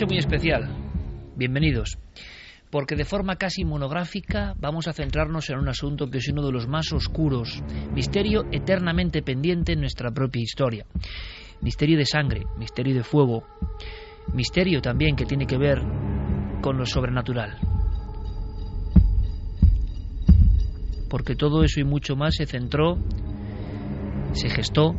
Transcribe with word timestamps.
Noche 0.00 0.06
muy 0.06 0.18
especial. 0.18 0.66
Bienvenidos. 1.36 1.98
Porque 2.70 2.96
de 2.96 3.04
forma 3.04 3.36
casi 3.36 3.64
monográfica 3.64 4.54
vamos 4.58 4.88
a 4.88 4.94
centrarnos 4.94 5.50
en 5.50 5.58
un 5.58 5.68
asunto 5.68 6.08
que 6.08 6.18
es 6.18 6.28
uno 6.28 6.42
de 6.42 6.52
los 6.52 6.66
más 6.66 6.90
oscuros, 6.92 7.62
misterio 7.92 8.46
eternamente 8.50 9.22
pendiente 9.22 9.72
en 9.72 9.80
nuestra 9.80 10.10
propia 10.10 10.40
historia. 10.40 10.86
Misterio 11.60 11.98
de 11.98 12.06
sangre, 12.06 12.46
misterio 12.56 12.94
de 12.94 13.02
fuego, 13.02 13.44
misterio 14.32 14.80
también 14.80 15.16
que 15.16 15.26
tiene 15.26 15.46
que 15.46 15.58
ver 15.58 15.82
con 16.62 16.78
lo 16.78 16.86
sobrenatural. 16.86 17.58
Porque 21.10 21.34
todo 21.34 21.62
eso 21.62 21.78
y 21.78 21.84
mucho 21.84 22.16
más 22.16 22.36
se 22.36 22.46
centró, 22.46 22.96
se 24.32 24.48
gestó 24.48 24.94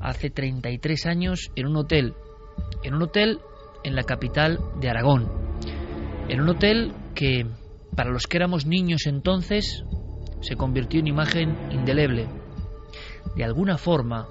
hace 0.00 0.30
33 0.30 1.06
años 1.06 1.50
en 1.56 1.66
un 1.66 1.76
hotel, 1.78 2.14
en 2.84 2.94
un 2.94 3.02
hotel 3.02 3.40
en 3.84 3.94
la 3.94 4.02
capital 4.02 4.58
de 4.80 4.90
Aragón, 4.90 5.28
en 6.28 6.40
un 6.40 6.48
hotel 6.48 6.92
que, 7.14 7.46
para 7.96 8.10
los 8.10 8.26
que 8.26 8.36
éramos 8.36 8.66
niños 8.66 9.06
entonces, 9.06 9.84
se 10.40 10.56
convirtió 10.56 11.00
en 11.00 11.08
imagen 11.08 11.56
indeleble. 11.70 12.28
De 13.36 13.44
alguna 13.44 13.78
forma, 13.78 14.26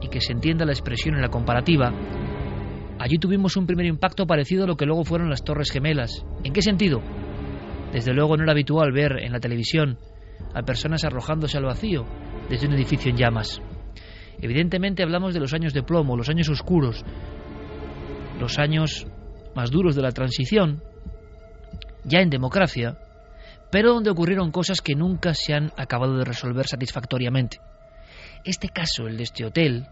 y 0.00 0.08
que 0.08 0.20
se 0.20 0.32
entienda 0.32 0.64
la 0.64 0.72
expresión 0.72 1.14
en 1.14 1.22
la 1.22 1.28
comparativa, 1.28 1.92
allí 2.98 3.18
tuvimos 3.18 3.56
un 3.56 3.66
primer 3.66 3.86
impacto 3.86 4.26
parecido 4.26 4.64
a 4.64 4.66
lo 4.66 4.76
que 4.76 4.86
luego 4.86 5.04
fueron 5.04 5.30
las 5.30 5.44
Torres 5.44 5.70
Gemelas. 5.70 6.24
¿En 6.42 6.52
qué 6.52 6.62
sentido? 6.62 7.00
Desde 7.92 8.12
luego 8.12 8.36
no 8.36 8.42
era 8.42 8.52
habitual 8.52 8.92
ver 8.92 9.18
en 9.22 9.32
la 9.32 9.40
televisión 9.40 9.98
a 10.54 10.62
personas 10.62 11.04
arrojándose 11.04 11.56
al 11.56 11.64
vacío 11.64 12.04
desde 12.48 12.66
un 12.66 12.74
edificio 12.74 13.10
en 13.10 13.16
llamas. 13.16 13.60
Evidentemente 14.40 15.02
hablamos 15.02 15.32
de 15.32 15.40
los 15.40 15.54
años 15.54 15.72
de 15.72 15.82
plomo, 15.82 16.16
los 16.16 16.28
años 16.28 16.48
oscuros, 16.48 17.04
los 18.38 18.58
años 18.58 19.06
más 19.54 19.70
duros 19.70 19.94
de 19.94 20.02
la 20.02 20.12
transición, 20.12 20.82
ya 22.04 22.20
en 22.20 22.30
democracia, 22.30 22.98
pero 23.70 23.92
donde 23.92 24.10
ocurrieron 24.10 24.50
cosas 24.50 24.80
que 24.80 24.94
nunca 24.94 25.34
se 25.34 25.54
han 25.54 25.72
acabado 25.76 26.16
de 26.16 26.24
resolver 26.24 26.66
satisfactoriamente. 26.66 27.58
Este 28.44 28.68
caso, 28.68 29.06
el 29.06 29.16
de 29.16 29.22
este 29.24 29.44
hotel, 29.44 29.86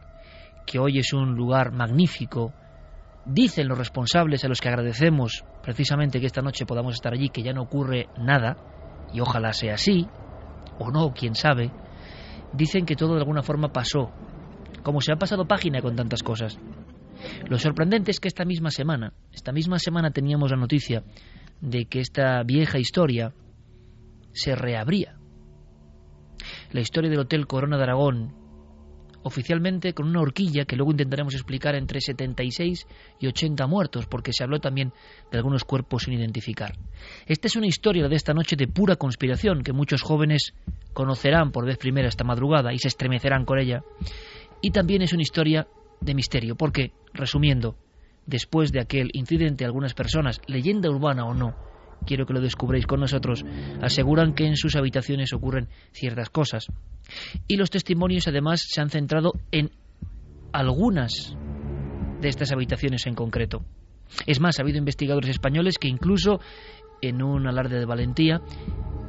que 0.66 0.78
hoy 0.78 0.98
es 0.98 1.12
un 1.12 1.34
lugar 1.34 1.72
magnífico, 1.72 2.52
dicen 3.24 3.68
los 3.68 3.78
responsables 3.78 4.44
a 4.44 4.48
los 4.48 4.60
que 4.60 4.68
agradecemos 4.68 5.44
precisamente 5.62 6.20
que 6.20 6.26
esta 6.26 6.42
noche 6.42 6.66
podamos 6.66 6.94
estar 6.94 7.12
allí, 7.12 7.28
que 7.28 7.42
ya 7.42 7.52
no 7.52 7.62
ocurre 7.62 8.08
nada, 8.18 8.56
y 9.12 9.20
ojalá 9.20 9.52
sea 9.52 9.74
así, 9.74 10.06
o 10.78 10.90
no, 10.90 11.12
quién 11.12 11.34
sabe, 11.34 11.70
dicen 12.52 12.84
que 12.84 12.96
todo 12.96 13.14
de 13.14 13.20
alguna 13.20 13.42
forma 13.42 13.72
pasó, 13.72 14.10
como 14.82 15.00
se 15.00 15.12
ha 15.12 15.16
pasado 15.16 15.46
página 15.46 15.80
con 15.80 15.96
tantas 15.96 16.22
cosas. 16.22 16.58
Lo 17.48 17.58
sorprendente 17.58 18.10
es 18.10 18.20
que 18.20 18.28
esta 18.28 18.44
misma 18.44 18.70
semana, 18.70 19.12
esta 19.32 19.52
misma 19.52 19.78
semana 19.78 20.10
teníamos 20.10 20.50
la 20.50 20.56
noticia 20.56 21.02
de 21.60 21.86
que 21.86 22.00
esta 22.00 22.42
vieja 22.42 22.78
historia 22.78 23.32
se 24.32 24.54
reabría. 24.54 25.16
La 26.72 26.80
historia 26.80 27.10
del 27.10 27.20
Hotel 27.20 27.46
Corona 27.46 27.76
de 27.76 27.82
Aragón, 27.84 28.34
oficialmente 29.22 29.92
con 29.92 30.08
una 30.08 30.20
horquilla 30.20 30.64
que 30.64 30.76
luego 30.76 30.90
intentaremos 30.90 31.34
explicar 31.34 31.74
entre 31.74 32.00
76 32.00 32.86
y 33.20 33.26
80 33.26 33.66
muertos, 33.66 34.06
porque 34.06 34.32
se 34.32 34.42
habló 34.42 34.58
también 34.58 34.92
de 35.30 35.38
algunos 35.38 35.64
cuerpos 35.64 36.04
sin 36.04 36.14
identificar. 36.14 36.74
Esta 37.26 37.46
es 37.46 37.56
una 37.56 37.66
historia 37.66 38.08
de 38.08 38.16
esta 38.16 38.34
noche 38.34 38.56
de 38.56 38.66
pura 38.66 38.96
conspiración 38.96 39.62
que 39.62 39.72
muchos 39.72 40.02
jóvenes 40.02 40.54
conocerán 40.92 41.52
por 41.52 41.66
vez 41.66 41.78
primera 41.78 42.08
esta 42.08 42.24
madrugada 42.24 42.72
y 42.72 42.78
se 42.78 42.88
estremecerán 42.88 43.44
con 43.44 43.58
ella. 43.58 43.82
Y 44.60 44.70
también 44.70 45.02
es 45.02 45.12
una 45.12 45.22
historia 45.22 45.66
de 46.02 46.14
misterio, 46.14 46.56
porque, 46.56 46.92
resumiendo, 47.14 47.76
después 48.26 48.72
de 48.72 48.80
aquel 48.80 49.10
incidente 49.12 49.64
algunas 49.64 49.94
personas, 49.94 50.40
leyenda 50.46 50.90
urbana 50.90 51.24
o 51.24 51.34
no, 51.34 51.54
quiero 52.06 52.26
que 52.26 52.32
lo 52.32 52.40
descubréis 52.40 52.86
con 52.86 53.00
nosotros, 53.00 53.44
aseguran 53.80 54.34
que 54.34 54.46
en 54.46 54.56
sus 54.56 54.76
habitaciones 54.76 55.32
ocurren 55.32 55.68
ciertas 55.92 56.30
cosas. 56.30 56.66
Y 57.46 57.56
los 57.56 57.70
testimonios 57.70 58.28
además 58.28 58.64
se 58.66 58.80
han 58.80 58.90
centrado 58.90 59.32
en 59.50 59.70
algunas 60.52 61.36
de 62.20 62.28
estas 62.28 62.52
habitaciones 62.52 63.06
en 63.06 63.14
concreto. 63.14 63.64
Es 64.26 64.40
más, 64.40 64.58
ha 64.58 64.62
habido 64.62 64.78
investigadores 64.78 65.30
españoles 65.30 65.78
que 65.78 65.88
incluso 65.88 66.40
en 67.00 67.22
un 67.22 67.46
alarde 67.46 67.78
de 67.78 67.86
valentía, 67.86 68.40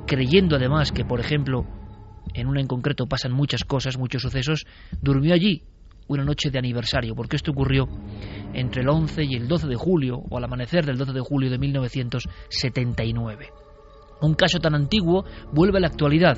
creyendo 0.07 0.55
además 0.55 0.91
que, 0.91 1.05
por 1.05 1.19
ejemplo, 1.19 1.65
en 2.33 2.47
una 2.47 2.61
en 2.61 2.67
concreto 2.67 3.05
pasan 3.05 3.33
muchas 3.33 3.63
cosas, 3.65 3.97
muchos 3.97 4.21
sucesos, 4.21 4.65
durmió 5.01 5.33
allí 5.33 5.63
una 6.07 6.23
noche 6.23 6.49
de 6.49 6.59
aniversario, 6.59 7.15
porque 7.15 7.35
esto 7.35 7.51
ocurrió 7.51 7.87
entre 8.53 8.81
el 8.81 8.89
11 8.89 9.23
y 9.23 9.35
el 9.35 9.47
12 9.47 9.67
de 9.67 9.75
julio, 9.75 10.21
o 10.29 10.37
al 10.37 10.43
amanecer 10.43 10.85
del 10.85 10.97
12 10.97 11.13
de 11.13 11.21
julio 11.21 11.49
de 11.49 11.57
1979. 11.57 13.49
Un 14.21 14.35
caso 14.35 14.59
tan 14.59 14.75
antiguo 14.75 15.25
vuelve 15.51 15.77
a 15.77 15.81
la 15.81 15.87
actualidad, 15.87 16.37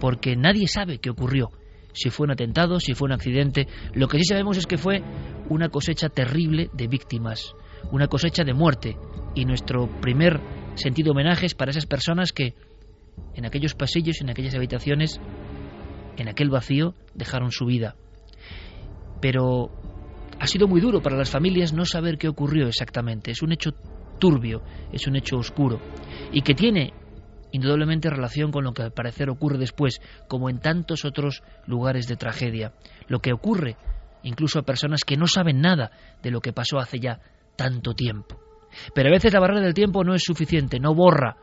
porque 0.00 0.36
nadie 0.36 0.66
sabe 0.68 0.98
qué 0.98 1.10
ocurrió, 1.10 1.50
si 1.92 2.10
fue 2.10 2.24
un 2.24 2.32
atentado, 2.32 2.80
si 2.80 2.94
fue 2.94 3.06
un 3.06 3.12
accidente. 3.12 3.68
Lo 3.92 4.08
que 4.08 4.18
sí 4.18 4.24
sabemos 4.24 4.56
es 4.56 4.66
que 4.66 4.78
fue 4.78 5.02
una 5.48 5.68
cosecha 5.68 6.08
terrible 6.08 6.70
de 6.72 6.88
víctimas, 6.88 7.54
una 7.92 8.08
cosecha 8.08 8.44
de 8.44 8.54
muerte, 8.54 8.96
y 9.34 9.44
nuestro 9.44 9.88
primer 10.00 10.40
sentido 10.74 11.12
homenaje 11.12 11.46
es 11.46 11.54
para 11.54 11.70
esas 11.70 11.86
personas 11.86 12.32
que 12.32 12.54
en 13.34 13.44
aquellos 13.44 13.74
pasillos, 13.74 14.20
en 14.20 14.30
aquellas 14.30 14.54
habitaciones, 14.54 15.20
en 16.16 16.28
aquel 16.28 16.50
vacío, 16.50 16.94
dejaron 17.14 17.50
su 17.52 17.66
vida 17.66 17.96
pero 19.24 19.70
ha 20.38 20.46
sido 20.46 20.68
muy 20.68 20.82
duro 20.82 21.00
para 21.00 21.16
las 21.16 21.30
familias 21.30 21.72
no 21.72 21.86
saber 21.86 22.18
qué 22.18 22.28
ocurrió 22.28 22.68
exactamente. 22.68 23.30
Es 23.30 23.40
un 23.40 23.52
hecho 23.52 23.70
turbio, 24.18 24.60
es 24.92 25.06
un 25.06 25.16
hecho 25.16 25.38
oscuro 25.38 25.80
y 26.30 26.42
que 26.42 26.54
tiene 26.54 26.92
indudablemente 27.50 28.10
relación 28.10 28.52
con 28.52 28.64
lo 28.64 28.74
que 28.74 28.82
al 28.82 28.92
parecer 28.92 29.30
ocurre 29.30 29.56
después, 29.56 30.02
como 30.28 30.50
en 30.50 30.60
tantos 30.60 31.06
otros 31.06 31.42
lugares 31.66 32.06
de 32.06 32.16
tragedia. 32.16 32.74
Lo 33.08 33.20
que 33.20 33.32
ocurre 33.32 33.78
incluso 34.24 34.58
a 34.58 34.62
personas 34.62 35.04
que 35.06 35.16
no 35.16 35.26
saben 35.26 35.62
nada 35.62 35.90
de 36.22 36.30
lo 36.30 36.42
que 36.42 36.52
pasó 36.52 36.78
hace 36.78 36.98
ya 37.00 37.18
tanto 37.56 37.94
tiempo. 37.94 38.38
Pero 38.94 39.08
a 39.08 39.12
veces 39.12 39.32
la 39.32 39.40
barrera 39.40 39.62
del 39.62 39.72
tiempo 39.72 40.04
no 40.04 40.14
es 40.14 40.22
suficiente, 40.22 40.78
no 40.78 40.94
borra 40.94 41.38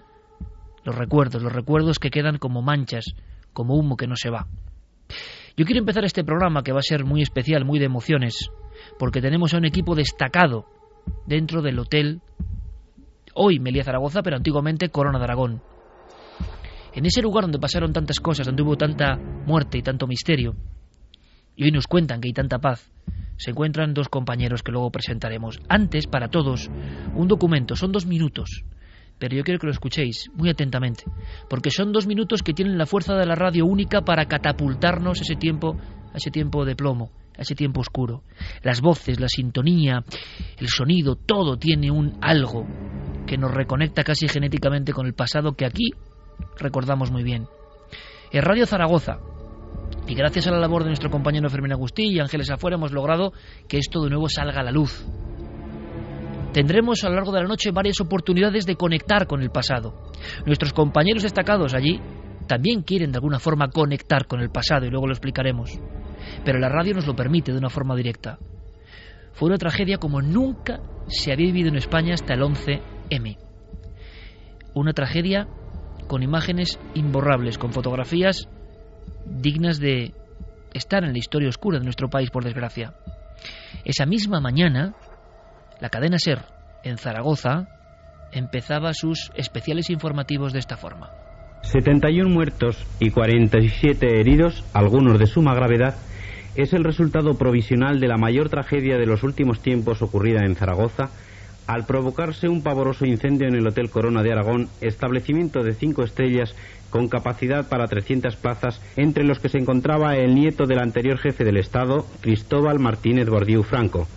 los 0.84 0.96
recuerdos, 0.96 1.42
los 1.42 1.52
recuerdos 1.52 1.98
que 1.98 2.12
quedan 2.12 2.38
como 2.38 2.62
manchas, 2.62 3.06
como 3.54 3.74
humo 3.74 3.98
que 3.98 4.06
no 4.06 4.16
se 4.16 4.30
va. 4.30 4.46
Yo 5.58 5.66
quiero 5.66 5.80
empezar 5.80 6.06
este 6.06 6.24
programa 6.24 6.64
que 6.64 6.72
va 6.72 6.80
a 6.80 6.84
ser 6.84 7.04
muy 7.04 7.22
especial, 7.22 7.66
muy 7.66 7.80
de 7.80 7.86
emociones, 7.86 8.50
porque 8.98 9.22
tenemos 9.22 9.54
a 9.54 9.58
un 9.58 9.66
equipo 9.66 9.96
destacado 9.96 10.66
dentro 11.26 11.62
del 11.62 11.80
hotel 11.80 12.22
Hoy 13.34 13.60
Melilla 13.60 13.84
Zaragoza, 13.84 14.24
pero 14.24 14.38
antiguamente 14.38 14.90
Corona 14.90 15.18
de 15.18 15.24
Aragón. 15.24 15.62
En 16.94 17.06
ese 17.06 17.22
lugar 17.22 17.44
donde 17.44 17.60
pasaron 17.60 17.94
tantas 17.94 18.20
cosas, 18.20 18.46
donde 18.46 18.64
hubo 18.64 18.76
tanta 18.76 19.16
muerte 19.18 19.78
y 19.78 19.82
tanto 19.82 20.08
misterio, 20.08 20.56
y 21.56 21.64
hoy 21.64 21.72
nos 21.72 21.88
cuentan 21.88 22.20
que 22.20 22.28
hay 22.28 22.34
tanta 22.34 22.60
paz, 22.60 22.92
se 23.38 23.52
encuentran 23.52 23.94
dos 23.94 24.10
compañeros 24.10 24.64
que 24.64 24.72
luego 24.72 24.92
presentaremos. 24.92 25.60
Antes, 25.68 26.08
para 26.08 26.30
todos, 26.30 26.70
un 27.16 27.28
documento, 27.28 27.76
son 27.76 27.92
dos 27.92 28.06
minutos, 28.06 28.64
pero 29.22 29.36
yo 29.36 29.44
quiero 29.44 29.60
que 29.60 29.68
lo 29.68 29.72
escuchéis 29.72 30.32
muy 30.34 30.50
atentamente, 30.50 31.04
porque 31.48 31.70
son 31.70 31.92
dos 31.94 32.08
minutos 32.08 32.42
que 32.42 32.56
tienen 32.56 32.80
la 32.80 32.88
fuerza 32.88 33.14
de 33.14 33.28
la 33.28 33.36
radio 33.36 33.68
única 33.68 34.02
para 34.02 34.26
catapultarnos 34.26 35.22
ese 35.22 35.36
tiempo, 35.36 35.78
ese 36.16 36.32
tiempo 36.32 36.66
de 36.66 36.76
plomo, 36.76 37.12
ese 37.38 37.54
tiempo 37.54 37.82
oscuro. 37.82 38.24
Las 38.64 38.82
voces, 38.82 39.20
la 39.20 39.28
sintonía, 39.28 40.04
el 40.58 40.70
sonido, 40.70 41.16
todo 41.16 41.56
tiene 41.58 41.92
un 41.92 42.18
algo 42.20 42.66
que 43.28 43.38
nos 43.38 43.52
reconecta 43.52 44.04
casi 44.04 44.28
genéticamente 44.28 44.92
con 44.92 45.06
el 45.06 45.14
pasado 45.14 45.54
que 45.54 45.68
aquí 45.68 45.92
recordamos 46.58 47.12
muy 47.12 47.22
bien. 47.22 47.46
En 48.32 48.42
Radio 48.42 48.66
Zaragoza, 48.66 49.20
y 50.08 50.16
gracias 50.16 50.48
a 50.48 50.52
la 50.52 50.58
labor 50.58 50.82
de 50.82 50.90
nuestro 50.90 51.12
compañero 51.12 51.48
Fermín 51.48 51.74
Agustí 51.74 52.08
y 52.08 52.20
Ángeles 52.20 52.50
Afuera 52.50 52.76
hemos 52.76 52.92
logrado 52.92 53.34
que 53.68 53.78
esto 53.78 54.02
de 54.04 54.10
nuevo 54.10 54.28
salga 54.30 54.62
a 54.62 54.64
la 54.64 54.72
luz. 54.72 55.06
Tendremos 56.54 57.04
a 57.04 57.10
lo 57.10 57.16
largo 57.16 57.32
de 57.32 57.42
la 57.42 57.48
noche 57.48 57.72
varias 57.72 58.02
oportunidades 58.02 58.66
de 58.66 58.76
conectar 58.76 59.26
con 59.26 59.42
el 59.42 59.52
pasado. 59.52 60.12
Nuestros 60.46 60.74
compañeros 60.74 61.24
destacados 61.24 61.74
allí 61.74 62.02
también 62.48 62.82
quieren 62.82 63.12
de 63.12 63.18
alguna 63.18 63.40
forma 63.40 63.70
conectar 63.70 64.28
con 64.28 64.42
el 64.42 64.50
pasado 64.50 64.86
y 64.86 64.90
luego 64.90 65.08
lo 65.08 65.14
explicaremos. 65.14 65.80
Pero 66.44 66.60
la 66.60 66.68
radio 66.70 66.94
nos 66.94 67.08
lo 67.08 67.16
permite 67.16 67.54
de 67.54 67.58
una 67.58 67.70
forma 67.70 67.96
directa. 67.96 68.38
Fue 69.32 69.48
una 69.48 69.58
tragedia 69.58 69.98
como 69.98 70.22
nunca 70.22 70.82
se 71.08 71.32
había 71.32 71.48
vivido 71.48 71.70
en 71.70 71.78
España 71.78 72.14
hasta 72.14 72.34
el 72.34 72.42
11M. 72.42 73.38
Una 74.74 74.94
tragedia 74.94 75.48
con 76.08 76.24
imágenes 76.24 76.78
imborrables, 76.94 77.58
con 77.58 77.72
fotografías 77.72 78.50
dignas 79.26 79.80
de 79.80 80.14
estar 80.74 81.04
en 81.04 81.14
la 81.14 81.18
historia 81.18 81.50
oscura 81.50 81.80
de 81.80 81.86
nuestro 81.86 82.10
país, 82.10 82.30
por 82.30 82.44
desgracia. 82.44 82.94
Esa 83.86 84.06
misma 84.06 84.42
mañana, 84.42 84.94
la 85.82 85.90
cadena 85.90 86.20
SER, 86.20 86.44
en 86.84 86.98
Zaragoza, 86.98 87.68
empezaba 88.32 88.94
sus 88.94 89.32
especiales 89.36 89.90
informativos 89.90 90.54
de 90.54 90.60
esta 90.60 90.78
forma. 90.78 91.10
71 91.64 92.30
muertos 92.30 92.86
y 93.00 93.10
47 93.10 94.20
heridos, 94.20 94.64
algunos 94.74 95.20
de 95.20 95.26
suma 95.26 95.54
gravedad, 95.56 95.96
es 96.56 96.74
el 96.74 96.84
resultado 96.84 97.34
provisional 97.36 98.00
de 98.00 98.08
la 98.08 98.18
mayor 98.18 98.50
tragedia 98.50 98.98
de 98.98 99.06
los 99.06 99.24
últimos 99.24 99.62
tiempos 99.62 100.02
ocurrida 100.02 100.46
en 100.46 100.56
Zaragoza, 100.56 101.10
al 101.66 101.86
provocarse 101.86 102.48
un 102.48 102.64
pavoroso 102.64 103.06
incendio 103.06 103.48
en 103.48 103.56
el 103.56 103.68
Hotel 103.68 103.90
Corona 103.90 104.22
de 104.22 104.32
Aragón, 104.32 104.70
establecimiento 104.82 105.64
de 105.64 105.74
cinco 105.74 106.04
estrellas 106.04 106.56
con 106.90 107.08
capacidad 107.08 107.70
para 107.70 107.88
300 107.88 108.36
plazas, 108.36 108.82
entre 108.98 109.24
los 109.24 109.40
que 109.40 109.50
se 109.50 109.58
encontraba 109.58 110.16
el 110.16 110.36
nieto 110.36 110.66
del 110.66 110.80
anterior 110.80 111.18
jefe 111.18 111.44
del 111.44 111.58
Estado, 111.58 112.06
Cristóbal 112.22 112.80
Martínez 112.80 113.30
Gordiú 113.30 113.64
Franco. 113.64 114.08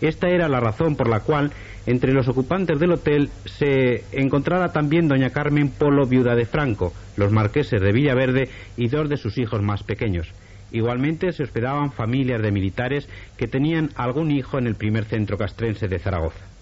Esta 0.00 0.28
era 0.28 0.48
la 0.48 0.60
razón 0.60 0.96
por 0.96 1.08
la 1.08 1.20
cual 1.20 1.52
entre 1.86 2.12
los 2.12 2.28
ocupantes 2.28 2.78
del 2.78 2.92
hotel 2.92 3.30
se 3.44 4.04
encontrara 4.12 4.72
también 4.72 5.08
doña 5.08 5.30
Carmen 5.30 5.70
Polo, 5.70 6.06
viuda 6.06 6.34
de 6.34 6.46
Franco, 6.46 6.92
los 7.16 7.32
marqueses 7.32 7.80
de 7.80 7.92
Villaverde 7.92 8.48
y 8.76 8.88
dos 8.88 9.08
de 9.08 9.16
sus 9.16 9.38
hijos 9.38 9.62
más 9.62 9.82
pequeños. 9.82 10.32
Igualmente 10.72 11.32
se 11.32 11.44
hospedaban 11.44 11.92
familias 11.92 12.42
de 12.42 12.50
militares 12.50 13.08
que 13.36 13.46
tenían 13.46 13.90
algún 13.94 14.30
hijo 14.32 14.58
en 14.58 14.66
el 14.66 14.74
primer 14.74 15.04
centro 15.04 15.38
castrense 15.38 15.88
de 15.88 15.98
Zaragoza. 15.98 16.55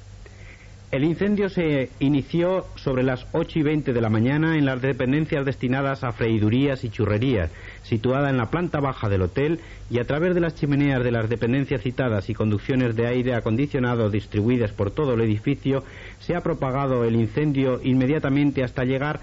El 0.95 1.03
incendio 1.03 1.49
se 1.49 1.91
inició 1.99 2.67
sobre 2.77 3.03
las 3.03 3.27
8 3.33 3.59
y 3.59 3.63
20 3.65 3.93
de 3.93 4.01
la 4.01 4.11
mañana 4.11 4.57
en 4.57 4.65
las 4.65 4.81
dependencias 4.81 5.45
destinadas 5.45 6.05
a 6.05 6.13
freidurías 6.13 6.85
y 6.85 6.89
churrerías, 6.89 7.51
situada 7.83 8.31
en 8.31 8.37
la 8.37 8.49
planta 8.49 8.79
baja 8.79 9.09
del 9.09 9.23
hotel, 9.23 9.59
y 9.91 9.99
a 9.99 10.05
través 10.05 10.37
de 10.37 10.41
las 10.41 10.55
chimeneas 10.55 11.03
de 11.03 11.11
las 11.11 11.29
dependencias 11.29 11.83
citadas 11.83 12.31
y 12.31 12.35
conducciones 12.35 12.95
de 12.95 13.09
aire 13.09 13.35
acondicionado 13.35 14.09
distribuidas 14.09 14.71
por 14.71 14.93
todo 14.93 15.15
el 15.15 15.23
edificio, 15.23 15.83
se 16.21 16.37
ha 16.37 16.43
propagado 16.43 17.03
el 17.03 17.17
incendio 17.17 17.81
inmediatamente 17.83 18.63
hasta 18.63 18.85
llegar 18.85 19.19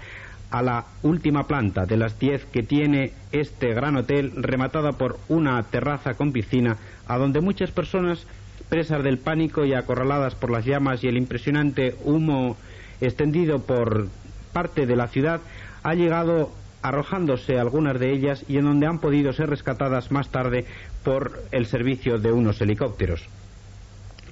a 0.50 0.60
la 0.60 0.84
última 1.02 1.46
planta 1.46 1.86
de 1.86 1.96
las 1.96 2.18
10 2.18 2.44
que 2.52 2.62
tiene 2.62 3.12
este 3.32 3.72
gran 3.72 3.96
hotel, 3.96 4.32
rematada 4.36 4.92
por 4.92 5.18
una 5.30 5.62
terraza 5.62 6.12
con 6.12 6.32
piscina, 6.32 6.76
a 7.06 7.16
donde 7.16 7.40
muchas 7.40 7.70
personas 7.70 8.26
presas 8.72 9.04
del 9.04 9.18
pánico 9.18 9.66
y 9.66 9.74
acorraladas 9.74 10.34
por 10.34 10.50
las 10.50 10.64
llamas 10.64 11.04
y 11.04 11.06
el 11.06 11.18
impresionante 11.18 11.94
humo 12.04 12.56
extendido 13.02 13.58
por 13.58 14.08
parte 14.54 14.86
de 14.86 14.96
la 14.96 15.08
ciudad, 15.08 15.42
ha 15.82 15.92
llegado 15.92 16.50
arrojándose 16.80 17.58
algunas 17.58 18.00
de 18.00 18.14
ellas 18.14 18.46
y 18.48 18.56
en 18.56 18.64
donde 18.64 18.86
han 18.86 18.98
podido 18.98 19.34
ser 19.34 19.50
rescatadas 19.50 20.10
más 20.10 20.30
tarde 20.30 20.64
por 21.04 21.42
el 21.50 21.66
servicio 21.66 22.16
de 22.18 22.32
unos 22.32 22.62
helicópteros. 22.62 23.28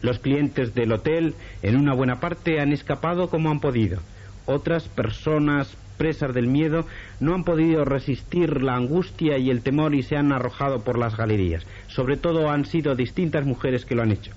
Los 0.01 0.21
clientes 0.21 0.75
del 0.75 0.93
hotel, 0.93 1.35
en 1.61 1.77
una 1.77 1.93
buena 1.93 2.19
parte, 2.19 2.61
han 2.61 2.73
escapado 2.73 3.29
como 3.29 3.51
han 3.51 3.61
podido. 3.61 4.01
Otras 4.47 4.89
personas 4.89 5.77
presas 6.01 6.33
del 6.33 6.47
miedo 6.47 6.87
no 7.21 7.35
han 7.35 7.45
podido 7.45 7.85
resistir 7.85 8.63
la 8.63 8.75
angustia 8.75 9.37
y 9.37 9.51
el 9.51 9.61
temor 9.61 9.95
y 9.95 10.03
se 10.03 10.17
han 10.17 10.33
arrojado 10.33 10.81
por 10.83 10.99
las 10.99 11.15
galerías. 11.15 11.67
Sobre 11.89 12.17
todo 12.17 12.49
han 12.49 12.65
sido 12.65 12.95
distintas 12.95 13.45
mujeres 13.45 13.85
que 13.85 13.95
lo 13.95 14.01
han 14.01 14.11
hecho. 14.11 14.33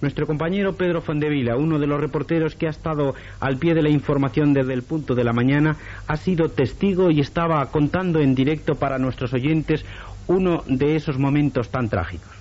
Nuestro 0.00 0.26
compañero 0.26 0.74
Pedro 0.74 1.02
Fondevila, 1.02 1.56
uno 1.56 1.78
de 1.78 1.86
los 1.86 2.00
reporteros 2.00 2.54
que 2.54 2.66
ha 2.66 2.70
estado 2.70 3.14
al 3.40 3.58
pie 3.58 3.74
de 3.74 3.82
la 3.82 3.90
información 3.90 4.54
desde 4.54 4.72
el 4.72 4.82
punto 4.82 5.14
de 5.14 5.22
la 5.22 5.34
mañana, 5.34 5.76
ha 6.08 6.16
sido 6.16 6.48
testigo 6.48 7.10
y 7.10 7.20
estaba 7.20 7.64
contando 7.66 8.20
en 8.20 8.34
directo 8.34 8.74
para 8.76 8.98
nuestros 8.98 9.34
oyentes 9.34 9.84
uno 10.28 10.64
de 10.66 10.96
esos 10.96 11.18
momentos 11.18 11.68
tan 11.68 11.90
trágicos. 11.90 12.32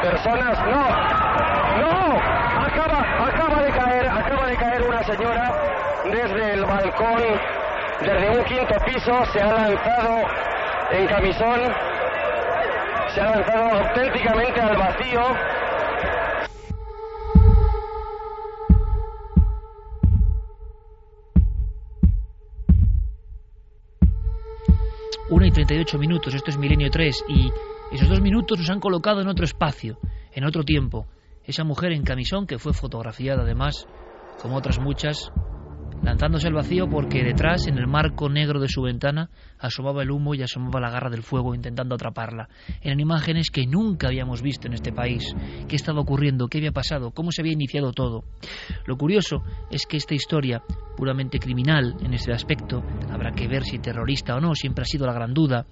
Personas, 0.00 0.58
no, 0.64 1.20
no, 1.80 2.40
acaba, 2.64 3.26
acaba 3.26 3.62
de 3.62 3.70
caer, 3.72 4.08
acaba 4.08 4.46
de 4.46 4.56
caer 4.56 4.89
una 5.00 5.16
señora 5.16 6.02
desde 6.04 6.52
el 6.54 6.64
balcón, 6.64 7.22
desde 8.00 8.38
un 8.38 8.44
quinto 8.44 8.74
piso, 8.84 9.24
se 9.32 9.40
ha 9.40 9.52
lanzado 9.52 10.28
en 10.92 11.06
camisón, 11.06 11.60
se 13.14 13.20
ha 13.20 13.30
lanzado 13.30 13.80
auténticamente 13.80 14.60
al 14.60 14.76
vacío. 14.76 15.20
Una 25.30 25.46
y 25.46 25.50
38 25.52 25.98
minutos, 25.98 26.34
esto 26.34 26.50
es 26.50 26.58
Milenio 26.58 26.90
3, 26.90 27.24
y 27.28 27.50
esos 27.92 28.08
dos 28.08 28.20
minutos 28.20 28.58
nos 28.58 28.70
han 28.70 28.80
colocado 28.80 29.22
en 29.22 29.28
otro 29.28 29.44
espacio, 29.44 29.98
en 30.32 30.44
otro 30.44 30.64
tiempo. 30.64 31.06
Esa 31.44 31.64
mujer 31.64 31.92
en 31.92 32.02
camisón 32.02 32.46
que 32.46 32.58
fue 32.58 32.74
fotografiada 32.74 33.42
además, 33.42 33.86
como 34.40 34.56
otras 34.56 34.78
muchas, 34.80 35.32
lanzándose 36.02 36.48
al 36.48 36.54
vacío 36.54 36.88
porque 36.88 37.22
detrás, 37.22 37.66
en 37.66 37.76
el 37.76 37.86
marco 37.86 38.28
negro 38.28 38.58
de 38.58 38.68
su 38.68 38.82
ventana, 38.82 39.30
asomaba 39.58 40.02
el 40.02 40.10
humo 40.10 40.34
y 40.34 40.42
asomaba 40.42 40.80
la 40.80 40.90
garra 40.90 41.10
del 41.10 41.22
fuego 41.22 41.54
intentando 41.54 41.94
atraparla. 41.94 42.48
Eran 42.80 43.00
imágenes 43.00 43.50
que 43.50 43.66
nunca 43.66 44.08
habíamos 44.08 44.42
visto 44.42 44.66
en 44.66 44.74
este 44.74 44.92
país. 44.92 45.34
¿Qué 45.68 45.76
estaba 45.76 46.00
ocurriendo? 46.00 46.48
¿Qué 46.48 46.58
había 46.58 46.72
pasado? 46.72 47.10
¿Cómo 47.10 47.32
se 47.32 47.42
había 47.42 47.52
iniciado 47.52 47.92
todo? 47.92 48.24
Lo 48.86 48.96
curioso 48.96 49.42
es 49.70 49.84
que 49.86 49.98
esta 49.98 50.14
historia, 50.14 50.62
puramente 50.96 51.38
criminal 51.38 51.96
en 52.02 52.14
este 52.14 52.32
aspecto, 52.32 52.82
habrá 53.10 53.32
que 53.32 53.46
ver 53.46 53.64
si 53.64 53.78
terrorista 53.78 54.36
o 54.36 54.40
no, 54.40 54.54
siempre 54.54 54.82
ha 54.82 54.86
sido 54.86 55.06
la 55.06 55.12
gran 55.12 55.34
duda, 55.34 55.66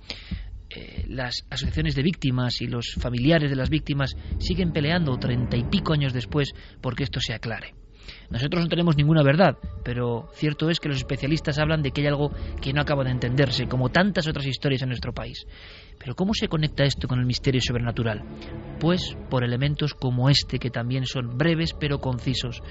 eh, 0.69 1.07
las 1.09 1.47
asociaciones 1.49 1.95
de 1.95 2.03
víctimas 2.03 2.61
y 2.61 2.67
los 2.67 2.95
familiares 3.01 3.49
de 3.49 3.57
las 3.57 3.71
víctimas 3.71 4.15
siguen 4.39 4.73
peleando 4.73 5.17
treinta 5.17 5.57
y 5.57 5.65
pico 5.65 5.95
años 5.95 6.13
después 6.13 6.53
porque 6.83 7.05
esto 7.05 7.21
se 7.21 7.33
aclare. 7.33 7.73
Nosotros 8.31 8.63
no 8.63 8.69
tenemos 8.69 8.97
ninguna 8.97 9.23
verdad, 9.23 9.57
pero 9.83 10.29
cierto 10.35 10.69
es 10.69 10.81
que 10.81 10.89
los 10.89 10.99
especialistas 10.99 11.59
hablan 11.59 11.83
de 11.83 11.93
que 11.93 12.03
hay 12.03 12.09
algo 12.09 12.31
que 12.61 12.73
no 12.73 12.81
acaba 12.83 13.05
de 13.05 13.11
entenderse, 13.11 13.67
como 13.67 13.89
tantas 13.89 14.29
otras 14.29 14.47
historias 14.47 14.83
en 14.83 14.89
nuestro 14.89 15.13
país. 15.13 15.47
Pero 15.99 16.15
¿cómo 16.15 16.33
se 16.33 16.49
conecta 16.49 16.85
esto 16.85 17.09
con 17.09 17.19
el 17.19 17.27
misterio 17.27 17.61
sobrenatural? 17.61 18.23
Pues 18.79 19.17
por 19.29 19.45
elementos 19.45 19.95
como 19.95 20.31
este, 20.31 20.59
que 20.59 20.71
también 20.71 21.05
son 21.07 21.37
breves 21.37 21.75
pero 21.79 21.99
concisos, 21.99 22.63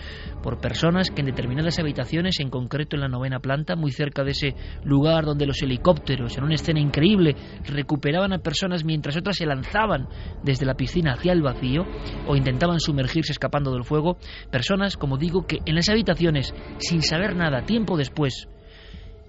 por 0.41 0.59
personas 0.59 1.11
que 1.11 1.21
en 1.21 1.27
determinadas 1.27 1.79
habitaciones, 1.79 2.39
en 2.39 2.49
concreto 2.49 2.95
en 2.95 3.01
la 3.01 3.09
novena 3.09 3.39
planta, 3.39 3.75
muy 3.75 3.91
cerca 3.91 4.23
de 4.23 4.31
ese 4.31 4.55
lugar 4.83 5.25
donde 5.25 5.45
los 5.45 5.61
helicópteros, 5.61 6.37
en 6.37 6.45
una 6.45 6.55
escena 6.55 6.79
increíble, 6.79 7.35
recuperaban 7.65 8.31
a 8.31 8.39
personas 8.39 8.85
mientras 8.85 9.17
otras 9.17 9.35
se 9.35 9.45
lanzaban 9.45 10.07
desde 10.43 10.65
la 10.65 10.75
piscina 10.75 11.13
hacia 11.13 11.33
el 11.33 11.41
vacío 11.41 11.85
o 12.27 12.35
intentaban 12.35 12.79
sumergirse 12.79 13.33
escapando 13.33 13.73
del 13.73 13.83
fuego, 13.83 14.17
personas, 14.49 14.95
como 14.95 15.17
digo, 15.17 15.45
que 15.45 15.59
en 15.65 15.75
las 15.75 15.89
habitaciones, 15.89 16.53
sin 16.79 17.01
saber 17.01 17.35
nada, 17.35 17.65
tiempo 17.65 17.97
después, 17.97 18.47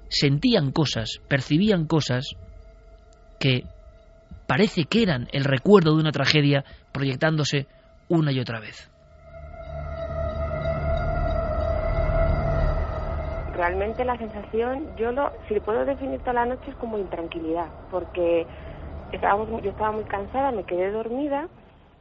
sentían 0.08 0.70
cosas, 0.70 1.20
percibían 1.28 1.86
cosas 1.86 2.36
que 3.38 3.64
parece 4.48 4.86
que 4.86 5.02
eran 5.02 5.28
el 5.32 5.44
recuerdo 5.44 5.94
de 5.94 6.00
una 6.00 6.10
tragedia 6.10 6.64
proyectándose 6.92 7.66
una 8.08 8.32
y 8.32 8.40
otra 8.40 8.58
vez. 8.58 8.90
Realmente 13.54 14.04
la 14.04 14.16
sensación, 14.16 14.96
yo 14.96 15.12
lo, 15.12 15.32
si 15.48 15.60
puedo 15.60 15.84
definir 15.84 16.20
toda 16.20 16.32
la 16.32 16.46
noche 16.46 16.70
es 16.70 16.76
como 16.76 16.96
intranquilidad, 16.96 17.66
porque 17.90 18.46
estábamos, 19.12 19.62
yo 19.62 19.70
estaba 19.70 19.92
muy 19.92 20.04
cansada, 20.04 20.50
me 20.50 20.64
quedé 20.64 20.90
dormida, 20.92 21.48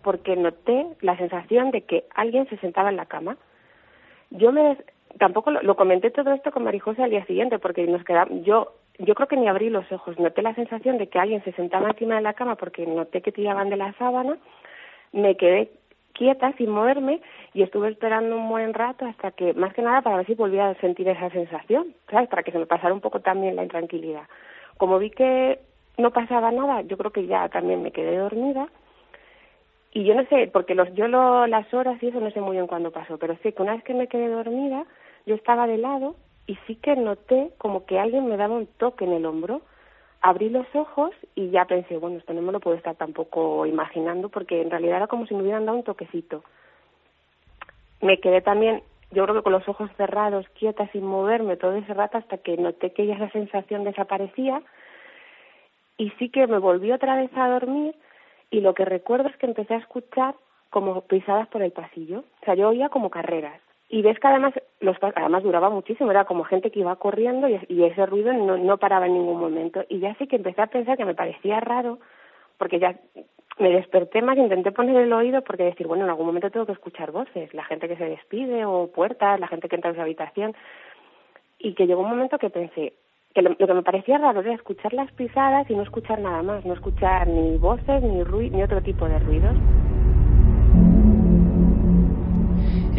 porque 0.02 0.36
noté 0.38 0.88
la 1.02 1.18
sensación 1.18 1.72
de 1.72 1.82
que 1.82 2.06
alguien 2.16 2.48
se 2.48 2.58
sentaba 2.58 2.90
en 2.90 2.96
la 2.96 3.08
cama. 3.08 3.38
Yo 4.30 4.52
me 4.52 4.78
tampoco 5.18 5.52
lo, 5.52 5.76
comenté 5.76 6.12
todo 6.12 6.32
esto 6.34 6.52
con 6.52 6.64
Marijose 6.64 7.04
al 7.04 7.10
día 7.10 7.26
siguiente, 7.26 7.60
porque 7.60 7.86
nos 7.88 8.04
quedamos, 8.04 8.46
yo 8.46 8.74
yo 9.00 9.16
creo 9.16 9.28
que 9.28 9.38
ni 9.38 9.48
abrí 9.48 9.70
los 9.70 9.90
ojos, 9.92 10.18
noté 10.20 10.42
la 10.42 10.56
sensación 10.56 10.98
de 10.98 11.08
que 11.08 11.20
alguien 11.20 11.44
se 11.44 11.52
sentaba 11.54 11.90
encima 11.90 12.16
de 12.16 12.22
la 12.22 12.34
cama 12.34 12.56
porque 12.56 12.86
noté 12.86 13.22
que 13.22 13.32
tiraban 13.32 13.70
de 13.70 13.78
la 13.78 13.94
sábana, 13.94 14.38
me 15.12 15.38
quedé 15.38 15.72
quieta 16.14 16.52
sin 16.54 16.72
moverme 16.72 17.22
y 17.54 17.62
estuve 17.62 17.90
esperando 17.90 18.36
un 18.36 18.50
buen 18.50 18.74
rato 18.74 19.06
hasta 19.06 19.32
que, 19.32 19.54
más 19.54 19.74
que 19.74 19.84
nada, 19.84 20.02
para 20.02 20.18
ver 20.18 20.26
si 20.26 20.34
volvía 20.34 20.70
a 20.70 20.76
sentir 20.76 21.08
esa 21.08 21.30
sensación, 21.30 21.94
¿sabes? 22.10 22.28
Para 22.28 22.42
que 22.44 22.52
se 22.52 22.58
me 22.58 22.66
pasara 22.66 22.94
un 22.94 23.02
poco 23.02 23.20
también 23.20 23.56
la 23.56 23.64
intranquilidad. 23.64 24.24
Como 24.78 24.98
vi 24.98 25.12
que 25.12 25.60
no 25.98 26.12
pasaba 26.12 26.52
nada, 26.52 26.82
yo 26.82 26.98
creo 26.98 27.12
que 27.12 27.28
ya 27.28 27.48
también 27.50 27.84
me 27.84 27.92
quedé 27.92 28.18
dormida 28.18 28.68
y 29.92 30.04
yo 30.04 30.16
no 30.16 30.26
sé, 30.26 30.50
porque 30.52 30.76
los, 30.76 30.94
yo 30.96 31.08
lo, 31.08 31.48
las 31.48 31.72
horas 31.74 32.02
y 32.02 32.08
eso 32.08 32.20
no 32.20 32.32
sé 32.32 32.42
muy 32.42 32.56
bien 32.56 32.68
cuándo 32.68 32.92
pasó, 32.92 33.18
pero 33.18 33.38
sé 33.38 33.54
que 33.54 33.62
una 33.62 33.74
vez 33.74 33.84
que 33.84 33.94
me 33.94 34.08
quedé 34.08 34.28
dormida, 34.28 34.86
yo 35.26 35.36
estaba 35.36 35.68
de 35.68 35.78
lado 35.78 36.16
y 36.48 36.56
sí 36.66 36.76
que 36.76 36.96
noté 36.96 37.52
como 37.58 37.86
que 37.86 38.00
alguien 38.00 38.28
me 38.28 38.38
daba 38.38 38.56
un 38.56 38.66
toque 38.66 39.04
en 39.04 39.12
el 39.12 39.26
hombro. 39.26 39.62
Abrí 40.22 40.50
los 40.50 40.66
ojos 40.74 41.12
y 41.36 41.52
ya 41.52 41.66
pensé, 41.66 41.98
bueno, 41.98 42.18
esto 42.18 42.34
no 42.34 42.42
me 42.42 42.54
lo 42.54 42.62
puedo 42.62 42.76
estar 42.76 42.96
tampoco 42.96 43.66
imaginando 43.66 44.30
porque 44.30 44.62
en 44.62 44.72
realidad 44.72 44.98
era 44.98 45.08
como 45.08 45.28
si 45.28 45.36
me 45.36 45.44
hubieran 45.44 45.66
dado 45.66 45.78
un 45.78 45.84
toquecito. 45.84 46.44
Me 48.02 48.20
quedé 48.20 48.42
también, 48.42 48.82
yo 49.12 49.24
creo 49.24 49.36
que 49.36 49.44
con 49.44 49.52
los 49.52 49.68
ojos 49.68 49.92
cerrados, 49.98 50.48
quieta, 50.58 50.88
sin 50.92 51.04
moverme 51.04 51.58
todo 51.58 51.76
ese 51.76 51.94
rato 51.94 52.18
hasta 52.18 52.38
que 52.38 52.58
noté 52.58 52.94
que 52.94 53.06
ya 53.06 53.16
esa 53.16 53.30
sensación 53.30 53.84
desaparecía 53.84 54.62
y 55.98 56.12
sí 56.12 56.30
que 56.30 56.48
me 56.48 56.60
volví 56.60 56.92
otra 56.92 57.16
vez 57.16 57.32
a 57.36 57.50
dormir 57.50 57.96
y 58.50 58.62
lo 58.62 58.74
que 58.74 58.86
recuerdo 58.86 59.28
es 59.30 59.38
que 59.38 59.48
empecé 59.48 59.74
a 59.74 59.80
escuchar 59.80 60.36
como 60.70 61.02
pisadas 61.02 61.48
por 61.50 61.62
el 61.62 61.72
pasillo. 61.72 62.20
O 62.42 62.46
sea, 62.46 62.56
yo 62.56 62.70
oía 62.70 62.90
como 62.90 63.10
carreras 63.10 63.62
y 63.90 64.02
ves 64.02 64.20
que 64.20 64.28
además 64.28 64.54
los 64.80 64.98
además 65.02 65.44
duraba 65.44 65.70
muchísimo 65.70 66.12
era 66.12 66.26
como 66.26 66.44
gente 66.44 66.72
que 66.72 66.82
iba 66.82 66.96
corriendo 66.98 67.48
y, 67.48 67.84
ese 67.84 68.06
ruido 68.06 68.34
no, 68.34 68.58
no 68.58 68.78
paraba 68.78 69.06
en 69.06 69.14
ningún 69.14 69.40
momento. 69.40 69.84
Y 69.88 70.00
ya 70.00 70.14
sí 70.16 70.28
que 70.28 70.36
empecé 70.36 70.62
a 70.62 70.68
pensar 70.68 70.98
que 70.98 71.06
me 71.06 71.16
parecía 71.16 71.60
raro 71.60 72.00
porque 72.58 72.80
ya 72.80 72.96
me 73.60 73.70
desperté 73.70 74.22
más 74.22 74.38
intenté 74.38 74.72
poner 74.72 74.98
el 74.98 75.14
oído 75.14 75.42
porque 75.44 75.64
decir 75.64 75.88
bueno 75.88 76.04
en 76.04 76.10
algún 76.10 76.28
momento 76.28 76.52
tengo 76.52 76.66
que 76.66 76.74
escuchar 76.74 77.12
voces 77.12 77.54
la 77.54 77.64
gente 77.64 77.88
que 77.88 77.96
se 77.96 78.06
despide 78.06 78.66
o 78.66 78.92
puertas 78.92 79.40
la 79.40 79.48
gente 79.48 79.68
que 79.68 79.76
entra 79.76 79.90
en 79.90 79.96
su 79.96 80.02
habitación 80.02 80.56
y 81.58 81.74
que 81.74 81.88
llegó 81.88 82.02
un 82.02 82.10
momento 82.10 82.38
que 82.38 82.52
pensé 82.52 82.94
que 83.34 83.42
lo, 83.42 83.56
que 83.56 83.74
me 83.74 83.84
parecía 83.84 84.20
raro 84.20 84.42
era 84.42 84.54
escuchar 84.54 84.94
las 84.94 85.12
pisadas 85.14 85.70
y 85.70 85.76
no 85.76 85.82
escuchar 85.82 86.20
nada 86.20 86.44
más 86.44 86.66
no 86.66 86.74
escuchar 86.74 87.28
ni 87.28 87.58
voces 87.58 88.04
ni 88.04 88.50
ni 88.50 88.62
otro 88.62 88.82
tipo 88.82 89.08
de 89.08 89.18
ruidos 89.20 89.56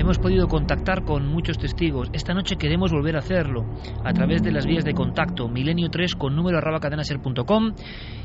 Hemos 0.08 0.20
podido 0.20 0.48
contactar 0.48 1.04
con 1.04 1.26
muchos 1.26 1.58
testigos. 1.58 2.08
Esta 2.14 2.32
noche 2.32 2.56
queremos 2.56 2.90
volver 2.90 3.16
a 3.16 3.18
hacerlo 3.18 3.66
a 4.02 4.14
través 4.14 4.42
de 4.42 4.50
las 4.50 4.64
vías 4.64 4.82
de 4.82 4.94
contacto 4.94 5.50
milenio 5.50 5.90
3 5.90 6.14
con 6.14 6.34
número 6.34 6.56
arroba 6.56 6.80
cadenaser.com 6.80 7.74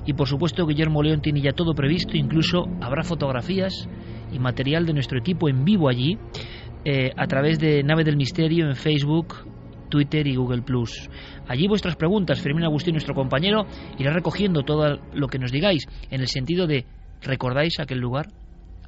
y 0.05 0.13
por 0.13 0.29
supuesto 0.29 0.65
Guillermo 0.65 1.03
León 1.03 1.19
tiene 1.19 1.41
ya 1.41 1.51
todo 1.51 1.73
previsto, 1.73 2.15
incluso 2.15 2.69
habrá 2.79 3.03
fotografías 3.03 3.89
y 4.31 4.39
material 4.39 4.85
de 4.85 4.93
nuestro 4.93 5.19
equipo 5.19 5.49
en 5.49 5.65
vivo 5.65 5.89
allí 5.89 6.17
eh, 6.85 7.11
a 7.17 7.27
través 7.27 7.59
de 7.59 7.83
Nave 7.83 8.05
del 8.05 8.15
Misterio 8.15 8.65
en 8.69 8.77
Facebook, 8.77 9.35
Twitter 9.89 10.25
y 10.25 10.37
Google 10.37 10.61
Plus. 10.61 11.09
Allí 11.49 11.67
vuestras 11.67 11.97
preguntas, 11.97 12.39
Fermín 12.39 12.63
Agustín, 12.63 12.93
nuestro 12.93 13.13
compañero, 13.13 13.65
irá 13.99 14.13
recogiendo 14.13 14.63
todo 14.63 15.01
lo 15.13 15.27
que 15.27 15.37
nos 15.37 15.51
digáis 15.51 15.85
en 16.09 16.21
el 16.21 16.29
sentido 16.29 16.65
de 16.65 16.85
¿recordáis 17.21 17.81
aquel 17.81 17.99
lugar? 17.99 18.27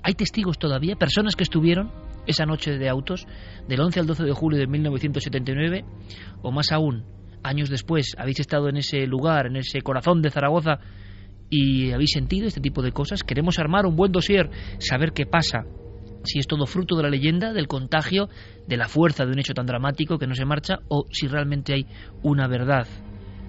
¿Hay 0.02 0.14
testigos 0.14 0.58
todavía? 0.58 0.96
¿Personas 0.96 1.36
que 1.36 1.44
estuvieron? 1.44 2.05
Esa 2.28 2.46
noche 2.46 2.78
de 2.78 2.90
autos, 2.90 3.28
del 3.68 3.82
11 3.82 4.00
al 4.00 4.08
12 4.08 4.24
de 4.24 4.32
julio 4.32 4.60
de 4.60 4.68
1979, 4.68 5.86
o 6.42 6.52
más 6.52 6.72
aún, 6.72 7.06
años 7.44 7.70
después, 7.70 8.16
habéis 8.18 8.40
estado 8.40 8.70
en 8.70 8.78
ese 8.78 9.06
lugar, 9.08 9.48
en 9.48 9.58
ese 9.58 9.82
corazón 9.82 10.22
de 10.22 10.32
Zaragoza, 10.32 10.80
y 11.50 11.92
habéis 11.92 12.12
sentido 12.12 12.48
este 12.48 12.62
tipo 12.62 12.82
de 12.82 12.92
cosas. 12.92 13.24
Queremos 13.24 13.60
armar 13.60 13.86
un 13.86 13.96
buen 13.96 14.12
dossier, 14.12 14.50
saber 14.80 15.12
qué 15.14 15.26
pasa, 15.26 15.66
si 16.24 16.40
es 16.40 16.48
todo 16.48 16.66
fruto 16.66 16.96
de 16.96 17.04
la 17.04 17.10
leyenda, 17.10 17.54
del 17.54 17.68
contagio, 17.68 18.30
de 18.68 18.78
la 18.78 18.88
fuerza 18.88 19.26
de 19.26 19.32
un 19.32 19.40
hecho 19.40 19.54
tan 19.54 19.66
dramático 19.66 20.18
que 20.18 20.28
no 20.28 20.36
se 20.36 20.46
marcha, 20.46 20.80
o 20.90 21.06
si 21.12 21.28
realmente 21.28 21.74
hay 21.74 21.86
una 22.24 22.48
verdad. 22.48 22.88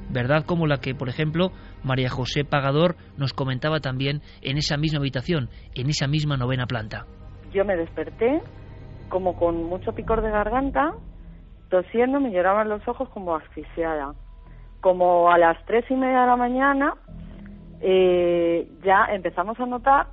Verdad 0.09 0.45
como 0.45 0.67
la 0.67 0.79
que, 0.79 0.95
por 0.95 1.09
ejemplo, 1.09 1.51
María 1.83 2.11
José 2.11 2.45
Pagador 2.45 2.97
nos 3.17 3.33
comentaba 3.33 3.81
también 3.81 4.23
en 4.43 4.57
esa 4.57 4.77
misma 4.77 5.01
habitación, 5.01 5.49
en 5.75 5.89
esa 5.89 6.07
misma 6.07 6.37
novena 6.37 6.67
planta. 6.67 7.07
Yo 7.53 7.65
me 7.65 7.77
desperté 7.77 8.41
como 9.09 9.37
con 9.37 9.65
mucho 9.65 9.93
picor 9.95 10.23
de 10.23 10.31
garganta, 10.31 10.95
tosiendo, 11.71 12.21
me 12.21 12.31
lloraban 12.31 12.69
los 12.69 12.87
ojos 12.89 13.09
como 13.11 13.35
asfixiada. 13.35 14.15
Como 14.81 15.31
a 15.31 15.39
las 15.39 15.57
tres 15.67 15.85
y 15.91 15.95
media 15.95 16.23
de 16.23 16.27
la 16.27 16.37
mañana, 16.37 16.95
eh, 17.81 18.71
ya 18.83 19.07
empezamos 19.07 19.59
a 19.61 19.67
notar 19.67 20.07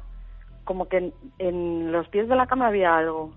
como 0.63 0.87
que 0.87 1.13
en, 1.39 1.91
los 1.91 2.07
pies 2.07 2.27
de 2.29 2.35
la 2.35 2.47
cama 2.47 2.67
había 2.67 2.97
algo. 2.97 3.31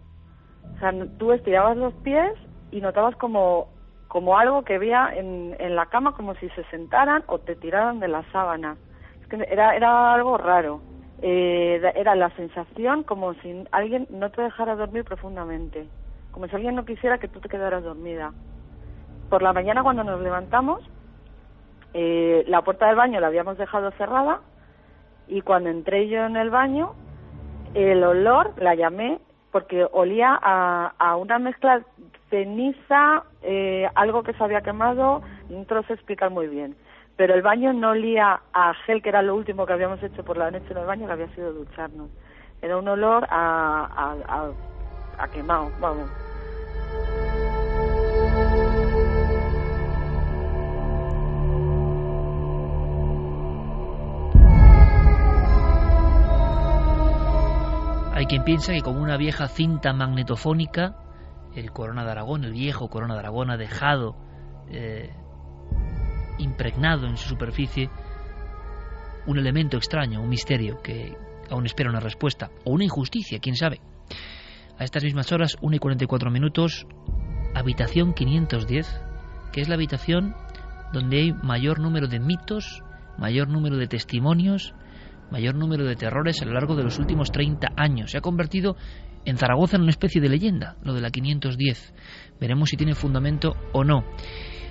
O 0.74 0.78
sea, 0.78 0.92
tú 1.18 1.32
estirabas 1.32 1.76
los 1.76 1.94
pies 1.94 2.32
y 2.70 2.80
notabas 2.80 3.16
como, 3.16 3.68
como 4.08 4.38
algo 4.38 4.62
que 4.62 4.76
había 4.76 5.10
en, 5.14 5.56
en 5.58 5.76
la 5.76 5.86
cama, 5.86 6.14
como 6.14 6.34
si 6.36 6.48
se 6.50 6.64
sentaran 6.64 7.24
o 7.26 7.38
te 7.38 7.56
tiraran 7.56 8.00
de 8.00 8.08
la 8.08 8.22
sábana. 8.30 8.76
Es 9.20 9.26
que 9.28 9.36
era, 9.50 9.74
era 9.74 10.14
algo 10.14 10.38
raro 10.38 10.80
eh, 11.22 11.80
era 11.94 12.14
la 12.14 12.30
sensación 12.30 13.02
como 13.02 13.34
si 13.34 13.64
alguien 13.72 14.06
no 14.10 14.30
te 14.30 14.42
dejara 14.42 14.76
dormir 14.76 15.04
profundamente, 15.04 15.86
como 16.30 16.46
si 16.46 16.54
alguien 16.54 16.74
no 16.74 16.84
quisiera 16.84 17.18
que 17.18 17.28
tú 17.28 17.40
te 17.40 17.48
quedaras 17.48 17.82
dormida. 17.82 18.32
Por 19.30 19.42
la 19.42 19.52
mañana 19.52 19.82
cuando 19.82 20.04
nos 20.04 20.20
levantamos, 20.20 20.82
eh, 21.94 22.44
la 22.48 22.62
puerta 22.62 22.86
del 22.86 22.96
baño 22.96 23.20
la 23.20 23.28
habíamos 23.28 23.56
dejado 23.56 23.90
cerrada 23.92 24.40
y 25.28 25.40
cuando 25.40 25.70
entré 25.70 26.08
yo 26.08 26.24
en 26.24 26.36
el 26.36 26.50
baño, 26.50 26.94
el 27.74 28.04
olor, 28.04 28.52
la 28.58 28.74
llamé 28.74 29.18
porque 29.50 29.86
olía 29.92 30.38
a, 30.40 30.92
a 30.98 31.16
una 31.16 31.38
mezcla 31.38 31.82
ceniza, 32.28 33.24
eh, 33.42 33.88
algo 33.94 34.22
que 34.22 34.34
se 34.34 34.44
había 34.44 34.60
quemado, 34.60 35.22
no 35.48 35.64
te 35.64 35.74
lo 35.74 35.82
sé 35.84 35.94
explicar 35.94 36.30
muy 36.30 36.48
bien 36.48 36.76
pero 37.16 37.34
el 37.34 37.42
baño 37.42 37.72
no 37.72 37.90
olía 37.90 38.40
a 38.52 38.74
gel, 38.84 39.02
que 39.02 39.08
era 39.08 39.22
lo 39.22 39.34
último 39.34 39.64
que 39.64 39.72
habíamos 39.72 40.02
hecho 40.02 40.22
por 40.22 40.36
la 40.36 40.50
noche 40.50 40.66
en 40.70 40.76
el 40.76 40.86
baño, 40.86 41.06
que 41.06 41.12
había 41.12 41.34
sido 41.34 41.52
ducharnos. 41.52 42.10
Era 42.60 42.76
un 42.76 42.86
olor 42.88 43.26
a, 43.30 44.14
a, 44.28 45.22
a, 45.22 45.28
quemado, 45.28 45.70
vamos. 45.80 46.10
Hay 58.12 58.26
quien 58.26 58.44
piensa 58.44 58.72
que 58.72 58.80
como 58.80 59.02
una 59.02 59.16
vieja 59.16 59.46
cinta 59.48 59.92
magnetofónica, 59.92 60.96
el 61.54 61.70
Corona 61.70 62.04
de 62.04 62.10
Aragón, 62.10 62.44
el 62.44 62.52
viejo 62.52 62.88
Corona 62.88 63.14
de 63.14 63.20
Aragón, 63.20 63.50
ha 63.50 63.56
dejado 63.56 64.16
eh, 64.70 65.10
impregnado 66.38 67.06
en 67.06 67.16
su 67.16 67.28
superficie 67.28 67.90
un 69.26 69.38
elemento 69.38 69.76
extraño, 69.76 70.22
un 70.22 70.28
misterio 70.28 70.80
que 70.82 71.16
aún 71.50 71.66
espera 71.66 71.90
una 71.90 72.00
respuesta, 72.00 72.50
o 72.64 72.72
una 72.72 72.84
injusticia, 72.84 73.38
quién 73.40 73.56
sabe. 73.56 73.80
A 74.78 74.84
estas 74.84 75.04
mismas 75.04 75.32
horas, 75.32 75.56
1 75.60 75.76
y 75.76 75.78
44 75.78 76.30
minutos, 76.30 76.86
habitación 77.54 78.12
510, 78.12 79.00
que 79.52 79.60
es 79.60 79.68
la 79.68 79.74
habitación 79.74 80.34
donde 80.92 81.18
hay 81.18 81.32
mayor 81.32 81.80
número 81.80 82.08
de 82.08 82.20
mitos, 82.20 82.82
mayor 83.18 83.48
número 83.48 83.76
de 83.76 83.86
testimonios, 83.86 84.74
mayor 85.30 85.54
número 85.54 85.84
de 85.84 85.96
terrores 85.96 86.40
a 86.42 86.44
lo 86.44 86.52
largo 86.52 86.76
de 86.76 86.84
los 86.84 86.98
últimos 86.98 87.32
30 87.32 87.68
años. 87.76 88.12
Se 88.12 88.18
ha 88.18 88.20
convertido 88.20 88.76
en 89.24 89.36
Zaragoza 89.36 89.76
en 89.76 89.82
una 89.82 89.90
especie 89.90 90.20
de 90.20 90.28
leyenda, 90.28 90.76
lo 90.82 90.94
de 90.94 91.00
la 91.00 91.10
510. 91.10 91.94
Veremos 92.40 92.70
si 92.70 92.76
tiene 92.76 92.94
fundamento 92.94 93.56
o 93.72 93.82
no. 93.82 94.04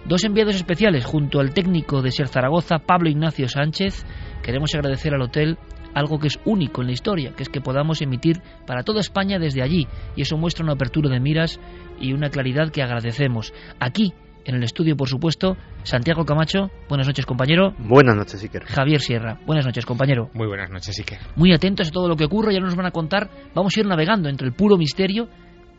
Dos 0.08 0.24
enviados 0.24 0.56
especiales 0.56 1.04
junto 1.04 1.40
al 1.40 1.52
técnico 1.52 2.04
de 2.04 2.12
Ser 2.12 2.28
Zaragoza, 2.28 2.78
Pablo 2.78 3.10
Ignacio 3.10 3.48
Sánchez. 3.48 4.06
Queremos 4.44 4.76
agradecer 4.76 5.16
al 5.16 5.24
hotel 5.24 5.58
algo 5.96 6.20
que 6.20 6.28
es 6.28 6.40
único 6.46 6.82
en 6.82 6.88
la 6.88 6.94
historia, 6.94 7.34
que 7.36 7.42
es 7.42 7.50
que 7.50 7.60
podamos 7.60 8.04
emitir 8.04 8.40
para 8.68 8.84
toda 8.84 9.00
España 9.00 9.40
desde 9.40 9.64
allí. 9.64 9.88
Y 10.16 10.22
eso 10.22 10.38
muestra 10.38 10.64
una 10.64 10.74
apertura 10.74 11.10
de 11.10 11.20
miras 11.20 11.60
y 12.00 12.14
una 12.14 12.30
claridad 12.30 12.70
que 12.70 12.84
agradecemos. 12.84 13.52
Aquí, 13.80 14.14
en 14.46 14.54
el 14.54 14.64
estudio, 14.64 14.96
por 14.96 15.10
supuesto, 15.10 15.58
Santiago 15.82 16.24
Camacho. 16.24 16.70
Buenas 16.88 17.08
noches, 17.08 17.26
compañero. 17.26 17.74
Buenas 17.80 18.16
noches, 18.16 18.44
Iker. 18.44 18.64
Javier 18.66 19.02
Sierra. 19.02 19.40
Buenas 19.48 19.66
noches, 19.66 19.88
compañero. 19.88 20.30
Muy 20.36 20.46
buenas 20.46 20.70
noches, 20.70 21.00
Iker. 21.00 21.18
Muy 21.36 21.52
atentos 21.52 21.88
a 21.88 21.92
todo 21.92 22.08
lo 22.08 22.16
que 22.16 22.26
ocurre, 22.26 22.54
ya 22.54 22.60
nos 22.60 22.76
van 22.76 22.86
a 22.86 22.92
contar. 22.92 23.32
Vamos 23.56 23.76
a 23.76 23.80
ir 23.80 23.88
navegando 23.88 24.30
entre 24.30 24.46
el 24.46 24.54
puro 24.54 24.78
misterio 24.78 25.30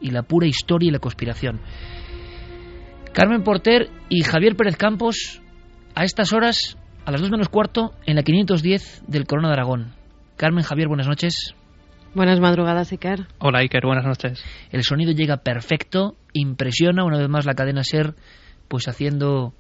y 0.01 0.11
la 0.11 0.25
pura 0.25 0.49
historia 0.49 0.89
y 0.89 0.93
la 0.93 0.99
conspiración. 0.99 1.61
Carmen 3.17 3.45
Porter 3.45 3.89
y 4.11 4.25
Javier 4.25 4.57
Pérez 4.57 4.77
Campos 4.77 5.41
a 5.95 6.05
estas 6.05 6.35
horas, 6.35 6.77
a 7.07 7.11
las 7.11 7.23
2 7.23 7.31
menos 7.31 7.49
cuarto, 7.49 7.95
en 8.05 8.15
la 8.15 8.23
510 8.23 9.05
del 9.07 9.27
Corona 9.27 9.49
de 9.49 9.55
Aragón. 9.55 9.95
Carmen, 10.37 10.63
Javier, 10.63 10.87
buenas 10.87 11.09
noches. 11.09 11.55
Buenas 12.15 12.41
madrugadas, 12.41 12.93
Iker. 12.93 13.27
Hola, 13.39 13.61
Iker, 13.61 13.87
buenas 13.87 14.05
noches. 14.05 14.45
El 14.71 14.83
sonido 14.83 15.13
llega 15.13 15.39
perfecto, 15.39 16.19
impresiona 16.35 17.07
una 17.07 17.17
vez 17.17 17.31
más 17.31 17.47
la 17.47 17.55
cadena 17.55 17.85
SER, 17.85 18.17
pues 18.69 18.87
haciendo 18.87 19.55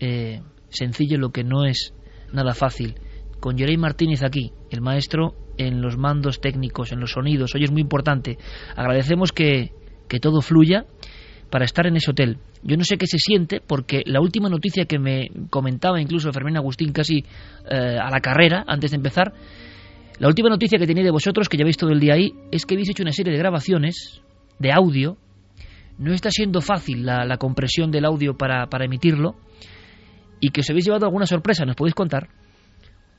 eh, 0.00 0.40
sencillo 0.70 1.18
lo 1.18 1.32
que 1.32 1.44
no 1.44 1.66
es 1.66 1.92
nada 2.32 2.54
fácil. 2.54 2.94
Con 3.40 3.58
Jerey 3.58 3.76
Martínez 3.76 4.22
aquí, 4.22 4.52
el 4.70 4.80
maestro 4.80 5.34
en 5.58 5.82
los 5.82 5.98
mandos 5.98 6.40
técnicos, 6.40 6.92
en 6.92 7.00
los 7.00 7.10
sonidos. 7.10 7.54
Hoy 7.56 7.64
es 7.64 7.70
muy 7.70 7.82
importante. 7.82 8.38
Agradecemos 8.74 9.32
que, 9.32 9.72
que 10.08 10.18
todo 10.18 10.40
fluya 10.40 10.86
para 11.50 11.64
estar 11.64 11.86
en 11.86 11.96
ese 11.96 12.10
hotel. 12.10 12.38
Yo 12.62 12.76
no 12.76 12.84
sé 12.84 12.96
qué 12.96 13.06
se 13.06 13.18
siente 13.18 13.60
porque 13.64 14.02
la 14.06 14.20
última 14.20 14.48
noticia 14.48 14.84
que 14.86 14.98
me 14.98 15.30
comentaba 15.50 16.00
incluso 16.00 16.32
Fermín 16.32 16.56
Agustín 16.56 16.92
casi 16.92 17.24
eh, 17.70 17.98
a 18.00 18.10
la 18.10 18.20
carrera, 18.20 18.64
antes 18.66 18.90
de 18.90 18.96
empezar, 18.96 19.32
la 20.18 20.28
última 20.28 20.48
noticia 20.48 20.78
que 20.78 20.86
tenía 20.86 21.04
de 21.04 21.10
vosotros, 21.10 21.48
que 21.48 21.56
lleváis 21.56 21.76
todo 21.76 21.90
el 21.90 22.00
día 22.00 22.14
ahí, 22.14 22.32
es 22.50 22.64
que 22.64 22.74
habéis 22.74 22.90
hecho 22.90 23.02
una 23.02 23.12
serie 23.12 23.32
de 23.32 23.38
grabaciones 23.38 24.22
de 24.58 24.72
audio. 24.72 25.16
No 25.98 26.12
está 26.12 26.30
siendo 26.30 26.60
fácil 26.60 27.04
la, 27.04 27.36
compresión 27.38 27.90
del 27.90 28.04
audio 28.04 28.36
para, 28.36 28.66
para 28.66 28.84
emitirlo 28.84 29.36
y 30.40 30.50
que 30.50 30.60
os 30.60 30.70
habéis 30.70 30.86
llevado 30.86 31.06
alguna 31.06 31.26
sorpresa. 31.26 31.64
¿Nos 31.64 31.76
podéis 31.76 31.94
contar? 31.94 32.28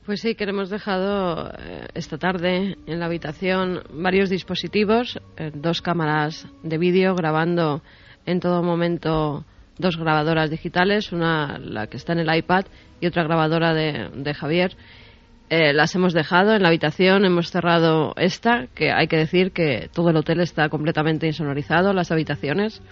Pues 0.08 0.22
sí, 0.22 0.34
que 0.34 0.44
hemos 0.44 0.70
dejado 0.70 1.50
eh, 1.50 1.86
esta 1.94 2.16
tarde 2.16 2.78
en 2.86 2.98
la 2.98 3.04
habitación 3.04 3.82
varios 3.92 4.30
dispositivos, 4.30 5.20
eh, 5.36 5.50
dos 5.54 5.82
cámaras 5.82 6.48
de 6.62 6.78
vídeo 6.78 7.14
grabando 7.14 7.82
en 8.28 8.40
todo 8.40 8.62
momento 8.62 9.44
dos 9.78 9.96
grabadoras 9.96 10.50
digitales, 10.50 11.12
una 11.12 11.58
la 11.58 11.86
que 11.86 11.96
está 11.96 12.12
en 12.12 12.18
el 12.18 12.36
iPad 12.36 12.66
y 13.00 13.06
otra 13.06 13.24
grabadora 13.24 13.72
de, 13.72 14.34
Javier. 14.34 14.76
Eh, 15.48 15.72
las 15.72 15.94
hemos 15.94 16.12
dejado 16.12 16.54
en 16.54 16.62
la 16.62 16.68
habitación, 16.68 17.24
hemos 17.24 17.50
cerrado 17.50 18.12
esta, 18.18 18.66
que 18.74 18.92
hay 18.92 19.06
que 19.06 19.16
decir 19.16 19.52
que 19.52 19.88
todo 19.94 20.10
el 20.10 20.16
hotel 20.16 20.40
está 20.40 20.68
completamente 20.68 21.26
insonorizado, 21.26 21.94
las 21.94 22.12
habitaciones. 22.12 22.82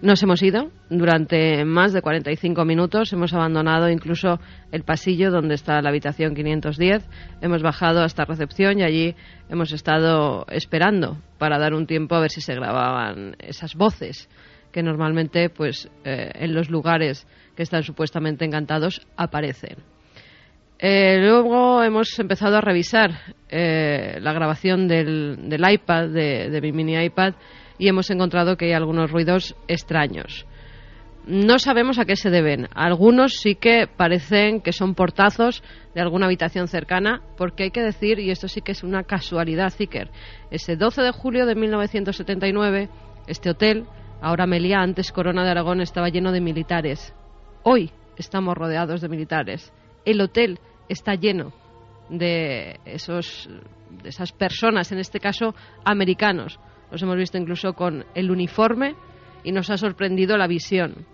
Nos 0.00 0.20
hemos 0.24 0.42
ido 0.42 0.72
durante 0.90 1.64
más 1.64 1.92
de 1.92 2.02
45 2.02 2.64
minutos, 2.64 3.12
hemos 3.12 3.32
abandonado 3.34 3.88
incluso 3.88 4.40
el 4.72 4.82
pasillo 4.82 5.30
donde 5.30 5.54
está 5.54 5.80
la 5.80 5.90
habitación 5.90 6.34
510, 6.34 7.08
hemos 7.40 7.62
bajado 7.62 8.02
hasta 8.02 8.24
recepción 8.24 8.80
y 8.80 8.82
allí 8.82 9.14
hemos 9.48 9.70
estado 9.70 10.44
esperando 10.48 11.18
para 11.38 11.60
dar 11.60 11.72
un 11.72 11.86
tiempo 11.86 12.16
a 12.16 12.20
ver 12.20 12.32
si 12.32 12.40
se 12.40 12.56
grababan 12.56 13.36
esas 13.38 13.76
voces 13.76 14.28
que 14.72 14.82
normalmente 14.82 15.50
pues 15.50 15.88
eh, 16.04 16.30
en 16.34 16.54
los 16.54 16.70
lugares 16.70 17.26
que 17.54 17.62
están 17.62 17.82
supuestamente 17.82 18.44
encantados 18.44 19.06
aparecen. 19.16 19.76
Eh, 20.84 21.18
luego 21.20 21.84
hemos 21.84 22.18
empezado 22.18 22.56
a 22.56 22.60
revisar 22.60 23.12
eh, 23.48 24.18
la 24.20 24.32
grabación 24.32 24.88
del, 24.88 25.38
iPad, 25.48 26.08
de, 26.08 26.58
mi 26.60 26.72
mini 26.72 26.96
iPad, 27.04 27.34
y 27.78 27.86
hemos 27.86 28.10
encontrado 28.10 28.56
que 28.56 28.64
hay 28.64 28.72
algunos 28.72 29.12
ruidos 29.12 29.54
extraños. 29.68 30.44
No 31.24 31.60
sabemos 31.60 32.00
a 32.00 32.04
qué 32.04 32.16
se 32.16 32.30
deben. 32.30 32.66
Algunos 32.74 33.34
sí 33.34 33.54
que 33.54 33.86
parecen 33.86 34.60
que 34.60 34.72
son 34.72 34.96
portazos 34.96 35.62
de 35.94 36.00
alguna 36.00 36.26
habitación 36.26 36.66
cercana, 36.66 37.22
porque 37.36 37.62
hay 37.62 37.70
que 37.70 37.82
decir, 37.82 38.18
y 38.18 38.32
esto 38.32 38.48
sí 38.48 38.60
que 38.60 38.72
es 38.72 38.82
una 38.82 39.04
casualidad, 39.04 39.70
Zicker, 39.70 40.10
ese 40.50 40.74
12 40.74 41.00
de 41.00 41.12
julio 41.12 41.46
de 41.46 41.54
1979, 41.54 42.88
este 43.28 43.50
hotel 43.50 43.86
Ahora 44.22 44.46
Melía, 44.46 44.80
antes 44.80 45.10
Corona 45.10 45.44
de 45.44 45.50
Aragón, 45.50 45.80
estaba 45.80 46.08
lleno 46.08 46.30
de 46.30 46.40
militares. 46.40 47.12
Hoy 47.64 47.90
estamos 48.16 48.56
rodeados 48.56 49.00
de 49.00 49.08
militares. 49.08 49.72
El 50.04 50.20
hotel 50.20 50.60
está 50.88 51.16
lleno 51.16 51.52
de, 52.08 52.78
esos, 52.84 53.50
de 54.00 54.08
esas 54.08 54.30
personas, 54.30 54.92
en 54.92 55.00
este 55.00 55.18
caso 55.18 55.56
americanos. 55.84 56.60
Los 56.92 57.02
hemos 57.02 57.16
visto 57.16 57.36
incluso 57.36 57.72
con 57.72 58.04
el 58.14 58.30
uniforme 58.30 58.94
y 59.42 59.50
nos 59.50 59.70
ha 59.70 59.76
sorprendido 59.76 60.36
la 60.36 60.46
visión. 60.46 61.04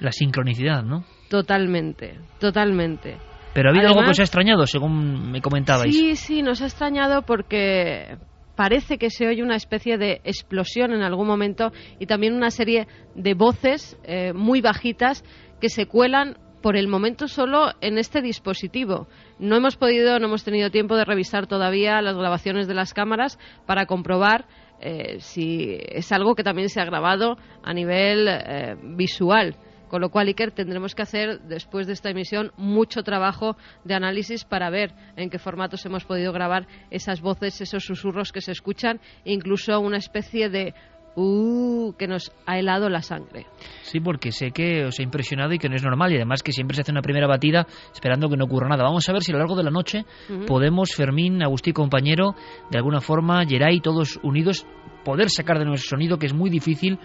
La 0.00 0.12
sincronicidad, 0.12 0.82
¿no? 0.82 1.04
Totalmente, 1.30 2.18
totalmente. 2.38 3.16
Pero 3.54 3.70
ha 3.70 3.72
habido 3.72 3.88
algo 3.88 4.02
que 4.02 4.10
os 4.10 4.20
ha 4.20 4.24
extrañado, 4.24 4.66
según 4.66 5.30
me 5.30 5.40
comentabais. 5.40 5.96
Sí, 5.96 6.16
sí, 6.16 6.42
nos 6.42 6.60
ha 6.60 6.66
extrañado 6.66 7.22
porque 7.22 8.18
parece 8.58 8.98
que 8.98 9.08
se 9.08 9.28
oye 9.28 9.44
una 9.44 9.54
especie 9.54 9.98
de 9.98 10.20
explosión 10.24 10.92
en 10.92 11.02
algún 11.02 11.28
momento 11.28 11.70
y 12.00 12.06
también 12.06 12.34
una 12.34 12.50
serie 12.50 12.88
de 13.14 13.34
voces 13.34 13.96
eh, 14.02 14.32
muy 14.32 14.60
bajitas 14.60 15.22
que 15.60 15.68
se 15.68 15.86
cuelan 15.86 16.36
por 16.60 16.76
el 16.76 16.88
momento 16.88 17.28
solo 17.28 17.70
en 17.80 17.98
este 17.98 18.20
dispositivo. 18.20 19.06
No 19.38 19.54
hemos 19.54 19.76
podido, 19.76 20.18
no 20.18 20.26
hemos 20.26 20.42
tenido 20.42 20.72
tiempo 20.72 20.96
de 20.96 21.04
revisar 21.04 21.46
todavía 21.46 22.02
las 22.02 22.16
grabaciones 22.16 22.66
de 22.66 22.74
las 22.74 22.94
cámaras 22.94 23.38
para 23.64 23.86
comprobar 23.86 24.46
eh, 24.80 25.18
si 25.20 25.78
es 25.80 26.10
algo 26.10 26.34
que 26.34 26.42
también 26.42 26.68
se 26.68 26.80
ha 26.80 26.84
grabado 26.84 27.36
a 27.62 27.72
nivel 27.72 28.26
eh, 28.26 28.74
visual. 28.82 29.54
Con 29.88 30.00
lo 30.00 30.10
cual, 30.10 30.28
Iker, 30.28 30.52
tendremos 30.52 30.94
que 30.94 31.02
hacer, 31.02 31.40
después 31.40 31.86
de 31.86 31.94
esta 31.94 32.10
emisión, 32.10 32.52
mucho 32.56 33.02
trabajo 33.02 33.56
de 33.84 33.94
análisis 33.94 34.44
para 34.44 34.70
ver 34.70 34.92
en 35.16 35.30
qué 35.30 35.38
formatos 35.38 35.84
hemos 35.86 36.04
podido 36.04 36.32
grabar 36.32 36.66
esas 36.90 37.20
voces, 37.20 37.60
esos 37.60 37.84
susurros 37.84 38.32
que 38.32 38.40
se 38.40 38.52
escuchan, 38.52 39.00
incluso 39.24 39.78
una 39.80 39.96
especie 39.96 40.48
de 40.48 40.74
uh, 41.18 41.92
que 41.98 42.06
nos 42.06 42.32
ha 42.46 42.58
helado 42.58 42.88
la 42.88 43.02
sangre. 43.02 43.46
Sí, 43.82 44.00
porque 44.00 44.32
sé 44.32 44.50
que 44.50 44.84
os 44.84 44.98
ha 44.98 45.02
impresionado 45.02 45.52
y 45.52 45.58
que 45.58 45.68
no 45.68 45.76
es 45.76 45.82
normal 45.82 46.12
y 46.12 46.16
además 46.16 46.42
que 46.42 46.52
siempre 46.52 46.74
se 46.74 46.82
hace 46.82 46.92
una 46.92 47.02
primera 47.02 47.26
batida 47.26 47.66
esperando 47.92 48.28
que 48.28 48.36
no 48.36 48.44
ocurra 48.44 48.68
nada. 48.68 48.84
Vamos 48.84 49.08
a 49.08 49.12
ver 49.12 49.22
si 49.22 49.32
a 49.32 49.34
lo 49.34 49.40
largo 49.40 49.56
de 49.56 49.64
la 49.64 49.70
noche 49.70 50.04
podemos, 50.46 50.94
Fermín, 50.94 51.42
Agustín, 51.42 51.72
compañero, 51.72 52.34
de 52.70 52.78
alguna 52.78 53.00
forma, 53.00 53.44
Geray, 53.46 53.80
todos 53.80 54.18
unidos, 54.22 54.66
poder 55.04 55.30
sacar 55.30 55.58
de 55.58 55.64
nuestro 55.64 55.96
sonido, 55.96 56.18
que 56.18 56.26
es 56.26 56.34
muy 56.34 56.50
difícil 56.50 56.98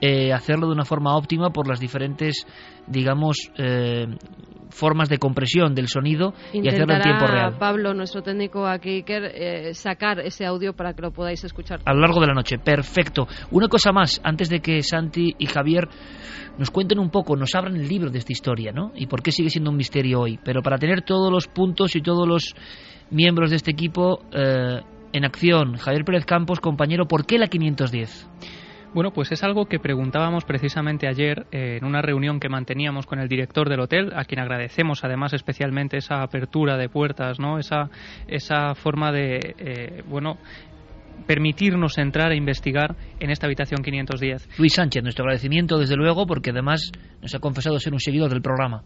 eh, 0.00 0.32
hacerlo 0.32 0.66
de 0.66 0.74
una 0.74 0.84
forma 0.84 1.16
óptima 1.16 1.50
por 1.50 1.68
las 1.68 1.80
diferentes, 1.80 2.46
digamos, 2.86 3.50
eh, 3.58 4.06
formas 4.68 5.08
de 5.08 5.18
compresión 5.18 5.74
del 5.74 5.88
sonido 5.88 6.34
y 6.52 6.68
hacerlo 6.68 6.94
en 6.94 7.00
tiempo 7.00 7.26
real. 7.26 7.56
Pablo, 7.58 7.94
nuestro 7.94 8.22
técnico 8.22 8.66
aquí, 8.66 9.04
eh, 9.06 9.72
sacar 9.72 10.20
ese 10.20 10.44
audio 10.44 10.74
para 10.74 10.92
que 10.92 11.02
lo 11.02 11.12
podáis 11.12 11.42
escuchar. 11.44 11.80
A 11.84 11.94
lo 11.94 12.00
largo 12.00 12.20
de 12.20 12.26
la 12.26 12.34
noche, 12.34 12.58
perfecto. 12.58 13.26
Una 13.50 13.68
cosa 13.68 13.92
más, 13.92 14.20
antes 14.22 14.50
de 14.50 14.60
que 14.60 14.82
Santi 14.82 15.34
y 15.38 15.46
Javier 15.46 15.88
nos 16.58 16.70
cuenten 16.70 16.98
un 16.98 17.10
poco, 17.10 17.36
nos 17.36 17.54
abran 17.54 17.76
el 17.76 17.88
libro 17.88 18.10
de 18.10 18.18
esta 18.18 18.32
historia, 18.32 18.72
¿no? 18.72 18.92
Y 18.94 19.06
por 19.06 19.22
qué 19.22 19.32
sigue 19.32 19.50
siendo 19.50 19.70
un 19.70 19.76
misterio 19.76 20.20
hoy. 20.20 20.38
Pero 20.44 20.62
para 20.62 20.78
tener 20.78 21.02
todos 21.02 21.32
los 21.32 21.48
puntos 21.48 21.96
y 21.96 22.02
todos 22.02 22.28
los 22.28 22.54
miembros 23.10 23.50
de 23.50 23.56
este 23.56 23.70
equipo 23.70 24.20
en 24.32 25.24
acción, 25.24 25.76
Javier 25.76 26.04
Pérez 26.04 26.26
Campos, 26.26 26.60
compañero, 26.60 27.06
¿por 27.06 27.24
qué 27.24 27.38
la 27.38 27.46
510? 27.46 28.28
Bueno, 28.94 29.12
pues 29.12 29.30
es 29.32 29.42
algo 29.42 29.66
que 29.66 29.78
preguntábamos 29.78 30.44
precisamente 30.44 31.06
ayer 31.06 31.46
eh, 31.52 31.78
en 31.78 31.84
una 31.84 32.00
reunión 32.00 32.40
que 32.40 32.48
manteníamos 32.48 33.06
con 33.06 33.18
el 33.18 33.28
director 33.28 33.68
del 33.68 33.80
hotel, 33.80 34.12
a 34.14 34.24
quien 34.24 34.40
agradecemos 34.40 35.04
además 35.04 35.32
especialmente 35.34 35.98
esa 35.98 36.22
apertura 36.22 36.76
de 36.76 36.88
puertas, 36.88 37.38
¿no? 37.38 37.58
Esa, 37.58 37.90
esa 38.26 38.74
forma 38.74 39.12
de, 39.12 39.54
eh, 39.58 40.02
bueno, 40.08 40.38
permitirnos 41.26 41.98
entrar 41.98 42.32
e 42.32 42.36
investigar 42.36 42.96
en 43.20 43.30
esta 43.30 43.46
habitación 43.46 43.82
510. 43.82 44.58
Luis 44.58 44.74
Sánchez, 44.74 45.02
nuestro 45.02 45.24
agradecimiento 45.24 45.78
desde 45.78 45.96
luego 45.96 46.26
porque 46.26 46.50
además 46.50 46.90
nos 47.20 47.34
ha 47.34 47.38
confesado 47.38 47.78
ser 47.78 47.92
un 47.92 48.00
seguidor 48.00 48.30
del 48.30 48.42
programa. 48.42 48.82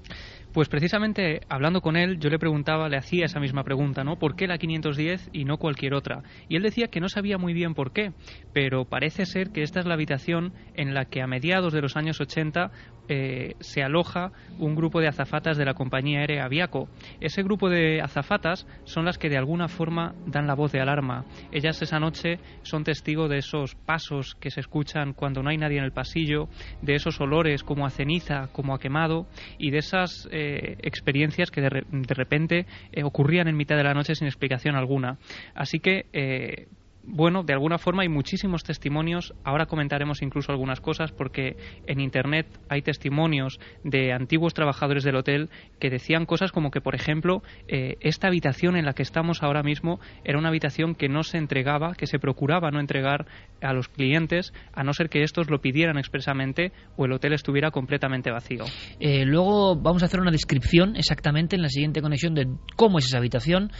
Pues 0.52 0.68
precisamente 0.68 1.42
hablando 1.48 1.80
con 1.80 1.96
él, 1.96 2.18
yo 2.18 2.28
le 2.28 2.38
preguntaba, 2.38 2.88
le 2.88 2.96
hacía 2.96 3.26
esa 3.26 3.38
misma 3.38 3.62
pregunta, 3.62 4.02
¿no? 4.02 4.18
¿Por 4.18 4.34
qué 4.34 4.48
la 4.48 4.58
510 4.58 5.30
y 5.32 5.44
no 5.44 5.58
cualquier 5.58 5.94
otra? 5.94 6.24
Y 6.48 6.56
él 6.56 6.62
decía 6.62 6.88
que 6.88 6.98
no 6.98 7.08
sabía 7.08 7.38
muy 7.38 7.52
bien 7.52 7.74
por 7.74 7.92
qué, 7.92 8.12
pero 8.52 8.84
parece 8.84 9.26
ser 9.26 9.50
que 9.50 9.62
esta 9.62 9.78
es 9.78 9.86
la 9.86 9.94
habitación 9.94 10.52
en 10.74 10.92
la 10.92 11.04
que 11.04 11.22
a 11.22 11.28
mediados 11.28 11.72
de 11.72 11.80
los 11.80 11.96
años 11.96 12.20
80 12.20 12.72
eh, 13.12 13.54
se 13.60 13.82
aloja 13.82 14.32
un 14.58 14.74
grupo 14.74 15.00
de 15.00 15.08
azafatas 15.08 15.56
de 15.56 15.64
la 15.64 15.74
compañía 15.74 16.20
aérea 16.20 16.44
Aviaco. 16.44 16.88
Ese 17.20 17.42
grupo 17.42 17.68
de 17.68 18.00
azafatas 18.00 18.66
son 18.84 19.04
las 19.04 19.18
que 19.18 19.28
de 19.28 19.36
alguna 19.36 19.68
forma 19.68 20.14
dan 20.26 20.46
la 20.46 20.54
voz 20.54 20.72
de 20.72 20.80
alarma. 20.80 21.24
Ellas 21.52 21.80
esa 21.82 21.98
noche 21.98 22.38
son 22.62 22.84
testigo 22.84 23.28
de 23.28 23.38
esos 23.38 23.74
pasos 23.74 24.36
que 24.40 24.50
se 24.50 24.60
escuchan 24.60 25.12
cuando 25.12 25.42
no 25.42 25.50
hay 25.50 25.58
nadie 25.58 25.78
en 25.78 25.84
el 25.84 25.92
pasillo, 25.92 26.48
de 26.82 26.94
esos 26.94 27.20
olores 27.20 27.62
como 27.62 27.86
a 27.86 27.90
ceniza, 27.90 28.48
como 28.52 28.74
a 28.74 28.78
quemado 28.78 29.26
y 29.58 29.70
de 29.70 29.78
esas 29.78 30.28
eh, 30.30 30.39
eh, 30.40 30.76
experiencias 30.82 31.50
que 31.50 31.60
de, 31.60 31.68
repente 31.68 32.66
eh, 32.92 33.02
ocurrían 33.02 33.46
en 33.46 33.56
mitad 33.56 33.76
de 33.76 33.84
la 33.84 33.92
noche 33.92 34.14
sin 34.14 34.26
explicación 34.26 34.74
alguna. 34.74 35.18
Así 35.54 35.80
que 35.80 36.06
eh, 36.14 36.68
bueno, 37.02 37.42
de 37.42 37.52
alguna 37.52 37.78
forma 37.78 38.02
hay 38.02 38.08
muchísimos 38.08 38.62
testimonios. 38.62 39.34
Ahora 39.44 39.66
comentaremos 39.66 40.22
incluso 40.22 40.52
algunas 40.52 40.80
cosas 40.80 41.12
porque 41.12 41.56
en 41.86 42.00
Internet 42.00 42.46
hay 42.68 42.82
testimonios 42.82 43.58
de 43.84 44.12
antiguos 44.12 44.54
trabajadores 44.54 45.04
del 45.04 45.16
hotel 45.16 45.50
que 45.78 45.90
decían 45.90 46.26
cosas 46.26 46.52
como 46.52 46.70
que, 46.70 46.80
por 46.80 46.94
ejemplo, 46.94 47.42
eh, 47.68 47.96
esta 48.00 48.28
habitación 48.28 48.76
en 48.76 48.84
la 48.84 48.92
que 48.92 49.02
estamos 49.02 49.42
ahora 49.42 49.62
mismo 49.62 49.98
era 50.24 50.38
una 50.38 50.48
habitación 50.48 50.94
que 50.94 51.08
no 51.08 51.22
se 51.22 51.38
entregaba, 51.38 51.94
que 51.94 52.06
se 52.06 52.18
procuraba 52.18 52.70
no 52.70 52.80
entregar 52.80 53.26
a 53.62 53.72
los 53.72 53.88
clientes, 53.88 54.52
a 54.72 54.84
no 54.84 54.92
ser 54.92 55.08
que 55.08 55.22
estos 55.22 55.50
lo 55.50 55.60
pidieran 55.60 55.98
expresamente 55.98 56.72
o 56.96 57.06
el 57.06 57.12
hotel 57.12 57.32
estuviera 57.32 57.70
completamente 57.70 58.30
vacío. 58.30 58.64
Eh, 58.98 59.24
luego 59.24 59.76
vamos 59.76 60.02
a 60.02 60.06
hacer 60.06 60.20
una 60.20 60.30
descripción 60.30 60.96
exactamente 60.96 61.56
en 61.56 61.62
la 61.62 61.68
siguiente 61.68 62.02
conexión 62.02 62.34
de 62.34 62.46
cómo 62.76 62.98
es 62.98 63.06
esa 63.06 63.18
habitación 63.18 63.70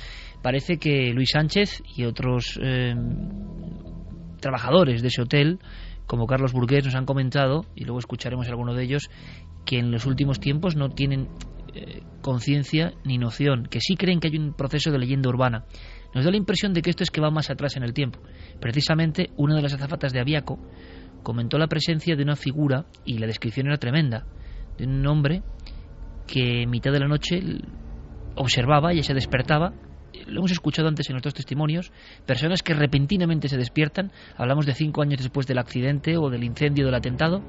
parece 0.42 0.78
que 0.78 1.12
Luis 1.12 1.30
Sánchez 1.32 1.82
y 1.96 2.04
otros 2.04 2.58
eh, 2.62 2.94
trabajadores 4.40 5.02
de 5.02 5.08
ese 5.08 5.22
hotel, 5.22 5.58
como 6.06 6.26
Carlos 6.26 6.52
Burgués, 6.52 6.84
nos 6.84 6.94
han 6.94 7.06
comentado, 7.06 7.66
y 7.74 7.84
luego 7.84 7.98
escucharemos 7.98 8.46
a 8.46 8.50
alguno 8.50 8.74
de 8.74 8.84
ellos, 8.84 9.10
que 9.64 9.78
en 9.78 9.90
los 9.90 10.06
últimos 10.06 10.40
tiempos 10.40 10.76
no 10.76 10.88
tienen 10.90 11.28
eh, 11.74 12.02
conciencia 12.22 12.94
ni 13.04 13.18
noción, 13.18 13.66
que 13.70 13.80
sí 13.80 13.94
creen 13.96 14.20
que 14.20 14.28
hay 14.28 14.36
un 14.36 14.54
proceso 14.54 14.90
de 14.90 14.98
leyenda 14.98 15.28
urbana. 15.28 15.64
Nos 16.14 16.24
da 16.24 16.30
la 16.30 16.36
impresión 16.36 16.72
de 16.72 16.82
que 16.82 16.90
esto 16.90 17.04
es 17.04 17.10
que 17.10 17.20
va 17.20 17.30
más 17.30 17.50
atrás 17.50 17.76
en 17.76 17.84
el 17.84 17.92
tiempo. 17.92 18.18
Precisamente 18.60 19.30
una 19.36 19.54
de 19.54 19.62
las 19.62 19.74
azafatas 19.74 20.12
de 20.12 20.20
Aviaco 20.20 20.58
comentó 21.22 21.58
la 21.58 21.68
presencia 21.68 22.16
de 22.16 22.22
una 22.22 22.34
figura, 22.34 22.86
y 23.04 23.18
la 23.18 23.26
descripción 23.26 23.66
era 23.66 23.76
tremenda, 23.76 24.26
de 24.78 24.86
un 24.86 25.06
hombre 25.06 25.42
que 26.26 26.62
en 26.62 26.70
mitad 26.70 26.92
de 26.92 27.00
la 27.00 27.08
noche 27.08 27.40
observaba, 28.34 28.94
y 28.94 29.02
se 29.02 29.14
despertaba 29.14 29.74
lo 30.30 30.40
hemos 30.40 30.52
escuchado 30.52 30.88
antes 30.88 31.10
en 31.10 31.16
otros 31.16 31.34
testimonios, 31.34 31.92
personas 32.26 32.62
que 32.62 32.74
repentinamente 32.74 33.48
se 33.48 33.56
despiertan, 33.56 34.12
hablamos 34.36 34.66
de 34.66 34.74
cinco 34.74 35.02
años 35.02 35.18
después 35.18 35.46
del 35.46 35.58
accidente 35.58 36.16
o 36.16 36.30
del 36.30 36.44
incendio 36.44 36.86
del 36.86 36.94
atentado, 36.94 37.42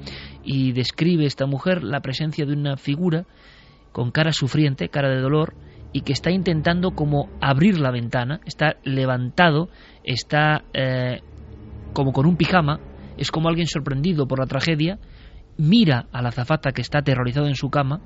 y 0.43 0.71
describe 0.71 1.25
esta 1.25 1.45
mujer 1.45 1.83
la 1.83 2.01
presencia 2.01 2.45
de 2.45 2.53
una 2.53 2.77
figura 2.77 3.25
con 3.91 4.11
cara 4.11 4.31
sufriente, 4.31 4.89
cara 4.89 5.09
de 5.09 5.21
dolor, 5.21 5.53
y 5.93 6.01
que 6.01 6.13
está 6.13 6.31
intentando 6.31 6.91
como 6.91 7.29
abrir 7.41 7.79
la 7.79 7.91
ventana, 7.91 8.39
está 8.45 8.77
levantado, 8.83 9.69
está 10.03 10.63
eh, 10.73 11.21
como 11.93 12.13
con 12.13 12.25
un 12.25 12.37
pijama, 12.37 12.79
es 13.17 13.31
como 13.31 13.49
alguien 13.49 13.67
sorprendido 13.67 14.27
por 14.27 14.39
la 14.39 14.45
tragedia, 14.45 14.99
mira 15.57 16.07
a 16.11 16.21
la 16.21 16.29
azafata 16.29 16.71
que 16.71 16.81
está 16.81 16.99
aterrorizado 16.99 17.47
en 17.47 17.55
su 17.55 17.69
cama, 17.69 17.99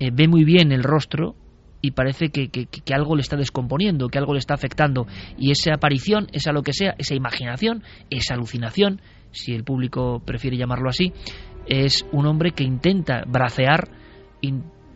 eh, 0.00 0.10
ve 0.12 0.26
muy 0.26 0.44
bien 0.44 0.72
el 0.72 0.82
rostro, 0.82 1.36
y 1.82 1.92
parece 1.92 2.30
que, 2.30 2.48
que, 2.48 2.94
algo 2.94 3.16
le 3.16 3.22
está 3.22 3.36
descomponiendo, 3.36 4.08
que 4.08 4.18
algo 4.18 4.34
le 4.34 4.38
está 4.38 4.54
afectando. 4.54 5.06
Y 5.38 5.50
esa 5.50 5.74
aparición, 5.74 6.26
esa 6.32 6.52
lo 6.52 6.62
que 6.62 6.72
sea, 6.72 6.94
esa 6.98 7.14
imaginación, 7.14 7.82
esa 8.10 8.34
alucinación, 8.34 9.00
si 9.30 9.54
el 9.54 9.64
público 9.64 10.22
prefiere 10.24 10.56
llamarlo 10.56 10.90
así, 10.90 11.12
es 11.66 12.06
un 12.12 12.26
hombre 12.26 12.52
que 12.52 12.64
intenta 12.64 13.22
bracear, 13.26 13.88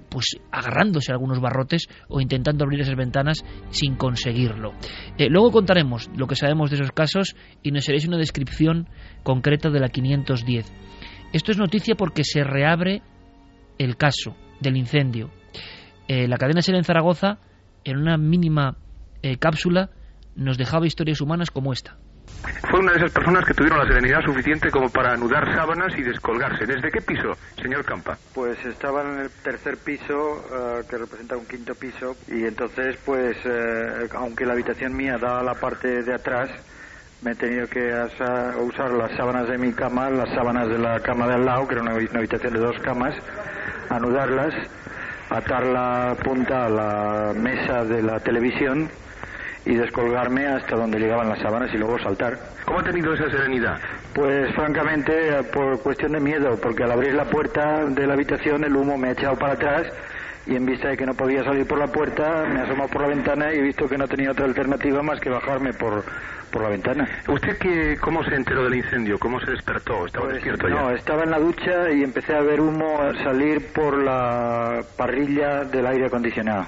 pues 0.08 0.36
agarrándose 0.52 1.10
a 1.10 1.14
algunos 1.14 1.40
barrotes 1.40 1.88
o 2.08 2.20
intentando 2.20 2.64
abrir 2.64 2.80
esas 2.80 2.96
ventanas 2.96 3.44
sin 3.70 3.96
conseguirlo. 3.96 4.72
Eh, 5.18 5.28
luego 5.28 5.50
contaremos 5.50 6.10
lo 6.16 6.26
que 6.26 6.36
sabemos 6.36 6.70
de 6.70 6.76
esos 6.76 6.92
casos 6.92 7.34
y 7.62 7.70
nos 7.70 7.88
haréis 7.88 8.06
una 8.06 8.18
descripción 8.18 8.88
concreta 9.22 9.70
de 9.70 9.80
la 9.80 9.88
510. 9.88 10.72
Esto 11.32 11.50
es 11.50 11.58
noticia 11.58 11.96
porque 11.96 12.22
se 12.24 12.44
reabre 12.44 13.02
el 13.78 13.96
caso 13.96 14.36
del 14.60 14.76
incendio 14.76 15.30
eh, 16.08 16.28
la 16.28 16.36
cadena 16.36 16.62
SER 16.62 16.76
en 16.76 16.84
Zaragoza, 16.84 17.38
en 17.84 17.98
una 17.98 18.16
mínima 18.16 18.76
eh, 19.22 19.38
cápsula, 19.38 19.90
nos 20.36 20.58
dejaba 20.58 20.86
historias 20.86 21.20
humanas 21.20 21.50
como 21.50 21.72
esta. 21.72 21.96
Fue 22.70 22.80
una 22.80 22.92
de 22.92 22.98
esas 22.98 23.12
personas 23.12 23.44
que 23.44 23.54
tuvieron 23.54 23.78
la 23.78 23.86
serenidad 23.86 24.20
suficiente 24.24 24.70
como 24.70 24.90
para 24.90 25.12
anudar 25.12 25.54
sábanas 25.54 25.92
y 25.96 26.02
descolgarse. 26.02 26.66
¿Desde 26.66 26.90
qué 26.90 27.00
piso, 27.00 27.30
señor 27.62 27.84
Campa? 27.84 28.18
Pues 28.34 28.58
estaba 28.66 29.02
en 29.02 29.20
el 29.20 29.30
tercer 29.42 29.76
piso, 29.78 30.44
eh, 30.52 30.82
que 30.88 30.98
representa 30.98 31.36
un 31.36 31.46
quinto 31.46 31.74
piso, 31.74 32.16
y 32.28 32.44
entonces, 32.44 32.98
pues, 33.04 33.36
aunque 34.14 34.44
la 34.44 34.54
habitación 34.54 34.96
mía 34.96 35.16
da 35.20 35.42
la 35.42 35.54
parte 35.54 36.02
de 36.02 36.14
atrás, 36.14 36.50
me 37.22 37.32
he 37.32 37.34
tenido 37.34 37.66
que 37.66 37.80
usar 38.60 38.90
las 38.92 39.16
sábanas 39.16 39.48
de 39.48 39.56
mi 39.56 39.72
cama, 39.72 40.10
las 40.10 40.28
sábanas 40.34 40.68
de 40.68 40.78
la 40.78 41.00
cama 41.00 41.26
de 41.26 41.34
al 41.34 41.44
lado, 41.44 41.66
que 41.66 41.74
era 41.74 41.82
una 41.82 41.92
habitación 41.92 42.52
de 42.52 42.60
dos 42.60 42.76
camas, 42.82 43.14
anudarlas 43.88 44.54
atar 45.30 45.66
la 45.66 46.16
punta 46.22 46.66
a 46.66 46.68
la 46.68 47.32
mesa 47.34 47.84
de 47.84 48.02
la 48.02 48.20
televisión 48.20 48.88
y 49.66 49.74
descolgarme 49.74 50.46
hasta 50.46 50.76
donde 50.76 50.98
llegaban 50.98 51.28
las 51.28 51.40
sábanas 51.40 51.72
y 51.72 51.78
luego 51.78 51.98
saltar. 51.98 52.38
¿Cómo 52.64 52.80
ha 52.80 52.82
tenido 52.82 53.14
esa 53.14 53.30
serenidad? 53.30 53.78
Pues 54.14 54.54
francamente 54.54 55.42
por 55.52 55.80
cuestión 55.80 56.12
de 56.12 56.20
miedo, 56.20 56.58
porque 56.60 56.84
al 56.84 56.92
abrir 56.92 57.14
la 57.14 57.24
puerta 57.24 57.84
de 57.87 58.06
la 58.06 58.14
habitación 58.14 58.64
el 58.64 58.76
humo 58.76 58.98
me 58.98 59.08
ha 59.08 59.12
echado 59.12 59.37
para 59.37 59.54
atrás 59.54 59.87
y 60.46 60.57
en 60.57 60.66
vista 60.66 60.88
de 60.88 60.96
que 60.96 61.07
no 61.07 61.14
podía 61.14 61.42
salir 61.42 61.66
por 61.66 61.78
la 61.78 61.87
puerta 61.87 62.44
me 62.46 62.61
he 62.61 62.62
asomado 62.62 62.88
por 62.90 63.02
la 63.02 63.09
ventana 63.09 63.52
y 63.52 63.59
he 63.59 63.62
visto 63.62 63.88
que 63.88 63.96
no 63.96 64.07
tenía 64.07 64.30
otra 64.30 64.44
alternativa 64.44 65.02
más 65.02 65.20
que 65.20 65.30
bajarme 65.30 65.72
por, 65.72 66.04
por 66.50 66.62
la 66.62 66.68
ventana. 66.68 67.09
¿Usted 67.28 67.59
qué, 67.59 67.96
cómo 68.00 68.22
se 68.24 68.35
enteró 68.35 68.64
del 68.64 68.76
incendio? 68.76 69.18
¿Cómo 69.18 69.40
se 69.40 69.50
despertó? 69.50 70.07
¿Estaba 70.07 70.26
pues, 70.26 70.37
despierto 70.37 70.68
ya? 70.68 70.74
No, 70.74 70.90
estaba 70.90 71.24
en 71.24 71.30
la 71.30 71.38
ducha 71.38 71.90
y 71.92 72.02
empecé 72.02 72.35
a 72.35 72.40
ver 72.40 72.61
humo 72.61 72.98
salir 73.22 73.72
por 73.72 74.02
la 74.02 74.83
parrilla 74.96 75.64
del 75.64 75.87
aire 75.87 76.07
acondicionado. 76.07 76.66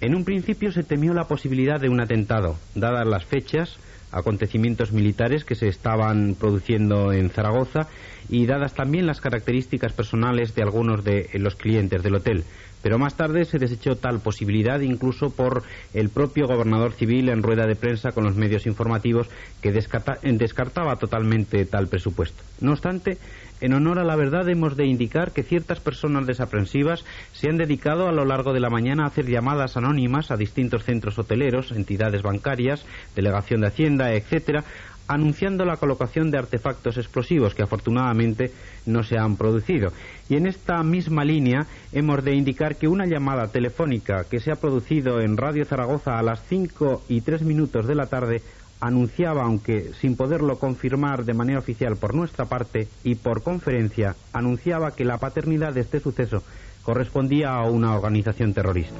En 0.00 0.14
un 0.14 0.24
principio 0.24 0.72
se 0.72 0.82
temió 0.82 1.14
la 1.14 1.24
posibilidad 1.24 1.80
de 1.80 1.88
un 1.88 2.00
atentado, 2.00 2.56
dadas 2.74 3.06
las 3.06 3.24
fechas, 3.24 3.78
acontecimientos 4.12 4.92
militares 4.92 5.44
que 5.44 5.54
se 5.54 5.68
estaban 5.68 6.36
produciendo 6.38 7.12
en 7.12 7.30
Zaragoza 7.30 7.88
y 8.28 8.46
dadas 8.46 8.74
también 8.74 9.06
las 9.06 9.20
características 9.20 9.92
personales 9.92 10.54
de 10.54 10.62
algunos 10.62 11.04
de 11.04 11.30
los 11.34 11.56
clientes 11.56 12.02
del 12.02 12.16
hotel. 12.16 12.44
Pero 12.86 13.00
más 13.00 13.16
tarde 13.16 13.44
se 13.44 13.58
desechó 13.58 13.96
tal 13.96 14.20
posibilidad 14.20 14.78
incluso 14.78 15.30
por 15.30 15.64
el 15.92 16.08
propio 16.08 16.46
gobernador 16.46 16.92
civil 16.92 17.30
en 17.30 17.42
rueda 17.42 17.66
de 17.66 17.74
prensa 17.74 18.12
con 18.12 18.22
los 18.22 18.36
medios 18.36 18.64
informativos 18.64 19.28
que 19.60 19.72
descartaba 19.72 20.94
totalmente 20.94 21.64
tal 21.64 21.88
presupuesto. 21.88 22.44
No 22.60 22.70
obstante, 22.70 23.18
en 23.60 23.72
honor 23.72 23.98
a 23.98 24.04
la 24.04 24.14
verdad 24.14 24.48
hemos 24.48 24.76
de 24.76 24.86
indicar 24.86 25.32
que 25.32 25.42
ciertas 25.42 25.80
personas 25.80 26.28
desaprensivas 26.28 27.04
se 27.32 27.48
han 27.48 27.56
dedicado 27.56 28.06
a 28.06 28.12
lo 28.12 28.24
largo 28.24 28.52
de 28.52 28.60
la 28.60 28.70
mañana 28.70 29.02
a 29.02 29.08
hacer 29.08 29.26
llamadas 29.26 29.76
anónimas 29.76 30.30
a 30.30 30.36
distintos 30.36 30.84
centros 30.84 31.18
hoteleros, 31.18 31.72
entidades 31.72 32.22
bancarias, 32.22 32.86
delegación 33.16 33.62
de 33.62 33.66
Hacienda, 33.66 34.12
etcétera, 34.12 34.62
anunciando 35.08 35.64
la 35.64 35.76
colocación 35.76 36.30
de 36.30 36.38
artefactos 36.38 36.96
explosivos 36.96 37.54
que 37.54 37.62
afortunadamente 37.62 38.52
no 38.86 39.02
se 39.02 39.18
han 39.18 39.36
producido. 39.36 39.92
Y 40.28 40.36
en 40.36 40.46
esta 40.46 40.82
misma 40.82 41.24
línea 41.24 41.66
hemos 41.92 42.24
de 42.24 42.34
indicar 42.34 42.76
que 42.76 42.88
una 42.88 43.06
llamada 43.06 43.48
telefónica 43.48 44.24
que 44.24 44.40
se 44.40 44.52
ha 44.52 44.56
producido 44.56 45.20
en 45.20 45.36
Radio 45.36 45.64
Zaragoza 45.64 46.18
a 46.18 46.22
las 46.22 46.42
5 46.48 47.04
y 47.08 47.20
3 47.20 47.42
minutos 47.42 47.86
de 47.86 47.94
la 47.94 48.06
tarde 48.06 48.42
anunciaba, 48.80 49.44
aunque 49.44 49.92
sin 50.00 50.16
poderlo 50.16 50.58
confirmar 50.58 51.24
de 51.24 51.34
manera 51.34 51.58
oficial 51.58 51.96
por 51.96 52.14
nuestra 52.14 52.46
parte 52.46 52.88
y 53.04 53.14
por 53.14 53.42
conferencia, 53.42 54.16
anunciaba 54.32 54.94
que 54.94 55.04
la 55.04 55.18
paternidad 55.18 55.72
de 55.72 55.80
este 55.80 56.00
suceso 56.00 56.42
correspondía 56.82 57.54
a 57.54 57.68
una 57.68 57.94
organización 57.94 58.52
terrorista. 58.52 58.94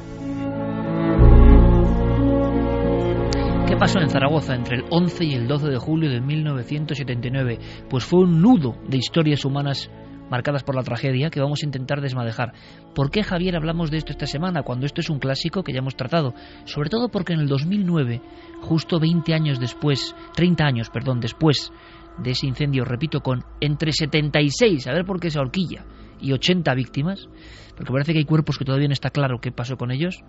¿Qué 3.76 3.80
pasó 3.80 4.00
en 4.00 4.08
Zaragoza 4.08 4.54
entre 4.54 4.78
el 4.78 4.84
11 4.88 5.24
y 5.26 5.34
el 5.34 5.46
12 5.46 5.68
de 5.68 5.76
julio 5.76 6.10
de 6.10 6.22
1979? 6.22 7.58
Pues 7.90 8.06
fue 8.06 8.20
un 8.20 8.40
nudo 8.40 8.74
de 8.88 8.96
historias 8.96 9.44
humanas 9.44 9.90
marcadas 10.30 10.64
por 10.64 10.74
la 10.74 10.82
tragedia 10.82 11.28
que 11.28 11.42
vamos 11.42 11.62
a 11.62 11.66
intentar 11.66 12.00
desmadejar. 12.00 12.54
¿Por 12.94 13.10
qué, 13.10 13.22
Javier, 13.22 13.54
hablamos 13.54 13.90
de 13.90 13.98
esto 13.98 14.12
esta 14.12 14.24
semana 14.24 14.62
cuando 14.62 14.86
esto 14.86 15.02
es 15.02 15.10
un 15.10 15.18
clásico 15.18 15.62
que 15.62 15.74
ya 15.74 15.80
hemos 15.80 15.94
tratado? 15.94 16.32
Sobre 16.64 16.88
todo 16.88 17.10
porque 17.10 17.34
en 17.34 17.40
el 17.40 17.48
2009, 17.48 18.22
justo 18.62 18.98
20 18.98 19.34
años 19.34 19.60
después, 19.60 20.16
30 20.34 20.64
años, 20.64 20.88
perdón, 20.88 21.20
después 21.20 21.70
de 22.16 22.30
ese 22.30 22.46
incendio, 22.46 22.86
repito, 22.86 23.20
con 23.20 23.44
entre 23.60 23.92
76, 23.92 24.86
a 24.86 24.92
ver 24.94 25.04
por 25.04 25.20
qué 25.20 25.28
esa 25.28 25.42
horquilla, 25.42 25.84
y 26.18 26.32
80 26.32 26.74
víctimas, 26.74 27.28
porque 27.76 27.92
parece 27.92 28.14
que 28.14 28.20
hay 28.20 28.24
cuerpos 28.24 28.56
que 28.56 28.64
todavía 28.64 28.88
no 28.88 28.94
está 28.94 29.10
claro 29.10 29.38
qué 29.38 29.52
pasó 29.52 29.76
con 29.76 29.90
ellos, 29.90 30.24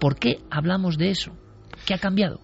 ¿por 0.00 0.18
qué 0.18 0.38
hablamos 0.50 0.96
de 0.96 1.10
eso? 1.10 1.36
¿Qué 1.86 1.94
ha 1.94 1.98
cambiado? 1.98 2.40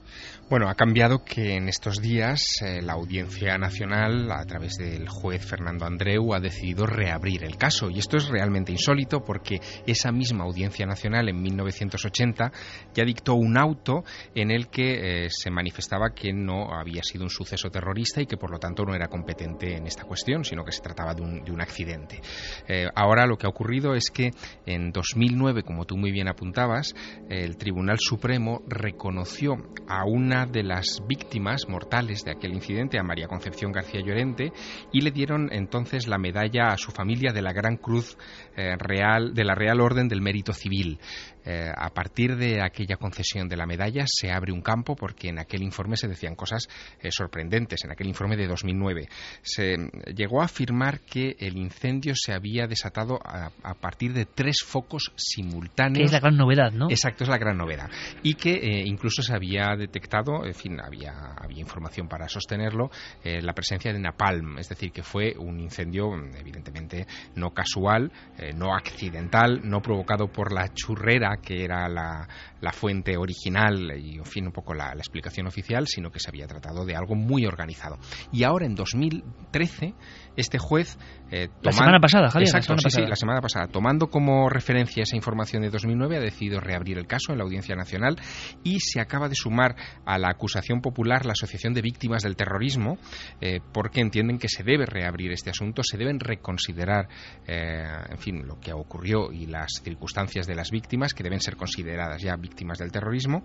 Bueno, 0.48 0.68
ha 0.68 0.76
cambiado 0.76 1.24
que 1.24 1.56
en 1.56 1.68
estos 1.68 2.00
días 2.00 2.62
eh, 2.62 2.80
la 2.80 2.92
Audiencia 2.92 3.58
Nacional, 3.58 4.30
a 4.30 4.44
través 4.44 4.76
del 4.76 5.08
juez 5.08 5.44
Fernando 5.44 5.86
Andreu, 5.86 6.34
ha 6.34 6.38
decidido 6.38 6.86
reabrir 6.86 7.42
el 7.42 7.56
caso. 7.56 7.90
Y 7.90 7.98
esto 7.98 8.16
es 8.16 8.28
realmente 8.28 8.70
insólito 8.70 9.24
porque 9.24 9.60
esa 9.88 10.12
misma 10.12 10.44
Audiencia 10.44 10.86
Nacional 10.86 11.28
en 11.28 11.42
1980 11.42 12.52
ya 12.94 13.04
dictó 13.04 13.34
un 13.34 13.58
auto 13.58 14.04
en 14.36 14.52
el 14.52 14.68
que 14.68 15.24
eh, 15.24 15.30
se 15.30 15.50
manifestaba 15.50 16.10
que 16.14 16.32
no 16.32 16.72
había 16.72 17.02
sido 17.02 17.24
un 17.24 17.30
suceso 17.30 17.68
terrorista 17.68 18.22
y 18.22 18.26
que 18.26 18.36
por 18.36 18.52
lo 18.52 18.60
tanto 18.60 18.84
no 18.84 18.94
era 18.94 19.08
competente 19.08 19.74
en 19.74 19.88
esta 19.88 20.04
cuestión, 20.04 20.44
sino 20.44 20.64
que 20.64 20.70
se 20.70 20.80
trataba 20.80 21.12
de 21.12 21.22
un, 21.22 21.60
accidente. 21.60 22.20
Eh, 22.68 22.86
ahora 22.94 23.26
lo 23.26 23.36
que 23.36 23.46
ha 23.46 23.50
ocurrido 23.50 23.94
es 23.94 24.10
que 24.10 24.30
en 24.64 24.92
2009, 24.92 25.64
como 25.64 25.86
tú 25.86 25.96
muy 25.96 26.12
bien 26.12 26.28
apuntabas, 26.28 26.94
el 27.28 27.56
Tribunal 27.56 27.96
Supremo 27.98 28.62
reconoció 28.68 29.56
a 29.88 30.04
una 30.04 30.35
de 30.44 30.62
las 30.62 31.00
víctimas 31.08 31.66
mortales 31.68 32.24
de 32.24 32.32
aquel 32.32 32.52
incidente, 32.52 32.98
a 32.98 33.02
María 33.02 33.28
Concepción 33.28 33.72
García 33.72 34.02
Llorente, 34.02 34.52
y 34.92 35.00
le 35.00 35.10
dieron 35.10 35.48
entonces 35.50 36.06
la 36.06 36.18
medalla 36.18 36.66
a 36.72 36.76
su 36.76 36.90
familia 36.90 37.32
de 37.32 37.40
la 37.40 37.52
Gran 37.52 37.76
Cruz 37.76 38.18
eh, 38.56 38.76
Real, 38.76 39.32
de 39.32 39.44
la 39.44 39.54
Real 39.54 39.80
Orden 39.80 40.08
del 40.08 40.20
Mérito 40.20 40.52
Civil. 40.52 40.98
Eh, 41.46 41.70
a 41.72 41.90
partir 41.90 42.36
de 42.36 42.60
aquella 42.60 42.96
concesión 42.96 43.48
de 43.48 43.56
la 43.56 43.66
medalla 43.66 44.04
se 44.06 44.32
abre 44.32 44.52
un 44.52 44.62
campo 44.62 44.96
porque 44.96 45.28
en 45.28 45.38
aquel 45.38 45.62
informe 45.62 45.96
se 45.96 46.08
decían 46.08 46.34
cosas 46.34 46.68
eh, 47.00 47.12
sorprendentes, 47.12 47.84
en 47.84 47.92
aquel 47.92 48.08
informe 48.08 48.36
de 48.36 48.48
2009. 48.48 49.08
Se 49.42 49.76
llegó 50.12 50.42
a 50.42 50.46
afirmar 50.46 51.00
que 51.00 51.36
el 51.38 51.56
incendio 51.56 52.14
se 52.16 52.32
había 52.32 52.66
desatado 52.66 53.20
a, 53.24 53.50
partir 53.80 54.12
de 54.12 54.24
tres 54.24 54.58
focos 54.64 55.12
simultáneos. 55.14 55.98
Que 55.98 56.04
es 56.06 56.12
la 56.12 56.20
gran 56.20 56.36
novedad, 56.36 56.72
¿no? 56.72 56.90
Exacto, 56.90 57.22
es 57.22 57.30
la 57.30 57.38
gran 57.38 57.56
novedad. 57.56 57.88
Y 58.24 58.34
que 58.34 58.54
eh, 58.54 58.82
incluso 58.84 59.22
se 59.22 59.34
había 59.34 59.76
detectado, 59.76 60.44
en 60.44 60.54
fin, 60.54 60.80
había, 60.80 61.12
había 61.36 61.60
información 61.60 62.08
para 62.08 62.28
sostenerlo, 62.28 62.90
la 63.22 63.52
presencia 63.52 63.92
de 63.92 63.98
napalm, 63.98 64.58
es 64.58 64.68
decir, 64.68 64.92
que 64.92 65.02
fue 65.02 65.34
un 65.36 65.60
incendio 65.60 66.14
evidentemente 66.38 67.06
no 67.34 67.50
casual, 67.50 68.10
no 68.54 68.74
accidental, 68.74 69.60
no 69.64 69.80
provocado 69.80 70.28
por 70.28 70.52
la 70.52 70.72
churrera 70.72 71.35
que 71.40 71.64
era 71.64 71.88
la, 71.88 72.26
fuente 72.72 73.16
original 73.16 73.98
y, 73.98 74.18
en 74.18 74.24
fin, 74.24 74.46
un 74.46 74.52
poco 74.52 74.74
la, 74.74 74.92
explicación 74.92 75.46
oficial, 75.46 75.86
sino 75.86 76.10
que 76.10 76.20
se 76.20 76.28
había 76.28 76.46
tratado 76.46 76.84
de 76.84 76.96
algo 76.96 77.14
muy 77.14 77.46
organizado. 77.46 77.98
Y 78.32 78.44
ahora, 78.44 78.66
en 78.66 78.74
2013, 78.74 79.94
este 80.36 80.58
juez... 80.58 80.98
Eh, 81.30 81.48
la 81.62 81.72
semana 81.72 81.98
pasada, 81.98 82.30
Javier. 82.30 82.48
Exacto, 82.48 82.74
la 82.74 82.78
semana 82.78 83.06
sí, 83.06 83.10
la 83.10 83.16
semana 83.16 83.40
pasada. 83.40 83.66
Tomando 83.66 84.08
como 84.08 84.48
referencia 84.48 85.02
esa 85.02 85.16
información 85.16 85.62
de 85.62 85.70
2009, 85.70 86.16
ha 86.16 86.20
decidido 86.20 86.60
reabrir 86.60 86.98
el 86.98 87.06
caso 87.06 87.32
en 87.32 87.38
la 87.38 87.44
Audiencia 87.44 87.74
Nacional 87.74 88.16
y 88.62 88.78
se 88.80 89.00
acaba 89.00 89.28
de 89.28 89.34
sumar 89.34 89.74
a 90.04 90.18
la 90.18 90.30
acusación 90.30 90.80
popular 90.80 91.26
la 91.26 91.32
Asociación 91.32 91.74
de 91.74 91.82
Víctimas 91.82 92.22
del 92.22 92.36
Terrorismo, 92.36 92.98
eh, 93.40 93.60
porque 93.72 94.00
entienden 94.00 94.38
que 94.38 94.48
se 94.48 94.62
debe 94.62 94.86
reabrir 94.86 95.32
este 95.32 95.50
asunto, 95.50 95.82
se 95.82 95.96
deben 95.96 96.20
reconsiderar, 96.20 97.08
eh, 97.46 97.84
en 98.10 98.18
fin, 98.18 98.46
lo 98.46 98.60
que 98.60 98.72
ocurrió 98.72 99.32
y 99.32 99.46
las 99.46 99.80
circunstancias 99.82 100.46
de 100.46 100.54
las 100.54 100.70
víctimas, 100.70 101.14
que 101.14 101.22
deben 101.22 101.40
ser 101.40 101.56
consideradas 101.56 102.22
ya 102.22 102.36
víctimas 102.36 102.78
del 102.78 102.92
terrorismo. 102.92 103.42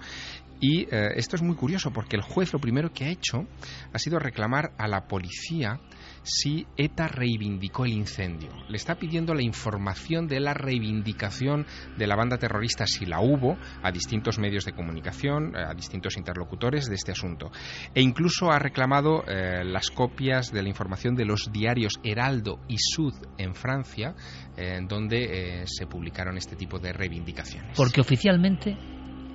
Y 0.59 0.83
eh, 0.83 1.13
esto 1.15 1.35
es 1.35 1.41
muy 1.41 1.55
curioso 1.55 1.91
porque 1.91 2.15
el 2.15 2.21
juez 2.21 2.53
lo 2.53 2.59
primero 2.59 2.91
que 2.93 3.05
ha 3.05 3.09
hecho 3.09 3.47
ha 3.93 3.99
sido 3.99 4.19
reclamar 4.19 4.71
a 4.77 4.87
la 4.87 5.07
policía 5.07 5.79
si 6.23 6.67
ETA 6.77 7.07
reivindicó 7.07 7.85
el 7.85 7.93
incendio. 7.93 8.49
Le 8.69 8.77
está 8.77 8.95
pidiendo 8.95 9.33
la 9.33 9.43
información 9.43 10.27
de 10.27 10.39
la 10.39 10.53
reivindicación 10.53 11.65
de 11.97 12.07
la 12.07 12.15
banda 12.15 12.37
terrorista, 12.37 12.85
si 12.85 13.05
la 13.05 13.21
hubo, 13.21 13.57
a 13.81 13.91
distintos 13.91 14.39
medios 14.39 14.65
de 14.65 14.73
comunicación, 14.73 15.55
eh, 15.55 15.63
a 15.63 15.73
distintos 15.73 16.17
interlocutores 16.17 16.87
de 16.87 16.95
este 16.95 17.11
asunto. 17.11 17.51
E 17.93 18.01
incluso 18.01 18.51
ha 18.51 18.59
reclamado 18.59 19.23
eh, 19.27 19.63
las 19.63 19.89
copias 19.89 20.51
de 20.51 20.61
la 20.61 20.69
información 20.69 21.15
de 21.15 21.25
los 21.25 21.51
diarios 21.51 21.93
Heraldo 22.03 22.59
y 22.67 22.77
Sud 22.77 23.13
en 23.37 23.55
Francia, 23.55 24.15
en 24.57 24.87
donde 24.87 25.63
se 25.65 25.87
publicaron 25.87 26.37
este 26.37 26.55
tipo 26.55 26.79
de 26.79 26.93
reivindicaciones. 26.93 27.75
Porque 27.75 28.01
oficialmente, 28.01 28.77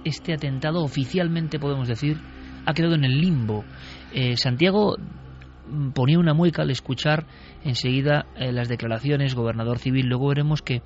este 0.05 0.35
atentado, 0.35 0.83
oficialmente 0.83 1.59
podemos 1.59 1.89
decir, 1.89 2.21
ha 2.67 2.75
quedado 2.75 2.95
en 2.95 3.05
el 3.05 3.21
limbo. 3.21 3.65
Eh, 4.13 4.37
Santiago 4.37 4.97
ponía 5.95 6.19
una 6.19 6.35
mueca 6.35 6.63
al 6.63 6.71
escuchar 6.71 7.27
enseguida 7.65 8.27
eh, 8.37 8.53
las 8.53 8.69
declaraciones, 8.69 9.35
gobernador 9.35 9.79
civil. 9.79 10.07
Luego 10.07 10.29
veremos 10.29 10.63
que 10.63 10.83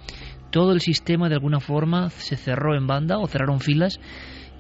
todo 0.51 0.73
el 0.73 0.81
sistema 0.81 1.29
de 1.29 1.35
alguna 1.35 1.61
forma 1.61 2.11
se 2.11 2.37
cerró 2.37 2.77
en 2.77 2.87
banda 2.87 3.19
o 3.19 3.27
cerraron 3.27 3.61
filas. 3.61 4.01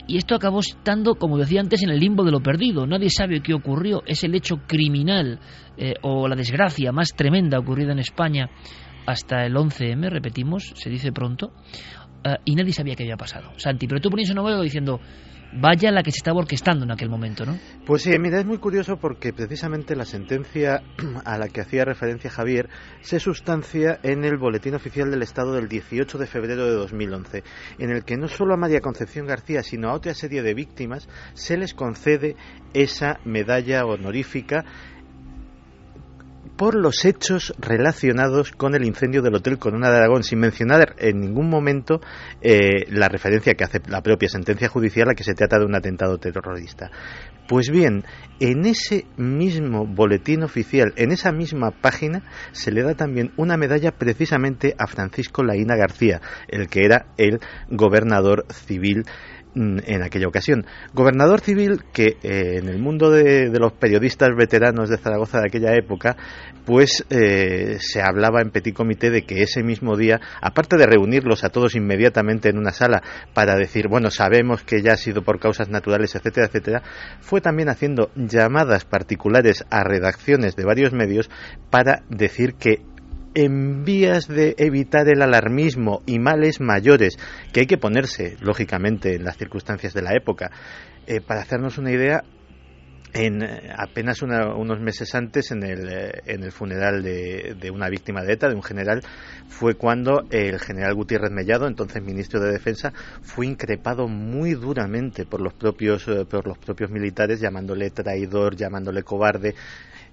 Y 0.06 0.16
esto 0.16 0.34
acabó 0.34 0.60
estando, 0.60 1.14
como 1.16 1.38
decía 1.38 1.60
antes, 1.60 1.82
en 1.82 1.90
el 1.90 2.00
limbo 2.00 2.24
de 2.24 2.32
lo 2.32 2.40
perdido. 2.40 2.86
Nadie 2.86 3.10
sabe 3.10 3.42
qué 3.42 3.54
ocurrió. 3.54 4.02
Es 4.06 4.24
el 4.24 4.34
hecho 4.34 4.56
criminal 4.66 5.38
eh, 5.76 5.94
o 6.02 6.26
la 6.26 6.34
desgracia 6.36 6.90
más 6.90 7.10
tremenda 7.14 7.58
ocurrida 7.58 7.92
en 7.92 8.00
España 8.00 8.50
hasta 9.06 9.44
el 9.44 9.54
11M, 9.54 10.08
repetimos, 10.08 10.72
se 10.74 10.90
dice 10.90 11.12
pronto, 11.12 11.52
eh, 12.24 12.36
y 12.44 12.54
nadie 12.54 12.72
sabía 12.72 12.94
qué 12.94 13.04
había 13.04 13.16
pasado. 13.16 13.52
Santi, 13.56 13.86
pero 13.86 14.00
tú 14.00 14.10
ponías 14.10 14.30
un 14.30 14.36
nuevo 14.36 14.62
diciendo, 14.62 15.00
vaya 15.52 15.90
la 15.90 16.02
que 16.02 16.10
se 16.10 16.18
estaba 16.18 16.38
orquestando 16.38 16.84
en 16.84 16.92
aquel 16.92 17.08
momento, 17.08 17.44
¿no? 17.44 17.58
Pues 17.86 18.02
sí, 18.02 18.10
mira, 18.18 18.38
es 18.38 18.46
muy 18.46 18.58
curioso 18.58 18.96
porque 18.98 19.32
precisamente 19.32 19.96
la 19.96 20.04
sentencia 20.04 20.82
a 21.24 21.38
la 21.38 21.48
que 21.48 21.60
hacía 21.60 21.84
referencia 21.84 22.30
Javier 22.30 22.68
se 23.00 23.20
sustancia 23.20 23.98
en 24.02 24.24
el 24.24 24.36
Boletín 24.36 24.74
Oficial 24.74 25.10
del 25.10 25.22
Estado 25.22 25.52
del 25.52 25.68
18 25.68 26.18
de 26.18 26.26
febrero 26.26 26.66
de 26.66 26.72
2011, 26.72 27.42
en 27.78 27.90
el 27.90 28.04
que 28.04 28.16
no 28.16 28.28
solo 28.28 28.54
a 28.54 28.56
María 28.56 28.80
Concepción 28.80 29.26
García, 29.26 29.62
sino 29.62 29.88
a 29.88 29.94
otra 29.94 30.14
serie 30.14 30.42
de 30.42 30.54
víctimas 30.54 31.08
se 31.34 31.56
les 31.56 31.74
concede 31.74 32.36
esa 32.72 33.18
medalla 33.24 33.84
honorífica 33.84 34.64
por 36.60 36.74
los 36.74 37.06
hechos 37.06 37.54
relacionados 37.58 38.50
con 38.50 38.74
el 38.74 38.84
incendio 38.84 39.22
del 39.22 39.34
Hotel 39.34 39.58
Corona 39.58 39.88
de 39.88 39.96
Aragón, 39.96 40.22
sin 40.22 40.40
mencionar 40.40 40.94
en 40.98 41.18
ningún 41.18 41.48
momento 41.48 42.02
eh, 42.42 42.84
la 42.90 43.08
referencia 43.08 43.54
que 43.54 43.64
hace 43.64 43.80
la 43.88 44.02
propia 44.02 44.28
sentencia 44.28 44.68
judicial 44.68 45.08
a 45.08 45.14
que 45.14 45.24
se 45.24 45.32
trata 45.32 45.58
de 45.58 45.64
un 45.64 45.74
atentado 45.74 46.18
terrorista. 46.18 46.90
Pues 47.48 47.70
bien, 47.70 48.04
en 48.40 48.66
ese 48.66 49.06
mismo 49.16 49.86
boletín 49.86 50.42
oficial, 50.42 50.92
en 50.96 51.12
esa 51.12 51.32
misma 51.32 51.70
página, 51.70 52.24
se 52.52 52.70
le 52.70 52.82
da 52.82 52.94
también 52.94 53.32
una 53.38 53.56
medalla 53.56 53.92
precisamente 53.92 54.74
a 54.78 54.86
Francisco 54.86 55.42
Laína 55.42 55.76
García, 55.76 56.20
el 56.46 56.68
que 56.68 56.84
era 56.84 57.06
el 57.16 57.40
gobernador 57.70 58.44
civil 58.50 59.04
en 59.54 60.02
aquella 60.02 60.28
ocasión. 60.28 60.66
Gobernador 60.92 61.40
civil 61.40 61.84
que 61.92 62.16
eh, 62.22 62.58
en 62.58 62.68
el 62.68 62.78
mundo 62.78 63.10
de, 63.10 63.50
los 63.58 63.72
periodistas 63.72 64.30
veteranos 64.36 64.88
de 64.88 64.96
Zaragoza 64.96 65.40
de 65.40 65.48
aquella 65.48 65.74
época, 65.74 66.16
pues 66.64 67.04
eh, 67.10 67.78
se 67.80 68.00
hablaba 68.00 68.40
en 68.42 68.50
petit 68.50 68.74
comité 68.74 69.10
de 69.10 69.22
que 69.22 69.42
ese 69.42 69.62
mismo 69.62 69.96
día, 69.96 70.20
aparte 70.40 70.76
de 70.76 70.86
reunirlos 70.86 71.44
a 71.44 71.50
todos 71.50 71.74
inmediatamente 71.74 72.48
en 72.48 72.58
una 72.58 72.70
sala 72.70 73.02
para 73.34 73.56
decir, 73.56 73.88
bueno, 73.88 74.10
sabemos 74.10 74.62
que 74.62 74.82
ya 74.82 74.92
ha 74.92 74.96
sido 74.96 75.22
por 75.22 75.40
causas 75.40 75.68
naturales, 75.68 76.14
etcétera, 76.14 76.46
etcétera, 76.46 76.82
fue 77.20 77.40
también 77.40 77.68
haciendo 77.68 78.10
llamadas 78.14 78.84
particulares 78.84 79.64
a 79.70 79.82
redacciones 79.84 80.56
de 80.56 80.64
varios 80.64 80.92
medios 80.92 81.30
para 81.70 82.02
decir 82.08 82.54
que 82.54 82.82
en 83.34 83.84
vías 83.84 84.26
de 84.26 84.54
evitar 84.58 85.08
el 85.08 85.22
alarmismo 85.22 86.02
y 86.06 86.18
males 86.18 86.60
mayores 86.60 87.18
que 87.52 87.60
hay 87.60 87.66
que 87.66 87.78
ponerse, 87.78 88.36
lógicamente, 88.40 89.14
en 89.14 89.24
las 89.24 89.36
circunstancias 89.36 89.94
de 89.94 90.02
la 90.02 90.14
época. 90.14 90.50
Eh, 91.06 91.20
para 91.20 91.40
hacernos 91.40 91.78
una 91.78 91.92
idea, 91.92 92.22
en 93.12 93.42
eh, 93.42 93.72
apenas 93.76 94.22
unos 94.22 94.80
meses 94.80 95.14
antes, 95.14 95.50
en 95.50 95.62
el, 95.62 95.88
eh, 95.88 96.12
en 96.26 96.42
el 96.42 96.52
funeral 96.52 97.02
de, 97.02 97.56
de, 97.58 97.70
una 97.70 97.88
víctima 97.88 98.22
de 98.22 98.34
ETA, 98.34 98.48
de 98.48 98.54
un 98.54 98.62
general, 98.62 99.02
fue 99.48 99.74
cuando 99.74 100.24
el 100.30 100.58
general 100.60 100.94
Gutiérrez 100.94 101.30
Mellado, 101.30 101.66
entonces 101.66 102.02
ministro 102.02 102.40
de 102.40 102.52
Defensa, 102.52 102.92
fue 103.22 103.46
increpado 103.46 104.08
muy 104.08 104.54
duramente 104.54 105.24
por 105.24 105.40
los 105.40 105.54
propios, 105.54 106.04
por 106.28 106.46
los 106.46 106.58
propios 106.58 106.90
militares, 106.90 107.40
llamándole 107.40 107.90
traidor, 107.90 108.56
llamándole 108.56 109.02
cobarde. 109.02 109.54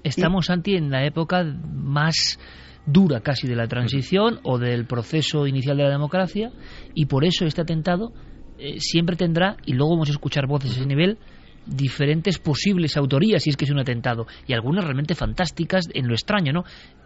Estamos, 0.03 0.45
Santi, 0.45 0.75
en 0.75 0.89
la 0.89 1.05
época 1.05 1.43
más 1.43 2.39
dura 2.87 3.19
casi 3.19 3.47
de 3.47 3.55
la 3.55 3.67
transición 3.67 4.39
o 4.43 4.57
del 4.57 4.87
proceso 4.87 5.45
inicial 5.45 5.77
de 5.77 5.83
la 5.83 5.89
democracia 5.91 6.51
y 6.95 7.05
por 7.05 7.23
eso 7.25 7.45
este 7.45 7.61
atentado 7.61 8.13
eh, 8.57 8.79
siempre 8.79 9.15
tendrá, 9.15 9.57
y 9.65 9.73
luego 9.73 9.91
vamos 9.91 10.09
a 10.09 10.13
escuchar 10.13 10.47
voces 10.47 10.71
a 10.71 10.79
ese 10.79 10.87
nivel, 10.87 11.19
diferentes 11.67 12.39
posibles 12.39 12.95
autorías 12.97 13.43
si 13.43 13.49
es 13.49 13.57
que 13.57 13.65
es 13.65 13.71
un 13.71 13.79
atentado 13.79 14.25
y 14.47 14.53
algunas 14.53 14.85
realmente 14.85 15.15
fantásticas 15.15 15.85
en 15.93 16.07
lo 16.07 16.13
extraño, 16.13 16.53
¿no? 16.53 16.63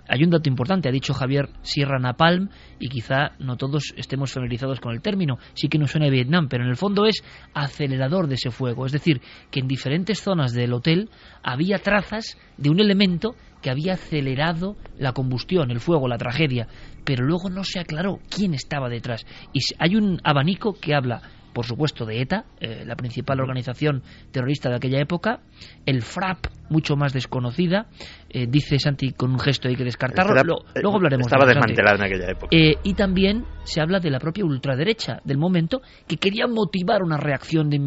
Hay 0.07 0.23
un 0.23 0.29
dato 0.29 0.49
importante, 0.49 0.89
ha 0.89 0.91
dicho 0.91 1.13
Javier 1.13 1.49
Sierra 1.61 1.97
Napalm 1.99 2.49
y 2.79 2.89
quizá 2.89 3.31
no 3.39 3.55
todos 3.55 3.93
estemos 3.97 4.31
familiarizados 4.31 4.79
con 4.79 4.93
el 4.93 5.01
término, 5.01 5.37
sí 5.53 5.67
que 5.67 5.77
nos 5.77 5.91
suena 5.91 6.05
de 6.05 6.11
Vietnam, 6.11 6.47
pero 6.47 6.63
en 6.63 6.69
el 6.69 6.75
fondo 6.75 7.05
es 7.05 7.23
acelerador 7.53 8.27
de 8.27 8.35
ese 8.35 8.51
fuego, 8.51 8.85
es 8.85 8.91
decir, 8.91 9.21
que 9.49 9.61
en 9.61 9.67
diferentes 9.67 10.21
zonas 10.21 10.53
del 10.53 10.73
hotel 10.73 11.09
había 11.43 11.79
trazas 11.79 12.37
de 12.57 12.69
un 12.69 12.79
elemento 12.79 13.35
que 13.61 13.69
había 13.69 13.93
acelerado 13.93 14.75
la 14.97 15.13
combustión, 15.13 15.71
el 15.71 15.79
fuego, 15.79 16.07
la 16.07 16.17
tragedia, 16.17 16.67
pero 17.05 17.25
luego 17.25 17.49
no 17.49 17.63
se 17.63 17.79
aclaró 17.79 18.19
quién 18.29 18.53
estaba 18.53 18.89
detrás. 18.89 19.25
Y 19.53 19.59
hay 19.79 19.95
un 19.95 20.19
abanico 20.23 20.73
que 20.73 20.93
habla, 20.93 21.21
por 21.53 21.65
supuesto, 21.65 22.05
de 22.05 22.21
ETA, 22.21 22.45
eh, 22.59 22.83
la 22.85 22.95
principal 22.95 23.39
organización 23.39 24.03
terrorista 24.31 24.69
de 24.69 24.75
aquella 24.75 24.99
época, 24.99 25.41
el 25.85 26.01
FRAP, 26.01 26.47
mucho 26.69 26.95
más 26.95 27.13
desconocida, 27.13 27.87
eh, 28.29 28.47
dice 28.47 28.79
Santi 28.79 29.11
con 29.11 29.31
un 29.31 29.39
gesto 29.39 29.67
hay 29.67 29.75
que 29.75 29.83
descartarlo, 29.83 30.65
eh, 30.73 30.79
luego 30.81 30.97
hablaremos 30.97 31.27
Estaba 31.27 31.45
desmantelada 31.45 31.97
en 31.97 32.03
aquella 32.03 32.31
época. 32.31 32.47
y 32.51 32.93
también 32.93 33.45
se 33.63 33.81
habla 33.81 33.99
de 33.99 34.09
la 34.09 34.19
propia 34.19 34.45
ultraderecha 34.45 35.19
del 35.25 35.37
momento, 35.37 35.81
que 36.07 36.17
quería 36.17 36.47
motivar 36.47 37.03
una 37.03 37.17
reacción 37.17 37.69
de 37.69 37.81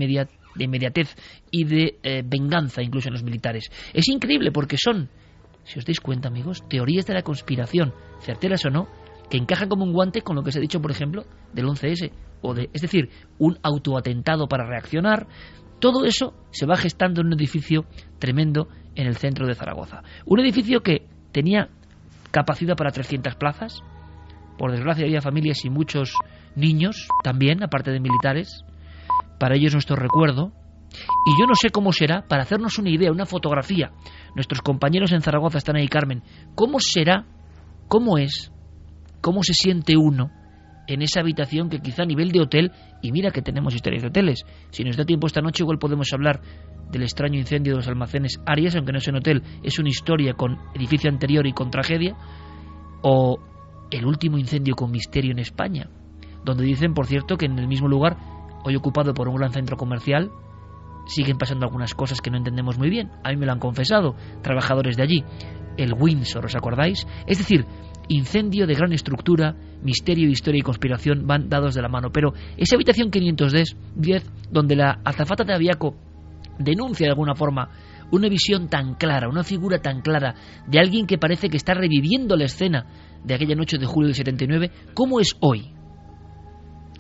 de 0.55 0.65
inmediatez 0.65 1.17
y 1.51 1.65
de 1.65 2.23
venganza 2.27 2.81
incluso 2.81 3.09
en 3.09 3.15
los 3.15 3.25
militares. 3.25 3.71
Es 3.93 4.07
increíble 4.09 4.53
porque 4.53 4.77
son 4.79 5.09
si 5.65 5.79
os 5.79 5.85
dais 5.85 6.01
cuenta, 6.01 6.29
amigos, 6.29 6.63
teorías 6.69 7.07
de 7.07 7.15
la 7.15 7.23
conspiración, 7.23 7.93
certeras 8.21 8.65
o 8.67 8.71
no, 8.71 8.89
que 9.31 9.39
encajan 9.39 9.69
como 9.69 9.85
un 9.85 9.93
guante 9.93 10.23
con 10.23 10.37
lo 10.37 10.43
que 10.43 10.53
se 10.53 10.59
ha 10.59 10.63
dicho, 10.63 10.81
por 10.81 10.91
ejemplo, 10.91 11.25
del 11.53 11.67
11S. 11.67 12.13
O 12.43 12.53
de, 12.53 12.69
es 12.73 12.83
decir, 12.83 13.09
un 13.39 13.59
autoatentado 13.63 14.47
para 14.47 14.67
reaccionar, 14.67 15.27
Todo 15.81 16.07
eso 16.07 16.33
se 16.51 16.67
va 16.67 16.77
gestando 16.77 17.21
en 17.21 17.27
un 17.27 17.35
edificio 17.35 17.85
tremendo 18.19 18.69
en 18.95 19.07
el 19.07 19.17
centro 19.17 19.47
de 19.47 19.55
Zaragoza. 19.55 20.03
Un 20.25 20.41
edificio 20.41 20.81
que 20.81 21.07
tenía 21.31 21.69
capacidad 22.31 22.75
para 22.75 22.91
300 22.91 23.35
plazas. 23.35 23.83
Por 24.57 24.71
desgracia 24.71 25.05
había 25.05 25.21
familias 25.21 25.65
y 25.65 25.71
muchos 25.71 26.15
niños 26.57 27.09
también, 27.23 27.63
aparte 27.63 27.91
de 27.91 28.01
militares. 28.01 28.65
Para 29.39 29.57
ellos 29.57 29.75
nuestro 29.75 29.97
recuerdo. 29.97 30.53
Y 31.27 31.41
yo 31.41 31.47
no 31.47 31.55
sé 31.55 31.71
cómo 31.71 31.93
será, 31.93 32.27
para 32.29 32.43
hacernos 32.43 32.79
una 32.79 32.91
idea, 32.91 33.11
una 33.11 33.27
fotografía. 33.27 33.93
Nuestros 34.35 34.61
compañeros 34.63 35.13
en 35.13 35.21
Zaragoza 35.21 35.59
están 35.59 35.77
ahí, 35.77 35.89
Carmen. 35.89 36.23
¿Cómo 36.55 36.79
será, 36.81 37.27
cómo 37.89 38.19
es, 38.19 38.53
cómo 39.21 39.43
se 39.43 39.55
siente 39.55 39.97
uno 39.97 40.31
en 40.87 41.03
esa 41.03 41.21
habitación 41.21 41.71
que 41.71 41.81
quizá 41.81 42.03
a 42.03 42.07
nivel 42.07 42.31
de 42.31 42.41
hotel, 42.41 42.73
y 43.03 43.11
mira 43.13 43.31
que 43.31 43.43
tenemos 43.43 43.75
historias 43.75 44.03
de 44.03 44.09
hoteles, 44.09 44.45
si 44.71 44.85
nos 44.85 44.97
da 44.97 45.05
tiempo 45.05 45.27
esta 45.27 45.41
noche 45.41 45.63
igual 45.63 45.79
podemos 45.79 46.13
hablar 46.13 46.41
del 46.91 47.03
extraño 47.03 47.39
incendio 47.39 47.73
de 47.73 47.79
los 47.79 47.89
almacenes 47.89 48.41
Arias, 48.47 48.77
aunque 48.77 48.93
no 48.93 48.99
es 48.99 49.09
en 49.09 49.17
hotel, 49.17 49.43
es 49.63 49.79
una 49.79 49.89
historia 49.89 50.35
con 50.35 50.59
edificio 50.75 51.11
anterior 51.11 51.47
y 51.47 51.53
con 51.53 51.71
tragedia, 51.71 52.17
o 53.03 53.39
el 53.91 54.05
último 54.05 54.39
incendio 54.39 54.75
con 54.75 54.91
misterio 54.91 55.33
en 55.33 55.39
España, 55.39 55.89
donde 56.45 56.65
dicen, 56.65 56.95
por 56.95 57.07
cierto, 57.07 57.37
que 57.37 57.47
en 57.47 57.59
el 57.59 57.67
mismo 57.67 57.89
lugar, 57.89 58.17
hoy 58.65 58.77
ocupado 58.77 59.15
por 59.15 59.29
un 59.29 59.37
gran 59.37 59.53
centro 59.53 59.77
comercial, 59.77 60.31
siguen 61.07 61.39
pasando 61.39 61.67
algunas 61.67 61.95
cosas 61.95 62.21
que 62.21 62.31
no 62.31 62.37
entendemos 62.37 62.79
muy 62.79 62.91
bien. 62.91 63.11
A 63.23 63.31
mí 63.31 63.37
me 63.37 63.47
lo 63.47 63.53
han 63.53 63.59
confesado 63.59 64.15
trabajadores 64.43 64.97
de 64.97 65.03
allí. 65.03 65.25
El 65.77 65.95
Windsor, 65.95 66.45
¿os 66.45 66.55
acordáis? 66.55 67.07
Es 67.27 67.39
decir, 67.39 67.65
incendio 68.09 68.67
de 68.67 68.75
gran 68.75 68.93
estructura, 68.93 69.57
misterio, 69.83 70.29
historia 70.29 70.61
y 70.61 70.63
conspiración 70.63 71.27
van 71.27 71.49
dados 71.49 71.75
de 71.75 71.83
la 71.83 71.89
mano. 71.89 72.11
Pero 72.11 72.33
esa 72.57 72.77
habitación 72.77 73.11
510, 73.11 73.77
donde 74.51 74.77
la 74.77 75.01
azafata 75.05 75.45
de 75.45 75.55
Aviaco 75.55 75.95
denuncia 76.59 77.07
de 77.07 77.11
alguna 77.11 77.35
forma 77.35 77.71
una 78.11 78.29
visión 78.29 78.69
tan 78.69 78.95
clara, 78.95 79.29
una 79.29 79.43
figura 79.43 79.79
tan 79.79 80.01
clara 80.01 80.35
de 80.67 80.79
alguien 80.79 81.07
que 81.07 81.19
parece 81.19 81.49
que 81.49 81.57
está 81.57 81.75
reviviendo 81.75 82.37
la 82.37 82.45
escena 82.45 82.87
de 83.25 83.35
aquella 83.35 83.57
noche 83.57 83.79
de 83.79 83.87
julio 83.87 84.09
del 84.09 84.15
79, 84.15 84.71
¿cómo 84.93 85.19
es 85.21 85.37
hoy? 85.41 85.73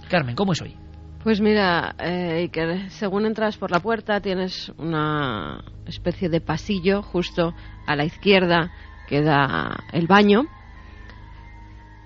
Carmen, 0.08 0.34
¿cómo 0.34 0.52
es 0.52 0.62
hoy? 0.62 0.76
Pues 1.24 1.40
mira, 1.40 1.96
eh, 1.98 2.50
que 2.52 2.90
según 2.90 3.26
entras 3.26 3.56
por 3.56 3.70
la 3.70 3.80
puerta 3.80 4.20
tienes 4.20 4.70
una 4.78 5.64
especie 5.86 6.28
de 6.28 6.40
pasillo 6.40 7.02
justo 7.02 7.54
a 7.86 7.96
la 7.96 8.04
izquierda 8.04 8.70
queda 9.08 9.84
el 9.92 10.06
baño 10.06 10.44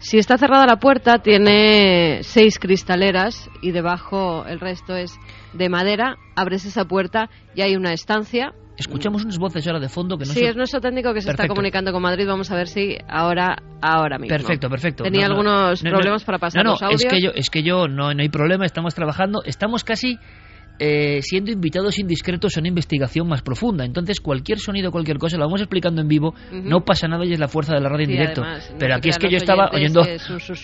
si 0.01 0.17
está 0.19 0.39
cerrada 0.39 0.65
la 0.65 0.79
puerta, 0.79 1.19
tiene 1.19 2.21
seis 2.23 2.61
cristaleras 2.61 3.51
y 3.63 3.73
debajo 3.73 4.47
el 4.47 4.61
resto 4.61 4.95
es 4.95 5.19
de 5.55 5.69
madera. 5.69 6.17
Abres 6.37 6.65
esa 6.65 6.85
puerta 6.85 7.29
y 7.57 7.63
hay 7.63 7.75
una 7.75 7.93
estancia. 7.93 8.55
Escuchamos 8.79 9.25
unas 9.25 9.39
voces 9.39 9.67
ahora 9.67 9.81
de 9.81 9.89
fondo 9.89 10.17
que 10.17 10.25
no 10.25 10.33
Sí, 10.33 10.45
es 10.45 10.55
nuestro 10.55 10.81
técnico 10.81 11.13
que 11.13 11.21
se 11.21 11.31
está 11.31 11.49
comunicando 11.49 11.93
con 11.93 12.01
Madrid. 12.01 12.27
Vamos 12.29 12.51
a 12.51 12.57
ver 12.57 12.69
si 12.69 12.97
ahora, 13.09 13.57
ahora 13.83 14.19
mismo. 14.19 14.37
Perfecto, 14.37 14.71
perfecto. 14.71 15.05
Tenía 15.05 15.27
algunos 15.27 15.83
problemas 15.83 16.25
para 16.25 16.39
pasar 16.39 16.65
no, 16.65 16.73
los 16.73 16.83
audios. 16.83 17.05
Es 17.05 17.11
que 17.11 17.21
yo, 17.21 17.31
es 17.35 17.51
que 17.51 17.63
yo 17.63 17.89
no, 17.89 18.15
no 18.15 18.23
hay 18.23 18.29
problema. 18.29 18.65
Estamos 18.65 18.95
trabajando. 18.95 19.43
Estamos 19.45 19.83
casi 19.83 20.19
eh, 20.79 21.23
siendo 21.23 21.51
invitados 21.51 21.99
indiscretos 21.99 22.57
a 22.57 22.61
una 22.61 22.69
investigación 22.69 23.27
más 23.27 23.43
profunda. 23.43 23.85
Entonces, 23.85 24.21
cualquier 24.21 24.59
sonido, 24.59 24.93
cualquier 24.93 25.19
cosa, 25.19 25.37
lo 25.37 25.45
vamos 25.45 25.61
explicando 25.61 26.01
en 26.01 26.07
vivo, 26.07 26.35
no 26.53 26.85
pasa 26.85 27.09
nada 27.09 27.25
y 27.25 27.33
es 27.33 27.41
la 27.41 27.49
fuerza 27.49 27.75
de 27.75 27.81
la 27.81 27.89
radio 27.89 28.05
en 28.05 28.11
directo. 28.11 28.43
Pero 28.79 28.95
aquí 28.95 29.09
es 29.09 29.19
que 29.19 29.29
yo 29.29 29.39
estaba 29.39 29.71
oyendo. 29.73 30.03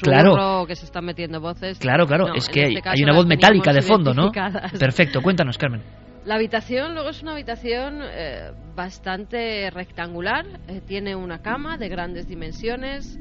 claro. 0.02 0.66
que 0.66 0.76
se 0.76 0.84
están 0.84 1.04
metiendo 1.04 1.40
voces. 1.40 1.78
Claro, 1.78 2.06
claro, 2.06 2.32
es 2.34 2.48
que 2.48 2.62
este 2.62 2.88
hay, 2.88 3.02
una 3.02 3.14
voz 3.14 3.26
metálica 3.26 3.72
de 3.72 3.82
fondo, 3.82 4.14
¿no? 4.14 4.30
Perfecto, 4.78 5.20
cuéntanos, 5.20 5.58
Carmen. 5.58 5.82
La 6.24 6.36
habitación 6.36 6.94
luego 6.94 7.10
es 7.10 7.22
una 7.22 7.32
habitación 7.32 8.00
eh, 8.02 8.52
bastante 8.74 9.70
rectangular, 9.70 10.46
eh, 10.68 10.80
tiene 10.80 11.14
una 11.14 11.40
cama 11.40 11.76
de 11.76 11.88
grandes 11.88 12.26
dimensiones, 12.26 13.18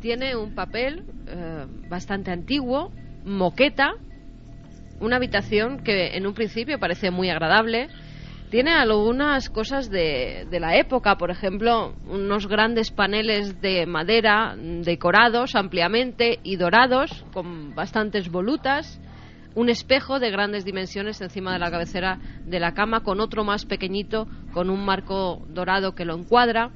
tiene 0.00 0.36
un 0.36 0.52
papel 0.52 1.02
bastante 1.88 2.30
antiguo, 2.30 2.92
moqueta, 3.24 3.92
una 5.00 5.16
habitación 5.16 5.78
que 5.78 6.16
en 6.16 6.26
un 6.26 6.34
principio 6.34 6.78
parece 6.78 7.10
muy 7.10 7.30
agradable. 7.30 7.88
Tiene 8.50 8.72
algunas 8.72 9.50
cosas 9.50 9.90
de, 9.90 10.46
la 10.50 10.76
época, 10.76 11.16
por 11.16 11.30
ejemplo, 11.30 11.94
unos 12.06 12.46
grandes 12.46 12.90
paneles 12.90 13.60
de 13.60 13.84
madera 13.84 14.54
decorados 14.56 15.54
ampliamente 15.54 16.38
y 16.42 16.56
dorados, 16.56 17.24
con 17.32 17.74
bastantes 17.74 18.30
volutas, 18.30 18.98
un 19.58 19.68
espejo 19.68 20.18
de 20.18 20.30
grandes 20.30 20.64
dimensiones 20.64 21.20
encima 21.20 21.52
de 21.52 21.58
la 21.58 21.70
cabecera 21.70 22.18
de 22.44 22.60
la 22.60 22.72
cama, 22.72 23.00
con 23.00 23.20
otro 23.20 23.44
más 23.44 23.64
pequeñito, 23.66 24.26
con 24.52 24.70
un 24.70 24.84
marco 24.84 25.44
dorado 25.48 25.94
que 25.94 26.04
lo 26.04 26.16
encuadra. 26.16 26.70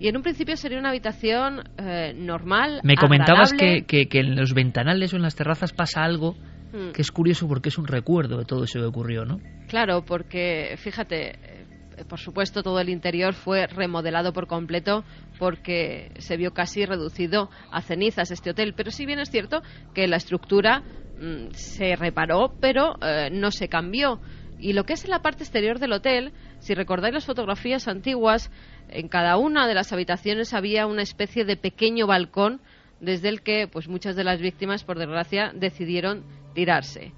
Y 0.00 0.08
en 0.08 0.16
un 0.16 0.22
principio 0.22 0.56
sería 0.56 0.78
una 0.78 0.90
habitación 0.90 1.64
eh, 1.76 2.14
normal. 2.16 2.80
Me 2.84 2.96
comentabas 2.96 3.52
que, 3.52 3.84
que, 3.86 4.06
que 4.06 4.20
en 4.20 4.36
los 4.36 4.54
ventanales 4.54 5.12
o 5.12 5.16
en 5.16 5.22
las 5.22 5.34
terrazas 5.34 5.72
pasa 5.72 6.02
algo 6.02 6.36
Mm. 6.72 6.92
que 6.92 7.02
es 7.02 7.10
curioso 7.10 7.48
porque 7.48 7.70
es 7.70 7.78
un 7.78 7.86
recuerdo 7.86 8.38
de 8.38 8.44
todo 8.44 8.64
eso 8.64 8.78
que 8.78 8.84
ocurrió, 8.84 9.24
¿no? 9.24 9.40
Claro, 9.68 10.04
porque 10.04 10.74
fíjate, 10.76 11.30
eh, 11.30 12.04
por 12.08 12.18
supuesto 12.18 12.62
todo 12.62 12.78
el 12.80 12.90
interior 12.90 13.32
fue 13.32 13.66
remodelado 13.66 14.32
por 14.32 14.46
completo 14.46 15.04
porque 15.38 16.12
se 16.18 16.36
vio 16.36 16.52
casi 16.52 16.84
reducido 16.84 17.48
a 17.70 17.80
cenizas 17.80 18.30
este 18.30 18.50
hotel, 18.50 18.74
pero 18.76 18.90
sí 18.90 19.06
bien 19.06 19.18
es 19.18 19.30
cierto 19.30 19.62
que 19.94 20.06
la 20.08 20.16
estructura 20.16 20.82
se 21.52 21.96
reparó, 21.96 22.54
pero 22.60 22.94
eh, 23.02 23.30
no 23.30 23.50
se 23.50 23.68
cambió. 23.68 24.20
Y 24.58 24.72
lo 24.72 24.84
que 24.84 24.94
es 24.94 25.04
en 25.04 25.10
la 25.10 25.22
parte 25.22 25.44
exterior 25.44 25.78
del 25.78 25.92
hotel, 25.92 26.32
si 26.58 26.74
recordáis 26.74 27.14
las 27.14 27.26
fotografías 27.26 27.86
antiguas, 27.86 28.50
en 28.88 29.08
cada 29.08 29.36
una 29.36 29.68
de 29.68 29.74
las 29.74 29.92
habitaciones 29.92 30.54
había 30.54 30.86
una 30.86 31.02
especie 31.02 31.44
de 31.44 31.56
pequeño 31.56 32.06
balcón 32.06 32.60
desde 33.00 33.28
el 33.28 33.42
que 33.42 33.68
pues 33.68 33.88
muchas 33.88 34.16
de 34.16 34.24
las 34.24 34.40
víctimas 34.40 34.82
por 34.82 34.98
desgracia 34.98 35.52
decidieron 35.54 36.24
tirarse. 36.54 37.12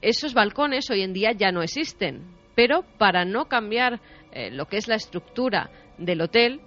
Esos 0.00 0.34
balcones 0.34 0.90
hoy 0.90 1.02
en 1.02 1.12
día 1.12 1.30
ya 1.32 1.52
no 1.52 1.62
existen, 1.62 2.22
pero 2.56 2.84
para 2.98 3.24
no 3.24 3.44
cambiar 3.44 4.00
eh, 4.32 4.50
lo 4.50 4.66
que 4.66 4.78
es 4.78 4.88
la 4.88 4.96
estructura 4.96 5.70
del 5.98 6.20
hotel, 6.22 6.60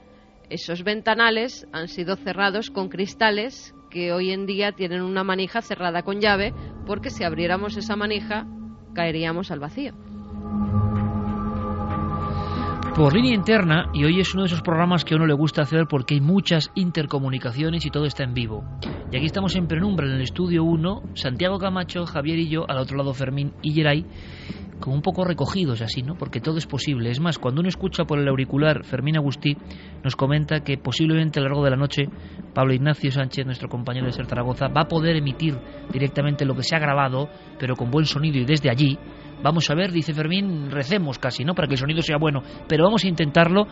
esos 0.49 0.83
ventanales 0.83 1.67
han 1.73 1.89
sido 1.89 2.15
cerrados 2.15 2.69
con 2.69 2.87
cristales 2.87 3.74
que 3.95 4.11
hoy 4.11 4.31
en 4.31 4.45
día 4.45 4.73
tienen 4.73 5.01
una 5.01 5.23
manija 5.23 5.61
cerrada 5.61 6.03
con 6.03 6.19
llave 6.19 6.53
porque 6.85 7.09
si 7.09 7.23
abriéramos 7.23 7.77
esa 7.77 7.95
manija 7.95 8.45
caeríamos 8.93 9.51
al 9.51 9.61
vacío 9.61 9.93
por 12.93 13.13
línea 13.13 13.33
interna 13.33 13.89
y 13.93 14.03
hoy 14.03 14.19
es 14.19 14.33
uno 14.33 14.43
de 14.43 14.47
esos 14.47 14.61
programas 14.61 15.05
que 15.05 15.13
a 15.13 15.17
uno 15.17 15.25
le 15.25 15.33
gusta 15.33 15.61
hacer 15.61 15.85
porque 15.89 16.15
hay 16.15 16.21
muchas 16.21 16.71
intercomunicaciones 16.75 17.85
y 17.85 17.89
todo 17.89 18.05
está 18.05 18.23
en 18.23 18.33
vivo. 18.33 18.63
Y 19.11 19.17
aquí 19.17 19.25
estamos 19.25 19.53
en 19.57 19.67
penumbra 19.67 20.07
en 20.07 20.13
el 20.13 20.21
estudio 20.21 20.63
1, 20.63 21.03
Santiago 21.13 21.59
Camacho, 21.59 22.05
Javier 22.05 22.39
y 22.39 22.47
yo, 22.47 22.63
al 22.69 22.77
otro 22.77 22.95
lado 22.95 23.13
Fermín 23.13 23.51
y 23.61 23.73
Geray, 23.73 24.05
como 24.79 24.95
un 24.95 25.01
poco 25.01 25.23
recogidos 25.23 25.81
así, 25.81 26.01
¿no? 26.01 26.15
Porque 26.15 26.41
todo 26.41 26.57
es 26.57 26.67
posible. 26.67 27.09
Es 27.09 27.19
más, 27.19 27.39
cuando 27.39 27.61
uno 27.61 27.69
escucha 27.69 28.05
por 28.05 28.19
el 28.19 28.27
auricular 28.27 28.83
Fermín 28.83 29.17
Agustí, 29.17 29.55
nos 30.03 30.15
comenta 30.15 30.61
que 30.61 30.77
posiblemente 30.77 31.39
a 31.39 31.43
lo 31.43 31.49
largo 31.49 31.63
de 31.63 31.71
la 31.71 31.77
noche 31.77 32.03
Pablo 32.53 32.73
Ignacio 32.73 33.11
Sánchez, 33.11 33.45
nuestro 33.45 33.69
compañero 33.69 34.05
de 34.05 34.11
Ser 34.11 34.25
Zaragoza, 34.25 34.67
va 34.67 34.81
a 34.81 34.87
poder 34.87 35.15
emitir 35.15 35.57
directamente 35.91 36.45
lo 36.45 36.55
que 36.55 36.63
se 36.63 36.75
ha 36.75 36.79
grabado, 36.79 37.29
pero 37.59 37.75
con 37.75 37.91
buen 37.91 38.05
sonido 38.05 38.37
y 38.37 38.45
desde 38.45 38.69
allí, 38.69 38.97
Vamos 39.43 39.69
a 39.69 39.75
ver, 39.75 39.91
dice 39.91 40.13
Fermín, 40.13 40.71
recemos 40.71 41.19
casi, 41.19 41.43
¿no? 41.43 41.53
Para 41.53 41.67
que 41.67 41.73
el 41.73 41.79
sonido 41.79 42.01
sea 42.01 42.17
bueno, 42.17 42.41
pero 42.67 42.85
vamos 42.85 43.03
a 43.03 43.07
intentarlo 43.07 43.67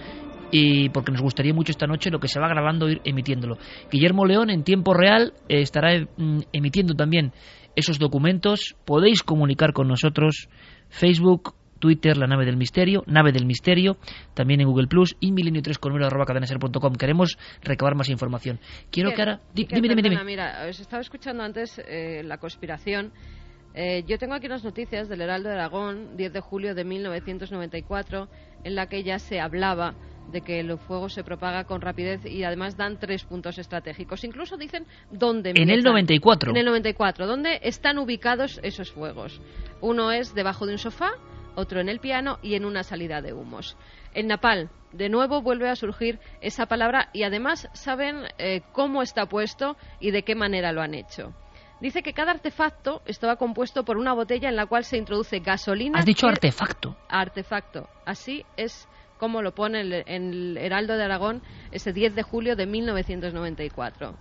y 0.51 0.89
porque 0.89 1.11
nos 1.11 1.21
gustaría 1.21 1.53
mucho 1.53 1.71
esta 1.71 1.87
noche 1.87 2.11
lo 2.11 2.19
que 2.19 2.27
se 2.27 2.39
va 2.39 2.47
grabando 2.47 2.89
ir 2.89 3.01
emitiéndolo. 3.03 3.57
Guillermo 3.91 4.25
León 4.25 4.49
en 4.49 4.63
tiempo 4.63 4.93
real 4.93 5.33
estará 5.47 5.99
mm, 5.99 6.41
emitiendo 6.51 6.93
también 6.93 7.31
esos 7.75 7.97
documentos. 7.97 8.75
Podéis 8.85 9.23
comunicar 9.23 9.73
con 9.73 9.87
nosotros 9.87 10.47
Facebook, 10.93 11.56
Twitter, 11.79 12.15
la 12.15 12.27
nave 12.27 12.45
del 12.45 12.56
misterio, 12.56 13.03
nave 13.08 13.32
del 13.32 13.45
misterio, 13.45 13.97
también 14.34 14.62
en 14.62 14.67
Google 14.67 14.88
Plus 14.88 15.17
y 15.19 15.32
milenio3 15.32 15.79
con 15.79 16.01
arroba 16.01 16.25
Queremos 16.97 17.38
recabar 17.62 17.95
más 17.95 18.10
información. 18.10 18.60
Quiero 18.91 19.12
que 19.12 19.21
ahora. 19.21 19.41
Dime, 19.53 19.89
dime, 19.89 20.01
dime. 20.01 20.23
Mira, 20.23 20.65
os 20.69 20.79
estaba 20.79 21.02
escuchando 21.02 21.44
antes 21.44 21.81
eh, 21.85 22.21
la 22.23 22.37
conspiración 22.37 23.12
eh, 23.75 24.04
yo 24.06 24.19
tengo 24.19 24.35
aquí 24.35 24.46
unas 24.46 24.63
noticias 24.63 25.10
del 25.10 25.21
Heraldo 25.21 25.50
de 25.50 25.56
Aragón, 25.56 26.15
10 26.15 26.31
de 26.31 26.39
julio 26.41 26.75
de 26.75 26.83
1994, 26.83 28.27
en 28.63 28.75
la 28.75 28.87
que 28.87 29.04
ya 29.04 29.17
se 29.17 29.39
hablaba 29.39 29.96
de 30.32 30.42
que 30.42 30.60
el 30.60 30.78
fuego 30.78 31.10
se 31.10 31.24
propaga 31.24 31.65
con 31.65 31.82
rapidez 31.82 32.26
y 32.26 32.44
además 32.44 32.78
dan 32.78 33.00
tres 33.00 33.24
puntos 33.24 33.58
estratégicos. 33.58 34.24
Incluso 34.24 34.58
dicen 34.58 34.86
dónde. 35.12 35.52
En 35.56 35.69
el 35.69 35.84
94. 35.84 36.52
En 36.52 36.58
el 36.58 36.65
94. 36.65 37.28
¿Dónde 37.28 37.60
están 37.63 37.98
ubicados 37.98 38.60
esos 38.63 38.92
fuegos? 38.92 39.42
Uno 39.82 40.12
es 40.12 40.34
debajo 40.34 40.65
de 40.65 40.74
un 40.74 40.80
sofá, 40.80 41.12
otro 41.56 41.80
en 41.80 41.90
el 41.90 42.00
piano 42.00 42.40
y 42.42 42.56
en 42.56 42.65
una 42.65 42.84
salida 42.84 43.21
de 43.21 43.34
humos. 43.34 43.78
En 44.13 44.28
Napal, 44.28 44.69
de 44.92 45.10
nuevo 45.10 45.42
vuelve 45.42 45.69
a 45.69 45.76
surgir 45.76 46.19
esa 46.42 46.67
palabra 46.67 47.10
y 47.13 47.24
además 47.24 47.69
saben 47.74 48.24
eh, 48.38 48.62
cómo 48.71 49.02
está 49.02 49.26
puesto 49.26 49.76
y 50.00 50.12
de 50.12 50.24
qué 50.24 50.36
manera 50.36 50.71
lo 50.71 50.82
han 50.82 50.94
hecho. 50.94 51.34
Dice 51.82 52.02
que 52.02 52.13
cada 52.13 52.32
artefacto 52.32 53.02
estaba 53.06 53.36
compuesto 53.36 53.84
por 53.84 53.98
una 53.98 54.13
botella 54.13 54.48
en 54.48 54.56
la 54.56 54.67
cual 54.67 54.86
se 54.86 54.98
introduce 54.98 55.40
gasolina. 55.40 56.00
Has 56.00 56.06
dicho 56.06 56.28
artefacto. 56.28 56.96
Artefacto. 57.10 57.90
Así 58.06 58.46
es 58.56 58.88
como 59.24 59.42
lo 59.42 59.56
pone 59.56 59.80
el- 59.80 60.04
en 60.06 60.34
el 60.34 60.58
Heraldo 60.58 60.98
de 60.98 61.04
Aragón 61.06 61.42
ese 61.71 61.94
10 61.94 62.13
de 62.13 62.24
julio 62.24 62.58
de 62.58 62.65
1994. 62.65 64.17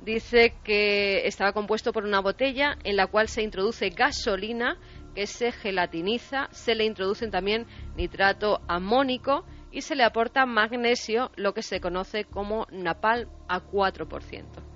Dice 0.00 0.54
que 0.64 1.24
estaba 1.28 1.52
compuesto 1.52 1.92
por 1.92 2.02
una 2.04 2.18
botella 2.20 2.76
en 2.82 2.96
la 2.96 3.06
cual 3.06 3.28
se 3.28 3.42
introduce 3.42 3.90
gasolina 3.90 4.76
que 5.14 5.28
se 5.28 5.52
gelatiniza, 5.52 6.48
se 6.50 6.74
le 6.74 6.84
introducen 6.84 7.30
también 7.30 7.64
nitrato 7.94 8.60
amónico 8.66 9.44
y 9.70 9.82
se 9.82 9.94
le 9.94 10.02
aporta 10.02 10.46
magnesio, 10.46 11.30
lo 11.36 11.54
que 11.54 11.62
se 11.62 11.80
conoce 11.80 12.24
como 12.24 12.66
napalm 12.72 13.28
a 13.46 13.60
4%. 13.60 14.69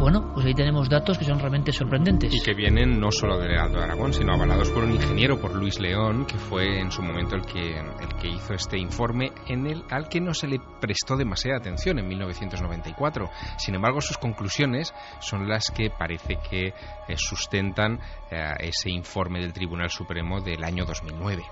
Bueno, 0.00 0.30
pues 0.32 0.46
ahí 0.46 0.54
tenemos 0.54 0.88
datos 0.88 1.18
que 1.18 1.26
son 1.26 1.38
realmente 1.38 1.72
sorprendentes. 1.72 2.34
Y 2.34 2.42
que 2.42 2.54
vienen 2.54 2.98
no 2.98 3.12
solo 3.12 3.38
del 3.38 3.50
Heraldo 3.50 3.78
de 3.78 3.84
Aragón, 3.84 4.14
sino 4.14 4.32
avalados 4.32 4.70
por 4.70 4.82
un 4.84 4.92
ingeniero, 4.92 5.38
por 5.38 5.54
Luis 5.54 5.78
León, 5.78 6.24
que 6.24 6.38
fue 6.38 6.80
en 6.80 6.90
su 6.90 7.02
momento 7.02 7.36
el 7.36 7.42
que, 7.42 7.76
el 7.78 8.08
que 8.18 8.28
hizo 8.28 8.54
este 8.54 8.78
informe, 8.78 9.30
en 9.46 9.66
el, 9.66 9.84
al 9.90 10.08
que 10.08 10.18
no 10.22 10.32
se 10.32 10.48
le 10.48 10.58
prestó 10.80 11.16
demasiada 11.18 11.58
atención 11.58 11.98
en 11.98 12.08
1994. 12.08 13.28
Sin 13.58 13.74
embargo, 13.74 14.00
sus 14.00 14.16
conclusiones 14.16 14.94
son 15.20 15.46
las 15.46 15.70
que 15.70 15.90
parece 15.90 16.38
que 16.48 16.68
eh, 16.68 16.72
sustentan 17.16 18.00
eh, 18.30 18.54
ese 18.60 18.90
informe 18.90 19.40
del 19.40 19.52
Tribunal 19.52 19.90
Supremo 19.90 20.40
del 20.40 20.64
año 20.64 20.86
2009. 20.86 21.42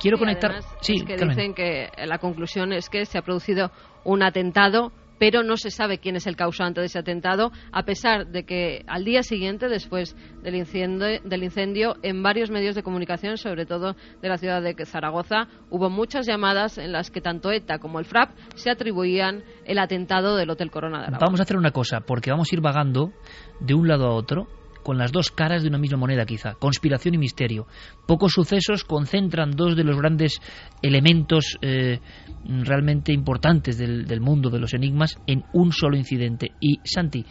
Quiero 0.00 0.16
Y 0.16 0.20
conectar. 0.20 0.52
además 0.52 0.76
Sí, 0.80 0.94
es 0.96 1.04
que 1.04 1.16
Carmen. 1.16 1.36
dicen 1.36 1.54
que 1.54 1.90
la 2.06 2.16
conclusión 2.18 2.72
es 2.72 2.88
que 2.88 3.04
se 3.04 3.18
ha 3.18 3.22
producido 3.22 3.70
un 4.04 4.22
atentado, 4.22 4.92
pero 5.18 5.42
no 5.42 5.56
se 5.56 5.70
sabe 5.70 5.98
quién 5.98 6.16
es 6.16 6.26
el 6.26 6.36
causante 6.36 6.80
de 6.80 6.86
ese 6.86 6.98
atentado, 6.98 7.52
a 7.72 7.84
pesar 7.84 8.26
de 8.28 8.44
que 8.44 8.84
al 8.86 9.04
día 9.04 9.22
siguiente, 9.22 9.68
después 9.68 10.16
del 10.42 10.54
incendio, 10.54 11.20
del 11.24 11.42
incendio 11.42 11.96
en 12.02 12.22
varios 12.22 12.50
medios 12.50 12.74
de 12.74 12.82
comunicación, 12.82 13.36
sobre 13.36 13.66
todo 13.66 13.94
de 14.22 14.28
la 14.28 14.38
ciudad 14.38 14.62
de 14.62 14.74
Zaragoza, 14.84 15.48
hubo 15.70 15.90
muchas 15.90 16.26
llamadas 16.26 16.78
en 16.78 16.92
las 16.92 17.10
que 17.10 17.20
tanto 17.20 17.50
ETA 17.50 17.78
como 17.78 17.98
el 17.98 18.04
FRAP 18.04 18.30
se 18.54 18.70
atribuían 18.70 19.42
el 19.64 19.78
atentado 19.78 20.36
del 20.36 20.50
Hotel 20.50 20.70
Corona 20.70 20.98
de 20.98 21.04
Aragón. 21.04 21.20
Vamos 21.20 21.40
a 21.40 21.42
hacer 21.42 21.56
una 21.56 21.70
cosa, 21.70 22.00
porque 22.00 22.30
vamos 22.30 22.50
a 22.50 22.54
ir 22.54 22.60
vagando 22.60 23.12
de 23.60 23.74
un 23.74 23.88
lado 23.88 24.06
a 24.06 24.14
otro 24.14 24.46
con 24.88 24.96
las 24.96 25.12
dos 25.12 25.30
caras 25.30 25.60
de 25.60 25.68
una 25.68 25.76
misma 25.76 25.98
moneda 25.98 26.24
quizá, 26.24 26.54
conspiración 26.54 27.14
y 27.14 27.18
misterio. 27.18 27.66
Pocos 28.06 28.32
sucesos 28.32 28.84
concentran 28.84 29.50
dos 29.50 29.76
de 29.76 29.84
los 29.84 29.98
grandes 29.98 30.40
elementos 30.80 31.58
eh, 31.60 32.00
realmente 32.46 33.12
importantes 33.12 33.76
del, 33.76 34.20
mundo 34.22 34.48
de 34.48 34.58
los 34.58 34.72
enigmas 34.72 35.18
en 35.26 35.44
un 35.52 35.72
solo 35.72 35.94
incidente. 35.94 36.52
Y 36.58 36.80
Santi, 36.84 37.22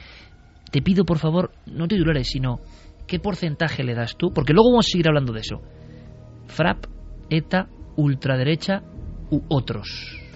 te 0.69 0.83
pido 0.83 1.03
por 1.03 1.17
favor, 1.17 1.51
no 1.65 1.87
titulares, 1.87 2.27
sino 2.27 2.59
qué 3.07 3.17
porcentaje 3.17 3.83
le 3.83 3.95
das 3.95 4.17
tú, 4.17 4.31
porque 4.31 4.53
luego 4.53 4.69
vamos 4.69 4.85
a 4.85 4.91
seguir 4.91 5.07
hablando 5.07 5.33
de 5.33 5.39
eso. 5.39 5.59
FRAP, 6.45 6.85
ETA, 7.31 7.69
ultraderecha 7.95 8.83
u 9.31 9.41
otros. 9.49 10.26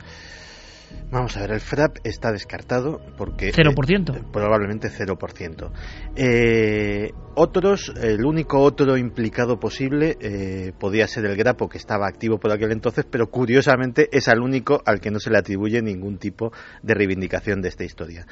Vamos 1.12 1.36
a 1.36 1.42
ver, 1.42 1.52
el 1.52 1.60
FRAP 1.60 1.98
está 2.06 2.32
descartado 2.32 3.02
porque... 3.18 3.52
0%. 3.52 4.16
eh, 4.16 4.24
probablemente 4.32 4.90
0%. 4.90 5.72
Eh, 6.16 7.12
otros, 7.36 7.94
el 8.02 8.24
único 8.24 8.60
otro 8.60 8.96
implicado 8.96 9.60
posible 9.60 10.18
eh, 10.22 10.72
podía 10.80 11.08
ser 11.08 11.26
el 11.26 11.36
Grapo, 11.36 11.68
que 11.68 11.78
estaba 11.78 12.08
activo 12.08 12.40
por 12.40 12.54
aquel 12.54 12.72
entonces, 12.72 13.06
pero 13.10 13.30
curiosamente 13.30 14.08
es 14.14 14.30
al 14.30 14.40
único 14.40 14.82
al 14.86 15.02
que 15.02 15.12
no 15.12 15.20
se 15.20 15.32
le 15.32 15.38
atribuye 15.38 15.82
ningún 15.82 16.18
tipo 16.18 16.54
de 16.82 16.94
reivindicación 16.94 17.62
de 17.62 17.68
esta 17.70 17.84
historia. 17.84 18.26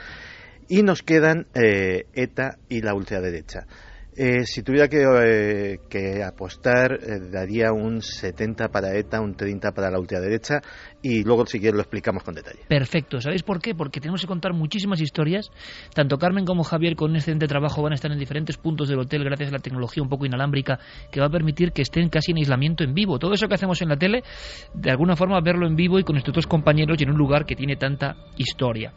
Y 0.69 0.83
nos 0.83 1.01
quedan 1.03 1.47
eh, 1.55 2.05
ETA 2.13 2.59
y 2.69 2.81
la 2.81 2.93
ultraderecha. 2.93 3.65
Eh, 4.21 4.45
si 4.45 4.63
tuviera 4.63 4.89
que, 4.89 4.99
eh, 4.99 6.23
apostar, 6.25 6.91
eh, 6.91 7.21
daría 7.31 7.71
un 7.71 8.01
70 8.01 8.67
para 8.67 8.93
ETA, 8.93 9.21
un 9.21 9.33
30 9.33 9.71
para 9.71 9.89
la 9.89 9.97
ultraderecha 9.97 10.59
y 11.01 11.23
luego 11.23 11.45
si 11.45 11.57
quieres 11.57 11.75
lo 11.75 11.79
explicamos 11.79 12.21
con 12.21 12.35
detalle. 12.35 12.59
Perfecto. 12.67 13.21
¿Sabéis 13.21 13.43
por 13.43 13.61
qué? 13.61 13.75
Porque 13.75 14.01
tenemos 14.01 14.19
que 14.19 14.27
contar 14.27 14.51
muchísimas 14.51 14.99
historias. 14.99 15.49
Tanto 15.93 16.17
Carmen 16.17 16.43
como 16.43 16.65
Javier, 16.65 16.97
con 16.97 17.11
un 17.11 17.15
excelente 17.15 17.47
trabajo, 17.47 17.81
van 17.81 17.93
a 17.93 17.95
estar 17.95 18.11
en 18.11 18.19
diferentes 18.19 18.57
puntos 18.57 18.89
del 18.89 18.99
hotel 18.99 19.23
gracias 19.23 19.51
a 19.51 19.53
la 19.53 19.59
tecnología 19.59 20.03
un 20.03 20.09
poco 20.09 20.25
inalámbrica 20.25 20.79
que 21.09 21.21
va 21.21 21.27
a 21.27 21.31
permitir 21.31 21.71
que 21.71 21.83
estén 21.83 22.09
casi 22.09 22.31
en 22.31 22.39
aislamiento 22.39 22.83
en 22.83 22.93
vivo. 22.93 23.19
Todo 23.19 23.31
eso 23.31 23.47
que 23.47 23.55
hacemos 23.55 23.81
en 23.81 23.87
la 23.87 23.95
tele, 23.95 24.23
de 24.73 24.91
alguna 24.91 25.15
forma 25.15 25.39
verlo 25.39 25.65
en 25.65 25.77
vivo 25.77 25.97
y 25.97 26.03
con 26.03 26.15
nuestros 26.15 26.33
otros 26.33 26.47
compañeros 26.47 26.97
y 26.99 27.05
en 27.05 27.11
un 27.11 27.17
lugar 27.17 27.45
que 27.45 27.55
tiene 27.55 27.77
tanta 27.77 28.17
historia. 28.35 28.91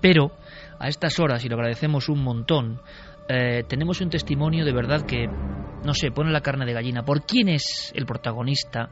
Pero 0.00 0.32
a 0.78 0.88
estas 0.88 1.18
horas, 1.18 1.44
y 1.44 1.48
lo 1.48 1.56
agradecemos 1.56 2.08
un 2.08 2.22
montón, 2.22 2.80
eh, 3.28 3.64
tenemos 3.68 4.00
un 4.00 4.10
testimonio 4.10 4.64
de 4.64 4.72
verdad 4.72 5.02
que, 5.02 5.26
no 5.26 5.94
sé, 5.94 6.10
pone 6.10 6.30
la 6.30 6.40
carne 6.40 6.66
de 6.66 6.72
gallina. 6.72 7.04
¿Por 7.04 7.24
quién 7.24 7.48
es 7.48 7.92
el 7.94 8.06
protagonista 8.06 8.90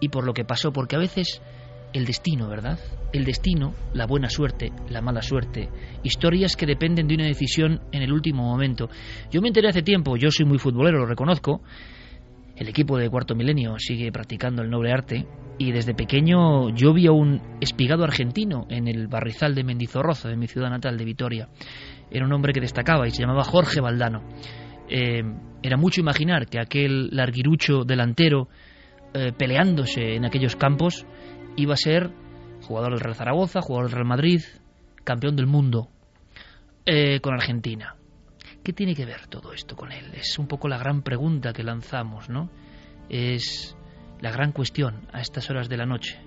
y 0.00 0.08
por 0.08 0.24
lo 0.24 0.32
que 0.32 0.44
pasó? 0.44 0.72
Porque 0.72 0.96
a 0.96 1.00
veces 1.00 1.40
el 1.92 2.04
destino, 2.04 2.48
¿verdad? 2.48 2.78
El 3.12 3.24
destino, 3.24 3.72
la 3.92 4.06
buena 4.06 4.28
suerte, 4.28 4.72
la 4.88 5.00
mala 5.00 5.22
suerte, 5.22 5.68
historias 6.02 6.56
que 6.56 6.66
dependen 6.66 7.06
de 7.06 7.14
una 7.14 7.26
decisión 7.26 7.80
en 7.92 8.02
el 8.02 8.12
último 8.12 8.42
momento. 8.42 8.88
Yo 9.30 9.40
me 9.40 9.48
enteré 9.48 9.68
hace 9.68 9.82
tiempo, 9.82 10.16
yo 10.16 10.30
soy 10.30 10.44
muy 10.44 10.58
futbolero, 10.58 10.98
lo 10.98 11.06
reconozco, 11.06 11.62
el 12.56 12.68
equipo 12.68 12.98
de 12.98 13.10
Cuarto 13.10 13.34
Milenio 13.34 13.76
sigue 13.78 14.10
practicando 14.12 14.62
el 14.62 14.70
noble 14.70 14.92
arte 14.92 15.26
y 15.58 15.72
desde 15.72 15.94
pequeño 15.94 16.70
yo 16.70 16.92
vi 16.92 17.06
a 17.06 17.12
un 17.12 17.40
espigado 17.60 18.04
argentino 18.04 18.66
en 18.70 18.88
el 18.88 19.06
barrizal 19.08 19.54
de 19.54 19.64
Mendizorroza, 19.64 20.28
de 20.28 20.36
mi 20.36 20.46
ciudad 20.46 20.70
natal, 20.70 20.98
de 20.98 21.04
Vitoria. 21.04 21.48
Era 22.14 22.24
un 22.24 22.32
hombre 22.32 22.52
que 22.52 22.60
destacaba 22.60 23.08
y 23.08 23.10
se 23.10 23.22
llamaba 23.22 23.42
Jorge 23.42 23.80
Valdano. 23.80 24.22
Eh, 24.88 25.22
era 25.62 25.76
mucho 25.76 26.00
imaginar 26.00 26.46
que 26.46 26.60
aquel 26.60 27.08
larguirucho 27.10 27.84
delantero 27.84 28.48
eh, 29.12 29.32
peleándose 29.36 30.14
en 30.14 30.24
aquellos 30.24 30.54
campos 30.54 31.04
iba 31.56 31.74
a 31.74 31.76
ser 31.76 32.12
jugador 32.62 32.92
del 32.92 33.00
Real 33.00 33.16
Zaragoza, 33.16 33.60
jugador 33.60 33.86
del 33.88 33.96
Real 33.96 34.06
Madrid, 34.06 34.40
campeón 35.02 35.34
del 35.34 35.48
mundo 35.48 35.88
eh, 36.86 37.18
con 37.20 37.34
Argentina. 37.34 37.96
¿Qué 38.62 38.72
tiene 38.72 38.94
que 38.94 39.04
ver 39.04 39.26
todo 39.26 39.52
esto 39.52 39.74
con 39.74 39.90
él? 39.90 40.12
Es 40.14 40.38
un 40.38 40.46
poco 40.46 40.68
la 40.68 40.78
gran 40.78 41.02
pregunta 41.02 41.52
que 41.52 41.64
lanzamos, 41.64 42.30
¿no? 42.30 42.48
Es 43.08 43.76
la 44.20 44.30
gran 44.30 44.52
cuestión 44.52 45.08
a 45.12 45.20
estas 45.20 45.50
horas 45.50 45.68
de 45.68 45.76
la 45.76 45.84
noche. 45.84 46.23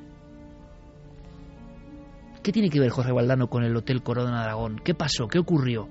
¿Qué 2.47 2.53
tiene 2.53 2.69
que 2.69 2.79
ver 2.79 2.91
Jorge 2.91 3.11
Valdano 3.11 3.47
con 3.47 3.65
el 3.65 3.75
Hotel 3.75 4.01
Corona 4.01 4.37
de 4.39 4.45
Aragón? 4.45 4.77
¿Qué 4.79 4.93
pasó? 4.93 5.27
¿Qué 5.27 5.37
ocurrió? 5.37 5.89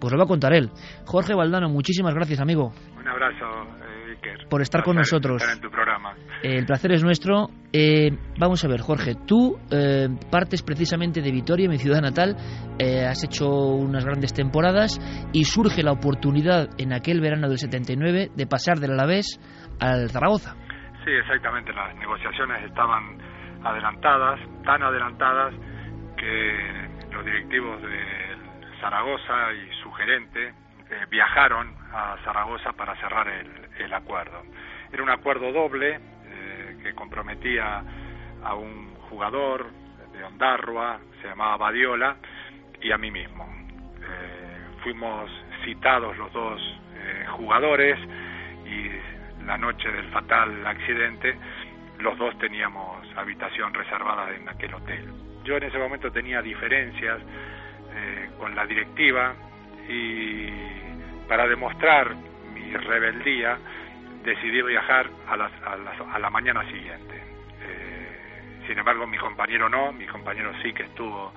Pues 0.00 0.10
lo 0.10 0.16
va 0.16 0.24
a 0.24 0.26
contar 0.26 0.54
él. 0.54 0.70
Jorge 1.04 1.34
Valdano, 1.34 1.68
muchísimas 1.68 2.14
gracias, 2.14 2.40
amigo, 2.40 2.72
Un 2.96 3.06
abrazo, 3.06 3.44
eh, 3.84 4.12
Iker. 4.16 4.48
por 4.48 4.62
estar 4.62 4.82
con 4.82 4.96
nosotros. 4.96 5.42
Estar 5.42 5.54
en 5.54 5.60
tu 5.60 5.68
programa. 5.68 6.14
Eh, 6.42 6.56
el 6.56 6.64
placer 6.64 6.92
es 6.92 7.04
nuestro. 7.04 7.48
Eh, 7.74 8.08
vamos 8.38 8.64
a 8.64 8.68
ver, 8.68 8.80
Jorge, 8.80 9.16
tú 9.26 9.58
eh, 9.70 10.08
partes 10.30 10.62
precisamente 10.62 11.20
de 11.20 11.30
Vitoria, 11.30 11.68
mi 11.68 11.76
ciudad 11.76 12.00
natal, 12.00 12.36
eh, 12.78 13.04
has 13.04 13.22
hecho 13.24 13.46
unas 13.46 14.06
grandes 14.06 14.32
temporadas 14.32 14.98
y 15.34 15.44
surge 15.44 15.82
la 15.82 15.92
oportunidad 15.92 16.70
en 16.78 16.94
aquel 16.94 17.20
verano 17.20 17.50
del 17.50 17.58
79 17.58 18.30
de 18.34 18.46
pasar 18.46 18.78
del 18.78 18.92
Alavés 18.92 19.38
al 19.78 20.08
Zaragoza. 20.08 20.54
Sí, 21.04 21.10
exactamente. 21.10 21.70
Las 21.74 21.94
negociaciones 21.96 22.64
estaban 22.64 23.18
adelantadas, 23.62 24.40
tan 24.64 24.82
adelantadas 24.82 25.52
que 26.18 26.88
los 27.12 27.24
directivos 27.24 27.80
de 27.82 28.36
Zaragoza 28.80 29.52
y 29.52 29.70
su 29.82 29.90
gerente 29.92 30.48
eh, 30.48 31.06
viajaron 31.10 31.74
a 31.92 32.16
Zaragoza 32.24 32.72
para 32.72 32.94
cerrar 32.96 33.28
el, 33.28 33.50
el 33.78 33.92
acuerdo. 33.92 34.42
Era 34.92 35.02
un 35.02 35.10
acuerdo 35.10 35.52
doble 35.52 35.98
eh, 36.24 36.78
que 36.82 36.94
comprometía 36.94 37.82
a 38.42 38.54
un 38.54 38.94
jugador 39.08 39.70
de 40.12 40.24
Ondarroa, 40.24 40.98
se 41.20 41.28
llamaba 41.28 41.56
Badiola, 41.56 42.16
y 42.80 42.92
a 42.92 42.98
mí 42.98 43.10
mismo. 43.10 43.46
Eh, 44.00 44.58
fuimos 44.82 45.30
citados 45.64 46.16
los 46.16 46.32
dos 46.32 46.60
eh, 46.94 47.26
jugadores 47.30 47.98
y 48.66 49.44
la 49.44 49.58
noche 49.58 49.90
del 49.90 50.08
fatal 50.10 50.66
accidente 50.66 51.36
los 51.98 52.16
dos 52.16 52.38
teníamos 52.38 53.06
habitación 53.16 53.74
reservada 53.74 54.30
en 54.34 54.48
aquel 54.48 54.74
hotel. 54.74 55.27
Yo 55.48 55.56
en 55.56 55.62
ese 55.62 55.78
momento 55.78 56.12
tenía 56.12 56.42
diferencias 56.42 57.20
eh, 57.94 58.28
con 58.36 58.54
la 58.54 58.66
directiva 58.66 59.34
y 59.88 60.46
para 61.26 61.48
demostrar 61.48 62.14
mi 62.52 62.70
rebeldía 62.76 63.58
decidí 64.22 64.60
viajar 64.60 65.08
a 65.26 65.38
la, 65.38 65.46
a 65.46 65.76
la, 65.76 65.92
a 66.12 66.18
la 66.18 66.28
mañana 66.28 66.66
siguiente. 66.70 67.14
Eh, 67.62 68.62
sin 68.66 68.78
embargo, 68.78 69.06
mi 69.06 69.16
compañero 69.16 69.70
no, 69.70 69.90
mi 69.90 70.06
compañero 70.06 70.52
sí 70.62 70.74
que 70.74 70.82
estuvo 70.82 71.32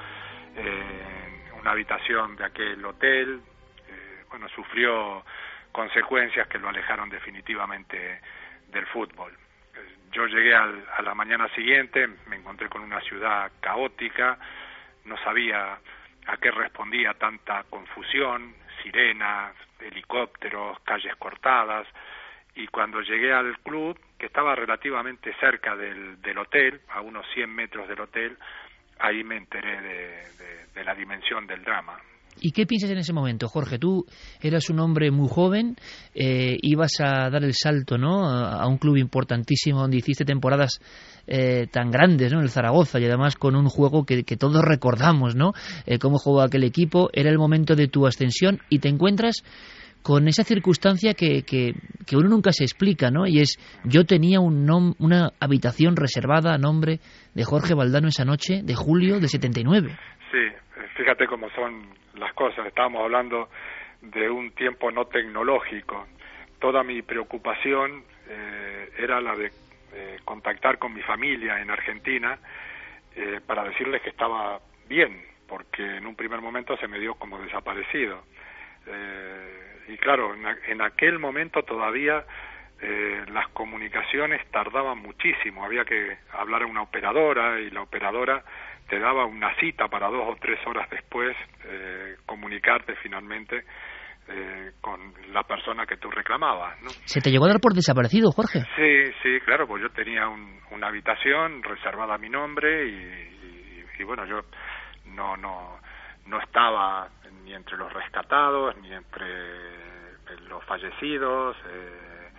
eh, 0.58 1.48
en 1.48 1.60
una 1.62 1.72
habitación 1.72 2.36
de 2.36 2.44
aquel 2.44 2.84
hotel, 2.84 3.40
eh, 3.88 4.26
bueno, 4.30 4.50
sufrió 4.50 5.24
consecuencias 5.72 6.50
que 6.50 6.60
lo 6.60 6.68
alejaron 6.68 7.10
definitivamente 7.10 8.20
del 8.74 8.86
fútbol. 8.88 9.32
Yo 10.12 10.26
llegué 10.28 10.54
al, 10.54 10.84
a 10.98 11.02
la 11.02 11.14
mañana 11.14 11.48
siguiente, 11.50 12.08
me 12.28 12.36
encontré 12.38 12.70
con 12.70 12.82
una 12.82 13.00
ciudad 13.02 13.52
caótica, 13.60 14.38
no 15.06 15.18
sabía 15.24 15.78
a 16.28 16.38
qué 16.38 16.52
respondía 16.52 17.14
tanta 17.14 17.64
confusión, 17.70 18.54
sirenas, 18.84 19.56
helicópteros, 19.80 20.80
calles 20.82 21.16
cortadas, 21.16 21.88
y 22.56 22.68
cuando 22.68 23.02
llegué 23.02 23.32
al 23.32 23.58
club, 23.60 23.98
que 24.20 24.26
estaba 24.26 24.56
relativamente 24.56 25.34
cerca 25.40 25.76
del, 25.76 26.22
del 26.22 26.38
hotel, 26.38 26.82
a 26.90 27.02
unos 27.02 27.26
100 27.34 27.50
metros 27.50 27.88
del 27.88 28.02
hotel, 28.02 28.38
ahí 29.00 29.24
me 29.24 29.38
enteré 29.38 29.82
de, 30.74 30.84
la 30.84 30.96
dimensión 30.96 31.46
del 31.48 31.64
drama. 31.64 32.00
¿Y 32.40 32.52
qué 32.52 32.66
piensas 32.66 32.90
en 32.90 32.98
ese 32.98 33.14
momento, 33.14 33.48
Jorge? 33.48 33.78
Tú 33.78 34.06
eras 34.42 34.70
un 34.70 34.80
hombre 34.80 35.12
muy 35.12 35.28
joven, 35.30 35.76
eh, 36.16 36.58
ibas 36.62 36.94
a 37.00 37.30
dar 37.30 37.44
el 37.44 37.54
salto 37.54 37.98
¿no? 37.98 38.28
a, 38.28 38.66
un 38.68 38.78
club 38.78 38.98
importantísimo 38.98 39.82
donde 39.82 39.98
hiciste 39.98 40.26
temporadas 40.26 40.80
eh, 41.28 41.68
tan 41.72 41.92
grandes, 41.92 42.32
¿no? 42.32 42.42
el 42.42 42.50
Zaragoza, 42.50 43.00
y 43.00 43.06
además 43.06 43.36
con 43.36 43.56
un 43.56 43.68
juego 43.68 44.06
que, 44.06 44.24
todos 44.24 44.64
recordamos, 44.64 45.36
¿no? 45.36 45.54
Eh, 45.86 46.00
cómo 46.00 46.18
jugó 46.18 46.42
aquel 46.42 46.64
equipo, 46.64 47.10
era 47.14 47.30
el 47.30 47.38
momento 47.38 47.76
de 47.76 47.88
tu 47.88 48.08
ascensión 48.08 48.60
y 48.70 48.80
te 48.80 48.90
encuentras 48.90 49.44
con 50.02 50.28
esa 50.28 50.44
circunstancia 50.44 51.14
que, 51.14 51.44
que, 51.44 51.76
uno 52.18 52.30
nunca 52.30 52.52
se 52.52 52.64
explica, 52.64 53.12
¿no? 53.12 53.28
Y 53.28 53.40
es, 53.40 53.60
yo 53.84 54.06
tenía 54.06 54.40
un 54.40 54.96
una 54.98 55.32
habitación 55.40 55.96
reservada 55.96 56.54
a 56.54 56.58
nombre 56.58 57.00
de 57.36 57.44
Jorge 57.44 57.76
Valdano 57.76 58.08
esa 58.08 58.26
noche 58.26 58.62
de 58.64 58.74
julio 58.74 59.20
de 59.20 59.28
79. 59.28 59.96
Sí, 60.32 60.50
fíjate 60.96 61.28
cómo 61.28 61.50
son 61.50 61.94
las 62.16 62.34
cosas. 62.34 62.66
Estábamos 62.66 63.04
hablando 63.04 63.50
de 64.02 64.30
un 64.30 64.52
tiempo 64.52 64.90
no 64.92 65.06
tecnológico. 65.06 66.08
Toda 66.60 66.84
mi 66.84 67.02
preocupación 67.02 68.04
eh, 68.30 68.90
era 68.98 69.20
la 69.20 69.36
de 69.36 69.52
eh, 69.94 70.20
contactar 70.24 70.78
con 70.78 70.94
mi 70.94 71.02
familia 71.02 71.62
en 71.62 71.70
Argentina 71.70 72.40
eh, 73.16 73.42
para 73.46 73.66
decirles 73.66 74.02
que 74.02 74.10
estaba 74.10 74.62
bien, 74.88 75.22
porque 75.48 75.98
en 75.98 76.06
un 76.06 76.16
primer 76.16 76.40
momento 76.40 76.78
se 76.78 76.88
me 76.88 76.98
dio 76.98 77.16
como 77.16 77.38
desaparecido. 77.40 78.24
Eh, 78.88 79.84
y 79.90 79.98
claro, 79.98 80.34
en, 80.34 80.82
aquel 80.82 81.20
momento 81.20 81.64
todavía 81.64 82.24
eh, 82.80 83.26
las 83.34 83.50
comunicaciones 83.50 84.50
tardaban 84.52 85.00
muchísimo, 85.00 85.66
había 85.66 85.84
que 85.84 86.18
hablar 86.32 86.64
a 86.64 86.68
una 86.68 86.84
operadora 86.84 87.60
y 87.60 87.70
la 87.70 87.82
operadora 87.82 88.44
te 88.92 89.00
daba 89.00 89.26
una 89.26 89.56
cita 89.56 89.88
para 89.88 90.10
dos 90.10 90.28
o 90.28 90.36
tres 90.36 90.60
horas 90.68 90.90
después 90.90 91.34
eh, 91.64 92.18
comunicarte 92.26 92.94
finalmente 93.02 93.64
eh, 94.28 94.72
con 94.82 95.14
la 95.32 95.44
persona 95.44 95.86
que 95.86 95.96
tú 95.96 96.12
reclamabas. 96.12 96.78
¿no? 96.82 96.90
¿Se 96.90 97.22
te 97.22 97.32
llegó 97.32 97.46
a 97.46 97.52
dar 97.52 97.62
por 97.62 97.74
desaparecido, 97.74 98.32
Jorge? 98.32 98.60
Sí, 98.76 99.14
sí, 99.24 99.40
claro, 99.46 99.66
pues 99.66 99.82
yo 99.82 99.90
tenía 99.92 100.28
una 100.28 100.88
habitación 100.88 101.64
reservada 101.64 102.16
a 102.16 102.18
mi 102.18 102.28
nombre 102.30 102.86
y, 102.86 103.86
y, 103.98 104.04
bueno, 104.04 104.26
yo 104.26 104.42
no, 105.06 105.38
no, 105.38 105.80
no 106.26 106.42
estaba 106.42 107.08
ni 107.46 107.54
entre 107.54 107.78
los 107.78 107.94
rescatados, 107.94 108.76
ni 108.82 108.94
entre 108.94 109.26
eh, 109.26 110.38
los 110.50 110.66
fallecidos, 110.66 111.56
eh, 111.70 112.30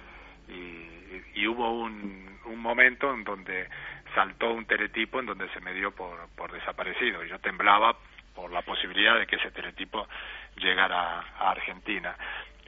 y, 1.34 1.46
hubo 1.46 1.72
un, 1.82 2.38
un 2.44 2.58
momento 2.60 3.12
en 3.12 3.24
donde 3.24 3.68
saltó 4.14 4.52
un 4.52 4.66
teletipo 4.66 5.20
en 5.20 5.26
donde 5.26 5.48
se 5.50 5.60
me 5.60 5.72
dio 5.72 5.90
por, 5.90 6.28
por 6.36 6.52
desaparecido 6.52 7.24
yo 7.24 7.38
temblaba 7.38 7.96
por 8.34 8.50
la 8.50 8.62
posibilidad 8.62 9.18
de 9.18 9.26
que 9.26 9.36
ese 9.36 9.50
teletipo 9.50 10.08
llegara 10.56 11.20
a 11.38 11.50
Argentina. 11.50 12.16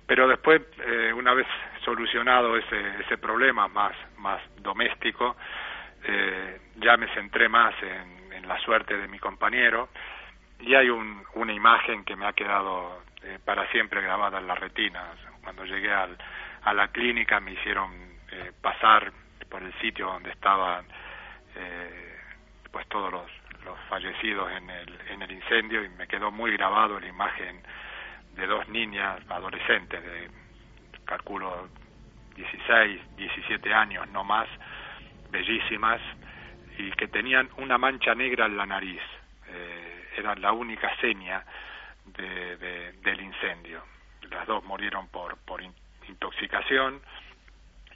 Pero 0.06 0.28
después, 0.28 0.60
eh, 0.78 1.12
una 1.14 1.32
vez 1.32 1.46
solucionado 1.84 2.56
ese, 2.56 3.00
ese 3.00 3.16
problema 3.16 3.68
más, 3.68 3.94
más 4.18 4.42
doméstico, 4.60 5.36
eh, 6.04 6.60
ya 6.76 6.96
me 6.98 7.08
centré 7.14 7.48
más 7.48 7.74
en, 7.82 8.32
en 8.32 8.46
la 8.46 8.58
suerte 8.60 8.96
de 8.96 9.08
mi 9.08 9.18
compañero 9.18 9.88
y 10.60 10.74
hay 10.74 10.90
un, 10.90 11.24
una 11.34 11.52
imagen 11.52 12.04
que 12.04 12.16
me 12.16 12.26
ha 12.26 12.32
quedado 12.32 13.02
eh, 13.22 13.38
para 13.44 13.66
siempre 13.70 14.02
grabada 14.02 14.38
en 14.38 14.46
la 14.46 14.54
retina. 14.54 15.12
Cuando 15.42 15.64
llegué 15.64 15.92
al, 15.92 16.16
a 16.62 16.74
la 16.74 16.88
clínica 16.88 17.40
me 17.40 17.52
hicieron 17.52 17.90
eh, 18.30 18.52
pasar 18.60 19.12
por 19.48 19.62
el 19.62 19.72
sitio 19.80 20.06
donde 20.06 20.30
estaban 20.30 20.84
eh, 21.56 22.18
pues 22.70 22.86
todos 22.88 23.12
los, 23.12 23.30
fallecidos 23.88 24.50
en 24.52 24.68
el, 24.68 25.00
en 25.08 25.22
el 25.22 25.32
incendio 25.32 25.82
y 25.82 25.88
me 25.88 26.06
quedó 26.06 26.30
muy 26.30 26.52
grabado 26.52 27.00
la 27.00 27.06
imagen 27.06 27.62
de 28.34 28.46
dos 28.46 28.68
niñas 28.68 29.20
adolescentes 29.28 30.02
de 30.02 30.30
calculo 31.04 31.68
16, 32.36 33.16
17 33.16 33.72
años, 33.72 34.06
no 34.10 34.22
más, 34.22 34.48
bellísimas, 35.30 36.00
y 36.76 36.90
que 36.92 37.08
tenían 37.08 37.48
una 37.56 37.78
mancha 37.78 38.14
negra 38.14 38.46
en 38.46 38.56
la 38.56 38.66
nariz 38.66 39.00
era 40.16 40.34
la 40.36 40.52
única 40.52 40.94
seña 40.96 41.44
de, 42.06 42.92
del 43.02 43.20
incendio. 43.20 43.82
Las 44.30 44.46
dos 44.46 44.64
murieron 44.64 45.08
por, 45.08 45.36
por 45.38 45.62
intoxicación 46.08 47.00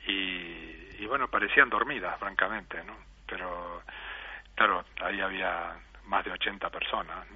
y, 0.07 0.97
y, 0.99 1.07
bueno, 1.07 1.29
parecían 1.29 1.69
dormidas, 1.69 2.19
francamente, 2.19 2.83
¿no? 2.85 2.95
Pero 3.29 3.83
claro, 4.55 4.85
ahí 5.03 5.20
había 5.20 5.76
más 6.09 6.24
de 6.24 6.33
80 6.33 6.70
personas. 6.70 7.26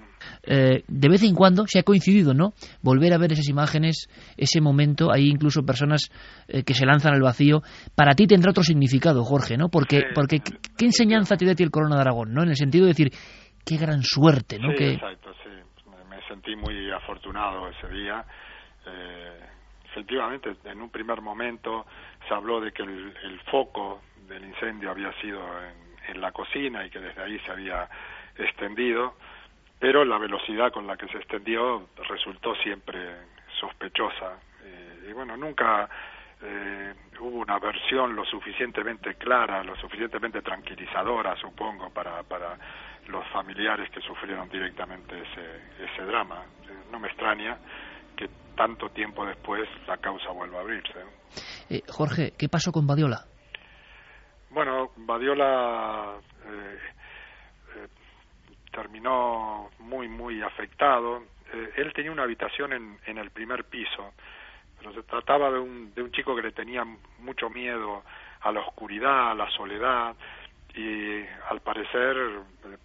Eh, 0.44 0.82
de 0.88 1.08
vez 1.08 1.22
en 1.22 1.34
cuando 1.34 1.64
se 1.66 1.78
ha 1.78 1.82
coincidido, 1.82 2.32
¿no? 2.34 2.52
Volver 2.82 3.12
a 3.12 3.18
ver 3.18 3.32
esas 3.32 3.48
imágenes, 3.48 4.08
ese 4.36 4.60
momento, 4.60 5.12
hay 5.12 5.28
incluso 5.28 5.62
personas 5.62 6.10
eh, 6.48 6.64
que 6.64 6.74
se 6.74 6.86
lanzan 6.86 7.14
al 7.14 7.22
vacío. 7.22 7.60
Para 7.94 8.14
ti 8.14 8.26
tendrá 8.26 8.50
otro 8.50 8.62
significado, 8.62 9.24
Jorge, 9.24 9.56
¿no? 9.56 9.68
Porque, 9.68 10.02
porque 10.14 10.40
¿qué 10.40 10.86
enseñanza 10.86 11.36
te 11.36 11.44
da 11.44 11.52
a 11.52 11.54
ti 11.54 11.62
el 11.62 11.70
Corona 11.70 11.96
de 11.96 12.00
Aragón, 12.00 12.32
¿no? 12.32 12.42
En 12.42 12.48
el 12.48 12.56
sentido 12.56 12.84
de 12.84 12.92
decir, 12.92 13.10
qué 13.64 13.76
gran 13.76 14.02
suerte, 14.02 14.58
¿no? 14.58 14.72
Sí, 14.76 14.84
exacto, 14.84 15.32
sí. 15.44 15.50
Me, 16.08 16.20
sentí 16.26 16.56
muy 16.56 16.90
afortunado 16.90 17.68
ese 17.68 17.88
día. 17.88 18.24
Eh, 18.86 19.40
efectivamente, 19.90 20.56
en 20.64 20.80
un 20.80 20.90
primer 20.90 21.20
momento 21.20 21.86
se 22.26 22.34
habló 22.34 22.60
de 22.60 22.72
que 22.72 22.82
el, 22.82 23.40
foco 23.50 24.00
del 24.28 24.44
incendio 24.44 24.90
había 24.90 25.12
sido 25.20 25.40
en, 25.40 25.81
la 26.14 26.32
cocina 26.32 26.84
y 26.84 26.90
que 26.90 27.00
desde 27.00 27.22
ahí 27.22 27.38
se 27.40 27.50
había 27.50 27.88
extendido, 28.36 29.14
pero 29.78 30.04
la 30.04 30.18
velocidad 30.18 30.72
con 30.72 30.86
la 30.86 30.96
que 30.96 31.08
se 31.08 31.18
extendió 31.18 31.88
resultó 32.08 32.54
siempre 32.56 32.98
sospechosa. 33.60 34.38
Eh, 34.64 35.08
y 35.10 35.12
bueno, 35.12 35.36
nunca 35.36 35.88
eh, 36.42 36.94
hubo 37.20 37.38
una 37.38 37.58
versión 37.58 38.14
lo 38.14 38.24
suficientemente 38.24 39.14
clara, 39.14 39.62
lo 39.62 39.76
suficientemente 39.76 40.42
tranquilizadora, 40.42 41.36
supongo, 41.36 41.90
para, 41.90 42.22
para 42.22 42.56
los 43.08 43.26
familiares 43.28 43.90
que 43.90 44.00
sufrieron 44.00 44.48
directamente 44.48 45.20
ese, 45.20 45.84
ese 45.84 46.02
drama. 46.02 46.44
No 46.90 46.98
me 46.98 47.08
extraña 47.08 47.58
que 48.16 48.28
tanto 48.56 48.90
tiempo 48.90 49.24
después 49.26 49.68
la 49.86 49.96
causa 49.98 50.30
vuelva 50.30 50.58
a 50.58 50.60
abrirse. 50.60 50.98
Eh, 51.70 51.82
Jorge, 51.88 52.32
¿qué 52.38 52.48
pasó 52.48 52.70
con 52.72 52.86
Badiola? 52.86 53.31
Bueno, 54.52 54.92
Badiola 54.96 56.14
eh, 56.46 56.78
eh, 57.76 57.88
terminó 58.70 59.70
muy, 59.78 60.08
muy 60.08 60.42
afectado. 60.42 61.24
él 61.76 61.92
tenía 61.92 62.12
una 62.12 62.22
habitación 62.22 62.72
en, 62.72 62.98
en 63.06 63.18
el 63.18 63.30
primer 63.30 63.64
piso, 63.64 64.12
pero 64.78 64.92
se 64.92 65.02
trataba 65.02 65.50
de 65.50 65.58
un, 65.58 65.94
de 65.94 66.02
un 66.02 66.12
chico 66.12 66.36
que 66.36 66.42
le 66.42 66.52
tenía 66.52 66.84
mucho 67.18 67.50
miedo 67.50 68.02
a 68.40 68.52
la 68.52 68.60
oscuridad, 68.60 69.30
a 69.30 69.34
la 69.34 69.50
soledad, 69.50 70.14
y 70.74 71.22
al 71.50 71.60
parecer, 71.60 72.16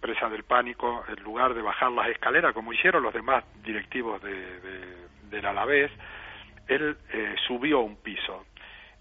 presa 0.00 0.28
del 0.28 0.44
pánico, 0.44 1.04
en 1.08 1.22
lugar 1.22 1.54
de 1.54 1.62
bajar 1.62 1.90
las 1.90 2.08
escaleras, 2.08 2.52
como 2.52 2.72
hicieron 2.72 3.02
los 3.02 3.14
demás 3.14 3.44
directivos 3.62 4.22
de, 4.22 4.60
de 4.60 5.08
del 5.30 5.46
Alavés, 5.46 5.90
él 6.66 6.96
eh, 7.12 7.34
subió 7.46 7.80
un 7.80 7.96
piso 7.96 8.46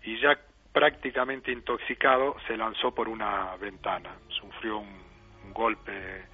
y 0.04 0.20
ya 0.20 0.38
prácticamente 0.72 1.52
intoxicado 1.52 2.36
se 2.48 2.58
lanzó 2.58 2.94
por 2.94 3.10
una 3.10 3.56
ventana. 3.58 4.16
Sufrió 4.30 4.80
un, 4.80 5.02
un 5.46 5.54
golpe 5.54 6.26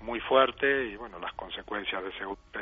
muy 0.00 0.20
fuerte 0.20 0.86
y 0.86 0.96
bueno, 0.96 1.18
las 1.18 1.32
consecuencias 1.34 2.02
de 2.02 2.10
ese 2.10 2.24
golpe 2.24 2.60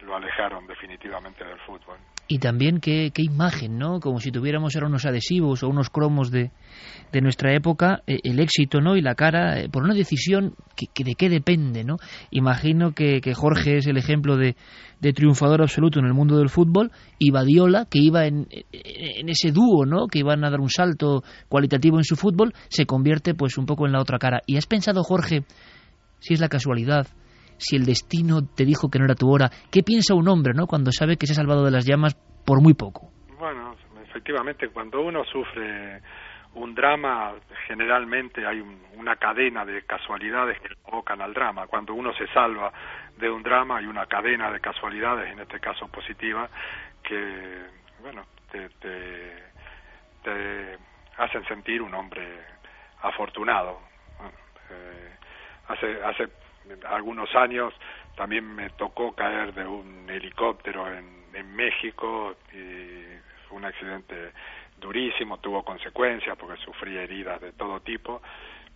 lo 0.00 0.16
alejaron 0.16 0.66
definitivamente 0.66 1.44
del 1.44 1.58
fútbol. 1.60 1.98
Y 2.32 2.38
también 2.38 2.78
qué, 2.78 3.10
qué 3.12 3.22
imagen, 3.22 3.76
¿no? 3.76 3.98
Como 3.98 4.20
si 4.20 4.30
tuviéramos 4.30 4.76
ahora 4.76 4.86
unos 4.86 5.04
adhesivos 5.04 5.64
o 5.64 5.68
unos 5.68 5.90
cromos 5.90 6.30
de, 6.30 6.52
de 7.10 7.20
nuestra 7.20 7.52
época, 7.56 8.04
eh, 8.06 8.20
el 8.22 8.38
éxito, 8.38 8.80
¿no? 8.80 8.94
Y 8.94 9.02
la 9.02 9.16
cara, 9.16 9.58
eh, 9.58 9.68
por 9.68 9.82
una 9.82 9.94
decisión 9.94 10.54
que, 10.76 10.86
que, 10.94 11.02
de 11.02 11.16
qué 11.16 11.28
depende, 11.28 11.82
¿no? 11.82 11.96
Imagino 12.30 12.92
que, 12.92 13.20
que 13.20 13.34
Jorge 13.34 13.78
es 13.78 13.88
el 13.88 13.96
ejemplo 13.96 14.36
de, 14.36 14.54
de, 15.00 15.12
triunfador 15.12 15.60
absoluto 15.60 15.98
en 15.98 16.04
el 16.04 16.14
mundo 16.14 16.38
del 16.38 16.50
fútbol 16.50 16.92
y 17.18 17.32
Badiola, 17.32 17.86
que 17.90 17.98
iba 17.98 18.24
en, 18.26 18.46
en 18.70 19.28
ese 19.28 19.50
dúo, 19.50 19.84
¿no? 19.84 20.06
Que 20.06 20.20
iban 20.20 20.44
a 20.44 20.50
dar 20.50 20.60
un 20.60 20.70
salto 20.70 21.24
cualitativo 21.48 21.98
en 21.98 22.04
su 22.04 22.14
fútbol, 22.14 22.54
se 22.68 22.86
convierte 22.86 23.34
pues 23.34 23.58
un 23.58 23.66
poco 23.66 23.86
en 23.86 23.92
la 23.92 24.00
otra 24.00 24.20
cara. 24.20 24.40
¿Y 24.46 24.56
has 24.56 24.66
pensado, 24.66 25.02
Jorge, 25.02 25.42
si 26.20 26.34
es 26.34 26.40
la 26.40 26.48
casualidad, 26.48 27.08
si 27.60 27.76
el 27.76 27.84
destino 27.84 28.40
te 28.56 28.64
dijo 28.64 28.90
que 28.90 28.98
no 28.98 29.04
era 29.04 29.14
tu 29.14 29.30
hora. 29.30 29.50
¿Qué 29.70 29.82
piensa 29.82 30.14
un 30.14 30.28
hombre, 30.28 30.54
no, 30.54 30.66
cuando 30.66 30.90
sabe 30.92 31.16
que 31.16 31.26
se 31.26 31.32
ha 31.32 31.36
salvado 31.36 31.64
de 31.64 31.70
las 31.70 31.86
llamas 31.86 32.14
por 32.44 32.62
muy 32.62 32.74
poco? 32.74 33.12
Bueno, 33.38 33.76
efectivamente, 34.02 34.68
cuando 34.70 35.00
uno 35.02 35.24
sufre 35.24 36.00
un 36.54 36.74
drama, 36.74 37.34
generalmente 37.68 38.44
hay 38.46 38.60
una 38.96 39.16
cadena 39.16 39.64
de 39.64 39.82
casualidades 39.82 40.58
que 40.60 40.74
provocan 40.82 41.20
al 41.20 41.32
drama. 41.32 41.66
Cuando 41.66 41.94
uno 41.94 42.12
se 42.14 42.26
salva 42.28 42.72
de 43.18 43.30
un 43.30 43.42
drama 43.42 43.78
hay 43.78 43.86
una 43.86 44.06
cadena 44.06 44.50
de 44.50 44.60
casualidades, 44.60 45.30
en 45.32 45.40
este 45.40 45.60
caso 45.60 45.86
positiva, 45.88 46.48
que, 47.02 47.66
bueno, 48.00 48.24
te, 48.50 48.68
te, 50.22 50.78
hacen 51.16 51.44
sentir 51.46 51.82
un 51.82 51.94
hombre 51.94 52.40
afortunado. 53.02 53.80
Eh, 54.70 55.16
hace, 55.68 56.02
hace 56.02 56.28
algunos 56.88 57.34
años 57.34 57.74
también 58.16 58.54
me 58.54 58.70
tocó 58.70 59.14
caer 59.14 59.54
de 59.54 59.66
un 59.66 60.08
helicóptero 60.08 60.92
en, 60.92 61.24
en 61.34 61.54
México 61.54 62.36
y 62.52 63.54
un 63.54 63.64
accidente 63.64 64.32
durísimo, 64.78 65.38
tuvo 65.38 65.62
consecuencias 65.62 66.36
porque 66.36 66.60
sufrí 66.62 66.96
heridas 66.96 67.40
de 67.40 67.52
todo 67.52 67.80
tipo, 67.80 68.22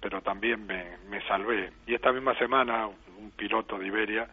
pero 0.00 0.20
también 0.20 0.66
me, 0.66 0.98
me 1.08 1.20
salvé. 1.26 1.72
Y 1.86 1.94
esta 1.94 2.12
misma 2.12 2.34
semana 2.36 2.86
un 2.86 3.30
piloto 3.32 3.78
de 3.78 3.86
Iberia 3.86 4.28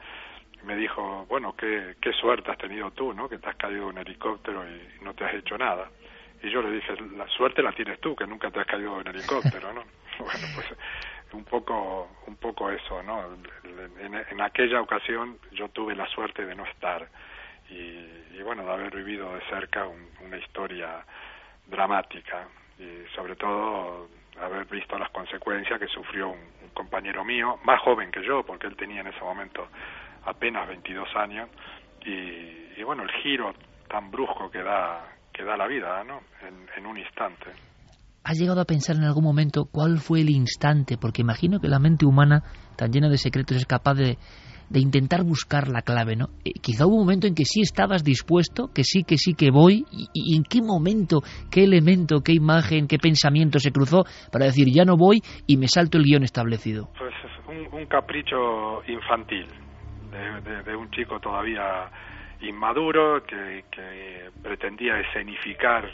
me 0.64 0.76
dijo, 0.76 1.26
bueno, 1.28 1.56
qué, 1.56 1.96
qué 2.02 2.12
suerte 2.14 2.52
has 2.52 2.58
tenido 2.58 2.92
tú, 2.92 3.14
¿no? 3.14 3.28
Que 3.28 3.38
te 3.38 3.50
has 3.50 3.56
caído 3.56 3.86
de 3.86 3.92
un 3.92 3.98
helicóptero 3.98 4.64
y 4.70 5.04
no 5.04 5.14
te 5.14 5.26
has 5.26 5.34
hecho 5.34 5.58
nada. 5.58 5.90
Y 6.44 6.50
yo 6.50 6.62
le 6.62 6.72
dije, 6.72 6.94
la 7.16 7.28
suerte 7.28 7.62
la 7.62 7.72
tienes 7.72 8.00
tú, 8.00 8.16
que 8.16 8.28
nunca 8.28 8.52
te 8.52 8.60
has 8.60 8.68
caído 8.68 8.96
de 8.96 9.02
un 9.02 9.08
helicóptero, 9.08 9.74
¿no? 9.74 9.84
bueno, 10.20 10.48
pues 10.56 10.68
un 11.34 11.44
poco, 11.46 12.10
un 12.28 12.36
poco 12.36 12.70
eso, 12.70 13.02
¿no? 13.04 13.24
En, 14.00 14.42
aquella 14.42 14.82
ocasión 14.82 15.38
yo 15.52 15.70
tuve 15.70 15.96
la 15.96 16.08
suerte 16.08 16.46
de 16.46 16.56
no 16.56 16.66
estar 16.66 17.08
y, 17.70 17.74
y 18.34 18.42
bueno, 18.44 18.64
de 18.66 18.72
haber 18.72 18.96
vivido 18.96 19.34
de 19.34 19.42
cerca 19.50 19.88
una 19.88 20.38
historia 20.38 21.06
dramática 21.68 22.48
y 22.80 23.06
sobre 23.16 23.36
todo 23.36 24.10
haber 24.40 24.66
visto 24.66 24.98
las 24.98 25.10
consecuencias 25.10 25.80
que 25.80 25.88
sufrió 25.88 26.30
un, 26.30 26.62
compañero 26.74 27.26
mío, 27.26 27.60
más 27.66 27.82
joven 27.82 28.10
que 28.12 28.24
yo, 28.24 28.44
porque 28.44 28.66
él 28.66 28.78
tenía 28.78 29.02
en 29.02 29.08
ese 29.08 29.20
momento 29.20 29.68
apenas 30.24 30.68
22 30.70 31.16
años, 31.18 31.50
y, 32.06 32.82
bueno, 32.84 33.04
el 33.04 33.12
giro 33.12 33.54
tan 33.90 34.10
brusco 34.10 34.50
que 34.50 34.64
da, 34.64 35.06
que 35.34 35.44
da 35.44 35.58
la 35.58 35.68
vida, 35.68 36.02
¿no? 36.06 36.22
En 36.78 36.86
un 36.86 36.98
instante. 36.98 37.52
¿Has 38.24 38.40
llegado 38.40 38.62
a 38.62 38.66
pensar 38.66 38.96
en 38.96 39.04
algún 39.04 39.24
momento 39.24 39.66
cuál 39.66 39.98
fue 39.98 40.22
el 40.22 40.30
instante? 40.30 40.98
Porque 40.98 41.22
imagino 41.22 41.60
que 41.60 41.68
la 41.68 41.80
mente 41.80 42.06
humana, 42.06 42.44
tan 42.78 42.92
llena 42.92 43.10
de 43.10 43.18
secretos, 43.18 43.58
es 43.58 43.66
capaz 43.66 43.96
de, 43.96 44.18
de 44.70 44.80
intentar 44.80 45.24
buscar 45.24 45.68
la 45.68 45.82
clave, 45.82 46.16
¿no? 46.16 46.28
Eh, 46.46 46.54
quizá 46.62 46.86
hubo 46.86 46.96
un 46.96 47.02
momento 47.02 47.28
en 47.28 47.36
que 47.36 47.46
sí 47.46 47.62
estabas 47.62 48.04
dispuesto, 48.04 48.70
que 48.74 48.84
sí, 48.84 49.04
que 49.04 49.18
sí, 49.18 49.34
que 49.34 49.52
voy, 49.52 49.86
y, 49.92 50.36
en 50.38 50.44
qué 50.44 50.62
momento, 50.62 51.22
qué 51.52 51.64
elemento, 51.64 52.22
qué 52.22 52.34
imagen, 52.34 52.88
qué 52.88 52.98
pensamiento 52.98 53.60
se 53.60 53.72
cruzó 53.72 54.06
para 54.32 54.46
decir 54.46 54.68
ya 54.72 54.86
no 54.86 54.98
voy 54.98 55.22
y 55.48 55.58
me 55.58 55.68
salto 55.68 55.98
el 55.98 56.06
guion 56.06 56.24
establecido. 56.24 56.90
Pues 56.98 57.14
un, 57.48 57.80
un 57.80 57.86
capricho 57.88 58.82
infantil 58.88 59.48
de, 60.66 60.76
un 60.76 60.90
chico 60.92 61.20
todavía 61.20 61.90
inmaduro 62.42 63.24
que, 63.24 63.64
pretendía 64.42 65.00
escenificar 65.00 65.90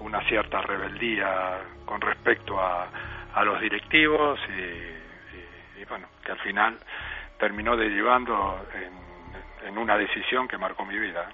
una 0.00 0.26
cierta 0.28 0.60
rebeldía 0.62 1.60
con 1.84 2.00
respecto 2.00 2.58
a, 2.58 2.88
a 3.34 3.44
los 3.44 3.60
directivos 3.60 4.38
y, 4.48 5.80
y, 5.80 5.84
bueno, 5.88 6.08
que 6.24 6.32
al 6.32 6.38
final 6.38 6.76
terminó 7.38 7.76
derivando 7.76 8.58
en, 8.74 9.68
en 9.68 9.78
una 9.78 9.96
decisión 9.96 10.48
que 10.48 10.58
marcó 10.58 10.84
mi 10.84 10.98
vida. 10.98 11.28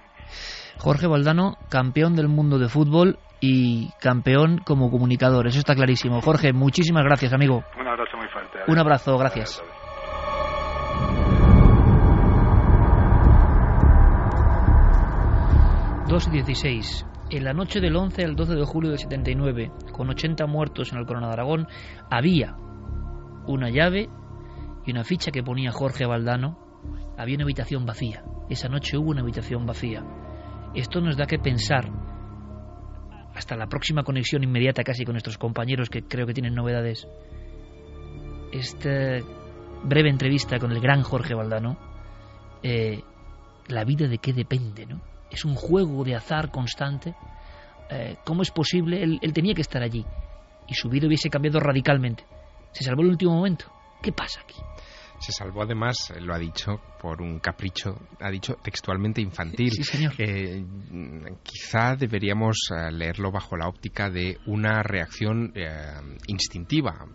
Jorge 0.78 1.06
Valdano, 1.06 1.56
campeón 1.70 2.16
del 2.16 2.28
mundo 2.28 2.58
de 2.58 2.68
fútbol 2.68 3.18
y 3.40 3.90
campeón 4.00 4.58
como 4.58 4.90
comunicador, 4.90 5.46
eso 5.46 5.58
está 5.58 5.74
clarísimo. 5.74 6.20
Jorge, 6.20 6.52
muchísimas 6.52 7.04
gracias, 7.04 7.32
amigo. 7.32 7.64
Un 7.78 7.86
abrazo 7.86 8.16
muy 8.16 8.28
fuerte. 8.28 8.58
Un 8.66 8.78
abrazo, 8.78 9.16
gracias. 9.18 9.62
2.16. 16.06 17.15
En 17.28 17.42
la 17.42 17.52
noche 17.52 17.80
del 17.80 17.96
11 17.96 18.24
al 18.24 18.36
12 18.36 18.54
de 18.54 18.64
julio 18.64 18.90
del 18.90 19.00
79, 19.00 19.72
con 19.92 20.08
80 20.08 20.46
muertos 20.46 20.92
en 20.92 20.98
el 20.98 21.06
Corona 21.06 21.26
de 21.26 21.32
Aragón, 21.32 21.66
había 22.08 22.56
una 23.46 23.68
llave 23.68 24.08
y 24.84 24.92
una 24.92 25.02
ficha 25.02 25.32
que 25.32 25.42
ponía 25.42 25.72
Jorge 25.72 26.06
Valdano, 26.06 26.56
había 27.18 27.34
una 27.34 27.44
habitación 27.44 27.84
vacía. 27.84 28.22
Esa 28.48 28.68
noche 28.68 28.96
hubo 28.96 29.10
una 29.10 29.22
habitación 29.22 29.66
vacía. 29.66 30.04
Esto 30.74 31.00
nos 31.00 31.16
da 31.16 31.26
que 31.26 31.40
pensar, 31.40 31.90
hasta 33.34 33.56
la 33.56 33.66
próxima 33.66 34.04
conexión 34.04 34.44
inmediata 34.44 34.84
casi 34.84 35.04
con 35.04 35.14
nuestros 35.14 35.36
compañeros 35.36 35.90
que 35.90 36.02
creo 36.02 36.26
que 36.26 36.34
tienen 36.34 36.54
novedades, 36.54 37.08
esta 38.52 39.18
breve 39.82 40.10
entrevista 40.10 40.60
con 40.60 40.70
el 40.70 40.80
gran 40.80 41.02
Jorge 41.02 41.34
Valdano, 41.34 41.76
eh, 42.62 43.02
la 43.66 43.84
vida 43.84 44.06
de 44.06 44.18
qué 44.18 44.32
depende, 44.32 44.86
¿no? 44.86 45.15
Es 45.30 45.44
un 45.44 45.54
juego 45.54 46.04
de 46.04 46.14
azar 46.14 46.50
constante. 46.50 47.14
Eh, 47.90 48.16
¿Cómo 48.24 48.42
es 48.42 48.50
posible? 48.50 49.02
Él, 49.02 49.18
él 49.22 49.32
tenía 49.32 49.54
que 49.54 49.62
estar 49.62 49.82
allí 49.82 50.04
y 50.68 50.74
su 50.74 50.88
vida 50.88 51.06
hubiese 51.06 51.30
cambiado 51.30 51.60
radicalmente. 51.60 52.24
Se 52.72 52.84
salvó 52.84 53.00
en 53.02 53.06
el 53.06 53.12
último 53.12 53.34
momento. 53.34 53.66
¿Qué 54.02 54.12
pasa 54.12 54.40
aquí? 54.40 54.56
Se 55.18 55.32
salvó 55.32 55.62
además, 55.62 56.12
lo 56.20 56.34
ha 56.34 56.38
dicho, 56.38 56.78
por 57.00 57.22
un 57.22 57.38
capricho, 57.38 57.98
ha 58.20 58.30
dicho 58.30 58.56
textualmente 58.62 59.22
infantil. 59.22 59.70
Sí, 59.70 59.82
señor. 59.82 60.12
Eh, 60.18 60.62
quizá 61.42 61.96
deberíamos 61.96 62.56
eh, 62.70 62.92
leerlo 62.92 63.32
bajo 63.32 63.56
la 63.56 63.66
óptica 63.66 64.10
de 64.10 64.38
una 64.46 64.82
reacción 64.82 65.52
eh, 65.54 65.70
instintiva. 66.26 67.06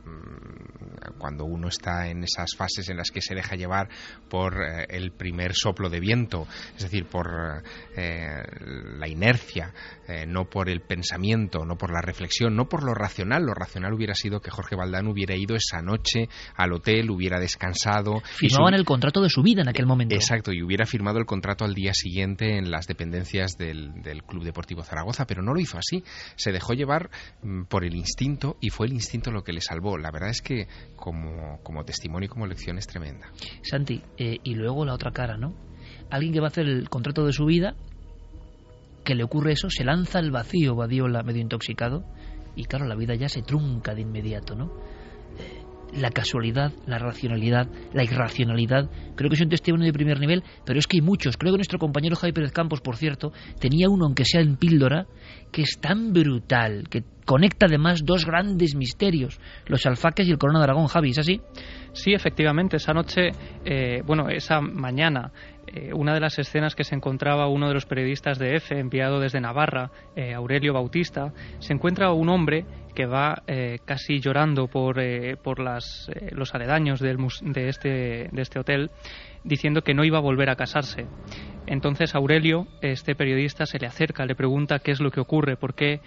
Cuando 1.17 1.45
uno 1.45 1.67
está 1.67 2.07
en 2.09 2.23
esas 2.23 2.55
fases 2.55 2.89
en 2.89 2.97
las 2.97 3.11
que 3.11 3.21
se 3.21 3.35
deja 3.35 3.55
llevar 3.55 3.89
por 4.29 4.55
el 4.89 5.11
primer 5.11 5.53
soplo 5.53 5.89
de 5.89 5.99
viento, 5.99 6.47
es 6.75 6.83
decir, 6.83 7.05
por 7.05 7.63
la 7.95 9.07
inercia, 9.07 9.73
no 10.27 10.45
por 10.45 10.69
el 10.69 10.81
pensamiento, 10.81 11.65
no 11.65 11.77
por 11.77 11.91
la 11.91 12.01
reflexión, 12.01 12.55
no 12.55 12.67
por 12.67 12.83
lo 12.83 12.93
racional. 12.93 13.43
Lo 13.43 13.53
racional 13.53 13.93
hubiera 13.93 14.15
sido 14.15 14.41
que 14.41 14.51
Jorge 14.51 14.75
Valdán 14.75 15.07
hubiera 15.07 15.35
ido 15.35 15.55
esa 15.55 15.81
noche 15.81 16.29
al 16.55 16.73
hotel, 16.73 17.09
hubiera 17.09 17.39
descansado. 17.39 18.21
Firmaban 18.37 18.73
el 18.73 18.85
contrato 18.85 19.21
de 19.21 19.29
su 19.29 19.41
vida 19.41 19.61
en 19.61 19.69
aquel 19.69 19.85
momento. 19.85 20.15
Exacto, 20.15 20.51
y 20.53 20.61
hubiera 20.61 20.85
firmado 20.85 21.19
el 21.19 21.25
contrato 21.25 21.65
al 21.65 21.73
día 21.73 21.93
siguiente 21.93 22.57
en 22.57 22.71
las 22.71 22.87
dependencias 22.87 23.57
del, 23.57 23.91
Club 24.27 24.43
Deportivo 24.43 24.83
Zaragoza, 24.83 25.25
pero 25.25 25.41
no 25.41 25.53
lo 25.53 25.59
hizo 25.59 25.77
así. 25.77 26.03
Se 26.35 26.51
dejó 26.51 26.73
llevar 26.73 27.09
mm, 27.41 27.63
por 27.63 27.83
el 27.83 27.95
instinto 27.95 28.57
y 28.61 28.69
fue 28.69 28.87
el 28.87 28.93
instinto 28.93 29.31
lo 29.31 29.43
que 29.43 29.53
le 29.53 29.61
salvó. 29.61 29.97
La 29.97 30.11
verdad 30.11 30.29
es 30.29 30.41
que 30.41 30.67
como, 30.95 31.59
como 31.63 31.83
testimonio 31.83 32.25
y 32.25 32.29
como 32.29 32.47
lección 32.47 32.77
es 32.77 32.87
tremenda. 32.87 33.31
Santi, 33.63 34.01
eh, 34.17 34.37
y 34.43 34.55
luego 34.55 34.85
la 34.85 34.93
otra 34.93 35.11
cara, 35.11 35.37
¿no? 35.37 35.53
Alguien 36.09 36.33
que 36.33 36.39
va 36.39 36.47
a 36.47 36.49
hacer 36.49 36.67
el 36.67 36.89
contrato 36.89 37.25
de 37.25 37.33
su 37.33 37.45
vida, 37.45 37.75
que 39.03 39.15
le 39.15 39.23
ocurre 39.23 39.53
eso, 39.53 39.69
se 39.69 39.83
lanza 39.83 40.19
al 40.19 40.31
vacío, 40.31 40.75
Badiola, 40.75 41.23
medio 41.23 41.41
intoxicado, 41.41 42.03
y 42.55 42.65
claro, 42.65 42.85
la 42.85 42.95
vida 42.95 43.15
ya 43.15 43.29
se 43.29 43.41
trunca 43.41 43.95
de 43.95 44.01
inmediato, 44.01 44.55
¿no? 44.55 44.71
la 45.93 46.09
casualidad, 46.11 46.71
la 46.85 46.97
racionalidad, 46.97 47.67
la 47.93 48.03
irracionalidad. 48.03 48.89
Creo 49.15 49.29
que 49.29 49.35
es 49.35 49.41
un 49.41 49.49
testimonio 49.49 49.85
de 49.85 49.93
primer 49.93 50.19
nivel, 50.19 50.43
pero 50.65 50.79
es 50.79 50.87
que 50.87 50.97
hay 50.97 51.01
muchos. 51.01 51.37
Creo 51.37 51.53
que 51.53 51.57
nuestro 51.57 51.79
compañero 51.79 52.15
Javi 52.15 52.33
Pérez 52.33 52.51
Campos, 52.51 52.81
por 52.81 52.97
cierto, 52.97 53.31
tenía 53.59 53.89
uno, 53.89 54.05
aunque 54.05 54.25
sea 54.25 54.41
en 54.41 54.57
píldora, 54.57 55.07
que 55.51 55.63
es 55.63 55.79
tan 55.79 56.13
brutal, 56.13 56.87
que 56.89 57.03
conecta 57.25 57.65
además 57.67 58.03
dos 58.03 58.25
grandes 58.25 58.75
misterios, 58.75 59.39
los 59.67 59.85
alfaques 59.85 60.27
y 60.27 60.31
el 60.31 60.37
corona 60.37 60.59
de 60.59 60.63
Aragón. 60.63 60.87
Javi, 60.87 61.11
¿es 61.11 61.19
así? 61.19 61.41
Sí, 61.93 62.13
efectivamente. 62.13 62.77
Esa 62.77 62.93
noche, 62.93 63.29
eh, 63.65 64.01
bueno, 64.05 64.29
esa 64.29 64.61
mañana, 64.61 65.31
eh, 65.67 65.91
una 65.93 66.13
de 66.13 66.19
las 66.19 66.37
escenas 66.37 66.75
que 66.75 66.83
se 66.83 66.95
encontraba 66.95 67.47
uno 67.47 67.67
de 67.67 67.73
los 67.73 67.85
periodistas 67.85 68.37
de 68.37 68.55
EFE, 68.55 68.79
enviado 68.79 69.19
desde 69.19 69.39
Navarra, 69.39 69.89
eh, 70.15 70.33
Aurelio 70.33 70.73
Bautista, 70.73 71.31
se 71.59 71.73
encuentra 71.73 72.11
un 72.11 72.29
hombre 72.29 72.65
que 72.93 73.05
va 73.05 73.43
eh, 73.47 73.79
casi 73.85 74.19
llorando 74.19 74.67
por, 74.67 74.97
por 75.41 75.59
las, 75.59 76.11
los 76.31 76.53
aledaños 76.53 76.99
del 76.99 77.17
de, 77.41 77.69
este, 77.69 78.29
de 78.31 78.41
este 78.41 78.59
hotel, 78.59 78.91
diciendo 79.45 79.81
que 79.81 79.93
no 79.93 80.03
iba 80.03 80.17
a 80.17 80.21
volver 80.21 80.49
a 80.49 80.55
casarse. 80.55 81.05
Entonces 81.67 82.15
Aurelio, 82.15 82.67
este 82.81 83.15
periodista, 83.15 83.65
se 83.65 83.79
le 83.79 83.87
acerca, 83.87 84.25
le 84.25 84.35
pregunta 84.35 84.79
qué 84.79 84.91
es 84.91 84.99
lo 84.99 85.11
que 85.11 85.19
ocurre, 85.19 85.57
por 85.57 85.75
qué 85.75 86.01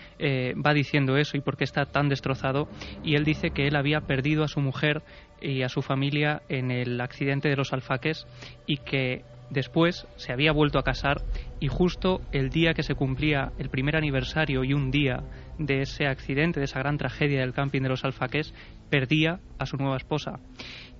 va 0.64 0.74
diciendo 0.74 1.16
eso 1.16 1.36
y 1.36 1.40
por 1.40 1.56
qué 1.56 1.64
está 1.64 1.86
tan 1.86 2.08
destrozado. 2.08 2.68
Y 3.02 3.14
él 3.14 3.24
dice 3.24 3.50
que 3.50 3.66
él 3.66 3.76
había 3.76 4.00
perdido 4.00 4.44
a 4.44 4.48
su 4.48 4.60
mujer 4.60 5.02
y 5.40 5.62
a 5.62 5.68
su 5.68 5.82
familia 5.82 6.42
en 6.48 6.70
el 6.70 7.00
accidente 7.00 7.48
de 7.48 7.56
los 7.56 7.72
alfaques 7.72 8.26
y 8.66 8.78
que 8.78 9.22
Después 9.50 10.06
se 10.16 10.32
había 10.32 10.52
vuelto 10.52 10.78
a 10.78 10.82
casar 10.82 11.22
y 11.60 11.68
justo 11.68 12.22
el 12.32 12.50
día 12.50 12.74
que 12.74 12.82
se 12.82 12.94
cumplía 12.94 13.52
el 13.58 13.68
primer 13.68 13.96
aniversario 13.96 14.64
y 14.64 14.72
un 14.72 14.90
día 14.90 15.22
de 15.58 15.82
ese 15.82 16.06
accidente, 16.06 16.60
de 16.60 16.64
esa 16.64 16.80
gran 16.80 16.96
tragedia 16.96 17.40
del 17.40 17.52
camping 17.52 17.82
de 17.82 17.90
los 17.90 18.04
Alfaqués, 18.04 18.54
perdía 18.90 19.40
a 19.58 19.66
su 19.66 19.76
nueva 19.76 19.96
esposa. 19.96 20.40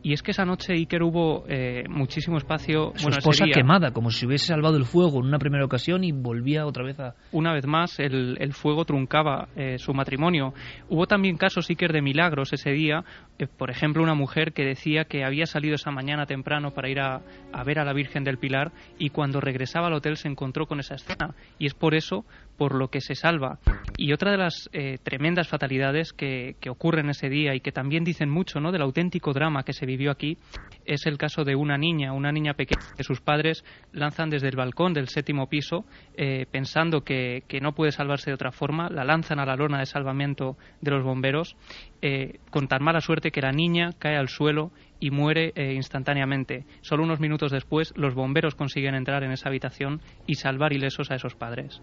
Y 0.05 0.13
es 0.13 0.23
que 0.23 0.33
esa 0.33 0.45
noche 0.45 0.75
Iker 0.75 1.03
hubo 1.03 1.47
eh, 1.49 1.85
muchísimo 1.89 2.37
espacio. 2.37 2.93
Su 2.95 3.09
esposa 3.09 3.47
quemada, 3.47 3.91
como 3.91 4.11
si 4.11 4.27
hubiese 4.27 4.49
salvado 4.49 4.77
el 4.77 4.85
fuego 4.85 5.21
en 5.21 5.29
una 5.29 5.39
primera 5.39 5.65
ocasión 5.65 6.05
y 6.05 6.13
volvía 6.13 6.67
otra 6.67 6.85
vez 6.85 7.01
a. 7.01 7.15
Una 7.33 7.55
vez 7.55 7.67
más, 7.67 7.99
el, 7.99 8.37
el 8.39 8.53
fuego 8.53 8.85
truncaba 8.85 9.49
eh, 9.57 9.79
su 9.79 9.95
matrimonio. 9.95 10.53
Hubo 10.91 11.07
también 11.07 11.39
casos 11.39 11.71
Iker 11.71 11.91
de 11.91 12.03
milagros 12.03 12.53
ese 12.53 12.73
día. 12.73 13.03
Eh, 13.39 13.47
por 13.47 13.71
ejemplo, 13.71 14.03
una 14.03 14.13
mujer 14.13 14.53
que 14.53 14.67
decía 14.67 15.07
que 15.07 15.25
había 15.25 15.47
salido 15.47 15.77
esa 15.77 15.91
mañana 15.91 16.27
temprano 16.27 16.73
para 16.73 16.91
ir 16.91 17.01
a, 17.01 17.23
a 17.51 17.65
ver 17.65 17.79
a 17.79 17.85
la 17.87 17.95
Virgen 17.95 18.25
del 18.25 18.37
Pilar 18.37 18.73
y 18.99 19.09
cuando 19.09 19.41
regresaba 19.41 19.87
al 19.87 19.95
hotel 19.95 20.19
se 20.19 20.29
encontró 20.29 20.67
con 20.67 20.81
esa 20.81 20.97
escena. 20.97 21.35
Y 21.59 21.65
es 21.65 21.73
por 21.73 21.95
eso 21.95 22.27
por 22.57 22.75
lo 22.75 22.89
que 22.89 23.01
se 23.01 23.15
salva. 23.15 23.59
Y 23.97 24.13
otra 24.13 24.33
de 24.33 24.39
las 24.39 24.69
tremendas 25.03 25.49
fatalidades 25.49 26.13
que, 26.13 26.57
que 26.61 26.71
ocurren 26.71 27.11
ese 27.11 27.29
día 27.29 27.55
y 27.55 27.61
que 27.61 27.73
también 27.73 28.05
dicen 28.05 28.29
mucho 28.29 28.61
¿no? 28.61 28.73
del 28.73 28.83
auténtico 28.83 29.33
drama 29.33 29.63
que 29.63 29.73
se 29.73 29.87
vivió 29.87 30.11
aquí 30.11 30.37
es 30.85 31.07
el 31.07 31.19
caso 31.19 31.45
de 31.45 31.55
una 31.55 31.79
niña, 31.79 32.13
una 32.13 32.33
niña 32.33 32.55
pequeña 32.55 32.81
que 32.97 33.05
sus 33.05 33.21
padres 33.21 33.65
lanzan 33.93 34.31
desde 34.31 34.49
el 34.49 34.57
balcón 34.57 34.93
del 34.93 35.09
séptimo 35.09 35.49
piso, 35.49 35.85
eh, 36.17 36.47
pensando 36.51 37.03
que, 37.03 37.43
no 37.61 37.73
puede 37.73 37.93
salvarse 37.93 38.31
de 38.31 38.35
otra 38.35 38.53
forma, 38.53 38.91
la 38.91 39.05
lanzan 39.05 39.39
a 39.39 39.47
la 39.47 39.57
lona 39.57 39.79
de 39.79 39.87
salvamento 39.87 40.57
de 40.81 40.91
los 40.91 41.03
bomberos, 41.03 41.57
eh, 42.03 42.41
con 42.51 42.69
tan 42.69 42.83
mala 42.83 43.01
suerte 43.01 43.31
que 43.31 43.41
la 43.41 43.53
niña 43.53 43.91
cae 43.99 44.17
al 44.17 44.29
suelo 44.29 44.73
y 45.01 45.11
muere 45.11 45.53
eh, 45.55 45.73
instantáneamente. 45.75 46.65
Solo 46.83 47.05
unos 47.05 47.21
minutos 47.21 47.53
después, 47.53 47.93
los 47.97 48.15
bomberos 48.15 48.55
consiguen 48.55 48.95
entrar 48.95 49.23
en 49.25 49.33
esa 49.33 49.49
habitación 49.49 50.01
y 50.27 50.35
salvar 50.35 50.73
ilesos 50.73 51.11
a 51.11 51.15
esos 51.15 51.35
padres. 51.35 51.81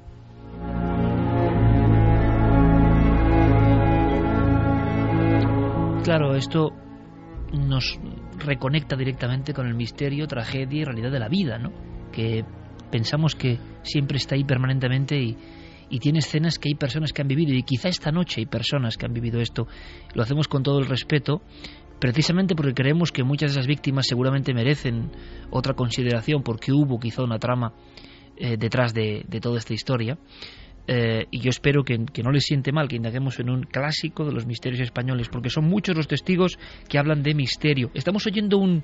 Claro, 6.04 6.36
esto 6.36 6.72
nos 7.54 8.00
reconecta 8.38 8.96
directamente 8.96 9.54
con 9.54 9.68
el 9.68 9.76
misterio, 9.76 10.28
tragedia 10.28 10.82
y 10.82 10.84
realidad 10.84 11.12
de 11.12 11.20
la 11.20 11.30
vida, 11.30 11.58
¿no? 11.58 11.72
Que 12.12 12.44
pensamos 12.90 13.36
que 13.36 13.60
siempre 13.84 14.18
está 14.18 14.36
ahí 14.36 14.44
permanentemente 14.44 15.16
y, 15.16 15.38
y 15.90 16.00
tiene 16.00 16.20
escenas 16.20 16.58
que 16.58 16.70
hay 16.70 16.76
personas 16.76 17.14
que 17.14 17.22
han 17.22 17.28
vivido 17.28 17.54
y 17.54 17.64
quizá 17.64 17.90
esta 17.90 18.12
noche 18.12 18.42
hay 18.42 18.46
personas 18.46 18.98
que 18.98 19.06
han 19.06 19.14
vivido 19.14 19.40
esto. 19.40 19.68
Lo 20.14 20.24
hacemos 20.24 20.48
con 20.48 20.64
todo 20.64 20.80
el 20.80 20.88
respeto, 20.88 21.42
precisamente 22.00 22.56
porque 22.56 22.74
creemos 22.74 23.12
que 23.12 23.24
muchas 23.24 23.52
de 23.52 23.60
esas 23.60 23.68
víctimas 23.68 24.08
seguramente 24.08 24.54
merecen 24.54 25.12
otra 25.52 25.76
consideración 25.76 26.44
porque 26.44 26.72
hubo 26.72 27.00
quizá 27.00 27.24
una 27.24 27.38
trama 27.40 27.74
eh, 28.44 28.58
detrás 28.58 28.94
de, 28.94 29.24
de 29.28 29.40
toda 29.40 29.60
esta 29.60 29.74
historia. 29.74 30.18
Eh, 30.88 31.28
y 31.30 31.40
yo 31.40 31.50
espero 31.50 31.84
que, 31.84 31.98
no 31.98 32.32
les 32.32 32.44
siente 32.44 32.72
mal 32.72 32.88
que 32.88 32.96
indaguemos 32.96 33.40
en 33.40 33.50
un 33.50 33.64
clásico 33.64 34.26
de 34.26 34.34
los 34.34 34.46
misterios 34.46 34.82
españoles, 34.82 35.30
porque 35.30 35.50
son 35.50 35.66
muchos 35.66 35.96
los 35.96 36.08
testigos 36.08 36.58
que 36.90 36.98
hablan 36.98 37.24
de 37.24 37.34
misterio. 37.34 37.92
Estamos 37.94 38.26
oyendo 38.26 38.58
un, 38.58 38.84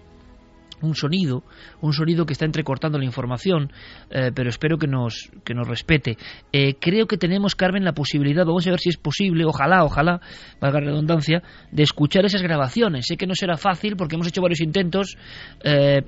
un 0.82 0.96
sonido, 0.96 1.44
un 1.82 1.94
sonido 1.94 2.26
que 2.26 2.34
está 2.34 2.46
entrecortando 2.46 3.00
la 3.00 3.06
información, 3.06 3.72
eh, 4.12 4.32
pero 4.34 4.50
espero 4.50 4.78
que 4.78 4.88
nos, 4.88 5.32
que 5.44 5.56
nos 5.56 5.68
respete. 5.68 6.18
Eh, 6.54 6.76
creo 6.80 7.08
que 7.08 7.18
tenemos, 7.18 7.56
Carmen, 7.56 7.84
la 7.84 7.94
posibilidad, 7.94 8.46
vamos 8.46 8.68
a 8.68 8.70
ver 8.70 8.80
si 8.80 8.90
es 8.90 8.98
posible, 8.98 9.44
ojalá, 9.46 9.84
ojalá, 9.84 10.22
valga 10.62 10.80
la 10.80 10.92
redundancia, 10.92 11.42
de 11.72 11.84
escuchar 11.84 12.26
esas 12.26 12.44
grabaciones. 12.44 13.08
Sé 13.08 13.18
que 13.18 13.28
no 13.28 13.34
será 13.34 13.58
fácil 13.58 13.98
porque 13.98 14.16
hemos 14.16 14.28
hecho 14.28 14.42
varios 14.42 14.62
intentos, 14.62 15.18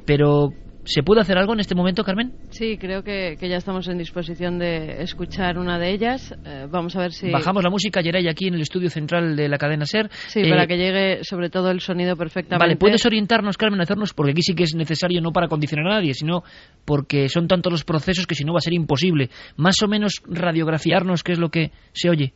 pero 0.06 0.54
¿Se 0.90 1.04
puede 1.04 1.22
hacer 1.22 1.38
algo 1.38 1.54
en 1.54 1.60
este 1.60 1.76
momento, 1.76 2.04
Carmen? 2.04 2.34
Sí, 2.50 2.76
creo 2.80 3.04
que, 3.04 3.38
ya 3.40 3.58
estamos 3.58 3.88
en 3.90 4.00
disposición 4.00 4.58
de 4.58 5.04
escuchar 5.04 5.60
una 5.60 5.78
de 5.78 5.92
ellas. 5.92 6.36
Eh, 6.44 6.66
vamos 6.68 6.96
a 6.96 7.02
ver 7.02 7.12
si... 7.12 7.30
Bajamos 7.30 7.64
la 7.64 7.70
música, 7.70 8.02
Yeray, 8.02 8.28
aquí 8.28 8.48
en 8.48 8.56
el 8.56 8.62
estudio 8.62 8.90
central 8.90 9.36
de 9.36 9.48
la 9.48 9.60
cadena 9.60 9.86
SER. 9.86 10.10
Sí, 10.10 10.42
para 10.50 10.64
eh, 10.64 10.68
que 10.68 10.78
llegue 10.78 11.24
sobre 11.24 11.52
todo 11.52 11.70
el 11.70 11.80
sonido 11.80 12.16
perfectamente. 12.16 12.66
Vale, 12.66 12.76
¿puedes 12.76 13.06
orientarnos, 13.06 13.56
Carmen, 13.56 13.80
a 13.80 13.84
hacernos? 13.84 14.16
Porque 14.16 14.32
aquí 14.32 14.42
sí 14.42 14.56
que 14.56 14.64
es 14.64 14.74
necesario 14.74 15.22
no 15.22 15.32
para 15.32 15.48
condicionar 15.48 15.86
a 15.92 15.96
nadie, 15.98 16.16
sino 16.16 16.42
porque 16.86 17.30
son 17.30 17.48
tantos 17.48 17.72
los 17.72 17.84
procesos 17.84 18.26
que 18.26 18.34
si 18.34 18.44
no 18.44 18.54
va 18.54 18.58
a 18.58 18.62
ser 18.62 18.74
imposible. 18.74 19.30
Más 19.58 19.84
o 19.84 19.88
menos 19.88 20.24
radiografiarnos 20.26 21.22
qué 21.22 21.34
es 21.34 21.40
lo 21.40 21.50
que 21.50 21.72
se 21.94 22.10
oye. 22.10 22.34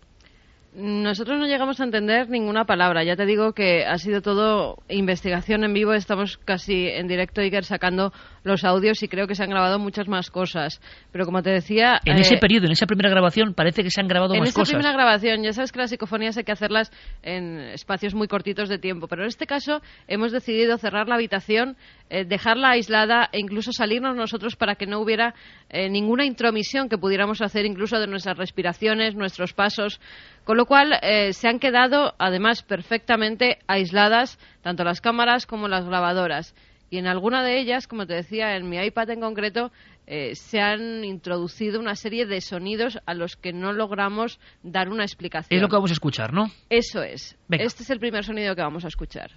Nosotros 0.76 1.38
no 1.38 1.46
llegamos 1.46 1.80
a 1.80 1.84
entender 1.84 2.30
ninguna 2.30 2.66
palabra. 2.66 3.04
Ya 3.04 3.16
te 3.16 3.28
digo 3.28 3.54
que 3.54 3.86
ha 3.86 3.98
sido 4.00 4.22
todo 4.22 4.78
investigación 4.90 5.64
en 5.64 5.74
vivo. 5.74 5.94
Estamos 5.94 6.38
casi 6.38 6.88
en 6.88 7.08
directo, 7.08 7.42
Iker, 7.42 7.64
sacando 7.64 8.12
los 8.44 8.64
audios 8.64 9.02
y 9.04 9.08
creo 9.08 9.28
que 9.28 9.36
se 9.36 9.44
han 9.44 9.50
grabado 9.50 9.80
muchas 9.80 10.08
más 10.08 10.30
cosas. 10.30 10.82
Pero 11.12 11.26
como 11.26 11.42
te 11.42 11.50
decía... 11.50 12.00
En 12.06 12.18
ese 12.18 12.36
eh, 12.36 12.40
periodo, 12.40 12.66
en 12.66 12.72
esa 12.74 12.86
primera 12.86 13.10
grabación, 13.10 13.54
parece 13.54 13.84
que 13.84 13.90
se 13.90 14.02
han 14.02 14.08
grabado 14.08 14.36
más 14.36 14.54
cosas. 14.54 14.58
En 14.58 14.62
esa 14.62 14.72
primera 14.72 14.94
grabación, 14.94 15.44
ya 15.44 15.54
sabes 15.54 15.72
que 15.72 15.80
las 15.80 15.90
psicofonías 15.90 16.38
hay 16.38 16.44
que 16.44 16.52
hacerlas 16.52 16.92
en 17.22 17.60
espacios 17.60 18.14
muy 18.14 18.28
cortitos 18.28 18.70
de 18.70 18.78
tiempo. 18.78 19.08
Pero 19.08 19.24
en 19.24 19.30
este 19.30 19.48
caso 19.48 19.82
hemos 20.08 20.32
decidido 20.32 20.78
cerrar 20.78 21.08
la 21.08 21.16
habitación, 21.16 21.78
eh, 22.10 22.26
dejarla 22.26 22.72
aislada 22.72 23.30
e 23.32 23.40
incluso 23.40 23.72
salirnos 23.72 24.16
nosotros 24.16 24.56
para 24.56 24.76
que 24.76 24.86
no 24.86 25.00
hubiera 25.00 25.34
eh, 25.70 25.90
ninguna 25.90 26.26
intromisión 26.26 26.90
que 26.90 26.98
pudiéramos 26.98 27.42
hacer 27.42 27.66
incluso 27.66 28.00
de 28.00 28.08
nuestras 28.08 28.38
respiraciones, 28.38 29.16
nuestros 29.16 29.54
pasos. 29.54 30.00
Con 30.44 30.58
lo 30.58 30.66
cual 30.66 31.00
se 31.32 31.48
han 31.48 31.58
quedado 31.58 32.16
además 32.20 32.64
perfectamente 32.64 33.60
aisladas 33.66 34.38
tanto 34.62 34.84
las 34.84 35.00
cámaras 35.00 35.46
como 35.46 35.70
las 35.70 35.86
grabadoras 35.86 36.54
y 36.94 37.00
en 37.00 37.08
alguna 37.08 37.44
de 37.44 37.60
ellas, 37.60 37.88
como 37.88 38.06
te 38.06 38.14
decía, 38.14 38.56
en 38.56 38.70
mi 38.70 38.78
iPad 38.78 39.10
en 39.10 39.20
concreto, 39.20 39.72
eh, 40.06 40.36
se 40.36 40.60
han 40.62 41.04
introducido 41.04 41.80
una 41.80 41.96
serie 41.96 42.28
de 42.28 42.40
sonidos 42.40 43.00
a 43.08 43.16
los 43.16 43.36
que 43.36 43.52
no 43.52 43.74
logramos 43.74 44.40
dar 44.62 44.90
una 44.90 45.02
explicación. 45.02 45.58
Es 45.58 45.60
lo 45.60 45.70
que 45.70 45.76
vamos 45.76 45.90
a 45.90 45.94
escuchar, 45.94 46.34
¿no? 46.34 46.52
Eso 46.70 47.02
es. 47.02 47.36
Este 47.50 47.82
es 47.82 47.90
el 47.90 48.00
primer 48.00 48.24
sonido 48.24 48.54
que 48.54 48.62
vamos 48.62 48.86
a 48.86 48.90
escuchar. 48.90 49.32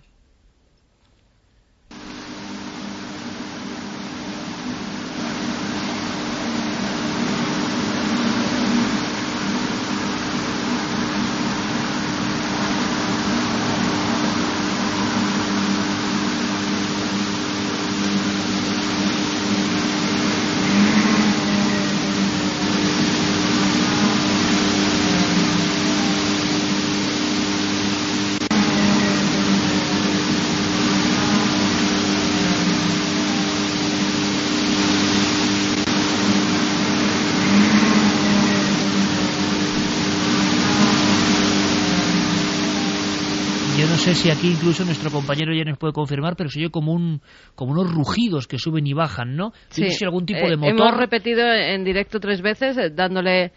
sé 43.96 44.05
si 44.16 44.30
aquí 44.30 44.50
incluso 44.50 44.84
nuestro 44.84 45.10
compañero 45.10 45.54
ya 45.54 45.64
nos 45.64 45.78
puede 45.78 45.92
confirmar, 45.92 46.34
pero 46.36 46.50
se 46.50 46.60
oye 46.60 46.70
como, 46.70 46.92
un, 46.92 47.20
como 47.54 47.72
unos 47.72 47.92
rugidos 47.92 48.46
que 48.48 48.58
suben 48.58 48.86
y 48.86 48.92
bajan, 48.92 49.36
¿no? 49.36 49.52
Sí. 49.68 49.90
Si 49.90 50.04
algún 50.04 50.26
tipo 50.26 50.46
de 50.46 50.54
eh, 50.54 50.56
motor. 50.56 50.74
hemos 50.74 50.96
repetido 50.96 51.46
en 51.52 51.84
directo 51.84 52.18
tres 52.18 52.42
veces, 52.42 52.76
eh, 52.76 52.90
dándole 52.90 53.52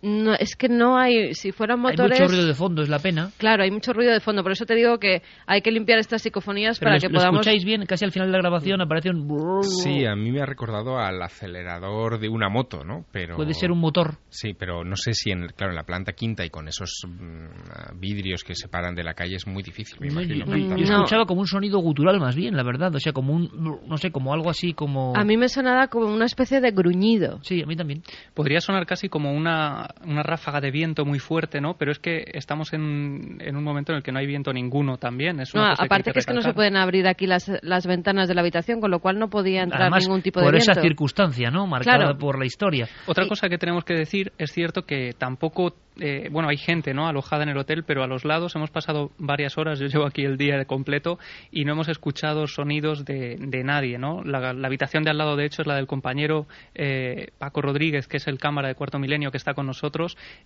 no, 0.00 0.34
es 0.34 0.54
que 0.54 0.68
no 0.68 0.96
hay, 0.96 1.34
si 1.34 1.50
fueran 1.50 1.80
motores... 1.80 2.18
Hay 2.18 2.26
mucho 2.26 2.32
ruido 2.32 2.46
de 2.46 2.54
fondo, 2.54 2.82
es 2.82 2.88
la 2.88 3.00
pena. 3.00 3.30
Claro, 3.36 3.64
hay 3.64 3.70
mucho 3.70 3.92
ruido 3.92 4.12
de 4.12 4.20
fondo, 4.20 4.42
por 4.42 4.52
eso 4.52 4.64
te 4.64 4.74
digo 4.74 4.98
que 4.98 5.22
hay 5.46 5.60
que 5.60 5.72
limpiar 5.72 5.98
estas 5.98 6.22
psicofonías 6.22 6.78
para 6.78 6.98
que 6.98 7.08
podamos... 7.08 7.34
¿Lo 7.34 7.40
escucháis 7.40 7.64
bien? 7.64 7.84
Casi 7.84 8.04
al 8.04 8.12
final 8.12 8.28
de 8.28 8.32
la 8.32 8.38
grabación 8.38 8.80
aparece 8.80 9.10
un... 9.10 9.62
Sí, 9.62 10.04
a 10.04 10.14
mí 10.14 10.30
me 10.30 10.40
ha 10.40 10.46
recordado 10.46 10.98
al 10.98 11.20
acelerador 11.20 12.20
de 12.20 12.28
una 12.28 12.48
moto, 12.48 12.84
¿no? 12.84 13.06
Pero... 13.10 13.36
Puede 13.36 13.54
ser 13.54 13.72
un 13.72 13.80
motor. 13.80 14.18
Sí, 14.28 14.54
pero 14.54 14.84
no 14.84 14.94
sé 14.94 15.14
si, 15.14 15.30
en, 15.30 15.48
claro, 15.48 15.72
en 15.72 15.76
la 15.76 15.84
planta 15.84 16.12
quinta 16.12 16.44
y 16.44 16.50
con 16.50 16.68
esos 16.68 17.02
mm, 17.06 17.98
vidrios 17.98 18.44
que 18.44 18.54
separan 18.54 18.94
de 18.94 19.02
la 19.02 19.14
calle 19.14 19.34
es 19.34 19.46
muy 19.46 19.62
difícil, 19.64 19.98
me 20.00 20.08
imagino. 20.08 20.46
Yo, 20.46 20.76
yo 20.76 20.94
escuchaba 20.94 21.26
como 21.26 21.40
un 21.40 21.48
sonido 21.48 21.80
gutural 21.80 22.20
más 22.20 22.36
bien, 22.36 22.56
la 22.56 22.62
verdad, 22.62 22.94
o 22.94 23.00
sea, 23.00 23.12
como 23.12 23.32
un, 23.32 23.80
no 23.86 23.96
sé, 23.96 24.12
como 24.12 24.32
algo 24.32 24.48
así 24.50 24.74
como... 24.74 25.12
A 25.16 25.24
mí 25.24 25.36
me 25.36 25.48
sonaba 25.48 25.88
como 25.88 26.06
una 26.06 26.26
especie 26.26 26.60
de 26.60 26.70
gruñido. 26.70 27.40
Sí, 27.42 27.62
a 27.62 27.66
mí 27.66 27.74
también. 27.74 28.02
Podría 28.34 28.60
sonar 28.60 28.86
casi 28.86 29.08
como 29.08 29.32
una, 29.32 29.87
una 30.04 30.22
ráfaga 30.22 30.60
de 30.60 30.70
viento 30.70 31.04
muy 31.04 31.18
fuerte, 31.18 31.60
¿no? 31.60 31.74
Pero 31.74 31.92
es 31.92 31.98
que 31.98 32.24
estamos 32.34 32.72
en, 32.72 33.38
en 33.40 33.56
un 33.56 33.64
momento 33.64 33.92
en 33.92 33.98
el 33.98 34.02
que 34.02 34.12
no 34.12 34.18
hay 34.18 34.26
viento 34.26 34.52
ninguno 34.52 34.96
también. 34.96 35.40
Es 35.40 35.54
aparte 35.54 36.12
que, 36.12 36.20
es 36.20 36.26
que 36.26 36.34
no 36.34 36.42
se 36.42 36.54
pueden 36.54 36.76
abrir 36.76 37.06
aquí 37.06 37.26
las, 37.26 37.50
las 37.62 37.86
ventanas 37.86 38.28
de 38.28 38.34
la 38.34 38.40
habitación, 38.40 38.80
con 38.80 38.90
lo 38.90 39.00
cual 39.00 39.18
no 39.18 39.28
podía 39.28 39.62
entrar 39.62 39.90
ningún 40.00 40.22
tipo 40.22 40.40
de 40.40 40.50
viento. 40.50 40.64
Por 40.66 40.72
esa 40.72 40.80
circunstancia, 40.80 41.50
¿no? 41.50 41.66
Marcada 41.66 42.14
por 42.16 42.38
la 42.38 42.46
historia. 42.46 42.88
Otra 43.06 43.26
cosa 43.26 43.48
que 43.48 43.58
tenemos 43.58 43.84
que 43.84 43.94
decir, 43.94 44.32
es 44.38 44.52
cierto 44.52 44.82
que 44.82 45.12
tampoco 45.16 45.74
eh, 46.00 46.28
bueno, 46.30 46.48
hay 46.48 46.56
gente 46.56 46.94
¿no? 46.94 47.08
alojada 47.08 47.42
en 47.42 47.48
el 47.48 47.58
hotel, 47.58 47.82
pero 47.84 48.04
a 48.04 48.06
los 48.06 48.24
lados 48.24 48.54
hemos 48.54 48.70
pasado 48.70 49.10
varias 49.18 49.58
horas, 49.58 49.78
yo 49.80 49.86
llevo 49.86 50.06
aquí 50.06 50.24
el 50.24 50.36
día 50.36 50.64
completo 50.64 51.18
y 51.50 51.64
no 51.64 51.72
hemos 51.72 51.88
escuchado 51.88 52.46
sonidos 52.46 53.04
de, 53.04 53.36
de 53.38 53.64
nadie. 53.64 53.98
¿no? 53.98 54.22
La, 54.24 54.50
habitación 54.50 55.02
de 55.02 55.10
al 55.10 55.18
lado, 55.18 55.36
de 55.36 55.46
hecho, 55.46 55.62
es 55.62 55.68
la 55.68 55.76
del 55.76 55.86
compañero 55.86 56.46
eh, 56.74 57.28
Paco 57.38 57.62
Rodríguez, 57.62 58.06
que 58.06 58.18
es 58.18 58.28
el 58.28 58.38
cámara 58.38 58.68
de 58.68 58.74
Cuarto 58.74 58.98
Milenio 58.98 59.30
que 59.30 59.36
está 59.36 59.54
con 59.54 59.66
nosotros. 59.66 59.77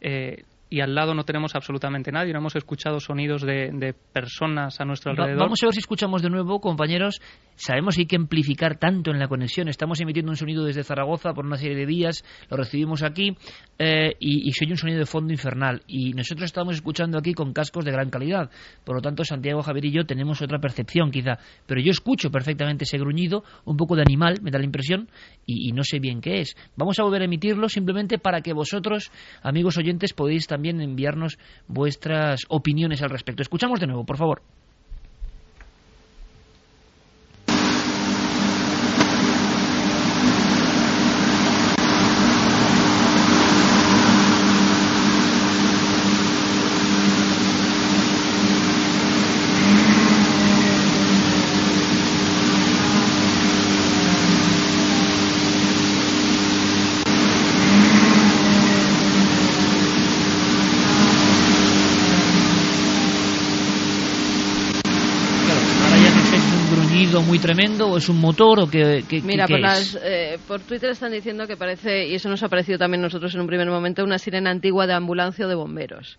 Eh, 0.00 0.44
y 0.72 0.80
al 0.80 0.94
lado 0.94 1.12
no 1.12 1.24
tenemos 1.24 1.54
absolutamente 1.54 2.10
nadie, 2.10 2.32
no 2.32 2.38
hemos 2.38 2.56
escuchado 2.56 2.98
sonidos 2.98 3.42
de, 3.42 3.70
de 3.74 3.92
personas 3.92 4.80
a 4.80 4.86
nuestro 4.86 5.10
alrededor. 5.10 5.38
vamos 5.38 5.62
a 5.62 5.66
ver 5.66 5.74
si 5.74 5.80
escuchamos 5.80 6.22
de 6.22 6.30
nuevo, 6.30 6.60
compañeros. 6.60 7.20
Sabemos 7.56 7.94
que 7.94 8.02
hay 8.02 8.06
que 8.06 8.16
amplificar 8.16 8.78
tanto 8.78 9.10
en 9.10 9.18
la 9.18 9.28
conexión. 9.28 9.68
Estamos 9.68 10.00
emitiendo 10.00 10.30
un 10.30 10.36
sonido 10.38 10.64
desde 10.64 10.82
Zaragoza 10.82 11.34
por 11.34 11.44
una 11.44 11.58
serie 11.58 11.76
de 11.76 11.84
vías, 11.84 12.24
lo 12.48 12.56
recibimos 12.56 13.02
aquí 13.02 13.36
eh, 13.78 14.16
y, 14.18 14.48
y 14.48 14.52
se 14.52 14.64
oye 14.64 14.72
un 14.72 14.78
sonido 14.78 14.98
de 14.98 15.04
fondo 15.04 15.30
infernal. 15.30 15.82
Y 15.86 16.14
nosotros 16.14 16.46
estamos 16.46 16.76
escuchando 16.76 17.18
aquí 17.18 17.34
con 17.34 17.52
cascos 17.52 17.84
de 17.84 17.92
gran 17.92 18.08
calidad. 18.08 18.50
Por 18.82 18.96
lo 18.96 19.02
tanto, 19.02 19.24
Santiago, 19.24 19.62
Javier 19.62 19.84
y 19.84 19.92
yo 19.92 20.06
tenemos 20.06 20.40
otra 20.40 20.58
percepción 20.58 21.10
quizá. 21.10 21.38
Pero 21.66 21.82
yo 21.82 21.90
escucho 21.90 22.30
perfectamente 22.30 22.84
ese 22.84 22.96
gruñido, 22.96 23.44
un 23.66 23.76
poco 23.76 23.94
de 23.94 24.02
animal, 24.02 24.38
me 24.40 24.50
da 24.50 24.58
la 24.58 24.64
impresión, 24.64 25.10
y, 25.44 25.68
y 25.68 25.72
no 25.72 25.84
sé 25.84 25.98
bien 25.98 26.22
qué 26.22 26.40
es. 26.40 26.56
Vamos 26.76 26.98
a 26.98 27.02
volver 27.02 27.20
a 27.20 27.26
emitirlo 27.26 27.68
simplemente 27.68 28.16
para 28.18 28.40
que 28.40 28.54
vosotros, 28.54 29.12
amigos 29.42 29.76
oyentes, 29.76 30.14
podéis 30.14 30.46
también 30.46 30.61
enviarnos 30.70 31.38
vuestras 31.68 32.40
opiniones 32.48 33.02
al 33.02 33.10
respecto. 33.10 33.42
Escuchamos 33.42 33.80
de 33.80 33.86
nuevo, 33.86 34.04
por 34.04 34.16
favor. 34.16 34.42
muy 67.20 67.31
tremendo 67.42 67.88
o 67.88 67.98
es 67.98 68.08
un 68.08 68.20
motor 68.20 68.60
o 68.60 68.66
que, 68.66 69.04
Mira, 69.22 69.46
por, 69.46 69.60
las, 69.60 69.98
eh, 70.02 70.38
por 70.46 70.60
Twitter 70.60 70.90
están 70.90 71.12
diciendo 71.12 71.46
que 71.46 71.56
parece, 71.56 72.08
y 72.08 72.14
eso 72.14 72.28
nos 72.28 72.42
ha 72.42 72.48
parecido 72.48 72.78
también 72.78 73.02
nosotros 73.02 73.34
en 73.34 73.40
un 73.40 73.46
primer 73.46 73.68
momento, 73.68 74.04
una 74.04 74.18
sirena 74.18 74.50
antigua 74.50 74.86
de 74.86 74.94
ambulancia 74.94 75.44
o 75.44 75.48
de 75.48 75.54
bomberos. 75.54 76.18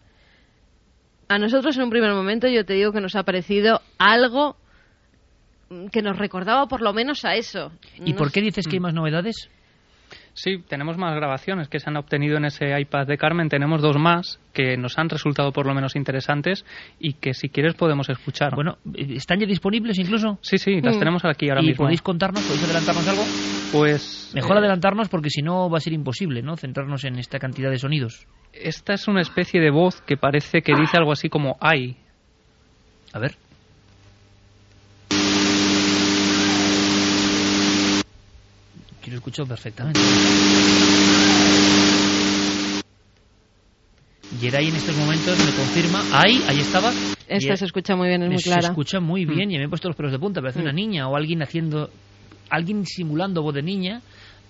A 1.30 1.40
nosotros 1.40 1.76
en 1.78 1.84
un 1.84 1.90
primer 1.90 2.14
momento 2.14 2.48
yo 2.48 2.66
te 2.66 2.74
digo 2.74 2.92
que 2.92 3.02
nos 3.02 3.16
ha 3.16 3.24
parecido 3.24 3.82
algo 3.98 4.58
que 5.92 6.02
nos 6.02 6.18
recordaba 6.18 6.68
por 6.68 6.82
lo 6.82 6.94
menos 6.94 7.26
a 7.26 7.36
eso. 7.36 7.72
¿Y 8.04 8.14
por 8.14 8.32
qué 8.32 8.42
dices 8.42 8.68
que 8.68 8.76
hay 8.76 8.80
más 8.80 8.94
novedades? 8.94 9.50
Sí, 10.36 10.58
tenemos 10.68 10.98
más 10.98 11.16
grabaciones 11.16 11.68
que 11.70 11.80
se 11.80 11.90
han 11.90 11.96
obtenido 11.98 12.38
en 12.38 12.46
ese 12.46 12.80
iPad 12.80 13.06
de 13.06 13.18
Carmen. 13.18 13.50
Tenemos 13.50 13.82
dos 13.84 13.98
más 13.98 14.40
que 14.52 14.78
nos 14.78 14.98
han 14.98 15.08
resultado 15.10 15.52
por 15.52 15.68
lo 15.68 15.76
menos 15.76 15.96
interesantes 15.96 16.66
y 17.00 17.14
que 17.14 17.36
si 17.36 17.50
quieres 17.50 17.76
podemos 17.76 18.10
escuchar. 18.10 18.56
Bueno, 18.56 18.78
¿están 18.96 19.40
ya 19.40 19.46
disponibles 19.46 20.00
incluso? 20.00 20.40
Sí, 20.42 20.58
sí, 20.58 20.82
las 20.82 20.96
Mm. 20.96 21.00
tenemos 21.00 21.26
aquí 21.26 21.50
ahora 21.50 21.62
¿Y 21.62 21.68
mismo. 21.68 21.84
podéis 21.86 22.02
contarnos, 22.02 22.42
podéis 22.44 22.64
adelantarnos 22.64 23.08
algo? 23.08 23.24
Pues 23.72 24.32
Mejor 24.34 24.56
eh, 24.56 24.60
adelantarnos 24.60 25.10
porque 25.10 25.30
si 25.30 25.42
no 25.44 25.70
va 25.70 25.78
a 25.78 25.82
ser 25.82 25.94
imposible, 25.94 26.42
¿no? 26.42 26.58
Centrarnos 26.58 27.04
en 27.06 27.20
esta 27.20 27.38
cantidad 27.38 27.70
de 27.70 27.78
sonidos. 27.78 28.26
esta 28.54 28.94
es 28.94 29.08
una 29.08 29.22
especie 29.22 29.62
de 29.62 29.70
voz 29.72 30.02
que 30.02 30.18
parece 30.18 30.62
que 30.62 30.74
dice 30.76 30.98
algo 30.98 31.12
así 31.12 31.30
como 31.30 31.58
ay. 31.60 31.98
A 33.14 33.20
ver. 33.20 33.36
Lo 39.14 39.18
escucho 39.20 39.46
perfectamente. 39.46 40.00
Geray 44.40 44.68
en 44.70 44.76
estos 44.76 44.96
momentos 44.98 45.38
me 45.46 45.54
confirma. 45.54 46.04
Ahí, 46.12 46.42
ahí 46.48 46.60
estaba. 46.60 46.92
Esta 47.28 47.56
se 47.56 47.66
escucha 47.66 47.96
muy 47.96 48.08
bien, 48.10 48.24
es 48.24 48.30
muy 48.30 48.38
se 48.40 48.50
clara. 48.50 48.68
escucha 48.70 49.00
muy 49.00 49.26
bien 49.26 49.52
y 49.52 49.58
me 49.58 49.66
he 49.66 49.70
puesto 49.70 49.88
los 49.88 49.96
pelos 49.96 50.12
de 50.12 50.20
punta. 50.20 50.42
Parece 50.42 50.60
Mm. 50.60 50.64
una 50.64 50.72
niña 50.74 51.08
o 51.08 51.16
alguien 51.16 51.42
haciendo. 51.44 51.90
Alguien 52.50 52.86
simulando 52.86 53.42
voz 53.42 53.54
de 53.56 53.62
niña. 53.64 54.02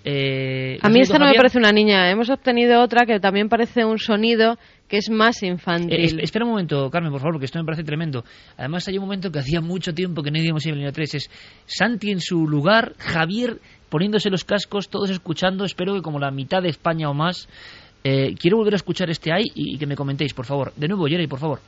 Eh, 0.06 0.78
A 0.82 0.86
¿has 0.88 0.92
mí 0.92 1.00
esta 1.00 1.18
no 1.18 1.26
me 1.26 1.34
parece 1.34 1.58
una 1.58 1.72
niña. 1.72 2.10
Hemos 2.10 2.28
obtenido 2.28 2.82
otra 2.82 3.06
que 3.06 3.20
también 3.20 3.48
parece 3.48 3.84
un 3.84 3.98
sonido 3.98 4.58
que 4.88 4.98
es 4.98 5.10
más 5.10 5.42
Eh, 5.42 5.46
es- 5.46 5.52
infantil. 5.52 6.20
espera 6.20 6.44
un 6.44 6.52
momento, 6.52 6.90
Carmen, 6.90 7.10
por 7.10 7.20
favor, 7.20 7.34
porque 7.34 7.46
esto 7.46 7.58
me 7.58 7.64
parece 7.64 7.84
tremendo. 7.84 8.24
Además, 8.56 8.86
hay 8.88 8.98
un 8.98 9.04
momento 9.04 9.30
que 9.32 9.38
hacía 9.38 9.60
mucho 9.60 9.94
tiempo 9.94 10.22
que 10.22 10.30
no 10.30 10.38
íbamos 10.38 10.64
a 10.66 10.70
línea 10.70 10.92
3. 10.92 11.14
Es 11.14 11.30
Santi 11.66 12.10
en 12.10 12.20
su 12.20 12.46
lugar, 12.46 12.94
Javier 12.98 13.58
poniéndose 13.88 14.28
los 14.28 14.44
cascos, 14.44 14.88
todos 14.88 15.08
escuchando. 15.10 15.64
Espero 15.64 15.94
que 15.94 16.02
como 16.02 16.18
la 16.18 16.30
mitad 16.30 16.60
de 16.62 16.68
España 16.68 17.08
o 17.08 17.14
más. 17.14 17.48
Eh, 18.02 18.34
quiero 18.38 18.56
volver 18.58 18.74
a 18.74 18.76
escuchar 18.76 19.08
este 19.08 19.32
ahí 19.32 19.44
y, 19.54 19.74
y 19.76 19.78
que 19.78 19.86
me 19.86 19.96
comentéis, 19.96 20.34
por 20.34 20.44
favor. 20.46 20.72
De 20.76 20.88
nuevo, 20.88 21.06
Jerry, 21.06 21.26
por 21.26 21.38
favor. 21.38 21.60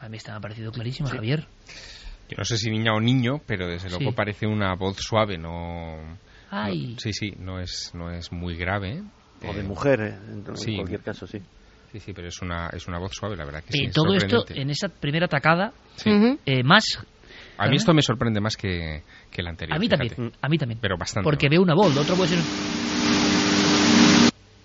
A 0.00 0.08
mí 0.08 0.18
me 0.26 0.32
ha 0.32 0.40
parecido 0.40 0.72
clarísima, 0.72 1.10
Javier. 1.10 1.46
Yo 2.28 2.36
no 2.36 2.44
sé 2.44 2.56
si 2.58 2.70
niña 2.70 2.92
o 2.94 3.00
niño, 3.00 3.40
pero 3.46 3.66
desde 3.66 3.88
luego 3.88 4.10
Sí. 4.10 4.16
parece 4.16 4.46
una 4.46 4.74
voz 4.74 4.96
suave, 4.98 5.38
no... 5.38 6.18
Ay. 6.50 6.92
no- 6.94 6.98
sí, 7.00 7.12
sí, 7.12 7.32
no 7.38 7.60
es, 7.60 7.90
no 7.94 8.10
es 8.10 8.32
muy 8.32 8.56
grave. 8.56 9.02
O 9.46 9.52
de 9.52 9.60
Eh, 9.60 9.64
mujer, 9.64 10.00
eh, 10.00 10.14
en 10.32 10.56
sí. 10.56 10.74
cualquier 10.76 11.00
caso, 11.02 11.26
sí. 11.26 11.38
Sí, 11.92 12.00
sí, 12.00 12.12
pero 12.12 12.28
es 12.28 12.40
una, 12.42 12.68
es 12.68 12.86
una 12.86 12.98
voz 12.98 13.12
suave, 13.14 13.34
la 13.36 13.44
verdad 13.46 13.60
que 13.62 13.68
Eh, 13.70 13.80
sí. 13.80 13.84
es 13.86 13.92
todo 13.94 14.14
esto 14.14 14.44
en 14.50 14.68
esa 14.70 14.88
primera 14.88 15.26
atacada, 15.26 15.72
Sí. 15.96 16.10
Eh, 16.46 16.62
más... 16.62 16.84
A 17.56 17.66
mí 17.68 17.76
esto 17.76 17.92
me 17.92 18.02
sorprende 18.02 18.40
más 18.40 18.56
que, 18.56 19.02
que 19.32 19.40
el 19.40 19.48
anterior. 19.48 19.76
A 19.76 19.80
mí 19.80 19.86
fíjate. 19.88 20.08
también, 20.10 20.32
a 20.40 20.48
mí 20.48 20.58
también. 20.58 20.78
Pero 20.80 20.96
bastante. 20.96 21.24
Porque 21.24 21.48
veo 21.48 21.60
una 21.62 21.74
voz, 21.74 21.92
lo 21.94 22.02
otro 22.02 22.14
puede 22.16 22.28
ser... 22.28 22.38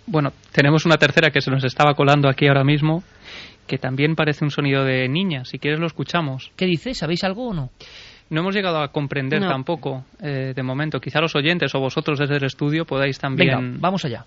Bueno, 0.05 0.32
tenemos 0.51 0.86
una 0.86 0.97
tercera 0.97 1.32
que 1.32 1.41
se 1.41 1.49
nos 1.49 1.64
estaba 1.64 1.93
colando 1.95 2.30
aquí 2.30 2.47
ahora 2.47 2.64
mismo, 2.64 3.03
que 3.68 3.78
también 3.78 4.16
parece 4.16 4.43
un 4.43 4.51
sonido 4.51 4.84
de 4.84 5.07
niña. 5.07 5.45
Si 5.45 5.59
quieres 5.59 5.80
lo 5.80 5.88
escuchamos. 5.88 6.51
¿Qué 6.55 6.66
dice? 6.66 6.93
¿Sabéis 6.93 7.24
algo 7.24 7.49
o 7.49 7.53
no? 7.53 7.70
No 8.30 8.41
hemos 8.41 8.55
llegado 8.55 8.80
a 8.82 8.88
comprender 8.88 9.41
No. 9.41 9.49
tampoco 9.49 10.05
eh, 10.22 10.53
de 10.55 10.64
momento. 10.64 10.99
Quizá 10.99 11.20
los 11.22 11.36
oyentes 11.36 11.74
o 11.76 11.80
vosotros 11.80 12.18
desde 12.20 12.38
el 12.38 12.45
estudio 12.45 12.86
podáis 12.86 13.20
también. 13.20 13.49
Venga, 13.49 13.78
vamos 13.80 14.05
allá. 14.05 14.26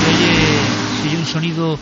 Se 0.00 0.08
oye, 0.08 0.34
se 1.02 1.08
oye 1.08 1.18
un 1.18 1.26
sonido 1.26 1.78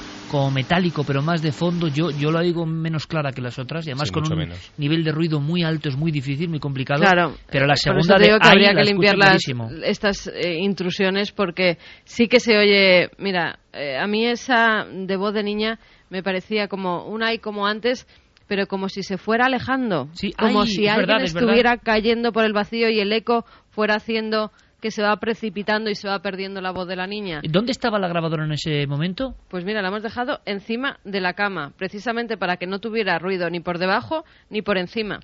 como 0.48 0.54
metálico, 0.54 1.04
pero 1.04 1.20
más 1.22 1.42
de 1.42 1.52
fondo. 1.52 1.88
Yo, 1.88 2.10
yo 2.10 2.30
lo 2.30 2.40
digo 2.40 2.64
menos 2.64 3.06
clara 3.06 3.32
que 3.32 3.42
las 3.42 3.58
otras 3.58 3.86
y 3.86 3.90
además 3.90 4.08
Sí, 4.08 4.14
con 4.14 4.32
un 4.32 4.38
menos. 4.38 4.72
nivel 4.78 5.04
de 5.04 5.12
ruido 5.12 5.40
muy 5.40 5.62
alto, 5.62 5.88
es 5.90 5.96
muy 5.96 6.10
difícil, 6.10 6.48
muy 6.48 6.58
complicado. 6.58 7.00
Claro, 7.02 7.34
pero 7.50 7.66
la 7.66 7.74
por 7.74 7.98
eso 7.98 8.02
segunda 8.02 8.16
te 8.16 8.22
de 8.32 8.38
que 8.40 8.48
habría 8.48 8.72
la 8.72 8.80
que 8.82 8.86
limpiar 8.90 9.16
las- 9.18 9.42
estas 9.84 10.26
eh, 10.28 10.54
intrusiones 10.60 11.32
porque 11.32 11.76
sí 12.04 12.28
que 12.28 12.40
se 12.40 12.56
oye, 12.56 13.10
mira, 13.18 13.58
eh, 13.74 13.98
a 13.98 14.06
mí 14.06 14.26
esa 14.26 14.86
de 14.90 15.16
voz 15.16 15.34
de 15.34 15.42
niña 15.42 15.78
me 16.08 16.22
parecía 16.22 16.66
como 16.68 17.04
un 17.06 17.22
ay 17.22 17.38
como 17.38 17.66
antes, 17.66 18.06
pero 18.46 18.66
como 18.66 18.88
si 18.88 19.02
se 19.02 19.18
fuera 19.18 19.46
alejando, 19.46 20.08
como 20.38 20.62
ay, 20.62 20.66
si 20.68 20.86
es 20.86 20.90
alguien 20.92 20.96
verdad, 21.08 21.22
es 21.24 21.34
verdad. 21.34 21.48
estuviera 21.50 21.76
cayendo 21.76 22.32
por 22.32 22.44
el 22.44 22.54
vacío 22.54 22.88
y 22.88 23.00
el 23.00 23.12
eco 23.12 23.44
fuera 23.70 23.96
haciendo 23.96 24.50
que 24.80 24.90
se 24.90 25.02
va 25.02 25.16
precipitando 25.16 25.90
y 25.90 25.94
se 25.94 26.08
va 26.08 26.20
perdiendo 26.20 26.60
la 26.60 26.70
voz 26.70 26.86
de 26.86 26.96
la 26.96 27.06
niña. 27.06 27.40
¿Dónde 27.48 27.72
estaba 27.72 27.98
la 27.98 28.08
grabadora 28.08 28.44
en 28.44 28.52
ese 28.52 28.86
momento? 28.86 29.34
Pues 29.48 29.64
mira, 29.64 29.82
la 29.82 29.88
hemos 29.88 30.02
dejado 30.02 30.40
encima 30.44 30.98
de 31.04 31.20
la 31.20 31.34
cama, 31.34 31.72
precisamente 31.76 32.36
para 32.36 32.56
que 32.58 32.66
no 32.66 32.78
tuviera 32.78 33.18
ruido 33.18 33.50
ni 33.50 33.60
por 33.60 33.78
debajo 33.78 34.24
ni 34.50 34.62
por 34.62 34.78
encima, 34.78 35.20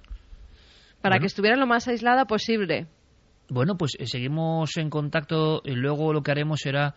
para 1.01 1.15
Bueno. 1.15 1.21
que 1.21 1.27
estuviera 1.27 1.57
lo 1.57 1.67
más 1.67 1.87
aislada 1.87 2.25
posible. 2.25 2.87
Bueno, 3.49 3.77
pues 3.77 3.93
eh, 3.99 4.07
seguimos 4.07 4.77
en 4.77 4.91
contacto 4.91 5.61
y 5.65 5.73
luego 5.73 6.13
lo 6.13 6.23
que 6.23 6.31
haremos 6.31 6.61
será 6.61 6.95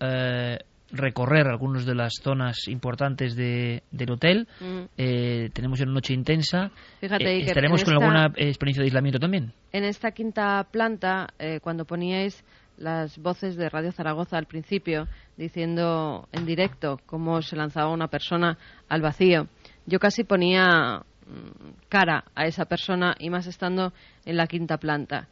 eh, 0.00 0.58
recorrer 0.92 1.46
algunas 1.46 1.84
de 1.86 1.94
las 1.94 2.14
zonas 2.22 2.66
importantes 2.68 3.36
de, 3.36 3.82
del 3.90 4.10
hotel. 4.10 4.48
Mm. 4.60 4.80
Eh, 4.96 5.50
tenemos 5.52 5.80
una 5.80 5.92
noche 5.92 6.14
intensa. 6.14 6.70
Fíjate, 7.00 7.24
Eh, 7.38 7.42
estaremos 7.46 7.84
con 7.84 7.94
esta- 7.94 8.04
alguna 8.04 8.26
eh, 8.36 8.48
experiencia 8.48 8.82
de 8.82 8.86
aislamiento 8.86 9.18
también. 9.18 9.52
En 9.72 9.84
esta 9.84 10.10
quinta 10.12 10.66
planta, 10.70 11.28
eh, 11.38 11.60
cuando 11.62 11.84
poníais 11.84 12.44
las 12.76 13.18
voces 13.18 13.56
de 13.56 13.68
Radio 13.68 13.92
Zaragoza 13.92 14.38
al 14.38 14.46
principio, 14.46 15.06
diciendo 15.36 16.28
en 16.32 16.46
directo 16.46 16.98
cómo 17.06 17.42
se 17.42 17.56
lanzaba 17.56 17.92
una 17.92 18.08
persona 18.08 18.56
al 18.88 19.02
vacío, 19.02 19.48
yo 19.86 19.98
casi 19.98 20.24
ponía 20.24 21.02
mm, 21.26 21.88
cara 21.88 22.24
a 22.34 22.46
esa 22.46 22.64
persona 22.64 23.14
y 23.18 23.28
más 23.30 23.46
estando 23.46 23.92
en 24.24 24.36
la 24.36 24.46
quinta 24.46 24.78
planta. 24.78 25.28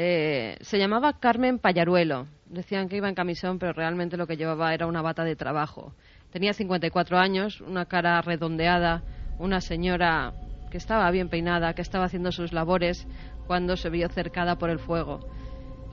Eh, 0.00 0.56
se 0.60 0.78
llamaba 0.78 1.18
Carmen 1.18 1.58
Payaruelo. 1.58 2.28
Decían 2.46 2.88
que 2.88 2.98
iba 2.98 3.08
en 3.08 3.16
camisón, 3.16 3.58
pero 3.58 3.72
realmente 3.72 4.16
lo 4.16 4.28
que 4.28 4.36
llevaba 4.36 4.72
era 4.72 4.86
una 4.86 5.02
bata 5.02 5.24
de 5.24 5.34
trabajo. 5.34 5.92
Tenía 6.30 6.52
54 6.52 7.18
años, 7.18 7.60
una 7.60 7.86
cara 7.86 8.22
redondeada, 8.22 9.02
una 9.40 9.60
señora 9.60 10.34
que 10.70 10.78
estaba 10.78 11.10
bien 11.10 11.28
peinada, 11.28 11.74
que 11.74 11.82
estaba 11.82 12.04
haciendo 12.04 12.30
sus 12.30 12.52
labores 12.52 13.08
cuando 13.48 13.76
se 13.76 13.90
vio 13.90 14.08
cercada 14.08 14.56
por 14.56 14.70
el 14.70 14.78
fuego. 14.78 15.18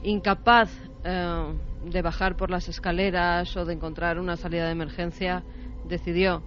Incapaz 0.03 0.69
eh, 1.03 1.53
de 1.85 2.01
bajar 2.03 2.37
por 2.37 2.51
las 2.51 2.69
escaleras 2.69 3.57
o 3.57 3.65
de 3.65 3.73
encontrar 3.73 4.19
una 4.19 4.37
salida 4.37 4.65
de 4.65 4.73
emergencia, 4.73 5.41
decidió 5.85 6.43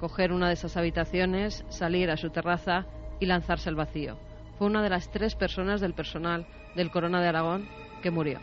coger 0.00 0.32
una 0.32 0.48
de 0.48 0.54
esas 0.54 0.76
habitaciones, 0.76 1.64
salir 1.68 2.10
a 2.10 2.16
su 2.16 2.30
terraza 2.30 2.86
y 3.20 3.26
lanzarse 3.26 3.68
al 3.68 3.76
vacío. 3.76 4.18
Fue 4.58 4.66
una 4.66 4.82
de 4.82 4.90
las 4.90 5.08
tres 5.12 5.36
personas 5.36 5.80
del 5.80 5.94
personal 5.94 6.44
del 6.74 6.90
Corona 6.90 7.20
de 7.20 7.28
Aragón 7.28 7.68
que 8.02 8.10
murió. 8.10 8.40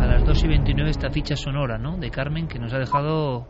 A 0.00 0.06
las 0.06 0.24
2 0.24 0.44
y 0.44 0.48
29 0.48 0.90
esta 0.90 1.10
ficha 1.10 1.36
sonora, 1.36 1.78
¿no? 1.78 1.96
De 1.96 2.10
Carmen 2.10 2.48
que 2.48 2.58
nos 2.58 2.74
ha 2.74 2.78
dejado 2.78 3.46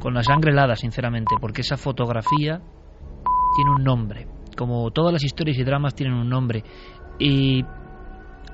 con 0.00 0.14
la 0.14 0.22
sangre 0.22 0.52
helada, 0.52 0.76
sinceramente, 0.76 1.34
porque 1.40 1.62
esa 1.62 1.76
fotografía 1.76 2.60
tiene 3.56 3.70
un 3.76 3.82
nombre. 3.82 4.28
Como 4.56 4.88
todas 4.92 5.12
las 5.12 5.24
historias 5.24 5.58
y 5.58 5.64
dramas 5.64 5.96
tienen 5.96 6.16
un 6.16 6.28
nombre. 6.28 6.62
Y 7.18 7.64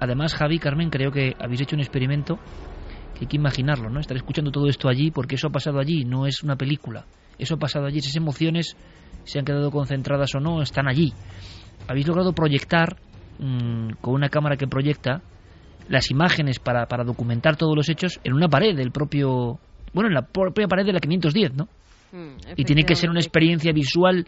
además, 0.00 0.34
Javi, 0.34 0.58
Carmen, 0.58 0.88
creo 0.88 1.12
que 1.12 1.34
habéis 1.38 1.60
hecho 1.60 1.76
un 1.76 1.80
experimento 1.80 2.38
hay 3.20 3.26
que 3.26 3.36
imaginarlo, 3.36 3.90
¿no? 3.90 4.00
Estar 4.00 4.16
escuchando 4.16 4.50
todo 4.50 4.66
esto 4.68 4.88
allí, 4.88 5.10
porque 5.10 5.36
eso 5.36 5.48
ha 5.48 5.50
pasado 5.50 5.78
allí, 5.78 6.04
no 6.04 6.26
es 6.26 6.42
una 6.42 6.56
película. 6.56 7.04
Eso 7.38 7.54
ha 7.54 7.58
pasado 7.58 7.86
allí, 7.86 7.98
esas 7.98 8.16
emociones 8.16 8.76
se 9.24 9.38
han 9.38 9.44
quedado 9.44 9.70
concentradas 9.70 10.34
o 10.34 10.40
no, 10.40 10.62
están 10.62 10.88
allí. 10.88 11.12
Habéis 11.88 12.06
logrado 12.06 12.32
proyectar 12.32 12.96
mmm, 13.38 13.90
con 14.00 14.14
una 14.14 14.28
cámara 14.28 14.56
que 14.56 14.66
proyecta 14.66 15.22
las 15.88 16.10
imágenes 16.10 16.58
para, 16.58 16.86
para 16.86 17.04
documentar 17.04 17.56
todos 17.56 17.76
los 17.76 17.88
hechos 17.88 18.20
en 18.24 18.34
una 18.34 18.48
pared 18.48 18.76
del 18.76 18.92
propio 18.92 19.58
bueno 19.92 20.08
en 20.08 20.14
la 20.14 20.22
propia 20.22 20.68
pared 20.68 20.86
de 20.86 20.92
la 20.92 21.00
510 21.00 21.54
no 21.54 21.66
Mm, 22.12 22.36
y 22.56 22.64
tiene 22.64 22.82
que 22.82 22.96
ser 22.96 23.08
una 23.08 23.20
experiencia 23.20 23.72
visual 23.72 24.26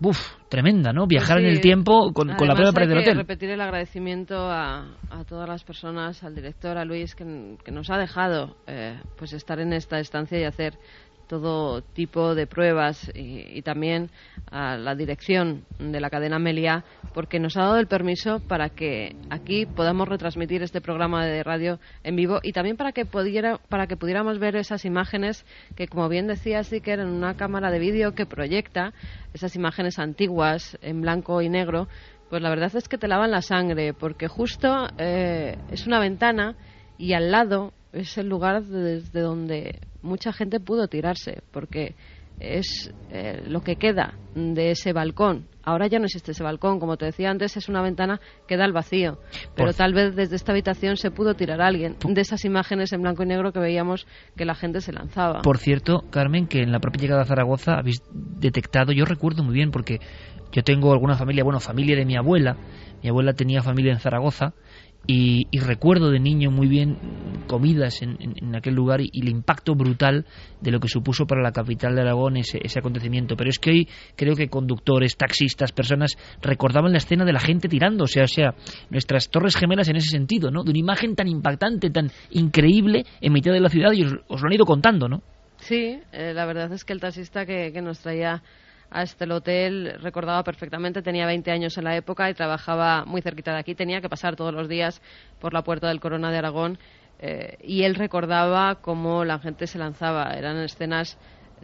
uf, 0.00 0.18
tremenda 0.48 0.92
no 0.92 1.06
viajar 1.06 1.38
Sí. 1.38 1.44
en 1.44 1.50
el 1.50 1.60
tiempo 1.60 2.12
con, 2.12 2.34
con 2.34 2.46
la 2.48 2.54
propia 2.54 2.72
pared 2.72 2.88
del 2.88 2.98
hotel 2.98 3.16
repetir 3.16 3.50
el 3.50 3.60
agradecimiento 3.60 4.50
a, 4.50 4.96
a 5.10 5.24
todas 5.24 5.48
las 5.48 5.64
personas, 5.64 6.22
al 6.22 6.34
director, 6.34 6.76
a 6.78 6.84
Luis, 6.84 7.14
que, 7.14 7.56
que 7.64 7.70
nos 7.72 7.90
ha 7.90 7.96
dejado 7.98 8.56
eh, 8.66 9.00
pues 9.16 9.32
estar 9.32 9.58
en 9.60 9.72
esta 9.72 9.98
estancia 9.98 10.38
y 10.38 10.44
hacer 10.44 10.74
todo 11.26 11.82
tipo 11.82 12.34
de 12.34 12.46
pruebas 12.46 13.10
y, 13.14 13.62
también 13.62 14.10
a 14.50 14.76
la 14.76 14.94
dirección 14.94 15.64
de 15.78 16.00
la 16.00 16.10
cadena 16.10 16.38
Melia 16.38 16.84
porque 17.14 17.40
nos 17.40 17.56
ha 17.56 17.62
dado 17.62 17.78
el 17.78 17.86
permiso 17.86 18.40
para 18.40 18.68
que 18.68 19.16
aquí 19.30 19.66
podamos 19.66 20.08
retransmitir 20.08 20.62
este 20.62 20.80
programa 20.80 21.26
de 21.26 21.42
radio 21.42 21.80
en 22.04 22.16
vivo 22.16 22.40
y 22.42 22.52
también 22.52 22.76
para 22.76 22.92
que 22.92 23.06
pudiera 23.06 23.58
para 23.68 23.86
que 23.86 23.96
pudiéramos 23.96 24.38
ver 24.38 24.56
esas 24.56 24.84
imágenes 24.84 25.44
que 25.74 25.88
como 25.88 26.08
bien 26.08 26.26
decía 26.26 26.62
que 26.62 26.92
eran 26.92 27.08
una 27.08 27.36
cámara 27.36 27.70
de 27.70 27.78
vídeo 27.78 28.14
que 28.14 28.26
proyecta 28.26 28.92
esas 29.34 29.56
imágenes 29.56 29.98
antiguas 29.98 30.78
en 30.80 31.00
blanco 31.00 31.42
y 31.42 31.48
negro 31.48 31.88
pues 32.30 32.42
la 32.42 32.50
verdad 32.50 32.74
es 32.74 32.88
que 32.88 32.98
te 32.98 33.08
lavan 33.08 33.30
la 33.30 33.42
sangre 33.42 33.94
porque 33.94 34.28
justo 34.28 34.88
eh, 34.98 35.56
es 35.70 35.86
una 35.86 36.00
ventana 36.00 36.56
y 36.98 37.12
al 37.12 37.30
lado 37.30 37.72
es 37.92 38.18
el 38.18 38.28
lugar 38.28 38.62
desde 38.64 39.20
donde 39.20 39.80
mucha 40.02 40.32
gente 40.32 40.60
pudo 40.60 40.88
tirarse, 40.88 41.42
porque 41.50 41.94
es 42.40 42.92
eh, 43.10 43.42
lo 43.46 43.62
que 43.62 43.76
queda 43.76 44.14
de 44.34 44.70
ese 44.70 44.92
balcón. 44.92 45.46
Ahora 45.62 45.88
ya 45.88 45.98
no 45.98 46.04
existe 46.04 46.30
ese 46.30 46.44
balcón, 46.44 46.78
como 46.78 46.96
te 46.96 47.06
decía 47.06 47.30
antes, 47.30 47.56
es 47.56 47.68
una 47.68 47.82
ventana 47.82 48.20
que 48.46 48.56
da 48.56 48.64
al 48.64 48.72
vacío. 48.72 49.18
Pero 49.56 49.72
tal 49.72 49.94
vez 49.94 50.14
desde 50.14 50.36
esta 50.36 50.52
habitación 50.52 50.96
se 50.96 51.10
pudo 51.10 51.34
tirar 51.34 51.60
a 51.60 51.66
alguien 51.66 51.96
de 52.06 52.20
esas 52.20 52.44
imágenes 52.44 52.92
en 52.92 53.02
blanco 53.02 53.24
y 53.24 53.26
negro 53.26 53.52
que 53.52 53.58
veíamos 53.58 54.06
que 54.36 54.44
la 54.44 54.54
gente 54.54 54.80
se 54.80 54.92
lanzaba. 54.92 55.40
Por 55.42 55.58
cierto, 55.58 56.04
Carmen, 56.10 56.46
que 56.46 56.62
en 56.62 56.70
la 56.70 56.78
propia 56.78 57.02
llegada 57.02 57.22
a 57.22 57.24
Zaragoza 57.24 57.78
habéis 57.78 58.00
detectado, 58.12 58.92
yo 58.92 59.04
recuerdo 59.06 59.42
muy 59.42 59.54
bien 59.54 59.72
porque 59.72 59.98
yo 60.52 60.62
tengo 60.62 60.92
alguna 60.92 61.16
familia, 61.16 61.42
bueno, 61.42 61.58
familia 61.58 61.96
de 61.96 62.04
mi 62.04 62.16
abuela, 62.16 62.56
mi 63.02 63.08
abuela 63.08 63.32
tenía 63.32 63.60
familia 63.62 63.92
en 63.92 63.98
Zaragoza 63.98 64.54
y, 65.06 65.46
y 65.50 65.58
recuerdo 65.60 66.10
de 66.10 66.18
niño 66.18 66.50
muy 66.50 66.66
bien 66.66 66.96
comidas 67.46 68.02
en, 68.02 68.16
en- 68.20 68.34
en 68.42 68.56
aquel 68.56 68.74
lugar 68.74 69.00
y, 69.00 69.10
el 69.20 69.28
impacto 69.28 69.74
brutal 69.74 70.24
de 70.60 70.70
lo 70.70 70.80
que 70.80 70.88
supuso 70.88 71.26
para 71.26 71.42
la 71.42 71.52
capital 71.52 71.94
de 71.94 72.00
Aragón 72.02 72.36
ese, 72.36 72.58
ese 72.62 72.78
acontecimiento. 72.80 73.36
Pero 73.36 73.50
es 73.50 73.58
que 73.58 73.70
hoy 73.70 73.88
creo 74.16 74.34
que 74.34 74.48
conductores, 74.48 75.16
taxistas, 75.16 75.72
personas 75.72 76.16
recordaban 76.42 76.92
la 76.92 76.98
escena 76.98 77.24
de 77.24 77.32
la 77.32 77.40
gente 77.40 77.68
tirándose, 77.68 78.20
o 78.22 78.26
sea, 78.28 78.54
nuestras 78.90 79.28
torres 79.28 79.56
gemelas 79.56 79.88
en 79.88 79.96
ese 79.96 80.10
sentido, 80.10 80.50
¿no? 80.50 80.64
De 80.64 80.70
una 80.70 80.78
imagen 80.80 81.14
tan 81.14 81.28
impactante, 81.28 81.90
tan 81.90 82.10
increíble 82.30 83.04
en 83.20 83.32
mitad 83.32 83.52
de 83.52 83.60
la 83.60 83.68
ciudad 83.68 83.92
y 83.92 84.04
os, 84.04 84.12
os 84.28 84.40
lo 84.40 84.48
han 84.48 84.54
ido 84.54 84.64
contando, 84.64 85.08
¿no? 85.08 85.22
Sí, 85.58 85.98
eh, 86.12 86.32
la 86.34 86.44
verdad 86.46 86.72
es 86.72 86.84
que 86.84 86.92
el 86.92 87.00
taxista 87.00 87.46
que, 87.46 87.72
que 87.72 87.80
nos 87.80 88.00
traía 88.00 88.42
a 88.90 89.02
este 89.02 89.30
hotel 89.30 89.98
recordaba 90.00 90.42
perfectamente, 90.42 91.02
tenía 91.02 91.26
20 91.26 91.50
años 91.50 91.76
en 91.78 91.84
la 91.84 91.96
época 91.96 92.30
y 92.30 92.34
trabajaba 92.34 93.04
muy 93.04 93.22
cerquita 93.22 93.52
de 93.52 93.60
aquí, 93.60 93.74
tenía 93.74 94.00
que 94.00 94.08
pasar 94.08 94.36
todos 94.36 94.54
los 94.54 94.68
días 94.68 95.00
por 95.40 95.52
la 95.52 95.62
puerta 95.62 95.88
del 95.88 96.00
Corona 96.00 96.30
de 96.30 96.38
Aragón 96.38 96.78
eh, 97.18 97.56
y 97.62 97.82
él 97.82 97.94
recordaba 97.94 98.76
cómo 98.76 99.24
la 99.24 99.38
gente 99.38 99.66
se 99.66 99.78
lanzaba, 99.78 100.34
eran 100.34 100.58
escenas 100.58 101.18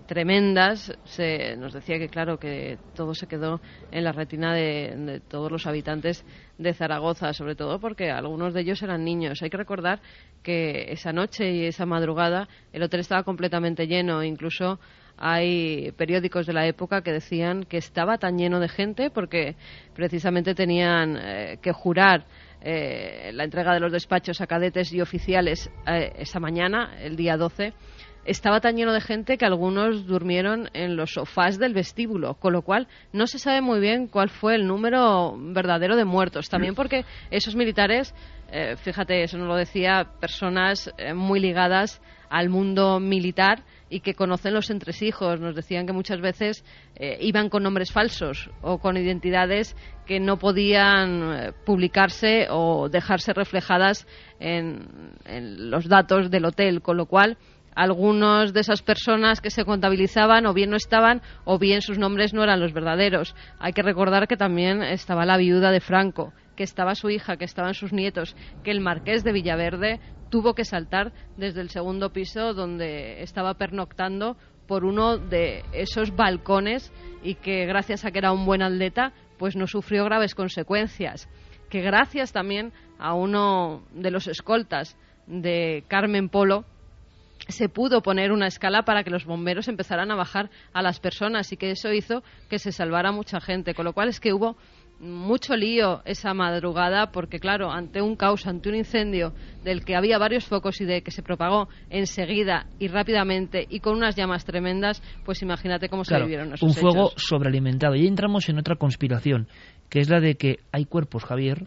tremendas, 0.07 0.93
se, 1.05 1.57
nos 1.57 1.73
decía 1.73 1.99
que 1.99 2.09
claro 2.09 2.39
que 2.39 2.79
todo 2.95 3.15
se 3.15 3.27
quedó 3.27 3.61
en 3.91 4.05
la 4.05 4.13
retina 4.13 4.55
de, 4.55 4.95
de 4.97 5.21
todos 5.21 5.53
los 5.53 5.67
habitantes 5.67 6.25
de 6.59 6.73
Zaragoza, 6.73 7.33
sobre 7.35 7.55
todo 7.55 7.79
porque 7.79 8.11
algunos 8.11 8.55
de 8.55 8.63
ellos 8.63 8.83
eran 8.83 9.05
niños. 9.05 9.43
Hay 9.43 9.51
que 9.51 9.59
recordar 9.59 10.01
que 10.43 10.91
esa 10.93 11.13
noche 11.13 11.53
y 11.53 11.67
esa 11.67 11.85
madrugada 11.85 12.49
el 12.73 12.83
hotel 12.83 13.01
estaba 13.01 13.23
completamente 13.23 13.87
lleno, 13.87 14.25
incluso 14.25 14.81
hay 15.25 15.93
periódicos 15.93 16.47
de 16.47 16.53
la 16.53 16.67
época 16.67 17.03
que 17.03 17.13
decían 17.13 17.63
que 17.63 17.77
estaba 17.77 18.19
tan 18.19 18.37
lleno 18.37 18.59
de 18.59 18.69
gente 18.69 19.09
porque 19.09 19.55
precisamente 19.95 20.53
tenían 20.53 21.17
eh, 21.17 21.59
que 21.63 21.71
jurar 21.73 22.27
eh, 22.61 23.31
la 23.33 23.45
entrega 23.45 23.73
de 23.73 23.79
los 23.79 23.93
despachos 23.93 24.41
a 24.41 24.49
cadetes 24.49 24.93
y 24.93 25.01
oficiales 25.01 25.71
eh, 25.87 26.13
esa 26.17 26.41
mañana, 26.41 26.97
el 27.01 27.15
día 27.15 27.37
12, 27.37 27.73
estaba 28.25 28.61
tan 28.61 28.75
lleno 28.75 28.93
de 28.93 29.01
gente 29.01 29.39
que 29.39 29.45
algunos 29.45 30.07
durmieron 30.07 30.69
en 30.73 30.97
los 30.97 31.13
sofás 31.13 31.57
del 31.57 31.73
vestíbulo, 31.73 32.35
con 32.35 32.53
lo 32.53 32.63
cual 32.63 32.89
no 33.13 33.29
se 33.29 33.39
sabe 33.39 33.61
muy 33.61 33.79
bien 33.79 34.09
cuál 34.09 34.29
fue 34.29 34.57
el 34.57 34.67
número 34.67 35.37
verdadero 35.39 35.95
de 35.95 36.05
muertos. 36.05 36.49
También 36.49 36.75
porque 36.75 37.05
esos 37.31 37.55
militares, 37.55 38.13
eh, 38.51 38.75
fíjate, 38.77 39.23
eso 39.23 39.39
nos 39.39 39.47
lo 39.47 39.57
decía, 39.57 40.09
personas 40.21 40.93
muy 41.15 41.39
ligadas 41.39 42.01
al 42.29 42.49
mundo 42.49 42.99
militar 42.99 43.65
y 43.93 44.01
que 44.01 44.15
conocen 44.15 44.55
los 44.55 44.71
entresijos. 44.71 45.39
Nos 45.39 45.55
decían 45.55 45.87
que 45.87 45.93
muchas 45.93 46.21
veces 46.21 46.65
eh, 46.97 47.19
iban 47.21 47.51
con 47.51 47.63
nombres 47.63 47.93
falsos 47.93 48.51
o 48.63 48.79
con 48.79 48.97
identidades 48.97 49.77
que 50.07 50.19
no 50.19 50.39
podían 50.39 51.23
eh, 51.23 51.53
publicarse 51.67 52.47
o 52.51 52.89
dejarse 52.89 53.35
reflejadas 53.35 54.07
en, 54.41 55.13
en 55.27 55.71
los 55.71 55.89
datos 55.89 56.31
del 56.31 56.47
hotel, 56.47 56.81
con 56.81 56.97
lo 56.97 57.05
cual 57.05 57.37
algunos 57.75 58.55
de 58.55 58.61
esas 58.61 58.81
personas 58.81 59.43
que 59.43 59.51
se 59.51 59.65
contabilizaban 59.65 60.47
o 60.47 60.55
bien 60.55 60.71
no 60.71 60.77
estaban 60.77 61.21
o 61.45 61.59
bien 61.59 61.83
sus 61.83 61.99
nombres 61.99 62.33
no 62.33 62.43
eran 62.43 62.61
los 62.61 62.73
verdaderos. 62.73 63.35
Hay 63.59 63.75
que 63.75 63.83
recordar 63.83 64.27
que 64.27 64.39
también 64.39 64.83
estaba 64.83 65.27
la 65.27 65.37
viuda 65.37 65.71
de 65.71 65.81
Franco, 65.81 66.33
que 66.57 66.65
estaba 66.65 66.95
su 66.95 67.11
hija, 67.11 67.37
que 67.37 67.45
estaban 67.45 67.75
sus 67.75 67.93
nietos, 67.93 68.37
que 68.65 68.71
el 68.71 68.81
marqués 68.81 69.23
de 69.23 69.33
Villaverde 69.33 70.01
tuvo 70.33 70.55
que 70.55 70.65
saltar 70.65 71.13
desde 71.37 71.61
el 71.61 71.69
segundo 71.69 72.11
piso 72.11 72.55
donde 72.55 73.23
estaba 73.23 73.53
pernoctando 73.53 74.39
por 74.67 74.87
uno 74.87 75.19
de 75.19 75.63
esos 75.73 76.17
balcones 76.17 76.91
y 77.23 77.35
que 77.35 77.67
gracias 77.67 78.07
a 78.07 78.11
que 78.11 78.19
era 78.19 78.33
un 78.33 78.47
buen 78.47 78.63
atleta 78.63 79.13
pues 79.37 79.57
no 79.57 79.67
sufrió 79.67 80.07
graves 80.07 80.35
consecuencias 80.35 81.29
que 81.69 81.83
gracias 81.83 82.33
también 82.33 82.73
a 82.99 83.13
uno 83.13 83.83
de 83.93 84.11
los 84.11 84.27
escoltas 84.27 84.97
de 85.27 85.85
Carmen 85.89 86.31
Polo 86.31 86.65
se 87.49 87.69
pudo 87.69 88.03
poner 88.03 88.33
una 88.33 88.47
escala 88.47 88.85
para 88.85 89.05
que 89.05 89.11
los 89.11 89.27
bomberos 89.27 89.69
empezaran 89.69 90.11
a 90.11 90.15
bajar 90.15 90.49
a 90.73 90.81
las 90.81 90.99
personas 90.99 91.53
y 91.53 91.59
que 91.59 91.73
eso 91.73 91.93
hizo 91.93 92.23
que 92.49 92.59
se 92.59 92.73
salvara 92.73 93.13
mucha 93.13 93.41
gente. 93.41 93.75
Con 93.75 93.85
lo 93.85 93.93
cual 93.93 94.09
es 94.09 94.21
que 94.21 94.33
hubo 94.33 94.57
mucho 95.03 95.57
lío 95.57 96.01
esa 96.05 96.33
madrugada 96.33 97.11
porque, 97.11 97.41
claro, 97.41 97.71
ante 97.73 98.01
un 98.01 98.15
caos, 98.17 98.47
ante 98.47 98.69
un 98.69 98.77
incendio 98.77 99.33
del 99.65 99.85
que 99.85 99.97
había 99.97 100.17
varios 100.17 100.45
focos 100.47 100.81
y 100.81 100.85
de 100.85 101.03
que 101.03 101.11
se 101.11 101.23
propagó 101.23 101.69
enseguida 101.91 102.67
y 102.79 102.87
rápidamente 102.89 103.67
y 103.69 103.81
con 103.81 103.97
unas 103.97 104.15
llamas 104.17 104.45
tremendas, 104.45 105.03
pues 105.25 105.43
imagínate 105.43 105.89
cómo 105.89 106.05
se 106.05 106.11
Claro, 106.11 106.25
vivieron 106.27 106.55
esos 106.55 106.63
un 106.63 106.75
fuego 106.75 107.09
hechos. 107.11 107.25
sobrealimentado. 107.27 107.97
Y 107.97 108.07
entramos 108.07 108.49
en 108.49 108.59
otra 108.59 108.77
conspiración, 108.77 109.49
que 109.91 109.99
es 110.01 110.09
la 110.09 110.21
de 110.21 110.37
que 110.37 110.57
hay 110.71 110.85
cuerpos, 110.85 111.25
Javier, 111.25 111.67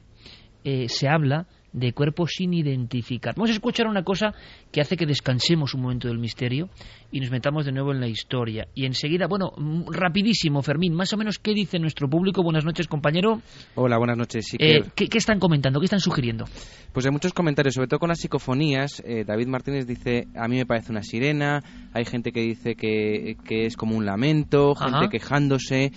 eh, 0.64 0.88
se 0.88 1.08
habla 1.10 1.46
de 1.76 1.92
cuerpos 1.92 2.32
sin 2.38 2.54
identificar. 2.54 3.36
Vamos 3.36 3.50
a 3.50 3.54
escuchar 3.54 3.88
una 3.88 4.04
cosa 4.04 4.34
que 4.72 4.80
hace 4.80 4.96
que 4.96 5.06
descansemos 5.06 5.74
un 5.74 5.82
momento 5.82 6.08
del 6.08 6.18
misterio 6.18 6.70
y 7.12 7.20
nos 7.20 7.30
metamos 7.32 7.66
de 7.66 7.74
nuevo 7.74 7.92
en 7.92 8.00
la 8.00 8.08
historia. 8.08 8.68
Y 8.74 8.86
enseguida, 8.86 9.28
bueno, 9.28 9.52
mm, 9.58 9.92
rapidísimo, 9.92 10.62
Fermín, 10.62 10.94
más 10.94 11.12
o 11.12 11.18
menos, 11.18 11.38
¿qué 11.38 11.54
dice 11.54 11.78
nuestro 11.78 12.10
público? 12.10 12.44
Buenas 12.44 12.64
noches, 12.64 12.88
compañero. 12.88 13.42
Hola, 13.76 13.98
buenas 13.98 14.18
noches. 14.18 14.56
Eh, 14.58 14.84
¿qué, 14.96 15.10
están 15.18 15.38
comentando? 15.40 15.82
¿Qué 15.82 15.86
están 15.86 16.00
sugiriendo? 16.00 16.46
Pues 16.94 17.06
hay 17.06 17.12
muchos 17.12 17.34
comentarios, 17.34 17.76
sobre 17.76 17.90
todo 17.90 18.00
con 18.00 18.08
las 18.08 18.20
psicofonías. 18.20 19.04
Eh, 19.06 19.26
David 19.26 19.48
Martínez 19.48 19.86
dice, 19.86 20.28
a 20.34 20.48
mí 20.48 20.56
me 20.56 20.66
parece 20.66 20.94
una 20.94 21.04
sirena, 21.04 21.62
hay 21.92 22.06
gente 22.06 22.32
que 22.32 22.40
dice 22.40 22.76
que, 22.76 23.36
es 23.50 23.76
como 23.76 23.98
un 23.98 24.06
lamento, 24.06 24.76
gente 24.76 25.10
quejándose. 25.10 25.92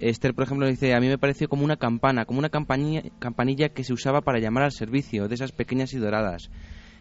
Esther, 0.00 0.34
por 0.34 0.44
ejemplo, 0.44 0.66
dice, 0.66 0.94
a 0.94 1.00
mí 1.00 1.08
me 1.08 1.18
pareció 1.18 1.48
como 1.48 1.64
una 1.64 1.76
campana, 1.76 2.24
como 2.24 2.38
una 2.38 2.48
campanilla 2.48 3.68
que 3.68 3.84
se 3.84 3.92
usaba 3.92 4.22
para 4.22 4.38
llamar 4.38 4.64
al 4.64 4.72
servicio, 4.72 5.28
de 5.28 5.34
esas 5.34 5.52
pequeñas 5.52 5.92
y 5.92 5.98
doradas. 5.98 6.50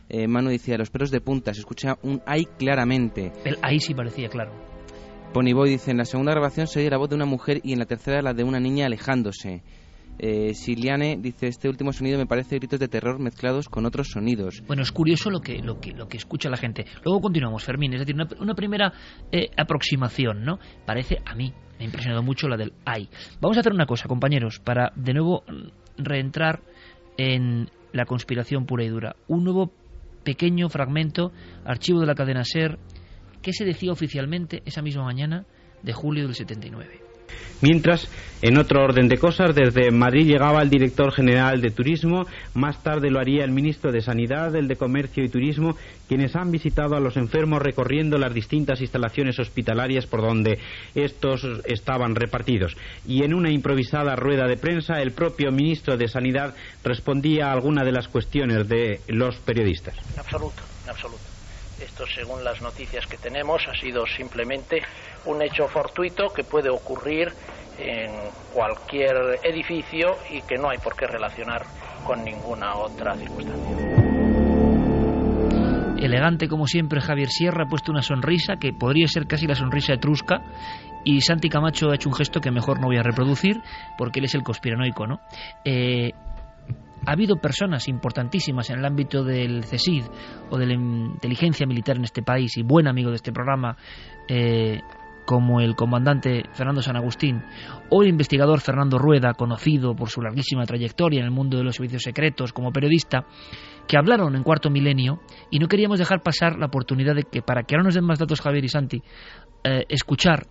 Eh, 0.10 0.28
Manu 0.28 0.50
decía, 0.50 0.78
los 0.78 0.90
pelos 0.90 1.12
de 1.12 1.22
punta, 1.22 1.54
se 1.54 1.60
escucha 1.60 1.98
un 2.02 2.22
ay 2.26 2.46
claramente. 2.58 3.32
El 3.46 3.58
ay 3.62 3.80
sí 3.80 3.94
parecía 3.94 4.28
claro. 4.28 4.52
Ponyboy 5.34 5.70
dice, 5.70 5.92
en 5.92 5.98
la 5.98 6.06
segunda 6.06 6.32
grabación 6.32 6.68
se 6.68 6.80
oye 6.80 6.90
la 6.90 6.98
voz 6.98 7.10
de 7.10 7.16
una 7.16 7.26
mujer 7.26 7.62
y 7.64 7.74
en 7.74 7.80
la 7.80 7.86
tercera 7.86 8.22
la 8.22 8.34
de 8.34 8.44
una 8.44 8.60
niña 8.60 8.88
alejándose. 8.88 9.62
Eh, 10.18 10.54
Siliane 10.54 11.18
dice, 11.18 11.48
este 11.48 11.70
último 11.70 11.94
sonido 11.94 12.18
me 12.18 12.26
parece 12.26 12.58
gritos 12.58 12.80
de 12.80 12.90
terror 12.90 13.20
mezclados 13.20 13.70
con 13.70 13.86
otros 13.86 14.10
sonidos. 14.10 14.64
Bueno, 14.68 14.82
es 14.82 14.92
curioso 14.92 15.30
lo 15.30 15.40
que, 15.40 15.60
lo 15.60 15.80
que, 15.80 15.94
lo 15.94 16.08
que 16.08 16.18
escucha 16.18 16.50
la 16.50 16.58
gente. 16.58 16.86
Luego 17.06 17.22
continuamos, 17.22 17.64
Fermín, 17.64 17.94
es 17.94 18.00
decir, 18.00 18.16
una, 18.16 18.56
primera 18.56 18.92
eh, 19.32 19.50
aproximación, 19.56 20.44
¿no? 20.44 20.60
Parece 20.86 21.20
a 21.26 21.36
mí, 21.36 21.54
me 21.80 21.84
ha 21.84 21.86
impresionado 21.86 22.22
mucho 22.22 22.50
la 22.50 22.58
del 22.58 22.74
ay. 22.86 23.10
Vamos 23.40 23.58
a 23.58 23.62
hacer 23.62 23.74
una 23.74 23.86
cosa, 23.86 24.10
compañeros, 24.10 24.60
para 24.60 24.92
de 24.96 25.14
nuevo 25.14 25.44
reentrar 25.98 26.62
en 27.18 27.70
la 27.94 28.06
conspiración 28.06 28.66
pura 28.66 28.84
y 28.84 28.90
dura. 28.90 29.16
Un 29.28 29.46
nuevo 29.46 29.72
pequeño 30.24 30.70
fragmento, 30.70 31.32
archivo 31.64 32.02
de 32.02 32.06
la 32.06 32.16
cadena 32.16 32.44
SER, 32.44 32.78
que 33.42 33.54
se 33.54 33.64
decía 33.64 33.94
oficialmente 33.94 34.62
esa 34.66 34.82
misma 34.82 35.06
mañana 35.06 35.46
de 35.82 35.94
julio 35.94 36.26
del 36.26 36.36
79. 36.36 37.09
Mientras, 37.62 38.10
en 38.42 38.58
otro 38.58 38.82
orden 38.82 39.10
de 39.10 39.18
cosas, 39.18 39.54
desde 39.54 39.92
Madrid 39.92 40.26
llegaba 40.26 40.62
el 40.62 40.70
director 40.70 41.12
general 41.12 41.62
de 41.62 41.72
Turismo, 41.72 42.26
más 42.54 42.82
tarde 42.82 43.10
lo 43.10 43.20
haría 43.20 43.44
el 43.44 43.52
ministro 43.52 43.92
de 43.92 44.00
Sanidad, 44.02 44.56
el 44.56 44.70
de 44.70 44.78
Comercio 44.78 45.24
y 45.24 45.30
Turismo, 45.30 45.76
quienes 46.08 46.36
han 46.36 46.52
visitado 46.52 46.96
a 46.96 47.02
los 47.02 47.18
enfermos 47.18 47.62
recorriendo 47.62 48.18
las 48.18 48.34
distintas 48.34 48.80
instalaciones 48.80 49.40
hospitalarias 49.40 50.08
por 50.08 50.22
donde 50.22 50.58
estos 50.96 51.46
estaban 51.66 52.16
repartidos. 52.16 52.78
Y 53.06 53.24
en 53.24 53.34
una 53.34 53.52
improvisada 53.52 54.16
rueda 54.16 54.48
de 54.48 54.58
prensa, 54.58 55.02
el 55.02 55.12
propio 55.12 55.52
ministro 55.52 55.98
de 55.98 56.08
Sanidad 56.08 56.56
respondía 56.84 57.48
a 57.48 57.54
alguna 57.54 57.84
de 57.84 57.92
las 57.92 58.08
cuestiones 58.08 58.70
de 58.70 59.02
los 59.08 59.36
periodistas. 59.38 59.96
absoluto, 60.18 60.64
absoluto. 60.88 61.29
Esto, 61.80 62.06
según 62.06 62.44
las 62.44 62.62
noticias 62.62 63.06
que 63.08 63.18
tenemos, 63.18 63.62
ha 63.68 63.74
sido 63.80 64.06
simplemente 64.06 64.82
un 65.26 65.42
hecho 65.42 65.68
fortuito 65.68 66.28
que 66.36 66.44
puede 66.44 66.70
ocurrir 66.70 67.30
en 67.78 68.12
cualquier 68.54 69.40
edificio 69.44 70.18
y 70.30 70.42
que 70.42 70.56
no 70.56 70.70
hay 70.70 70.78
por 70.80 70.96
qué 70.96 71.08
relacionar 71.08 71.62
con 72.06 72.24
ninguna 72.24 72.76
otra 72.76 73.16
circunstancia. 73.16 74.10
Elegante 75.98 76.48
como 76.48 76.66
siempre 76.66 77.02
Javier 77.02 77.28
Sierra 77.30 77.64
ha 77.66 77.70
puesto 77.70 77.92
una 77.92 78.02
sonrisa 78.02 78.56
que 78.60 78.72
podría 78.74 79.08
ser 79.08 79.28
casi 79.28 79.48
la 79.48 79.56
sonrisa 79.56 79.94
etrusca 79.94 80.42
y 81.04 81.22
Santi 81.22 81.50
Camacho 81.50 81.92
ha 81.92 81.96
hecho 81.96 82.10
un 82.10 82.16
gesto 82.16 82.42
que 82.42 82.52
mejor 82.52 82.80
no 82.80 82.88
voy 82.88 82.98
a 82.98 83.04
reproducir 83.04 83.62
porque 83.98 84.20
él 84.20 84.26
es 84.26 84.36
el 84.36 84.44
conspiranoico, 84.44 85.08
¿no? 85.08 85.20
Eh, 85.64 86.14
ha 87.06 87.12
habido 87.12 87.38
personas 87.38 87.88
importantísimas 87.88 88.70
en 88.70 88.80
el 88.80 88.86
ámbito 88.86 89.24
del 89.24 89.64
CESID 89.64 90.04
o 90.50 90.58
de 90.58 90.68
la 90.68 90.74
inteligencia 90.74 91.66
militar 91.66 91.98
en 91.98 92.04
este 92.04 92.22
país 92.22 92.58
y 92.58 92.64
buen 92.64 92.88
amigo 92.88 93.10
de 93.10 93.16
este 93.16 93.32
programa, 93.32 93.78
eh, 94.28 94.82
como 95.26 95.62
el 95.62 95.76
comandante 95.76 96.44
Fernando 96.54 96.82
San 96.82 96.96
Agustín. 96.96 97.44
O 97.90 98.02
el 98.02 98.10
investigador 98.10 98.62
Fernando 98.62 98.98
Rueda, 98.98 99.34
conocido 99.34 99.96
por 99.96 100.10
su 100.10 100.22
larguísima 100.22 100.66
trayectoria 100.66 101.20
en 101.20 101.26
el 101.26 101.32
mundo 101.32 101.58
de 101.58 101.64
los 101.64 101.76
servicios 101.76 102.04
secretos 102.04 102.52
como 102.52 102.72
periodista, 102.72 103.26
que 103.88 103.98
hablaron 103.98 104.36
en 104.36 104.44
cuarto 104.44 104.70
milenio 104.70 105.20
y 105.50 105.60
no 105.60 105.68
queríamos 105.68 106.00
dejar 106.00 106.22
pasar 106.22 106.58
la 106.58 106.68
oportunidad 106.68 107.16
de 107.16 107.24
que, 107.24 107.42
para 107.42 107.64
que 107.64 107.76
ahora 107.76 107.86
nos 107.86 107.96
den 107.96 108.06
más 108.06 108.20
datos 108.20 108.42
Javier 108.42 108.66
y 108.66 108.70
Santi, 108.70 109.02
eh, 109.64 109.86
escuchar 109.90 110.48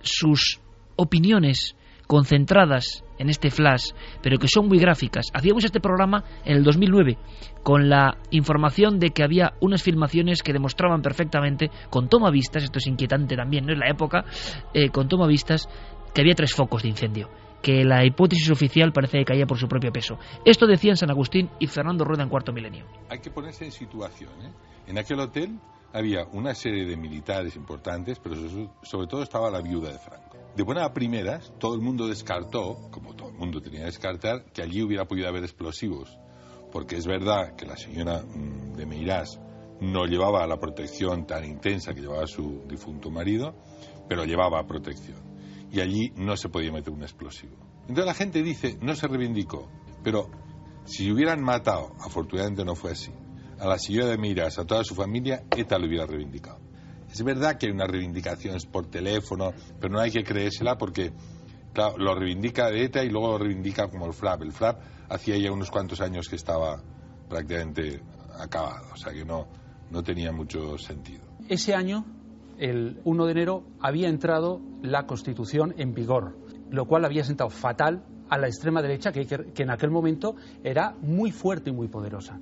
sus 0.00 0.60
opiniones 0.96 1.76
concentradas 2.06 3.04
en 3.22 3.30
este 3.30 3.50
flash, 3.50 3.92
pero 4.22 4.38
que 4.38 4.48
son 4.48 4.68
muy 4.68 4.78
gráficas. 4.78 5.28
Hacíamos 5.32 5.64
este 5.64 5.80
programa 5.80 6.24
en 6.44 6.56
el 6.56 6.64
2009 6.64 7.16
con 7.62 7.88
la 7.88 8.18
información 8.30 8.98
de 8.98 9.10
que 9.10 9.22
había 9.22 9.54
unas 9.60 9.82
filmaciones 9.82 10.42
que 10.42 10.52
demostraban 10.52 11.00
perfectamente, 11.00 11.70
con 11.88 12.08
toma 12.08 12.30
vistas, 12.30 12.64
esto 12.64 12.78
es 12.78 12.86
inquietante 12.86 13.36
también, 13.36 13.64
no 13.64 13.72
es 13.72 13.78
la 13.78 13.88
época, 13.88 14.24
eh, 14.74 14.90
con 14.90 15.08
toma 15.08 15.26
vistas, 15.26 15.68
que 16.12 16.20
había 16.20 16.34
tres 16.34 16.52
focos 16.52 16.82
de 16.82 16.88
incendio 16.88 17.30
que 17.62 17.84
la 17.84 18.04
hipótesis 18.04 18.50
oficial 18.50 18.92
parece 18.92 19.18
que 19.18 19.24
caía 19.24 19.46
por 19.46 19.56
su 19.56 19.68
propio 19.68 19.92
peso. 19.92 20.18
Esto 20.44 20.66
decían 20.66 20.96
San 20.96 21.10
Agustín 21.10 21.48
y 21.60 21.68
Fernando 21.68 22.04
Rueda 22.04 22.24
en 22.24 22.28
cuarto 22.28 22.52
milenio. 22.52 22.86
Hay 23.08 23.20
que 23.20 23.30
ponerse 23.30 23.64
en 23.64 23.70
situación. 23.70 24.32
¿eh? 24.42 24.50
En 24.88 24.98
aquel 24.98 25.20
hotel 25.20 25.60
había 25.92 26.24
una 26.32 26.54
serie 26.54 26.84
de 26.84 26.96
militares 26.96 27.54
importantes, 27.54 28.18
pero 28.18 28.34
sobre 28.82 29.06
todo 29.06 29.22
estaba 29.22 29.48
la 29.48 29.60
viuda 29.60 29.92
de 29.92 29.98
Franco. 30.00 30.31
De 30.56 30.64
buena 30.64 30.84
a 30.84 30.92
primeras, 30.92 31.50
todo 31.58 31.74
el 31.74 31.80
mundo 31.80 32.06
descartó, 32.06 32.90
como 32.90 33.14
todo 33.14 33.30
el 33.30 33.36
mundo 33.36 33.62
tenía 33.62 33.80
que 33.80 33.86
descartar, 33.86 34.44
que 34.52 34.62
allí 34.62 34.82
hubiera 34.82 35.06
podido 35.06 35.28
haber 35.28 35.44
explosivos. 35.44 36.18
Porque 36.70 36.96
es 36.96 37.06
verdad 37.06 37.56
que 37.56 37.64
la 37.64 37.76
señora 37.76 38.22
mm, 38.22 38.74
de 38.74 38.84
Meirás 38.84 39.40
no 39.80 40.04
llevaba 40.04 40.46
la 40.46 40.58
protección 40.58 41.26
tan 41.26 41.44
intensa 41.44 41.94
que 41.94 42.02
llevaba 42.02 42.26
su 42.26 42.64
difunto 42.68 43.10
marido, 43.10 43.54
pero 44.08 44.24
llevaba 44.24 44.66
protección. 44.66 45.18
Y 45.70 45.80
allí 45.80 46.12
no 46.16 46.36
se 46.36 46.50
podía 46.50 46.70
meter 46.70 46.92
un 46.92 47.02
explosivo. 47.02 47.56
Entonces 47.82 48.04
la 48.04 48.14
gente 48.14 48.42
dice, 48.42 48.78
no 48.80 48.94
se 48.94 49.08
reivindicó, 49.08 49.70
pero 50.04 50.30
si 50.84 51.10
hubieran 51.10 51.42
matado, 51.42 51.94
afortunadamente 51.98 52.64
no 52.64 52.74
fue 52.74 52.92
así, 52.92 53.10
a 53.58 53.66
la 53.66 53.78
señora 53.78 54.08
de 54.08 54.18
Miras, 54.18 54.58
a 54.58 54.66
toda 54.66 54.84
su 54.84 54.94
familia, 54.94 55.44
ETA 55.56 55.78
lo 55.78 55.86
hubiera 55.86 56.06
reivindicado. 56.06 56.61
Es 57.12 57.22
verdad 57.22 57.58
que 57.58 57.66
hay 57.66 57.72
unas 57.72 57.90
reivindicaciones 57.90 58.64
por 58.64 58.86
teléfono, 58.86 59.52
pero 59.78 59.92
no 59.92 60.00
hay 60.00 60.10
que 60.10 60.24
creérsela 60.24 60.78
porque, 60.78 61.12
claro, 61.74 61.98
lo 61.98 62.14
reivindica 62.14 62.70
ETA 62.70 63.04
y 63.04 63.10
luego 63.10 63.32
lo 63.32 63.38
reivindica 63.38 63.88
como 63.88 64.06
el 64.06 64.14
FRAP. 64.14 64.42
El 64.42 64.52
FRAP 64.52 64.80
hacía 65.10 65.36
ya 65.36 65.52
unos 65.52 65.70
cuantos 65.70 66.00
años 66.00 66.26
que 66.28 66.36
estaba 66.36 66.82
prácticamente 67.28 68.00
acabado, 68.38 68.86
o 68.94 68.96
sea 68.96 69.12
que 69.12 69.26
no, 69.26 69.46
no 69.90 70.02
tenía 70.02 70.32
mucho 70.32 70.78
sentido. 70.78 71.20
Ese 71.50 71.74
año, 71.74 72.06
el 72.58 73.00
1 73.04 73.26
de 73.26 73.32
enero, 73.32 73.64
había 73.78 74.08
entrado 74.08 74.62
la 74.82 75.06
Constitución 75.06 75.74
en 75.76 75.92
vigor, 75.92 76.38
lo 76.70 76.86
cual 76.86 77.04
había 77.04 77.24
sentado 77.24 77.50
fatal 77.50 78.04
a 78.30 78.38
la 78.38 78.46
extrema 78.46 78.80
derecha, 78.80 79.12
que, 79.12 79.26
que 79.26 79.62
en 79.62 79.70
aquel 79.70 79.90
momento 79.90 80.34
era 80.64 80.94
muy 81.02 81.30
fuerte 81.30 81.68
y 81.68 81.72
muy 81.74 81.88
poderosa. 81.88 82.40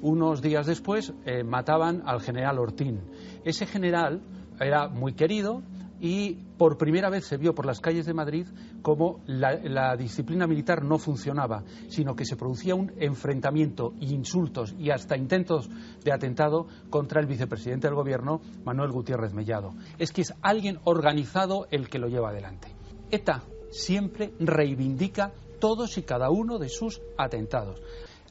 Unos 0.00 0.42
días 0.42 0.66
después 0.66 1.12
eh, 1.24 1.42
mataban 1.42 2.02
al 2.06 2.20
general 2.20 2.58
Ortín. 2.58 3.00
Ese 3.44 3.66
general 3.66 4.20
era 4.60 4.88
muy 4.88 5.14
querido 5.14 5.62
y 6.00 6.34
por 6.56 6.78
primera 6.78 7.10
vez 7.10 7.24
se 7.24 7.36
vio 7.36 7.54
por 7.54 7.66
las 7.66 7.80
calles 7.80 8.06
de 8.06 8.14
Madrid 8.14 8.46
como 8.82 9.20
la, 9.26 9.96
disciplina 9.96 10.46
militar 10.46 10.84
no 10.84 10.98
funcionaba, 10.98 11.64
sino 11.88 12.14
que 12.14 12.24
se 12.24 12.36
producía 12.36 12.74
un 12.74 12.92
enfrentamiento, 12.98 13.94
insultos 14.00 14.74
y 14.78 14.90
hasta 14.90 15.16
intentos 15.16 15.68
de 16.04 16.12
atentado 16.12 16.66
contra 16.90 17.20
el 17.20 17.26
vicepresidente 17.26 17.88
del 17.88 17.96
gobierno, 17.96 18.40
Manuel 18.64 18.92
Gutiérrez 18.92 19.34
Mellado. 19.34 19.74
Es 19.98 20.12
que 20.12 20.22
es 20.22 20.34
alguien 20.42 20.78
organizado 20.84 21.66
el 21.70 21.88
que 21.88 21.98
lo 21.98 22.08
lleva 22.08 22.30
adelante. 22.30 22.68
ETA 23.10 23.42
siempre 23.70 24.32
reivindica 24.38 25.32
todos 25.58 25.98
y 25.98 26.02
cada 26.02 26.30
uno 26.30 26.58
de 26.58 26.68
sus 26.68 27.00
atentados. 27.16 27.80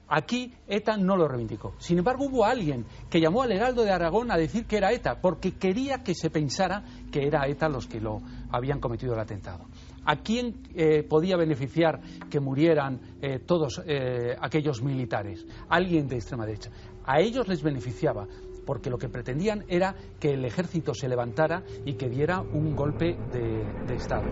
Aquí 0.10 0.54
ETA 0.68 0.98
no 0.98 1.18
lo 1.18 1.28
reivindicó. 1.28 1.74
Sin 1.80 1.98
embargo, 1.98 2.26
hubo 2.26 2.46
alguien 2.46 2.86
que 3.10 3.20
llamó 3.20 3.44
al 3.44 3.52
Heraldo 3.52 3.84
de 3.84 3.92
Aragón 3.92 4.32
a 4.32 4.38
decir 4.38 4.66
que 4.66 4.78
era 4.78 4.92
ETA, 4.92 5.20
porque 5.22 5.56
quería 5.56 6.04
que 6.04 6.16
se 6.16 6.30
pensara 6.30 6.84
que 7.12 7.28
era 7.28 7.48
ETA 7.48 7.68
los 7.68 7.88
que 7.88 8.00
lo 8.00 8.22
habían 8.52 8.80
cometido 8.80 9.14
el 9.14 9.20
atentado. 9.20 9.66
¿A 10.06 10.18
quién 10.18 10.64
eh, 10.74 11.04
podía 11.04 11.36
beneficiar 11.36 12.00
que 12.30 12.40
murieran 12.40 13.18
eh, 13.22 13.40
todos 13.40 13.82
eh, 13.86 14.38
aquellos 14.40 14.82
militares? 14.82 15.46
Alguien 15.68 16.08
de 16.08 16.16
extrema 16.16 16.46
derecha. 16.46 16.72
A 17.06 17.20
ellos 17.20 17.48
les 17.50 17.62
beneficiaba, 17.62 18.26
porque 18.66 18.90
lo 18.90 18.98
que 18.98 19.10
pretendían 19.10 19.66
era 19.68 19.96
que 20.20 20.34
el 20.34 20.46
ejército 20.46 20.94
se 20.94 21.10
levantara 21.10 21.64
y 21.86 21.96
que 21.96 22.08
diera 22.08 22.40
un 22.40 22.76
golpe 22.76 23.18
de, 23.34 23.66
de 23.86 23.96
Estado 23.96 24.28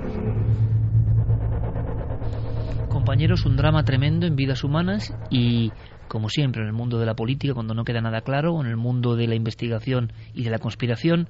compañeros, 2.95 3.45
un 3.45 3.57
drama 3.57 3.83
tremendo 3.83 4.25
en 4.25 4.37
vidas 4.37 4.63
humanas 4.63 5.13
y, 5.29 5.73
como 6.07 6.29
siempre, 6.29 6.61
en 6.61 6.67
el 6.67 6.73
mundo 6.73 6.97
de 6.97 7.05
la 7.05 7.13
política, 7.13 7.53
cuando 7.53 7.73
no 7.73 7.83
queda 7.83 7.99
nada 7.99 8.21
claro, 8.21 8.61
en 8.61 8.67
el 8.67 8.77
mundo 8.77 9.17
de 9.17 9.27
la 9.27 9.35
investigación 9.35 10.13
y 10.33 10.43
de 10.43 10.49
la 10.49 10.59
conspiración, 10.59 11.27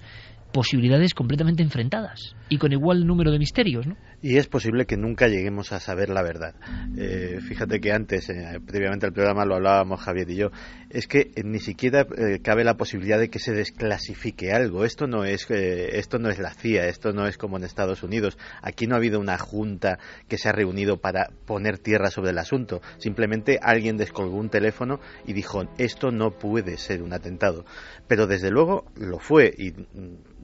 posibilidades 0.55 1.13
completamente 1.13 1.63
enfrentadas 1.63 2.33
y 2.47 2.57
con 2.57 2.71
igual 2.71 3.05
número 3.05 3.29
de 3.29 3.39
misterios, 3.39 3.85
¿no? 3.85 3.97
Y 4.21 4.37
es 4.37 4.47
posible 4.47 4.85
que 4.85 4.95
nunca 4.95 5.27
lleguemos 5.27 5.73
a 5.73 5.81
saber 5.81 6.09
la 6.09 6.23
verdad. 6.23 6.55
Eh, 6.97 7.39
fíjate 7.45 7.81
que 7.81 7.91
antes, 7.91 8.29
eh, 8.29 8.61
previamente 8.65 9.05
al 9.05 9.11
programa, 9.11 9.43
lo 9.43 9.55
hablábamos 9.55 9.99
Javier 9.99 10.29
y 10.29 10.37
yo, 10.37 10.51
es 10.89 11.07
que 11.07 11.31
ni 11.43 11.59
siquiera 11.59 12.07
eh, 12.17 12.39
cabe 12.41 12.63
la 12.63 12.77
posibilidad 12.77 13.19
de 13.19 13.29
que 13.29 13.39
se 13.39 13.51
desclasifique 13.51 14.53
algo. 14.53 14.85
Esto 14.85 15.07
no 15.07 15.25
es 15.25 15.45
esto 15.51 16.19
no 16.19 16.29
es 16.29 16.39
la 16.39 16.53
CIA, 16.53 16.87
esto 16.87 17.11
no 17.11 17.27
es 17.27 17.37
como 17.37 17.57
en 17.57 17.65
Estados 17.65 18.01
Unidos. 18.01 18.37
Aquí 18.61 18.87
no 18.87 18.95
ha 18.95 18.99
habido 18.99 19.19
una 19.19 19.37
junta 19.37 19.99
que 20.29 20.37
se 20.37 20.47
ha 20.47 20.53
reunido 20.53 20.97
para 21.01 21.31
poner 21.45 21.79
tierra 21.79 22.09
sobre 22.09 22.31
el 22.31 22.37
asunto. 22.37 22.81
Simplemente 22.97 23.59
alguien 23.61 23.97
descolgó 23.97 24.37
un 24.37 24.49
teléfono 24.49 25.01
y 25.27 25.33
dijo 25.33 25.65
esto 25.77 26.11
no 26.11 26.31
puede 26.31 26.77
ser 26.77 27.03
un 27.03 27.11
atentado. 27.11 27.65
Pero 28.07 28.25
desde 28.25 28.49
luego 28.49 28.85
lo 28.95 29.19
fue 29.19 29.53
y 29.57 29.73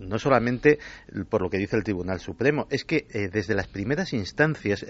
no 0.01 0.19
solamente 0.19 0.79
por 1.29 1.41
lo 1.41 1.49
que 1.49 1.57
dice 1.57 1.75
el 1.75 1.83
Tribunal 1.83 2.19
Supremo, 2.19 2.67
es 2.69 2.85
que 2.85 3.05
eh, 3.11 3.29
desde 3.31 3.55
las 3.55 3.67
primeras 3.67 4.13
instancias, 4.13 4.85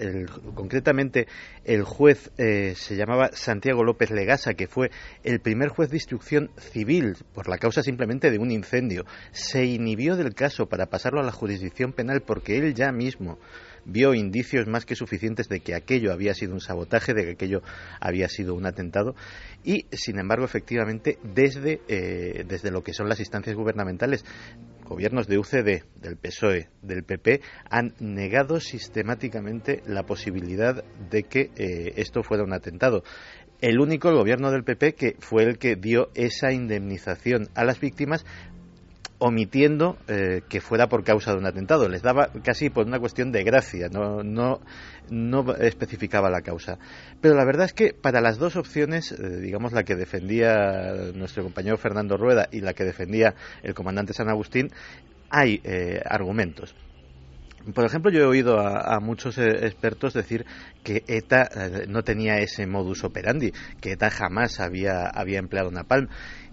concretamente 0.54 1.26
el 1.64 1.84
juez 1.84 2.30
eh, 2.38 2.74
se 2.76 2.96
llamaba 2.96 3.30
Santiago 3.32 3.84
López 3.84 4.10
Legasa, 4.10 4.54
que 4.54 4.66
fue 4.66 4.90
el 5.22 5.40
primer 5.40 5.68
juez 5.68 5.90
de 5.90 5.96
instrucción 5.96 6.50
civil 6.58 7.16
por 7.34 7.48
la 7.48 7.58
causa 7.58 7.82
simplemente 7.82 8.30
de 8.30 8.38
un 8.38 8.50
incendio, 8.50 9.04
se 9.32 9.64
inhibió 9.64 10.16
del 10.16 10.34
caso 10.34 10.66
para 10.66 10.86
pasarlo 10.86 11.20
a 11.20 11.24
la 11.24 11.32
jurisdicción 11.32 11.92
penal 11.92 12.22
porque 12.22 12.58
él 12.58 12.74
ya 12.74 12.92
mismo 12.92 13.38
vio 13.84 14.14
indicios 14.14 14.66
más 14.66 14.84
que 14.84 14.94
suficientes 14.94 15.48
de 15.48 15.60
que 15.60 15.74
aquello 15.74 16.12
había 16.12 16.34
sido 16.34 16.54
un 16.54 16.60
sabotaje, 16.60 17.14
de 17.14 17.24
que 17.24 17.30
aquello 17.32 17.62
había 18.00 18.28
sido 18.28 18.54
un 18.54 18.66
atentado. 18.66 19.14
Y, 19.64 19.86
sin 19.92 20.18
embargo, 20.18 20.44
efectivamente, 20.44 21.18
desde, 21.22 21.80
eh, 21.88 22.44
desde 22.46 22.70
lo 22.70 22.82
que 22.82 22.92
son 22.92 23.08
las 23.08 23.20
instancias 23.20 23.56
gubernamentales, 23.56 24.24
gobiernos 24.92 25.26
de 25.26 25.38
UCD, 25.38 25.84
del 25.96 26.16
PSOE, 26.16 26.68
del 26.82 27.02
PP, 27.02 27.40
han 27.70 27.94
negado 27.98 28.60
sistemáticamente 28.60 29.82
la 29.86 30.02
posibilidad 30.04 30.84
de 31.10 31.22
que 31.22 31.50
eh, 31.56 31.94
esto 31.96 32.22
fuera 32.22 32.44
un 32.44 32.52
atentado. 32.52 33.02
El 33.62 33.80
único, 33.80 34.08
el 34.10 34.16
gobierno 34.16 34.50
del 34.50 34.64
PP, 34.64 34.94
que 34.94 35.16
fue 35.20 35.44
el 35.44 35.56
que 35.56 35.76
dio 35.76 36.10
esa 36.14 36.52
indemnización 36.52 37.48
a 37.54 37.64
las 37.64 37.80
víctimas, 37.80 38.26
omitiendo 39.24 39.98
eh, 40.08 40.42
que 40.48 40.60
fuera 40.60 40.88
por 40.88 41.04
causa 41.04 41.30
de 41.30 41.38
un 41.38 41.46
atentado. 41.46 41.88
Les 41.88 42.02
daba 42.02 42.30
casi 42.42 42.70
por 42.70 42.88
una 42.88 42.98
cuestión 42.98 43.30
de 43.30 43.44
gracia, 43.44 43.88
no, 43.88 44.24
no, 44.24 44.60
no 45.10 45.54
especificaba 45.54 46.28
la 46.28 46.40
causa. 46.40 46.80
Pero 47.20 47.36
la 47.36 47.44
verdad 47.44 47.66
es 47.66 47.72
que 47.72 47.94
para 47.94 48.20
las 48.20 48.38
dos 48.38 48.56
opciones, 48.56 49.12
eh, 49.12 49.38
digamos 49.40 49.72
la 49.72 49.84
que 49.84 49.94
defendía 49.94 51.12
nuestro 51.14 51.44
compañero 51.44 51.76
Fernando 51.76 52.16
Rueda 52.16 52.48
y 52.50 52.62
la 52.62 52.74
que 52.74 52.82
defendía 52.82 53.36
el 53.62 53.74
comandante 53.74 54.12
San 54.12 54.28
Agustín, 54.28 54.70
hay 55.30 55.60
eh, 55.62 56.02
argumentos. 56.04 56.74
Por 57.74 57.84
ejemplo, 57.84 58.10
yo 58.10 58.22
he 58.22 58.26
oído 58.26 58.58
a, 58.58 58.98
muchos 58.98 59.38
expertos 59.38 60.14
decir 60.14 60.44
que 60.82 61.04
ETA 61.06 61.48
no 61.86 62.02
tenía 62.02 62.38
ese 62.38 62.66
modus 62.66 63.04
operandi, 63.04 63.52
que 63.80 63.92
ETA 63.92 64.10
jamás 64.10 64.58
había, 64.58 65.06
había 65.06 65.38
empleado 65.38 65.70
napalm. 65.70 66.08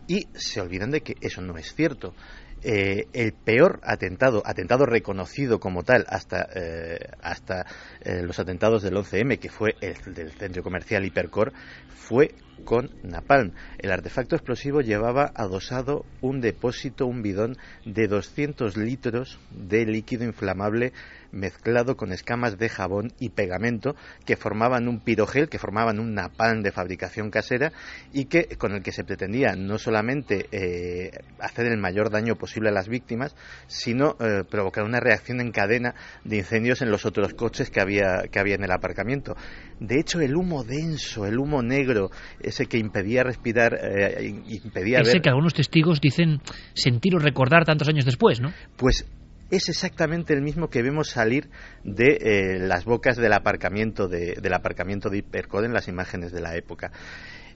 Y 0.10 0.28
se 0.34 0.60
olvidan 0.60 0.90
de 0.90 1.02
que 1.02 1.16
eso 1.22 1.41
no 1.41 1.58
es 1.58 1.74
cierto. 1.74 2.16
Eh, 2.61 3.07
el 3.14 3.31
peor 3.31 3.80
atentado, 3.84 4.41
atentado 4.45 4.86
reconocido 4.86 5.60
como 5.60 5.84
tal 5.84 6.06
hasta, 6.10 6.48
eh, 6.53 6.99
hasta 7.22 7.65
eh, 8.02 8.22
los 8.22 8.38
atentados 8.40 8.84
del 8.84 8.95
11M, 8.95 9.40
que 9.40 9.49
fue 9.49 9.76
el 9.80 10.14
del 10.14 10.31
centro 10.34 10.61
comercial 10.61 11.06
Hipercor, 11.06 11.53
fue 11.88 12.36
con 12.65 12.90
napalm. 13.03 13.53
El 13.77 13.91
artefacto 13.91 14.36
explosivo 14.36 14.81
llevaba 14.81 15.31
adosado 15.36 16.06
un 16.22 16.41
depósito, 16.41 17.06
un 17.06 17.22
bidón 17.22 17.57
de 17.86 18.07
200 18.07 18.76
litros 18.76 19.40
de 19.52 19.86
líquido 19.86 20.26
inflamable 20.26 20.91
mezclado 21.32 21.96
con 21.96 22.12
escamas 22.12 22.58
de 22.58 22.70
jabón 22.70 23.12
y 23.20 23.30
pegamento 23.30 23.96
que 24.26 24.36
formaban 24.36 24.88
un 24.88 25.00
pirogel, 25.00 25.50
que 25.50 25.60
formaban 25.60 26.00
un 26.00 26.14
napalm 26.14 26.62
de 26.62 26.72
fabricación 26.72 27.30
casera 27.30 27.72
y 28.14 28.26
que 28.26 28.46
con 28.58 28.74
el 28.74 28.84
que 28.84 28.92
se 28.92 29.04
pretendía 29.04 29.56
no 29.56 29.78
solamente 29.78 30.48
eh, 30.52 31.12
hacer 31.40 31.68
el 31.68 31.78
mayor 31.78 32.10
daño 32.10 32.36
posible 32.36 32.70
a 32.70 32.72
las 32.72 32.88
víctimas, 32.88 33.36
sino 33.68 34.16
eh, 34.20 34.44
provocar 34.50 34.84
una 34.84 35.00
reacción 35.00 35.42
en 35.42 35.52
cadena 35.52 35.96
de 36.24 36.38
incendios 36.38 36.82
en 36.82 36.92
los 36.92 37.06
otros 37.06 37.34
coches 37.34 37.70
que 37.70 37.82
había, 37.82 38.24
que 38.32 38.40
había 38.40 38.56
en 38.56 38.64
el 38.64 38.72
aparcamiento. 38.72 39.36
De 39.80 40.00
hecho, 40.00 40.20
el 40.20 40.36
humo 40.36 40.64
denso, 40.64 41.26
el 41.26 41.40
humo 41.40 41.62
negro, 41.62 42.12
ese 42.42 42.66
que 42.66 42.78
impedía 42.78 43.24
respirar, 43.24 43.80
eh, 43.82 44.42
impedía 44.48 45.00
ese 45.00 45.22
que 45.22 45.30
algunos 45.30 45.54
testigos 45.54 46.02
dicen 46.02 46.42
sentir 46.74 47.16
o 47.16 47.20
recordar 47.20 47.66
tantos 47.66 47.88
años 47.88 48.06
después, 48.06 48.40
¿no? 48.42 48.52
Pues 48.76 49.06
es 49.52 49.70
exactamente 49.70 50.34
el 50.34 50.42
mismo 50.42 50.70
que 50.70 50.82
vemos 50.82 51.10
salir 51.10 51.50
de 51.84 52.18
eh, 52.22 52.60
las 52.60 52.86
bocas 52.86 53.18
del 53.18 53.34
aparcamiento 53.34 54.08
de, 54.08 54.38
del 54.42 54.54
aparcamiento 54.54 55.10
de 55.10 55.20
Hipercode 55.20 55.66
en 55.66 55.74
las 55.74 55.88
imágenes 55.88 56.32
de 56.32 56.42
la 56.42 56.56
época. 56.56 56.92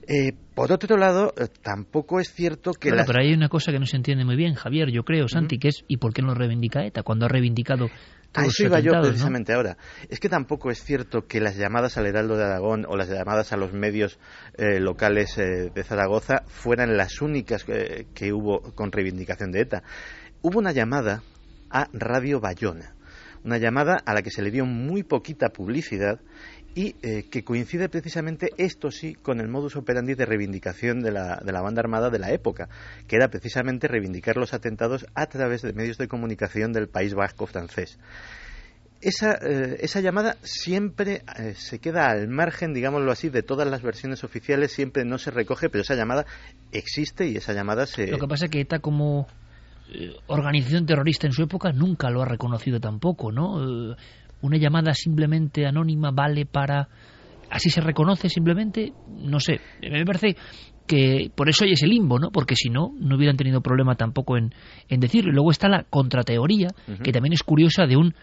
Eh, 0.06 0.32
por 0.54 0.70
otro 0.70 0.96
lado, 0.98 1.32
eh, 1.38 1.46
tampoco 1.62 2.20
es 2.20 2.32
cierto 2.32 2.72
que. 2.72 2.90
Bueno, 2.90 3.04
pero 3.06 3.20
hay 3.20 3.32
una 3.32 3.48
cosa 3.48 3.72
que 3.72 3.78
no 3.78 3.86
se 3.86 3.96
entiende 3.96 4.24
muy 4.24 4.36
bien, 4.36 4.54
Javier, 4.54 4.90
yo 4.90 5.02
creo, 5.02 5.28
Santi, 5.28 5.58
que 5.58 5.68
es 5.68 5.84
¿y 5.88 5.96
por 5.96 6.12
qué 6.12 6.20
no 6.20 6.34
reivindica 6.34 6.84
ETA 6.84 7.02
cuando 7.02 7.24
ha 7.24 7.28
reivindicado 7.28 7.88
a 8.34 8.44
eso 8.44 8.64
iba 8.64 8.80
yo 8.80 8.90
precisamente 9.00 9.52
ahora. 9.54 9.76
Es 10.08 10.18
que 10.18 10.28
tampoco 10.28 10.72
es 10.72 10.82
cierto 10.82 11.28
que 11.28 11.40
las 11.40 11.56
llamadas 11.56 11.96
al 11.96 12.06
Heraldo 12.06 12.36
de 12.36 12.42
Aragón 12.42 12.84
o 12.88 12.96
las 12.96 13.08
llamadas 13.08 13.52
a 13.52 13.56
los 13.56 13.72
medios 13.72 14.18
locales 14.58 15.36
de 15.36 15.84
Zaragoza 15.84 16.42
fueran 16.48 16.96
las 16.96 17.22
únicas 17.22 17.64
que 17.64 18.32
hubo 18.32 18.74
con 18.74 18.90
reivindicación 18.90 19.52
de 19.52 19.60
ETA. 19.60 19.84
Hubo 20.42 20.58
una 20.58 20.72
llamada 20.72 21.22
a 21.74 21.88
Radio 21.92 22.40
Bayona. 22.40 22.94
Una 23.44 23.58
llamada 23.58 23.96
a 24.06 24.14
la 24.14 24.22
que 24.22 24.30
se 24.30 24.40
le 24.40 24.50
dio 24.50 24.64
muy 24.64 25.02
poquita 25.02 25.50
publicidad 25.50 26.20
y 26.74 26.96
eh, 27.02 27.24
que 27.30 27.44
coincide 27.44 27.88
precisamente, 27.88 28.50
esto 28.56 28.90
sí, 28.90 29.14
con 29.14 29.40
el 29.40 29.48
modus 29.48 29.76
operandi 29.76 30.14
de 30.14 30.24
reivindicación 30.24 31.00
de 31.00 31.12
la, 31.12 31.42
de 31.44 31.52
la 31.52 31.60
banda 31.60 31.80
armada 31.80 32.10
de 32.10 32.18
la 32.18 32.32
época, 32.32 32.68
que 33.06 33.16
era 33.16 33.28
precisamente 33.28 33.86
reivindicar 33.86 34.36
los 34.36 34.54
atentados 34.54 35.04
a 35.14 35.26
través 35.26 35.62
de 35.62 35.72
medios 35.72 35.98
de 35.98 36.08
comunicación 36.08 36.72
del 36.72 36.88
País 36.88 37.14
Vasco 37.14 37.46
francés. 37.46 37.98
Esa, 39.00 39.34
eh, 39.42 39.76
esa, 39.80 40.00
llamada 40.00 40.36
siempre 40.42 41.22
eh, 41.38 41.54
se 41.54 41.78
queda 41.78 42.08
al 42.08 42.28
margen, 42.28 42.72
digámoslo 42.72 43.12
así, 43.12 43.28
de 43.28 43.42
todas 43.42 43.68
las 43.68 43.82
versiones 43.82 44.24
oficiales, 44.24 44.72
siempre 44.72 45.04
no 45.04 45.18
se 45.18 45.30
recoge, 45.30 45.68
pero 45.68 45.82
esa 45.82 45.94
llamada 45.94 46.24
existe 46.72 47.26
y 47.26 47.36
esa 47.36 47.52
llamada 47.52 47.86
se... 47.86 48.06
Lo 48.06 48.18
que 48.18 48.26
pasa 48.26 48.46
es 48.46 48.50
que 48.50 48.60
ETA 48.60 48.78
como 48.78 49.28
organización 50.26 50.86
terrorista 50.86 51.26
en 51.26 51.32
su 51.32 51.42
época 51.42 51.72
nunca 51.72 52.10
lo 52.10 52.22
ha 52.22 52.26
reconocido 52.26 52.80
tampoco, 52.80 53.32
¿no? 53.32 53.92
Eh, 53.92 53.96
una 54.42 54.56
llamada 54.56 54.92
simplemente 54.94 55.66
anónima 55.66 56.10
vale 56.10 56.46
para 56.46 56.88
así 57.50 57.70
se 57.70 57.80
reconoce 57.80 58.28
simplemente, 58.28 58.92
no 59.08 59.40
sé, 59.40 59.60
me 59.80 60.04
parece 60.04 60.36
que 60.86 61.30
por 61.34 61.48
eso 61.48 61.64
hay 61.64 61.72
ese 61.72 61.86
limbo, 61.86 62.18
¿no? 62.18 62.30
Porque 62.30 62.56
si 62.56 62.68
no, 62.68 62.92
no 62.98 63.16
hubieran 63.16 63.36
tenido 63.36 63.60
problema 63.60 63.94
tampoco 63.94 64.36
en, 64.36 64.54
en 64.88 65.00
decirlo. 65.00 65.30
Y 65.30 65.34
luego 65.34 65.50
está 65.50 65.68
la 65.68 65.84
contrateoría, 65.84 66.68
que 67.02 67.12
también 67.12 67.32
es 67.32 67.42
curiosa, 67.42 67.86
de 67.86 67.96
un, 67.96 68.14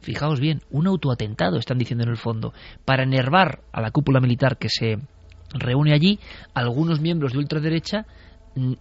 fijaos 0.00 0.40
bien, 0.40 0.60
un 0.70 0.86
autoatentado, 0.86 1.58
están 1.58 1.78
diciendo 1.78 2.04
en 2.04 2.10
el 2.10 2.16
fondo, 2.16 2.54
para 2.84 3.02
enervar 3.02 3.60
a 3.72 3.80
la 3.80 3.90
cúpula 3.90 4.20
militar 4.20 4.56
que 4.56 4.68
se 4.70 4.96
reúne 5.52 5.92
allí, 5.92 6.18
algunos 6.54 7.00
miembros 7.00 7.32
de 7.32 7.38
ultraderecha 7.38 8.06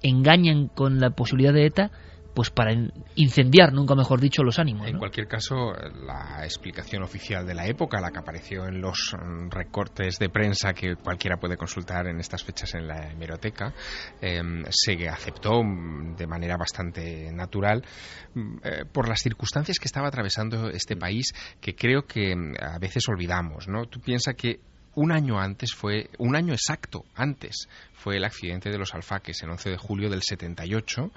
engañan 0.01 0.67
con 0.67 0.99
la 0.99 1.11
posibilidad 1.11 1.53
de 1.53 1.65
ETA 1.65 1.91
pues 2.33 2.51
para 2.51 2.73
incendiar, 3.15 3.73
nunca 3.73 3.95
mejor 3.95 4.21
dicho, 4.21 4.43
los 4.43 4.59
ánimos. 4.59 4.87
En 4.87 4.97
cualquier 4.97 5.27
caso, 5.27 5.73
la 6.05 6.45
explicación 6.45 7.03
oficial 7.03 7.45
de 7.45 7.53
la 7.53 7.67
época, 7.67 7.99
la 7.99 8.11
que 8.11 8.19
apareció 8.19 8.65
en 8.65 8.79
los 8.79 9.13
mm, 9.13 9.49
recortes 9.49 10.19
de 10.19 10.29
prensa 10.29 10.73
que 10.73 10.95
cualquiera 10.95 11.37
puede 11.37 11.57
consultar 11.57 12.07
en 12.07 12.19
estas 12.19 12.43
fechas 12.43 12.75
en 12.75 12.87
la 12.87 13.11
hemeroteca, 13.11 13.73
em, 14.21 14.63
se 14.69 15.09
aceptó 15.09 15.63
mm, 15.63 16.15
de 16.15 16.27
manera 16.27 16.55
bastante 16.55 17.31
natural 17.33 17.83
mm, 18.33 18.57
eh, 18.63 18.85
por 18.89 19.09
las 19.09 19.19
circunstancias 19.19 19.77
que 19.79 19.87
estaba 19.87 20.07
atravesando 20.07 20.69
este 20.69 20.95
país, 20.95 21.33
que 21.59 21.75
creo 21.75 22.03
que 22.03 22.33
a 22.61 22.79
veces 22.79 23.03
olvidamos. 23.09 23.67
¿no? 23.67 23.85
Tú 23.87 23.99
piensas 23.99 24.35
que 24.35 24.61
un 24.99 25.13
año 25.13 25.39
antes 25.39 25.73
fue, 25.73 26.09
un 26.17 26.35
año 26.35 26.51
exacto 26.51 27.05
antes 27.15 27.69
fue 27.93 28.17
el 28.17 28.25
accidente 28.25 28.69
de 28.69 28.77
los 28.77 28.93
alfaques, 28.93 29.41
el 29.43 29.49
11 29.49 29.71
de 29.71 29.77
julio 29.77 30.09
del 30.09 30.21
78. 30.21 31.11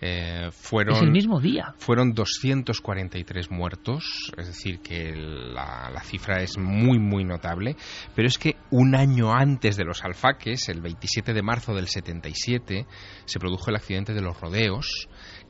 Eh, 0.00 0.48
fueron, 0.52 0.96
es 0.96 1.02
el 1.02 1.10
mismo 1.10 1.40
día. 1.40 1.74
Fueron 1.78 2.14
243 2.14 3.50
muertos, 3.50 4.32
es 4.36 4.46
decir, 4.46 4.80
que 4.80 5.14
la, 5.14 5.90
la, 5.92 6.02
cifra 6.02 6.42
es 6.42 6.58
muy, 6.58 6.98
muy 6.98 7.24
notable. 7.24 7.76
Pero 8.14 8.26
es 8.26 8.38
que 8.38 8.56
un 8.70 8.94
año 8.94 9.32
antes 9.32 9.76
de 9.76 9.84
los 9.84 10.04
alfaques, 10.04 10.68
el 10.68 10.80
27 10.80 11.32
de 11.32 11.42
marzo 11.42 11.74
del 11.74 11.86
77, 11.86 12.86
se 13.24 13.38
produjo 13.38 13.70
el 13.70 13.76
accidente 13.76 14.14
de 14.14 14.22
los 14.22 14.40
rodeos 14.40 15.08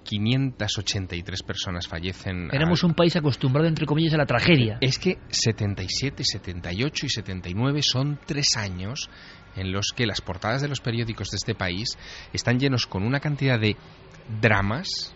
583 0.08 1.42
personas 1.42 1.86
fallecen. 1.86 2.48
Éramos 2.50 2.82
un 2.82 2.94
país 2.94 3.14
acostumbrado, 3.16 3.68
entre 3.68 3.84
comillas, 3.84 4.14
a 4.14 4.16
la 4.16 4.24
tragedia. 4.24 4.78
Es 4.80 4.98
que 4.98 5.18
77, 5.28 6.22
78 6.24 7.06
y 7.06 7.08
79 7.10 7.82
son 7.82 8.18
tres 8.24 8.56
años 8.56 9.10
en 9.54 9.70
los 9.70 9.92
que 9.94 10.06
las 10.06 10.22
portadas 10.22 10.62
de 10.62 10.68
los 10.68 10.80
periódicos 10.80 11.28
de 11.30 11.36
este 11.36 11.54
país 11.54 11.98
están 12.32 12.58
llenos 12.58 12.86
con 12.86 13.02
una 13.02 13.20
cantidad 13.20 13.60
de 13.60 13.76
dramas 14.40 15.14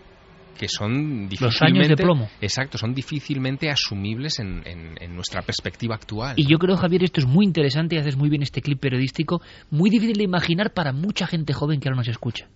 que 0.59 0.69
son 0.69 1.27
difícilmente... 1.27 1.45
Los 1.47 1.63
años 1.63 1.89
de 1.89 1.97
plomo. 1.97 2.29
Exacto, 2.43 2.77
son 2.77 2.93
difícilmente 2.93 3.71
asumibles 3.71 4.41
en, 4.41 4.63
en, 4.67 5.15
nuestra 5.15 5.41
perspectiva 5.41 5.95
actual. 5.95 6.35
Y 6.37 6.47
yo 6.47 6.59
creo, 6.59 6.77
Javier, 6.77 7.05
esto 7.05 7.21
es 7.21 7.27
muy 7.27 7.47
interesante 7.47 7.97
y 7.97 7.99
haces 7.99 8.17
muy 8.17 8.29
bien 8.29 8.43
este 8.43 8.61
clip 8.61 8.79
periodístico, 8.79 9.41
muy 9.71 9.89
difícil 9.89 10.19
de 10.19 10.25
imaginar 10.25 10.75
para 10.75 10.93
mucha 10.93 11.27
gente 11.27 11.55
joven 11.55 11.81
que 11.81 11.89
ahora 11.89 11.97
nos 11.97 12.09
escucha. 12.09 12.49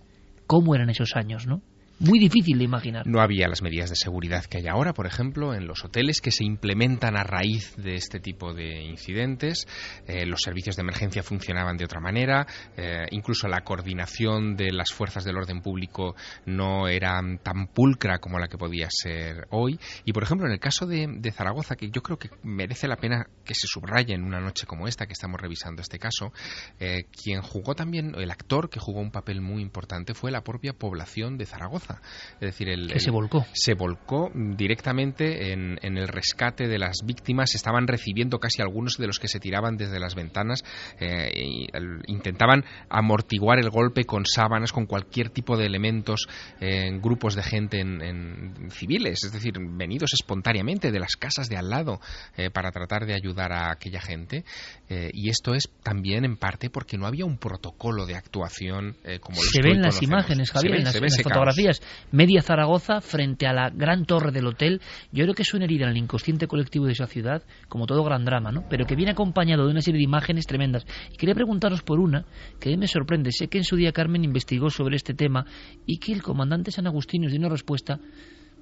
¿Cómo 0.45 0.75
eran 0.75 0.91
esos 0.91 1.15
años, 1.15 1.47
no? 1.47 1.63
Muy 1.99 2.19
difícil 2.19 2.59
de 2.59 2.63
imaginar. 2.63 3.07
No 3.07 3.21
había 3.21 3.47
las 3.47 3.63
medidas 3.63 3.89
de 3.89 3.95
seguridad 3.95 4.45
que 4.45 4.59
hay 4.59 4.67
ahora, 4.67 4.93
por 4.93 5.07
ejemplo, 5.07 5.55
en 5.55 5.65
los 5.65 5.83
hoteles 5.83 6.21
que 6.21 6.31
se 6.31 6.43
implementan 6.43 7.17
a 7.17 7.23
raíz 7.23 7.75
de 7.75 7.95
este 7.95 8.19
tipo 8.19 8.53
de 8.53 8.83
incidentes. 8.83 9.67
Eh, 10.05 10.27
los 10.27 10.41
servicios 10.41 10.75
de 10.75 10.83
emergencia 10.83 11.23
funcionaban 11.23 11.75
de 11.75 11.85
otra 11.85 11.99
manera. 11.99 12.45
Eh, 12.75 13.07
incluso 13.11 13.47
la 13.47 13.61
coordinación 13.61 14.55
de 14.55 14.71
las 14.71 14.91
fuerzas 14.93 15.23
del 15.23 15.37
orden 15.37 15.61
público 15.61 16.15
no 16.45 16.87
era 16.87 17.19
tan 17.41 17.67
pulcra 17.67 18.19
como 18.19 18.37
la 18.37 18.47
que 18.47 18.57
podía 18.57 18.87
ser 18.91 19.47
hoy. 19.49 19.79
Y, 20.05 20.13
por 20.13 20.21
ejemplo, 20.21 20.45
en 20.45 20.53
el 20.53 20.59
caso 20.59 20.85
de, 20.85 21.07
Zaragoza, 21.31 21.75
que 21.75 21.89
yo 21.89 22.03
creo 22.03 22.17
que 22.17 22.29
merece 22.43 22.87
la 22.87 22.97
pena 22.97 23.27
que 23.43 23.55
se 23.55 23.67
subraye 23.67 24.13
en 24.13 24.23
una 24.23 24.39
noche 24.39 24.65
como 24.67 24.87
esta 24.87 25.07
que 25.07 25.13
estamos 25.13 25.41
revisando 25.41 25.81
este 25.81 25.97
caso, 25.97 26.31
eh, 26.79 27.05
quien 27.11 27.41
jugó 27.41 27.73
también, 27.73 28.13
el 28.15 28.29
actor 28.29 28.69
que 28.69 28.79
jugó 28.79 29.01
un 29.01 29.11
papel 29.11 29.41
muy 29.41 29.61
importante 29.61 30.13
fue 30.13 30.31
la 30.31 30.43
propia 30.43 30.73
población 30.73 31.37
de 31.37 31.45
Zaragoza 31.45 31.86
es 32.35 32.39
decir, 32.39 32.69
el, 32.69 32.99
se 32.99 33.11
volcó. 33.11 33.45
Se 33.53 33.73
volcó 33.73 34.31
directamente 34.33 35.53
en, 35.53 35.77
el 35.81 36.07
rescate 36.07 36.67
de 36.67 36.77
las 36.77 36.97
víctimas. 37.03 37.55
Estaban 37.55 37.87
recibiendo 37.87 38.39
casi 38.39 38.61
algunos 38.61 38.97
de 38.97 39.07
los 39.07 39.19
que 39.19 39.27
se 39.27 39.39
tiraban 39.39 39.77
desde 39.77 39.99
las 39.99 40.15
ventanas. 40.15 40.63
Eh, 40.99 41.67
intentaban 42.07 42.63
amortiguar 42.89 43.59
el 43.59 43.69
golpe 43.69 44.05
con 44.05 44.25
sábanas, 44.25 44.71
con 44.71 44.85
cualquier 44.85 45.29
tipo 45.29 45.57
de 45.57 45.65
elementos, 45.65 46.27
en 46.59 47.01
grupos 47.01 47.35
de 47.35 47.43
gente 47.43 47.79
en, 47.79 48.69
civiles, 48.71 49.23
es 49.23 49.31
decir, 49.31 49.53
venidos 49.59 50.13
espontáneamente 50.13 50.91
de 50.91 50.99
las 50.99 51.15
casas 51.15 51.49
de 51.49 51.57
al 51.57 51.69
lado 51.69 51.99
eh, 52.35 52.49
para 52.49 52.71
tratar 52.71 53.05
de 53.05 53.15
ayudar 53.15 53.51
a 53.51 53.71
aquella 53.71 54.01
gente. 54.01 54.43
Eh, 54.89 55.09
y 55.13 55.29
esto 55.29 55.53
es 55.53 55.69
también 55.83 56.23
en 56.23 56.37
parte 56.37 56.69
porque 56.69 56.97
no 56.97 57.07
había 57.07 57.25
un 57.25 57.37
protocolo 57.37 58.05
de 58.05 58.15
actuación 58.15 58.95
como 59.21 59.37
Se 59.37 59.61
ven 59.61 59.81
las 59.81 60.01
imágenes, 60.03 60.51
Javier, 60.51 60.75
en 60.75 60.83
las 60.83 61.21
fotografías 61.23 61.76
media 62.11 62.41
Zaragoza 62.41 63.01
frente 63.01 63.47
a 63.47 63.53
la 63.53 63.69
gran 63.69 64.05
torre 64.05 64.31
del 64.31 64.47
hotel, 64.47 64.81
yo 65.11 65.23
creo 65.23 65.33
que 65.33 65.43
es 65.43 65.53
una 65.53 65.65
herida 65.65 65.85
en 65.85 65.91
el 65.91 65.97
inconsciente 65.97 66.47
colectivo 66.47 66.85
de 66.85 66.93
esa 66.93 67.07
ciudad, 67.07 67.43
como 67.67 67.85
todo 67.85 68.03
gran 68.03 68.25
drama, 68.25 68.51
¿no? 68.51 68.63
Pero 68.69 68.85
que 68.85 68.95
viene 68.95 69.11
acompañado 69.11 69.65
de 69.65 69.71
una 69.71 69.81
serie 69.81 69.99
de 69.99 70.05
imágenes 70.05 70.45
tremendas. 70.45 70.85
Y 71.11 71.17
quería 71.17 71.35
preguntaros 71.35 71.81
por 71.81 71.99
una, 71.99 72.25
que 72.59 72.69
a 72.69 72.71
mí 72.71 72.77
me 72.77 72.87
sorprende. 72.87 73.31
Sé 73.31 73.47
que 73.47 73.57
en 73.57 73.63
su 73.63 73.75
día 73.75 73.91
Carmen 73.91 74.23
investigó 74.23 74.69
sobre 74.69 74.95
este 74.95 75.13
tema 75.13 75.45
y 75.85 75.97
que 75.97 76.13
el 76.13 76.21
comandante 76.21 76.71
San 76.71 76.87
Agustín 76.87 77.23
nos 77.23 77.31
dio 77.31 77.39
una 77.39 77.49
respuesta 77.49 77.99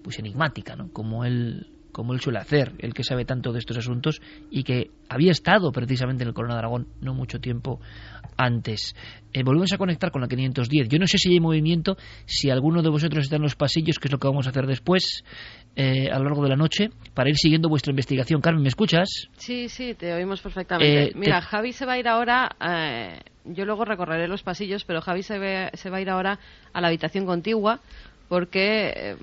pues 0.03 0.19
enigmática, 0.19 0.75
¿no? 0.75 0.91
Como 0.91 1.25
él 1.25 1.74
como 1.95 2.13
él 2.13 2.19
suele 2.19 2.39
hacer, 2.39 2.73
el 2.79 2.93
que 2.93 3.05
sabe 3.05 3.23
tanto 3.23 3.53
de 3.53 3.59
estos 3.59 3.77
asuntos 3.77 4.21
y 4.51 4.63
que 4.63 4.91
había 5.07 5.31
estado 5.31 5.71
precisamente 5.71 6.23
en 6.23 6.27
el 6.27 6.33
Corona 6.33 6.55
de 6.55 6.59
Aragón 6.59 6.87
no 6.99 7.13
mucho 7.13 7.39
tiempo 7.39 7.79
antes. 8.35 8.93
Eh, 9.31 9.43
volvemos 9.43 9.71
a 9.71 9.77
conectar 9.77 10.11
con 10.11 10.19
la 10.19 10.27
510. 10.27 10.89
Yo 10.89 10.99
no 10.99 11.07
sé 11.07 11.17
si 11.17 11.31
hay 11.31 11.39
movimiento, 11.39 11.95
si 12.25 12.49
alguno 12.49 12.81
de 12.81 12.89
vosotros 12.89 13.23
está 13.23 13.37
en 13.37 13.43
los 13.43 13.55
pasillos, 13.55 13.97
que 13.97 14.09
es 14.09 14.11
lo 14.11 14.17
que 14.17 14.27
vamos 14.27 14.45
a 14.45 14.49
hacer 14.49 14.67
después, 14.67 15.23
eh, 15.77 16.09
a 16.11 16.17
lo 16.17 16.25
largo 16.25 16.43
de 16.43 16.49
la 16.49 16.57
noche, 16.57 16.89
para 17.13 17.29
ir 17.29 17.37
siguiendo 17.37 17.69
vuestra 17.69 17.91
investigación. 17.91 18.41
Carmen, 18.41 18.63
¿me 18.63 18.67
escuchas? 18.67 19.29
Sí, 19.37 19.69
sí, 19.69 19.93
te 19.93 20.13
oímos 20.13 20.41
perfectamente. 20.41 21.11
Eh, 21.11 21.13
Mira, 21.15 21.39
Javi 21.39 21.71
se 21.71 21.85
va 21.85 21.93
a 21.93 21.97
ir 21.97 22.09
ahora, 22.09 23.23
yo 23.45 23.63
luego 23.63 23.85
recorreré 23.85 24.27
los 24.27 24.43
pasillos, 24.43 24.83
pero 24.83 24.99
Javi 24.99 25.23
se, 25.23 25.69
se 25.71 25.89
va 25.89 25.95
a 25.95 26.01
ir 26.01 26.09
ahora 26.09 26.39
a 26.73 26.81
la 26.81 26.89
habitación 26.89 27.25
contigua 27.25 27.79
porque 28.27 29.15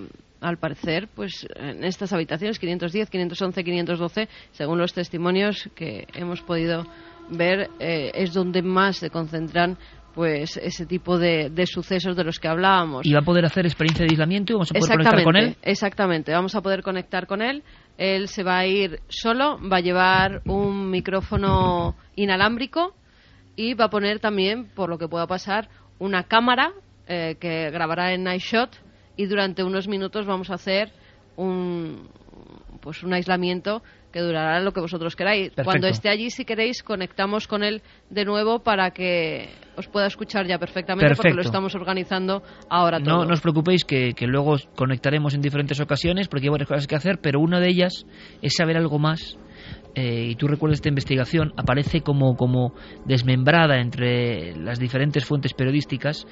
al 0.43 0.59
parecer, 0.59 1.09
pues 1.15 1.47
en 1.57 1.85
estas 1.85 2.13
habitaciones 2.13 2.59
510, 2.59 3.09
511, 3.09 3.65
512, 3.65 4.29
según 4.51 4.79
los 4.79 4.93
testimonios 4.93 5.71
que 5.75 6.07
hemos 6.15 6.43
podido 6.43 6.85
ver, 7.31 7.71
eh, 7.79 8.11
es 8.15 8.35
donde 8.35 8.63
más 8.63 8.97
se 8.97 9.11
concentran 9.11 9.79
pues 10.15 10.59
ese 10.59 10.85
tipo 10.85 11.19
de, 11.19 11.51
sucesos 11.67 12.17
de 12.17 12.25
los 12.25 12.39
que 12.39 12.49
hablábamos. 12.49 13.07
¿Y 13.07 13.13
va 13.13 13.21
a 13.21 13.25
poder 13.25 13.47
hacer 13.47 13.65
experiencia 13.65 14.05
de 14.05 14.13
aislamiento 14.13 14.53
y 14.53 14.55
vamos 14.55 14.71
a 14.71 14.75
poder 14.75 14.99
conectar 14.99 15.25
con 15.25 15.37
él? 15.37 15.57
Exactamente, 15.63 16.33
vamos 16.33 16.55
a 16.55 16.61
poder 16.61 16.83
conectar 16.83 17.27
con 17.27 17.41
él. 17.41 17.63
Él 17.97 18.29
se 18.29 18.43
va 18.43 18.59
a 18.59 18.67
ir 18.67 19.01
solo, 19.09 19.59
va 19.67 19.79
a 19.79 19.81
llevar 19.81 20.43
un 20.45 20.91
micrófono 20.91 21.97
inalámbrico 22.15 22.95
y 23.57 23.75
va 23.75 23.87
a 23.87 23.91
poner 23.91 24.21
también, 24.21 24.67
por 24.75 24.91
lo 24.91 24.99
que 24.99 25.09
pueda 25.09 25.27
pasar, 25.27 25.69
una 25.99 26.25
cámara 26.25 26.73
eh, 27.07 27.37
que 27.41 27.71
grabará 27.71 28.13
en 28.13 28.25
Night 28.25 28.43
Shot 28.43 28.92
y 29.17 29.27
durante 29.27 29.63
unos 29.63 29.89
minutos 29.89 30.27
vamos 30.27 30.51
a 30.51 30.55
hacer 30.55 30.93
un, 31.37 32.09
pues 32.81 33.03
un 33.03 33.13
aislamiento 33.15 33.83
que 34.13 34.21
durará 34.21 34.61
lo 34.61 34.73
que 34.73 34.81
vosotros 34.81 35.17
queráis. 35.17 35.53
Cuando 35.65 35.87
esté 35.87 36.11
allí, 36.11 36.31
si 36.31 36.45
queréis, 36.45 36.83
conectamos 36.83 37.49
con 37.49 37.65
él 37.65 37.83
de 38.11 38.25
nuevo 38.25 38.59
para 38.59 38.91
que 38.91 39.49
os 39.77 39.89
pueda 39.89 40.07
escuchar 40.07 40.47
ya 40.47 40.59
perfectamente, 40.59 41.15
porque 41.15 41.33
lo 41.33 41.41
estamos 41.41 41.75
organizando 41.75 42.43
ahora 42.69 43.01
todo. 43.01 43.19
No, 43.19 43.25
no 43.25 43.33
os 43.33 43.41
preocupéis 43.41 43.85
que, 43.85 44.15
luego 44.27 44.57
conectaremos 44.77 45.35
en 45.35 45.41
diferentes 45.41 45.81
ocasiones, 45.81 46.29
porque 46.29 46.47
hay 46.47 46.51
varias 46.51 46.69
cosas 46.69 46.87
que 46.87 46.95
hacer, 46.95 47.21
pero 47.23 47.41
una 47.41 47.59
de 47.59 47.69
ellas 47.69 48.07
es 48.43 48.53
saber 48.55 48.77
algo 48.77 48.99
más. 48.99 49.39
Eh, 49.95 50.29
y 50.31 50.35
tú 50.37 50.47
recuerdas 50.47 50.79
esta 50.79 50.89
investigación, 50.89 51.53
aparece 51.57 52.03
como, 52.03 52.37
como 52.37 52.75
desmembrada 53.07 53.81
entre 53.81 54.57
las 54.57 54.79
diferentes 54.79 55.25
fuentes 55.25 55.55
periodísticas. 55.55 56.27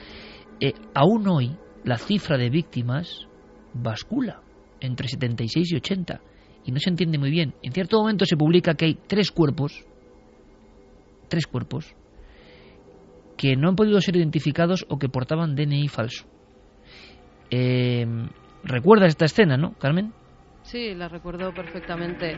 Eh, 0.60 0.72
aún 0.94 1.26
hoy, 1.28 1.56
la 1.84 1.98
cifra 1.98 2.36
de 2.36 2.50
víctimas 2.50 3.26
bascula 3.72 4.42
entre 4.80 5.08
76 5.08 5.72
y 5.72 5.76
80 5.76 6.20
y 6.64 6.72
no 6.72 6.78
se 6.78 6.90
entiende 6.90 7.18
muy 7.18 7.30
bien. 7.30 7.54
En 7.62 7.72
cierto 7.72 7.98
momento 7.98 8.24
se 8.24 8.36
publica 8.36 8.74
que 8.74 8.84
hay 8.86 8.98
tres 9.06 9.30
cuerpos, 9.30 9.84
tres 11.28 11.46
cuerpos, 11.46 11.94
que 13.36 13.56
no 13.56 13.68
han 13.68 13.76
podido 13.76 14.00
ser 14.00 14.16
identificados 14.16 14.84
o 14.88 14.98
que 14.98 15.08
portaban 15.08 15.54
DNI 15.54 15.88
falso. 15.88 16.26
Eh, 17.50 18.06
¿Recuerdas 18.62 19.08
esta 19.08 19.24
escena, 19.24 19.56
no, 19.56 19.72
Carmen? 19.78 20.12
Sí, 20.62 20.94
la 20.94 21.08
recuerdo 21.08 21.52
perfectamente. 21.52 22.36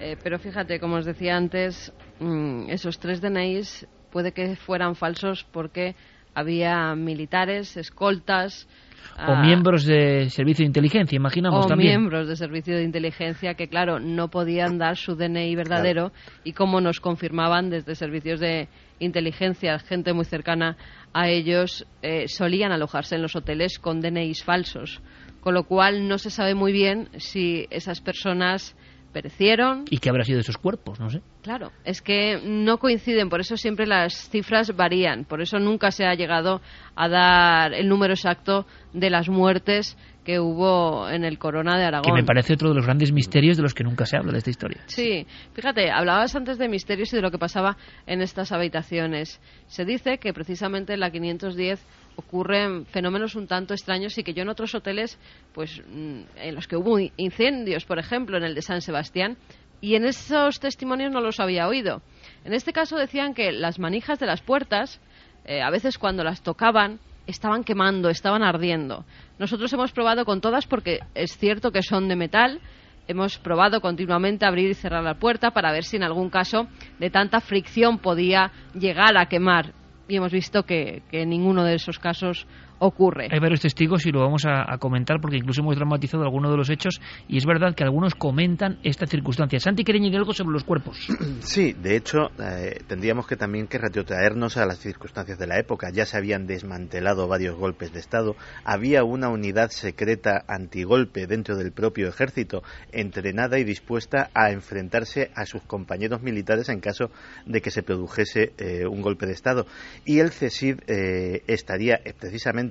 Eh, 0.00 0.16
pero 0.22 0.38
fíjate, 0.38 0.78
como 0.78 0.96
os 0.96 1.04
decía 1.04 1.36
antes, 1.36 1.92
mm, 2.20 2.70
esos 2.70 3.00
tres 3.00 3.20
DNIs 3.20 3.88
puede 4.10 4.32
que 4.32 4.54
fueran 4.54 4.94
falsos 4.94 5.44
porque 5.50 5.96
había 6.38 6.94
militares, 6.94 7.76
escoltas. 7.76 8.68
O 9.16 9.32
ah, 9.32 9.42
miembros 9.42 9.84
de 9.84 10.30
servicio 10.30 10.62
de 10.62 10.68
inteligencia, 10.68 11.16
imaginamos 11.16 11.64
o 11.64 11.68
también. 11.68 12.00
miembros 12.00 12.28
de 12.28 12.36
servicio 12.36 12.76
de 12.76 12.84
inteligencia 12.84 13.54
que, 13.54 13.68
claro, 13.68 13.98
no 13.98 14.28
podían 14.28 14.78
dar 14.78 14.96
su 14.96 15.16
DNI 15.16 15.56
verdadero 15.56 16.12
y 16.44 16.52
como 16.52 16.80
nos 16.80 17.00
confirmaban 17.00 17.70
desde 17.70 17.94
servicios 17.96 18.38
de 18.38 18.68
inteligencia, 19.00 19.78
gente 19.80 20.12
muy 20.12 20.24
cercana 20.24 20.76
a 21.12 21.28
ellos, 21.28 21.86
eh, 22.02 22.28
solían 22.28 22.70
alojarse 22.70 23.16
en 23.16 23.22
los 23.22 23.34
hoteles 23.34 23.78
con 23.78 24.00
DNIs 24.00 24.44
falsos. 24.44 25.00
Con 25.40 25.54
lo 25.54 25.64
cual 25.64 26.06
no 26.06 26.18
se 26.18 26.30
sabe 26.30 26.54
muy 26.54 26.72
bien 26.72 27.08
si 27.16 27.66
esas 27.70 28.00
personas 28.00 28.76
perecieron. 29.12 29.84
¿Y 29.90 29.98
qué 29.98 30.10
habrá 30.10 30.24
sido 30.24 30.36
de 30.36 30.42
esos 30.42 30.58
cuerpos? 30.58 31.00
No 31.00 31.10
sé. 31.10 31.20
Claro, 31.42 31.72
es 31.84 32.02
que 32.02 32.40
no 32.44 32.78
coinciden, 32.78 33.28
por 33.28 33.40
eso 33.40 33.56
siempre 33.56 33.86
las 33.86 34.28
cifras 34.30 34.74
varían, 34.76 35.24
por 35.24 35.40
eso 35.40 35.58
nunca 35.58 35.90
se 35.90 36.04
ha 36.04 36.14
llegado 36.14 36.60
a 36.94 37.08
dar 37.08 37.74
el 37.74 37.88
número 37.88 38.14
exacto 38.14 38.66
de 38.92 39.10
las 39.10 39.28
muertes 39.28 39.96
que 40.28 40.40
hubo 40.40 41.08
en 41.08 41.24
el 41.24 41.38
Corona 41.38 41.78
de 41.78 41.84
Aragón. 41.84 42.14
Que 42.14 42.20
me 42.20 42.26
parece 42.26 42.52
otro 42.52 42.68
de 42.68 42.74
los 42.74 42.84
grandes 42.84 43.12
misterios 43.12 43.56
de 43.56 43.62
los 43.62 43.72
que 43.72 43.82
nunca 43.82 44.04
se 44.04 44.18
habla 44.18 44.32
de 44.32 44.38
esta 44.38 44.50
historia. 44.50 44.82
Sí, 44.84 45.26
fíjate, 45.54 45.90
hablabas 45.90 46.36
antes 46.36 46.58
de 46.58 46.68
misterios 46.68 47.10
y 47.14 47.16
de 47.16 47.22
lo 47.22 47.30
que 47.30 47.38
pasaba 47.38 47.78
en 48.06 48.20
estas 48.20 48.52
habitaciones. 48.52 49.40
Se 49.68 49.86
dice 49.86 50.18
que 50.18 50.34
precisamente 50.34 50.92
en 50.92 51.00
la 51.00 51.10
510 51.10 51.82
ocurren 52.18 52.84
fenómenos 52.86 53.36
un 53.36 53.46
tanto 53.46 53.74
extraños 53.74 54.18
y 54.18 54.24
que 54.24 54.34
yo 54.34 54.42
en 54.42 54.48
otros 54.48 54.74
hoteles, 54.74 55.18
pues 55.54 55.80
mm, 55.86 56.20
en 56.36 56.54
los 56.54 56.66
que 56.66 56.76
hubo 56.76 56.98
incendios, 57.16 57.84
por 57.84 57.98
ejemplo, 57.98 58.36
en 58.36 58.42
el 58.42 58.56
de 58.56 58.62
San 58.62 58.82
Sebastián, 58.82 59.36
y 59.80 59.94
en 59.94 60.04
esos 60.04 60.58
testimonios 60.58 61.12
no 61.12 61.20
los 61.20 61.38
había 61.38 61.68
oído. 61.68 62.02
En 62.44 62.52
este 62.52 62.72
caso 62.72 62.96
decían 62.96 63.34
que 63.34 63.52
las 63.52 63.78
manijas 63.78 64.18
de 64.18 64.26
las 64.26 64.42
puertas, 64.42 65.00
eh, 65.44 65.62
a 65.62 65.70
veces 65.70 65.96
cuando 65.96 66.24
las 66.24 66.42
tocaban, 66.42 66.98
estaban 67.28 67.62
quemando, 67.62 68.08
estaban 68.08 68.42
ardiendo. 68.42 69.04
Nosotros 69.38 69.72
hemos 69.72 69.92
probado 69.92 70.24
con 70.24 70.40
todas 70.40 70.66
porque 70.66 70.98
es 71.14 71.36
cierto 71.36 71.70
que 71.70 71.82
son 71.82 72.08
de 72.08 72.16
metal. 72.16 72.60
Hemos 73.06 73.38
probado 73.38 73.80
continuamente 73.80 74.44
abrir 74.44 74.70
y 74.70 74.74
cerrar 74.74 75.04
la 75.04 75.18
puerta 75.18 75.52
para 75.52 75.70
ver 75.70 75.84
si 75.84 75.96
en 75.96 76.02
algún 76.02 76.30
caso 76.30 76.66
de 76.98 77.10
tanta 77.10 77.40
fricción 77.40 77.98
podía 77.98 78.50
llegar 78.74 79.16
a 79.16 79.26
quemar. 79.26 79.72
Y 80.08 80.16
hemos 80.16 80.32
visto 80.32 80.64
que, 80.64 81.02
que 81.10 81.26
ninguno 81.26 81.64
de 81.64 81.74
esos 81.74 81.98
casos 81.98 82.46
ocurre. 82.78 83.28
Hay 83.30 83.38
varios 83.38 83.60
testigos 83.60 84.06
y 84.06 84.12
lo 84.12 84.20
vamos 84.20 84.44
a, 84.46 84.76
comentar 84.78 85.20
porque 85.20 85.36
incluso 85.36 85.60
hemos 85.60 85.76
dramatizado 85.76 86.22
algunos 86.22 86.50
de 86.50 86.56
los 86.56 86.70
hechos 86.70 87.00
y 87.26 87.36
es 87.36 87.46
verdad 87.46 87.74
que 87.74 87.84
algunos 87.84 88.14
comentan 88.14 88.78
esta 88.82 89.06
circunstancia. 89.06 89.58
Santi 89.58 89.84
quería 89.84 90.02
añadir 90.02 90.18
algo 90.18 90.32
sobre 90.32 90.52
los 90.52 90.64
cuerpos. 90.64 91.08
Sí, 91.40 91.72
de 91.72 91.96
hecho, 91.96 92.30
eh, 92.38 92.80
tendríamos 92.86 93.26
que 93.26 93.36
también 93.36 93.68
que 93.68 93.78
retrotraernos 93.78 94.56
a 94.56 94.66
las 94.66 94.78
circunstancias 94.78 95.38
de 95.38 95.46
la 95.46 95.58
época. 95.58 95.90
Ya 95.90 96.04
se 96.04 96.16
habían 96.16 96.46
desmantelado 96.46 97.26
varios 97.26 97.56
golpes 97.56 97.92
de 97.92 98.00
Estado, 98.00 98.36
había 98.64 99.04
una 99.04 99.28
unidad 99.28 99.70
secreta 99.70 100.44
antigolpe 100.46 101.26
dentro 101.26 101.56
del 101.56 101.72
propio 101.72 102.08
ejército, 102.08 102.62
entrenada 102.92 103.58
y 103.58 103.64
dispuesta 103.64 104.30
a 104.34 104.50
enfrentarse 104.50 105.30
a 105.34 105.46
sus 105.46 105.62
compañeros 105.62 106.22
militares 106.22 106.68
en 106.68 106.80
caso 106.80 107.10
de 107.46 107.60
que 107.62 107.70
se 107.70 107.82
produjese 107.82 108.52
eh, 108.58 108.86
un 108.86 109.00
golpe 109.00 109.26
de 109.26 109.32
Estado. 109.32 109.66
Y 110.04 110.18
el 110.18 110.30
CESID 110.30 110.80
eh, 110.86 111.42
estaría 111.46 112.00
precisamente 112.18 112.67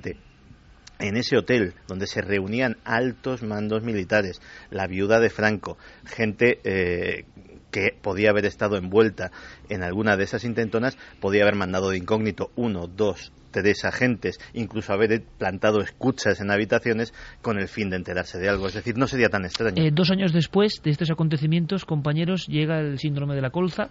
en 0.98 1.16
ese 1.16 1.36
hotel 1.36 1.74
donde 1.86 2.06
se 2.06 2.20
reunían 2.20 2.76
altos 2.84 3.42
mandos 3.42 3.82
militares, 3.82 4.40
la 4.70 4.86
viuda 4.86 5.20
de 5.20 5.30
Franco, 5.30 5.78
gente 6.04 6.60
eh, 6.64 7.24
que 7.70 7.96
podía 8.00 8.30
haber 8.30 8.46
estado 8.46 8.76
envuelta 8.76 9.30
en 9.68 9.82
alguna 9.82 10.16
de 10.16 10.24
esas 10.24 10.44
intentonas, 10.44 10.96
podía 11.20 11.42
haber 11.42 11.56
mandado 11.56 11.90
de 11.90 11.98
incógnito 11.98 12.50
uno, 12.56 12.86
dos, 12.86 13.32
tres 13.50 13.84
agentes, 13.84 14.38
incluso 14.54 14.92
haber 14.92 15.22
plantado 15.38 15.80
escuchas 15.80 16.40
en 16.40 16.50
habitaciones 16.50 17.12
con 17.42 17.58
el 17.58 17.68
fin 17.68 17.90
de 17.90 17.96
enterarse 17.96 18.38
de 18.38 18.48
algo. 18.48 18.68
Es 18.68 18.74
decir, 18.74 18.96
no 18.96 19.06
sería 19.06 19.28
tan 19.28 19.44
extraño. 19.44 19.82
Eh, 19.82 19.90
dos 19.92 20.10
años 20.10 20.32
después 20.32 20.80
de 20.82 20.90
estos 20.90 21.10
acontecimientos, 21.10 21.84
compañeros, 21.84 22.46
llega 22.46 22.80
el 22.80 22.98
síndrome 22.98 23.34
de 23.34 23.42
la 23.42 23.50
colza. 23.50 23.90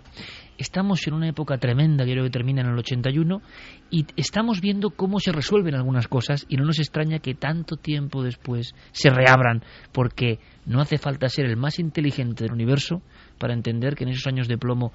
Estamos 0.57 1.05
en 1.07 1.13
una 1.13 1.29
época 1.29 1.57
tremenda, 1.57 2.05
que 2.05 2.11
creo 2.11 2.23
que 2.23 2.29
termina 2.29 2.61
en 2.61 2.67
el 2.67 2.77
81, 2.77 3.41
y 3.89 4.05
estamos 4.15 4.61
viendo 4.61 4.89
cómo 4.91 5.19
se 5.19 5.31
resuelven 5.31 5.75
algunas 5.75 6.07
cosas 6.07 6.45
y 6.49 6.57
no 6.57 6.65
nos 6.65 6.79
extraña 6.79 7.19
que 7.19 7.35
tanto 7.35 7.77
tiempo 7.77 8.23
después 8.23 8.73
se 8.91 9.09
reabran, 9.09 9.63
porque 9.91 10.39
no 10.65 10.81
hace 10.81 10.97
falta 10.97 11.29
ser 11.29 11.45
el 11.45 11.57
más 11.57 11.79
inteligente 11.79 12.43
del 12.43 12.53
universo 12.53 13.01
para 13.37 13.53
entender 13.53 13.95
que 13.95 14.03
en 14.03 14.09
esos 14.09 14.27
años 14.27 14.47
de 14.47 14.57
plomo 14.57 14.91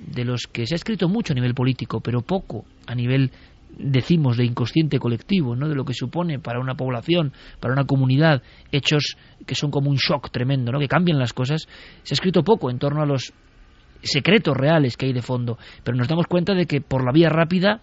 de 0.00 0.24
los 0.24 0.46
que 0.46 0.66
se 0.66 0.74
ha 0.74 0.76
escrito 0.76 1.08
mucho 1.08 1.32
a 1.32 1.36
nivel 1.36 1.54
político, 1.54 2.00
pero 2.00 2.22
poco 2.22 2.64
a 2.86 2.94
nivel 2.94 3.30
decimos 3.78 4.36
de 4.36 4.44
inconsciente 4.44 4.98
colectivo, 4.98 5.54
¿no? 5.54 5.68
de 5.68 5.74
lo 5.74 5.84
que 5.84 5.94
supone 5.94 6.38
para 6.38 6.60
una 6.60 6.74
población, 6.74 7.32
para 7.60 7.72
una 7.72 7.84
comunidad, 7.84 8.42
hechos 8.72 9.16
que 9.46 9.54
son 9.54 9.70
como 9.70 9.90
un 9.90 9.96
shock 9.96 10.30
tremendo, 10.30 10.72
¿no? 10.72 10.78
que 10.78 10.88
cambian 10.88 11.18
las 11.18 11.32
cosas, 11.32 11.68
se 12.02 12.14
ha 12.14 12.16
escrito 12.16 12.42
poco 12.42 12.70
en 12.70 12.78
torno 12.78 13.02
a 13.02 13.06
los 13.06 13.32
secretos 14.02 14.56
reales 14.56 14.96
que 14.96 15.06
hay 15.06 15.12
de 15.12 15.22
fondo, 15.22 15.58
pero 15.84 15.96
nos 15.96 16.08
damos 16.08 16.26
cuenta 16.26 16.54
de 16.54 16.66
que 16.66 16.80
por 16.80 17.04
la 17.04 17.12
vía 17.12 17.28
rápida 17.28 17.82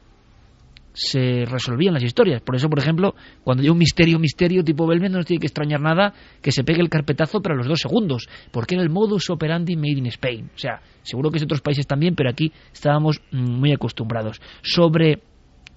se 0.98 1.46
resolvían 1.46 1.94
las 1.94 2.02
historias. 2.02 2.42
Por 2.42 2.56
eso, 2.56 2.70
por 2.70 2.80
ejemplo, 2.80 3.14
cuando 3.44 3.62
hay 3.62 3.70
un 3.70 3.78
misterio, 3.78 4.18
misterio 4.18 4.64
tipo 4.64 4.88
Belmez, 4.88 5.12
no 5.12 5.18
nos 5.18 5.28
tiene 5.28 5.40
que 5.40 5.46
extrañar 5.46 5.80
nada 5.80 6.12
que 6.42 6.52
se 6.52 6.64
pegue 6.64 6.82
el 6.82 6.90
carpetazo 6.90 7.40
para 7.40 7.56
los 7.56 7.68
dos 7.68 7.80
segundos, 7.80 8.28
porque 8.52 8.74
era 8.74 8.84
el 8.84 8.90
modus 8.90 9.30
operandi 9.30 9.76
made 9.76 10.00
in 10.00 10.08
Spain. 10.08 10.50
O 10.56 10.58
sea, 10.58 10.82
seguro 11.04 11.30
que 11.30 11.38
en 11.38 11.44
otros 11.44 11.62
países 11.62 11.86
también, 11.86 12.16
pero 12.16 12.32
aquí 12.32 12.52
estábamos 12.74 13.22
mm, 13.32 13.38
muy 13.38 13.74
acostumbrados. 13.74 14.42
Sobre 14.64 15.22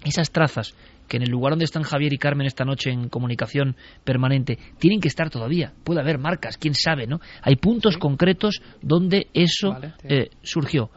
esas 0.03 0.31
trazas 0.31 0.75
que 1.07 1.17
en 1.17 1.23
el 1.23 1.29
lugar 1.29 1.51
donde 1.51 1.65
están 1.65 1.83
Javier 1.83 2.13
y 2.13 2.17
Carmen 2.17 2.47
esta 2.47 2.65
noche 2.65 2.89
en 2.89 3.07
comunicación 3.09 3.75
permanente 4.03 4.57
tienen 4.79 4.99
que 4.99 5.07
estar 5.07 5.29
todavía. 5.29 5.71
Puede 5.83 5.99
haber 5.99 6.17
marcas, 6.17 6.57
quién 6.57 6.73
sabe, 6.73 7.05
¿no? 7.05 7.19
Hay 7.43 7.57
puntos 7.57 7.97
concretos 7.97 8.63
donde 8.81 9.27
eso 9.35 9.77
eh, 10.03 10.29
surgió. 10.41 10.89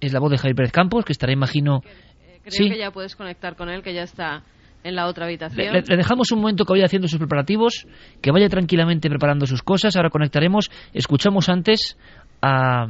Es 0.00 0.12
la 0.12 0.18
voz 0.18 0.32
de 0.32 0.38
Javier 0.38 0.56
Pérez 0.56 0.72
Campos, 0.72 1.04
que 1.04 1.12
estará, 1.12 1.32
imagino. 1.32 1.82
Creo 2.44 2.70
que 2.70 2.78
ya 2.78 2.90
puedes 2.90 3.16
conectar 3.16 3.56
con 3.56 3.68
él, 3.68 3.82
que 3.82 3.94
ya 3.94 4.02
está 4.02 4.42
en 4.84 4.96
la 4.96 5.06
otra 5.06 5.26
habitación. 5.26 5.72
Le, 5.72 5.96
dejamos 5.96 6.32
un 6.32 6.40
momento 6.40 6.64
que 6.64 6.72
vaya 6.72 6.86
haciendo 6.86 7.08
sus 7.08 7.18
preparativos, 7.18 7.86
que 8.20 8.32
vaya 8.32 8.48
tranquilamente 8.48 9.08
preparando 9.08 9.46
sus 9.46 9.62
cosas. 9.62 9.96
Ahora 9.96 10.10
conectaremos. 10.10 10.70
Escuchamos 10.92 11.48
antes 11.48 11.96
a 12.40 12.88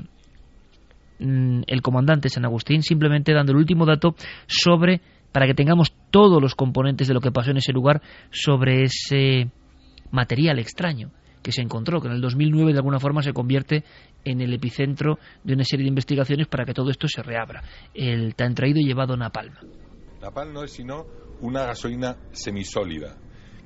Mm, 1.23 1.62
el 1.69 1.83
comandante 1.83 2.29
San 2.29 2.45
Agustín, 2.45 2.83
simplemente 2.83 3.33
dando 3.33 3.53
el 3.53 3.59
último 3.59 3.87
dato 3.87 4.16
sobre, 4.47 5.01
para 5.31 5.47
que 5.47 5.55
tengamos 5.55 5.95
todos 6.11 6.43
los 6.43 6.57
componentes 6.57 7.07
de 7.07 7.15
lo 7.15 7.20
que 7.20 7.31
pasó 7.31 7.53
en 7.53 7.59
ese 7.59 7.73
lugar, 7.73 8.03
sobre 8.31 8.83
ese 8.83 9.49
material 10.11 10.59
extraño 10.59 11.11
que 11.43 11.53
se 11.53 11.62
encontró, 11.62 12.01
que 12.01 12.09
en 12.09 12.15
el 12.15 12.20
2009 12.20 12.73
de 12.73 12.79
alguna 12.79 12.99
forma 12.99 13.23
se 13.23 13.33
convierte 13.33 13.85
en 14.24 14.40
el 14.40 14.53
epicentro 14.55 15.19
de 15.44 15.55
una 15.55 15.65
serie 15.65 15.85
de 15.85 15.89
investigaciones 15.89 16.47
para 16.49 16.65
que 16.65 16.74
todo 16.74 16.90
esto 16.90 17.09
se 17.09 17.23
reabra. 17.23 17.62
El 17.94 18.35
tan 18.35 18.55
traído 18.55 18.81
y 18.81 18.85
llevado 18.85 19.16
napalm. 19.16 19.55
Napalm 20.20 20.53
no 20.53 20.65
es 20.65 20.73
sino 20.73 21.07
una 21.40 21.65
gasolina 21.65 22.16
semisólida, 22.31 23.16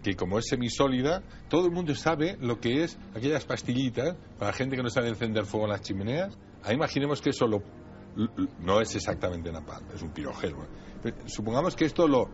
que 0.02 0.14
como 0.14 0.38
es 0.38 0.46
semisólida, 0.48 1.22
todo 1.48 1.66
el 1.66 1.72
mundo 1.72 1.94
sabe 1.94 2.36
lo 2.40 2.58
que 2.58 2.84
es 2.84 2.98
aquellas 3.14 3.44
pastillitas 3.44 4.16
para 4.38 4.50
la 4.50 4.56
gente 4.56 4.76
que 4.76 4.82
no 4.82 4.88
sabe 4.88 5.08
encender 5.08 5.44
fuego 5.44 5.66
en 5.66 5.72
las 5.72 5.82
chimeneas, 5.82 6.38
imaginemos 6.72 7.20
que 7.20 7.30
eso 7.30 7.46
no 8.60 8.80
es 8.80 8.96
exactamente 8.96 9.52
napalm, 9.52 9.86
es 9.94 10.02
un 10.02 10.10
pirogeno. 10.10 10.66
Supongamos 11.26 11.76
que 11.76 11.84
esto 11.84 12.08
lo, 12.08 12.30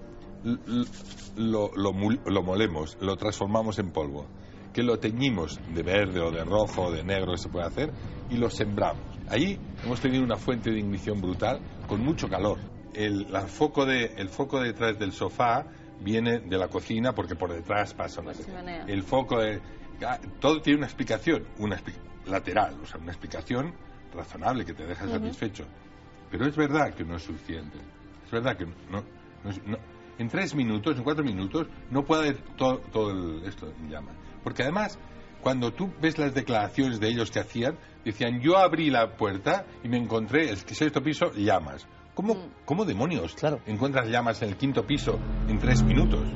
lo, 1.37 2.43
molemos, 2.43 2.97
lo 3.01 3.17
transformamos 3.17 3.79
en 3.79 3.91
polvo, 3.91 4.27
que 4.73 4.83
lo 4.83 4.99
teñimos 4.99 5.61
de 5.75 5.83
verde 5.83 6.21
o 6.21 6.31
de 6.31 6.45
rojo 6.45 6.85
o 6.85 6.93
de 6.93 7.05
negro 7.05 7.33
que 7.33 7.39
se 7.39 7.49
puede 7.49 7.67
hacer 7.67 7.93
y 8.31 8.37
lo 8.37 8.49
sembramos. 8.51 9.03
Ahí 9.29 9.59
hemos 9.85 10.01
tenido 10.01 10.25
una 10.25 10.37
fuente 10.37 10.71
de 10.71 10.79
ignición 10.79 11.21
brutal 11.21 11.61
con 11.87 12.01
mucho 12.01 12.29
calor. 12.29 12.59
El, 12.95 13.27
foco, 13.47 13.87
de, 13.87 14.15
el 14.17 14.29
foco 14.29 14.61
detrás 14.61 14.99
del 14.99 15.13
sofá 15.13 15.67
viene 16.01 16.41
de 16.41 16.59
la 16.59 16.69
cocina 16.69 17.15
porque 17.15 17.37
por 17.37 17.53
detrás 17.53 17.95
pasa 17.95 18.21
una... 18.21 18.33
El 18.87 19.03
foco 19.03 19.41
de... 19.41 19.61
Ah, 20.07 20.19
todo 20.41 20.61
tiene 20.61 20.79
una 20.79 20.87
explicación, 20.87 21.47
una 21.59 21.81
lateral, 22.27 22.79
o 22.83 22.87
sea, 22.87 23.01
una 23.01 23.13
explicación 23.13 23.73
razonable 24.15 24.65
que 24.65 24.75
te 24.75 24.87
deja 24.87 25.07
satisfecho. 25.07 25.65
Pero 26.31 26.47
es 26.47 26.57
verdad 26.57 26.93
que 26.95 27.05
no 27.05 27.17
es 27.17 27.23
suficiente. 27.23 27.79
Es 28.25 28.31
verdad 28.31 28.57
que 28.57 28.67
no, 28.67 29.05
en 30.19 30.29
tres 30.29 30.55
minutos, 30.55 30.97
en 30.97 31.05
cuatro 31.05 31.25
minutos, 31.25 31.67
no 31.91 32.05
puede 32.05 32.35
todo, 32.57 32.79
todo 32.93 33.45
esto 33.47 33.73
en 33.81 33.91
llamas. 33.91 34.15
Porque 34.43 34.63
además, 34.63 34.99
cuando 35.41 35.73
tú 35.73 35.93
ves 36.01 36.19
las 36.19 36.35
declaraciones 36.35 37.01
de 37.01 37.09
ellos 37.09 37.31
que 37.31 37.41
hacían, 37.41 37.79
decían, 38.05 38.41
yo 38.41 38.59
abrí 38.59 38.91
la 38.91 39.17
puerta 39.17 39.67
y 39.83 39.89
me 39.89 39.99
encontré 39.99 40.51
el 40.51 40.57
sexto 40.57 41.03
piso, 41.03 41.33
llamas. 41.33 41.87
¿Cómo, 42.15 42.35
mm. 42.35 42.51
¿Cómo 42.65 42.85
demonios 42.85 43.35
claro. 43.35 43.61
encuentras 43.67 44.09
llamas 44.09 44.43
en 44.43 44.51
el 44.51 44.57
quinto 44.57 44.87
piso 44.87 45.19
en 45.49 45.59
tres 45.59 45.83
minutos? 45.83 46.27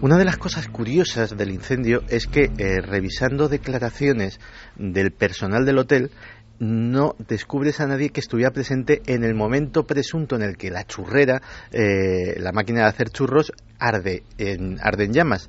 Una 0.00 0.16
de 0.16 0.24
las 0.24 0.36
cosas 0.36 0.68
curiosas 0.68 1.36
del 1.36 1.50
incendio 1.50 2.04
es 2.08 2.28
que, 2.28 2.52
eh, 2.56 2.80
revisando 2.80 3.48
declaraciones 3.48 4.38
del 4.76 5.10
personal 5.10 5.64
del 5.64 5.78
hotel, 5.78 6.12
no 6.58 7.14
descubres 7.28 7.80
a 7.80 7.86
nadie 7.86 8.10
que 8.10 8.20
estuviera 8.20 8.50
presente 8.50 9.02
en 9.06 9.24
el 9.24 9.34
momento 9.34 9.86
presunto 9.86 10.36
en 10.36 10.42
el 10.42 10.56
que 10.56 10.70
la 10.70 10.84
churrera, 10.84 11.40
eh, 11.70 12.38
la 12.38 12.52
máquina 12.52 12.80
de 12.80 12.86
hacer 12.86 13.10
churros, 13.10 13.52
arde 13.78 14.24
en, 14.38 14.78
arde 14.80 15.04
en 15.04 15.12
llamas. 15.12 15.48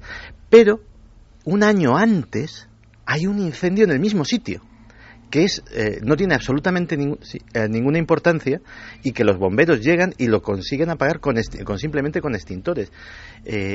Pero, 0.50 0.82
un 1.46 1.64
año 1.64 1.98
antes, 1.98 2.68
hay 3.06 3.26
un 3.26 3.40
incendio 3.40 3.86
en 3.86 3.92
el 3.92 4.00
mismo 4.00 4.26
sitio 4.26 4.62
que 5.32 5.44
es, 5.44 5.62
eh, 5.72 6.00
no 6.02 6.16
tiene 6.16 6.34
absolutamente 6.34 6.96
eh, 6.96 7.68
ninguna 7.70 8.00
importancia 8.00 8.62
y 9.04 9.12
que 9.12 9.24
los 9.24 9.38
bomberos 9.38 9.80
llegan 9.80 10.12
y 10.18 10.26
lo 10.26 10.42
consiguen 10.42 10.90
apagar 10.90 11.20
con, 11.20 11.36
con 11.66 11.78
simplemente 11.78 12.20
con 12.20 12.34
extintores. 12.34 12.92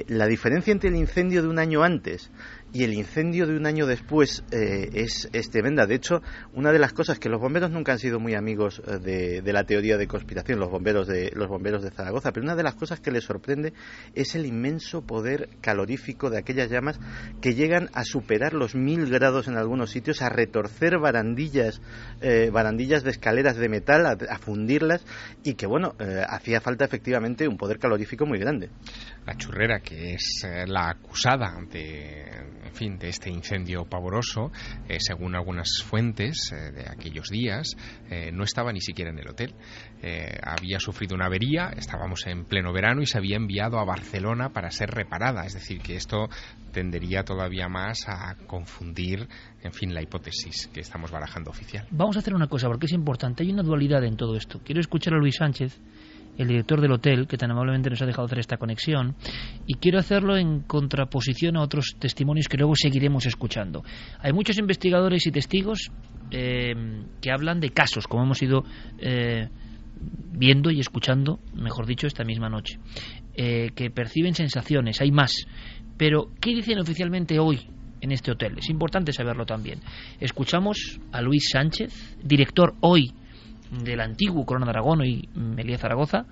La 0.08 0.26
diferencia 0.26 0.72
entre 0.72 0.88
el 0.90 0.96
incendio 0.96 1.42
de 1.42 1.48
un 1.48 1.60
año 1.60 1.84
antes 1.84 2.28
y 2.74 2.82
el 2.82 2.92
incendio 2.92 3.46
de 3.46 3.56
un 3.56 3.66
año 3.66 3.86
después 3.86 4.42
eh, 4.50 4.90
es, 4.92 5.50
tremenda. 5.50 5.86
De 5.86 5.94
hecho, 5.94 6.20
una 6.54 6.72
de 6.72 6.80
las 6.80 6.92
cosas 6.92 7.20
que 7.20 7.28
los 7.28 7.40
bomberos 7.40 7.70
nunca 7.70 7.92
han 7.92 8.00
sido 8.00 8.18
muy 8.18 8.34
amigos 8.34 8.82
eh, 8.84 9.40
de, 9.40 9.52
la 9.52 9.62
teoría 9.62 9.96
de 9.96 10.08
conspiración, 10.08 10.58
los 10.58 10.70
bomberos 10.70 11.06
de, 11.06 11.30
los 11.36 11.48
bomberos 11.48 11.84
de 11.84 11.92
Zaragoza, 11.92 12.32
pero 12.32 12.42
una 12.42 12.56
de 12.56 12.64
las 12.64 12.74
cosas 12.74 12.98
que 12.98 13.12
les 13.12 13.22
sorprende 13.22 13.74
es 14.16 14.34
el 14.34 14.44
inmenso 14.44 15.02
poder 15.02 15.50
calorífico 15.60 16.30
de 16.30 16.38
aquellas 16.38 16.68
llamas 16.68 16.98
que 17.40 17.54
llegan 17.54 17.90
a 17.94 18.02
superar 18.02 18.54
los 18.54 18.74
mil 18.74 19.08
grados 19.08 19.46
en 19.46 19.56
algunos 19.56 19.90
sitios, 19.90 20.20
a 20.20 20.28
retorcer 20.28 20.98
barandillas, 20.98 21.80
eh, 22.22 22.50
barandillas 22.52 23.04
de 23.04 23.10
escaleras 23.10 23.56
de 23.56 23.68
metal, 23.68 24.04
a, 24.04 24.38
fundirlas 24.38 25.06
y 25.44 25.54
que, 25.54 25.66
bueno, 25.66 25.94
hacía 26.28 26.60
falta 26.60 26.84
efectivamente 26.84 27.46
un 27.46 27.56
poder 27.56 27.78
calorífico 27.78 28.26
muy 28.26 28.40
grande. 28.40 28.68
La 29.26 29.36
churrera, 29.36 29.78
que 29.78 30.14
es 30.14 30.44
la 30.66 30.90
acusada 30.90 31.56
de 31.70 32.63
en 32.64 32.74
fin, 32.74 32.98
de 32.98 33.08
este 33.08 33.30
incendio 33.30 33.84
pavoroso, 33.84 34.50
eh, 34.88 34.96
según 34.98 35.34
algunas 35.34 35.82
fuentes 35.84 36.52
eh, 36.52 36.72
de 36.72 36.88
aquellos 36.88 37.28
días, 37.28 37.76
eh, 38.10 38.30
no 38.32 38.44
estaba 38.44 38.72
ni 38.72 38.80
siquiera 38.80 39.10
en 39.10 39.18
el 39.18 39.28
hotel. 39.28 39.54
había 40.42 40.78
sufrido 40.80 41.14
una 41.14 41.26
avería, 41.26 41.70
estábamos 41.76 42.26
en 42.26 42.44
pleno 42.44 42.72
verano 42.72 43.00
y 43.00 43.06
se 43.06 43.16
había 43.16 43.36
enviado 43.36 43.78
a 43.78 43.84
Barcelona 43.84 44.50
para 44.50 44.70
ser 44.70 44.90
reparada. 44.90 45.46
Es 45.46 45.54
decir, 45.54 45.80
que 45.80 45.96
esto 45.96 46.28
tendería 46.72 47.22
todavía 47.22 47.68
más 47.68 48.06
a 48.06 48.36
confundir, 48.46 49.26
en 49.62 49.72
fin, 49.72 49.94
la 49.94 50.02
hipótesis 50.02 50.68
que 50.68 50.80
estamos 50.80 51.10
barajando 51.10 51.50
oficial. 51.50 51.86
Vamos 51.90 52.16
a 52.16 52.18
hacer 52.18 52.34
una 52.34 52.48
cosa, 52.48 52.68
porque 52.68 52.86
es 52.86 52.92
importante. 52.92 53.44
Hay 53.44 53.50
una 53.50 53.62
dualidad 53.62 54.04
en 54.04 54.16
todo 54.16 54.36
esto. 54.36 54.60
Quiero 54.62 54.80
escuchar 54.80 55.14
a 55.14 55.18
Luis 55.18 55.36
Sánchez 55.36 55.80
el 56.38 56.48
director 56.48 56.80
del 56.80 56.92
hotel, 56.92 57.26
que 57.26 57.36
tan 57.36 57.50
amablemente 57.50 57.90
nos 57.90 58.02
ha 58.02 58.06
dejado 58.06 58.26
hacer 58.26 58.38
esta 58.38 58.56
conexión, 58.56 59.14
y 59.66 59.74
quiero 59.74 59.98
hacerlo 59.98 60.36
en 60.36 60.60
contraposición 60.60 61.56
a 61.56 61.62
otros 61.62 61.96
testimonios 61.98 62.48
que 62.48 62.56
luego 62.56 62.74
seguiremos 62.76 63.26
escuchando. 63.26 63.82
Hay 64.20 64.32
muchos 64.32 64.58
investigadores 64.58 65.26
y 65.26 65.30
testigos 65.30 65.90
eh, 66.30 66.74
que 67.20 67.30
hablan 67.30 67.60
de 67.60 67.70
casos, 67.70 68.06
como 68.06 68.24
hemos 68.24 68.42
ido 68.42 68.64
eh, 68.98 69.48
viendo 70.32 70.70
y 70.70 70.80
escuchando, 70.80 71.38
mejor 71.54 71.86
dicho, 71.86 72.06
esta 72.06 72.24
misma 72.24 72.48
noche, 72.48 72.78
eh, 73.34 73.70
que 73.74 73.90
perciben 73.90 74.34
sensaciones, 74.34 75.00
hay 75.00 75.10
más. 75.10 75.46
Pero, 75.96 76.30
¿qué 76.40 76.50
dicen 76.50 76.78
oficialmente 76.78 77.38
hoy 77.38 77.60
en 78.00 78.10
este 78.10 78.32
hotel? 78.32 78.58
Es 78.58 78.68
importante 78.68 79.12
saberlo 79.12 79.46
también. 79.46 79.80
Escuchamos 80.18 81.00
a 81.12 81.22
Luis 81.22 81.48
Sánchez, 81.52 82.16
director 82.22 82.74
hoy 82.80 83.12
del 83.82 84.00
antiguo 84.00 84.44
Corona 84.44 84.66
de 84.66 84.70
Aragón 84.70 85.04
y 85.04 85.28
Melía 85.34 85.78
Zaragoza, 85.78 86.26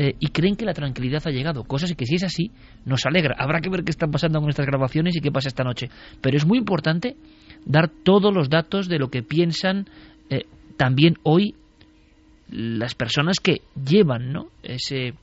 eh, 0.00 0.14
y 0.20 0.28
creen 0.28 0.54
que 0.54 0.64
la 0.64 0.74
tranquilidad 0.74 1.22
ha 1.26 1.30
llegado, 1.30 1.64
cosas 1.64 1.92
que 1.94 2.06
si 2.06 2.14
es 2.14 2.22
así 2.22 2.52
nos 2.84 3.04
alegra. 3.04 3.34
Habrá 3.36 3.60
que 3.60 3.68
ver 3.68 3.82
qué 3.82 3.90
están 3.90 4.12
pasando 4.12 4.40
con 4.40 4.48
estas 4.48 4.66
grabaciones 4.66 5.16
y 5.16 5.20
qué 5.20 5.32
pasa 5.32 5.48
esta 5.48 5.64
noche. 5.64 5.88
Pero 6.20 6.36
es 6.36 6.46
muy 6.46 6.58
importante 6.58 7.16
dar 7.64 7.88
todos 7.88 8.32
los 8.32 8.48
datos 8.48 8.88
de 8.88 9.00
lo 9.00 9.08
que 9.08 9.24
piensan 9.24 9.88
eh, 10.30 10.44
también 10.76 11.16
hoy 11.24 11.56
las 12.48 12.94
personas 12.94 13.40
que 13.40 13.62
llevan 13.74 14.32
¿no? 14.32 14.50
ese 14.62 15.14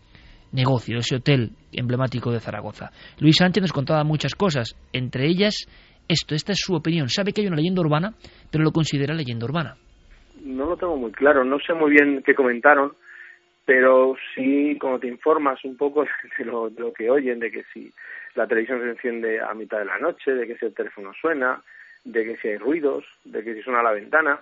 negocio, 0.51 0.97
ese 0.97 1.15
hotel 1.15 1.53
emblemático 1.71 2.31
de 2.31 2.41
Zaragoza. 2.41 2.91
Luis 3.19 3.37
Sánchez 3.37 3.61
nos 3.61 3.73
contaba 3.73 4.03
muchas 4.03 4.35
cosas, 4.35 4.75
entre 4.91 5.27
ellas 5.27 5.67
esto, 6.07 6.35
esta 6.35 6.51
es 6.51 6.59
su 6.59 6.75
opinión. 6.75 7.09
Sabe 7.09 7.31
que 7.31 7.41
hay 7.41 7.47
una 7.47 7.55
leyenda 7.55 7.81
urbana, 7.81 8.13
pero 8.51 8.63
lo 8.63 8.71
considera 8.71 9.15
leyenda 9.15 9.45
urbana. 9.45 9.77
No 10.45 10.67
lo 10.67 10.77
tengo 10.77 10.95
muy 10.95 11.11
claro, 11.11 11.43
no 11.43 11.59
sé 11.59 11.73
muy 11.73 11.89
bien 11.89 12.21
qué 12.21 12.35
comentaron, 12.35 12.95
pero 13.65 14.15
sí, 14.35 14.77
como 14.79 14.99
te 14.99 15.07
informas 15.07 15.65
un 15.65 15.75
poco 15.75 16.05
de 16.37 16.45
lo, 16.45 16.69
de 16.69 16.79
lo 16.81 16.93
que 16.93 17.09
oyen, 17.09 17.39
de 17.39 17.49
que 17.49 17.63
si 17.73 17.91
la 18.35 18.45
televisión 18.45 18.79
se 18.79 18.91
enciende 18.91 19.41
a 19.41 19.55
mitad 19.55 19.79
de 19.79 19.85
la 19.85 19.97
noche, 19.97 20.35
de 20.35 20.45
que 20.45 20.55
si 20.55 20.67
el 20.67 20.75
teléfono 20.75 21.13
suena, 21.19 21.63
de 22.03 22.23
que 22.23 22.37
si 22.37 22.49
hay 22.49 22.57
ruidos, 22.57 23.05
de 23.23 23.43
que 23.43 23.55
si 23.55 23.63
suena 23.63 23.81
la 23.81 23.93
ventana, 23.93 24.39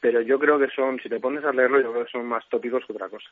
pero 0.00 0.22
yo 0.22 0.40
creo 0.40 0.58
que 0.58 0.70
son, 0.70 0.98
si 0.98 1.08
te 1.08 1.20
pones 1.20 1.44
a 1.44 1.52
leerlo, 1.52 1.80
yo 1.80 1.92
creo 1.92 2.04
que 2.04 2.10
son 2.10 2.26
más 2.26 2.48
tópicos 2.48 2.84
que 2.84 2.92
otra 2.92 3.08
cosa. 3.08 3.30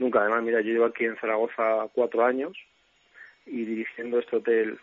Nunca, 0.00 0.22
además, 0.22 0.42
mira, 0.42 0.60
yo 0.60 0.72
llevo 0.72 0.86
aquí 0.86 1.04
en 1.04 1.16
Zaragoza 1.18 1.86
cuatro 1.92 2.24
años 2.24 2.58
y 3.46 3.64
dirigiendo 3.64 4.18
este 4.18 4.34
hotel, 4.34 4.76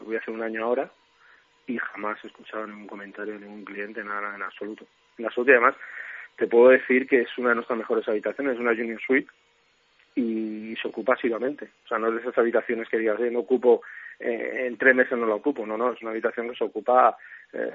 voy 0.00 0.16
a 0.16 0.20
hacer 0.20 0.32
un 0.32 0.42
año 0.42 0.64
ahora, 0.64 0.90
y 1.66 1.76
jamás 1.76 2.18
he 2.24 2.28
escuchado 2.28 2.66
ningún 2.66 2.86
comentario 2.86 3.34
de 3.34 3.40
ningún 3.40 3.66
cliente, 3.66 4.02
nada, 4.02 4.34
en 4.34 4.42
absoluto. 4.42 4.86
Absoluto, 5.24 5.50
y 5.50 5.54
además, 5.54 5.74
te 6.36 6.46
puedo 6.46 6.70
decir 6.70 7.06
que 7.06 7.20
es 7.22 7.38
una 7.38 7.50
de 7.50 7.56
nuestras 7.56 7.78
mejores 7.78 8.08
habitaciones, 8.08 8.54
es 8.54 8.60
una 8.60 8.74
Junior 8.74 9.00
Suite, 9.04 9.28
y 10.14 10.74
se 10.80 10.88
ocupa 10.88 11.14
asiduamente. 11.14 11.68
O 11.84 11.88
sea, 11.88 11.98
no 11.98 12.08
es 12.08 12.14
de 12.14 12.20
esas 12.20 12.38
habitaciones 12.38 12.88
que 12.88 12.98
digas, 12.98 13.20
eh, 13.20 13.30
no 13.30 13.40
ocupo, 13.40 13.82
eh, 14.18 14.66
en 14.66 14.76
tres 14.76 14.94
meses 14.94 15.16
no 15.16 15.26
la 15.26 15.36
ocupo. 15.36 15.64
No, 15.66 15.76
no, 15.76 15.92
es 15.92 16.02
una 16.02 16.10
habitación 16.10 16.48
que 16.48 16.56
se 16.56 16.64
ocupa 16.64 17.16
eh, 17.52 17.70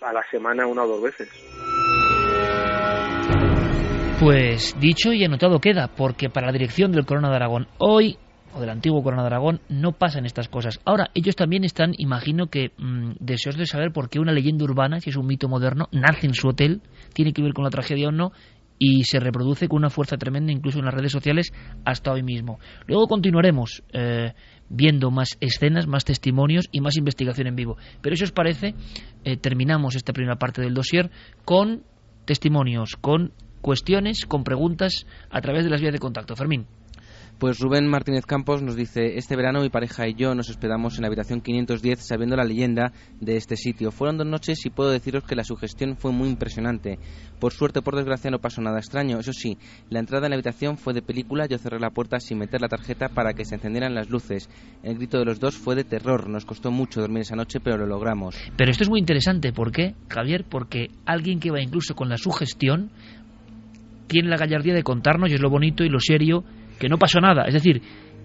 a 0.00 0.12
la 0.12 0.22
semana 0.24 0.66
una 0.66 0.82
o 0.82 0.88
dos 0.88 1.02
veces. 1.02 1.28
Pues 4.20 4.78
dicho 4.80 5.12
y 5.12 5.24
anotado 5.24 5.60
queda, 5.60 5.88
porque 5.88 6.30
para 6.30 6.46
la 6.46 6.52
dirección 6.52 6.92
del 6.92 7.04
Corona 7.04 7.30
de 7.30 7.36
Aragón 7.36 7.66
hoy 7.78 8.16
o 8.54 8.60
del 8.60 8.70
antiguo 8.70 9.02
Corona 9.02 9.22
de 9.22 9.26
Aragón 9.26 9.60
no 9.68 9.92
pasan 9.92 10.26
estas 10.26 10.48
cosas. 10.48 10.80
Ahora, 10.84 11.10
ellos 11.14 11.36
también 11.36 11.64
están, 11.64 11.92
imagino 11.98 12.46
que 12.46 12.70
mm, 12.76 13.12
deseosos 13.20 13.58
de 13.58 13.66
saber 13.66 13.92
por 13.92 14.08
qué 14.08 14.20
una 14.20 14.32
leyenda 14.32 14.64
urbana, 14.64 15.00
si 15.00 15.10
es 15.10 15.16
un 15.16 15.26
mito 15.26 15.48
moderno, 15.48 15.88
nace 15.92 16.26
en 16.26 16.34
su 16.34 16.48
hotel, 16.48 16.80
tiene 17.12 17.32
que 17.32 17.42
ver 17.42 17.52
con 17.52 17.64
la 17.64 17.70
tragedia 17.70 18.08
o 18.08 18.12
no, 18.12 18.32
y 18.78 19.04
se 19.04 19.20
reproduce 19.20 19.68
con 19.68 19.78
una 19.78 19.90
fuerza 19.90 20.16
tremenda 20.16 20.52
incluso 20.52 20.78
en 20.78 20.84
las 20.84 20.94
redes 20.94 21.12
sociales 21.12 21.52
hasta 21.84 22.12
hoy 22.12 22.22
mismo. 22.22 22.58
Luego 22.86 23.06
continuaremos 23.06 23.82
eh, 23.92 24.32
viendo 24.68 25.10
más 25.10 25.36
escenas, 25.40 25.86
más 25.86 26.04
testimonios 26.04 26.68
y 26.72 26.80
más 26.80 26.96
investigación 26.96 27.46
en 27.46 27.56
vivo. 27.56 27.76
Pero 28.00 28.14
eso 28.14 28.24
os 28.24 28.32
parece, 28.32 28.74
eh, 29.24 29.36
terminamos 29.36 29.94
esta 29.94 30.12
primera 30.12 30.36
parte 30.36 30.60
del 30.60 30.74
dossier 30.74 31.10
con 31.44 31.82
testimonios, 32.24 32.96
con 32.96 33.32
cuestiones, 33.60 34.26
con 34.26 34.44
preguntas 34.44 35.06
a 35.30 35.40
través 35.40 35.64
de 35.64 35.70
las 35.70 35.80
vías 35.80 35.92
de 35.92 35.98
contacto. 35.98 36.36
Fermín. 36.36 36.66
Pues 37.38 37.58
Rubén 37.58 37.88
Martínez 37.88 38.26
Campos 38.26 38.62
nos 38.62 38.76
dice, 38.76 39.18
este 39.18 39.34
verano 39.34 39.60
mi 39.60 39.68
pareja 39.68 40.06
y 40.06 40.14
yo 40.14 40.36
nos 40.36 40.48
hospedamos 40.50 40.94
en 40.94 41.02
la 41.02 41.08
habitación 41.08 41.40
510 41.40 41.98
sabiendo 41.98 42.36
la 42.36 42.44
leyenda 42.44 42.92
de 43.20 43.36
este 43.36 43.56
sitio. 43.56 43.90
Fueron 43.90 44.16
dos 44.16 44.26
noches 44.26 44.64
y 44.64 44.70
puedo 44.70 44.90
deciros 44.90 45.24
que 45.24 45.34
la 45.34 45.42
sugestión 45.42 45.96
fue 45.96 46.12
muy 46.12 46.28
impresionante. 46.28 46.98
Por 47.40 47.52
suerte, 47.52 47.82
por 47.82 47.96
desgracia, 47.96 48.30
no 48.30 48.38
pasó 48.38 48.62
nada 48.62 48.78
extraño. 48.78 49.18
Eso 49.18 49.32
sí, 49.32 49.58
la 49.90 49.98
entrada 49.98 50.26
en 50.26 50.30
la 50.30 50.36
habitación 50.36 50.78
fue 50.78 50.94
de 50.94 51.02
película, 51.02 51.46
yo 51.46 51.58
cerré 51.58 51.80
la 51.80 51.90
puerta 51.90 52.20
sin 52.20 52.38
meter 52.38 52.60
la 52.60 52.68
tarjeta 52.68 53.08
para 53.08 53.34
que 53.34 53.44
se 53.44 53.56
encendieran 53.56 53.94
las 53.96 54.10
luces. 54.10 54.48
El 54.84 54.96
grito 54.96 55.18
de 55.18 55.24
los 55.24 55.40
dos 55.40 55.56
fue 55.56 55.74
de 55.74 55.82
terror. 55.82 56.28
Nos 56.28 56.44
costó 56.44 56.70
mucho 56.70 57.00
dormir 57.00 57.22
esa 57.22 57.34
noche, 57.34 57.58
pero 57.58 57.76
lo 57.76 57.86
logramos. 57.86 58.36
Pero 58.56 58.70
esto 58.70 58.84
es 58.84 58.90
muy 58.90 59.00
interesante, 59.00 59.52
¿por 59.52 59.72
qué, 59.72 59.96
Javier? 60.08 60.44
Porque 60.48 60.86
alguien 61.04 61.40
que 61.40 61.50
va 61.50 61.60
incluso 61.60 61.96
con 61.96 62.08
la 62.08 62.16
sugestión 62.16 62.90
tiene 64.06 64.28
la 64.28 64.36
gallardía 64.36 64.74
de 64.74 64.84
contarnos, 64.84 65.30
y 65.30 65.34
es 65.34 65.40
lo 65.40 65.50
bonito 65.50 65.82
y 65.82 65.88
lo 65.88 65.98
serio, 65.98 66.44
que 66.78 66.88
no 66.88 66.98
pasó 66.98 67.20
nada. 67.20 67.44
Es 67.46 67.54
decir, 67.54 67.80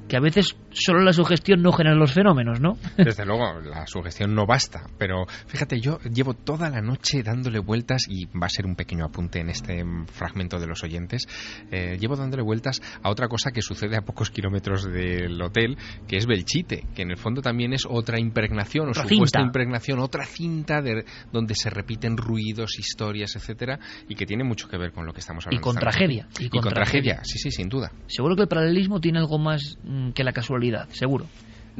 que 0.10 0.18
a 0.18 0.19
veces 0.19 0.57
solo 0.72 1.02
la 1.02 1.14
sugestión 1.14 1.61
no 1.61 1.72
genera 1.72 1.95
los 1.95 2.11
fenómenos, 2.11 2.60
¿no? 2.60 2.77
Desde 2.98 3.26
luego, 3.26 3.60
la 3.61 3.86
sugestión 3.88 4.34
no 4.34 4.45
basta, 4.45 4.88
pero 4.98 5.26
fíjate, 5.48 5.80
yo 5.80 5.99
llevo 5.99 6.34
toda 6.34 6.69
la 6.69 6.81
noche 6.81 7.23
dándole 7.23 7.60
vueltas, 7.60 8.07
y 8.10 8.26
va 8.26 8.48
a 8.48 8.49
ser 8.49 8.65
un 8.65 8.76
pequeño 8.76 9.06
apunte 9.06 9.40
en 9.40 9.49
este 9.49 9.86
fragmento 10.07 10.60
de 10.60 10.68
los 10.68 10.84
oyentes, 10.84 11.27
eh, 11.72 11.98
llevo 11.99 12.15
dándole 12.15 12.44
vueltas 12.44 12.81
a 13.03 13.10
otra 13.10 13.27
cosa 13.27 13.52
que 13.52 13.61
sucede 13.61 13.95
a 13.95 14.02
pocos 14.02 14.31
kilómetros 14.31 14.84
del 14.91 15.40
hotel, 15.41 15.77
que 16.07 16.18
es 16.18 16.26
Belchite, 16.26 16.88
que 16.95 17.03
en 17.03 17.11
el 17.11 17.18
fondo 17.18 17.41
también 17.41 17.73
es 17.73 17.86
otra 17.88 18.19
impregnación, 18.19 18.90
o 18.90 18.94
supuesta 18.94 19.41
impregnación, 19.41 19.99
otra 19.99 20.26
cinta 20.26 20.81
de, 20.81 21.06
donde 21.31 21.53
se 21.53 21.69
repiten 21.69 22.18
ruidos, 22.18 22.80
historias, 22.80 23.36
etcétera, 23.36 23.80
y 24.07 24.15
que 24.15 24.26
tiene 24.26 24.44
mucho 24.44 24.68
que 24.68 24.77
ver 24.77 24.91
con 24.91 25.06
lo 25.06 25.14
que 25.14 25.19
estamos 25.19 25.45
hablando. 25.45 25.61
Y 25.61 25.64
con 25.64 25.76
tragedia. 25.76 26.27
Y, 26.40 26.49
con, 26.49 26.73
tragedia. 26.73 27.22
sí, 27.23 27.38
sí, 27.38 27.52
sin 27.52 27.69
duda. 27.69 27.91
Seguro 28.07 28.36
que 28.36 28.44
el 28.44 28.48
paralelismo 28.48 28.99
tiene 28.99 29.19
algo 29.19 29.38
más 29.38 29.77
que 30.13 30.23
la 30.23 30.34
casualidad, 30.34 30.89
seguro. 30.89 31.26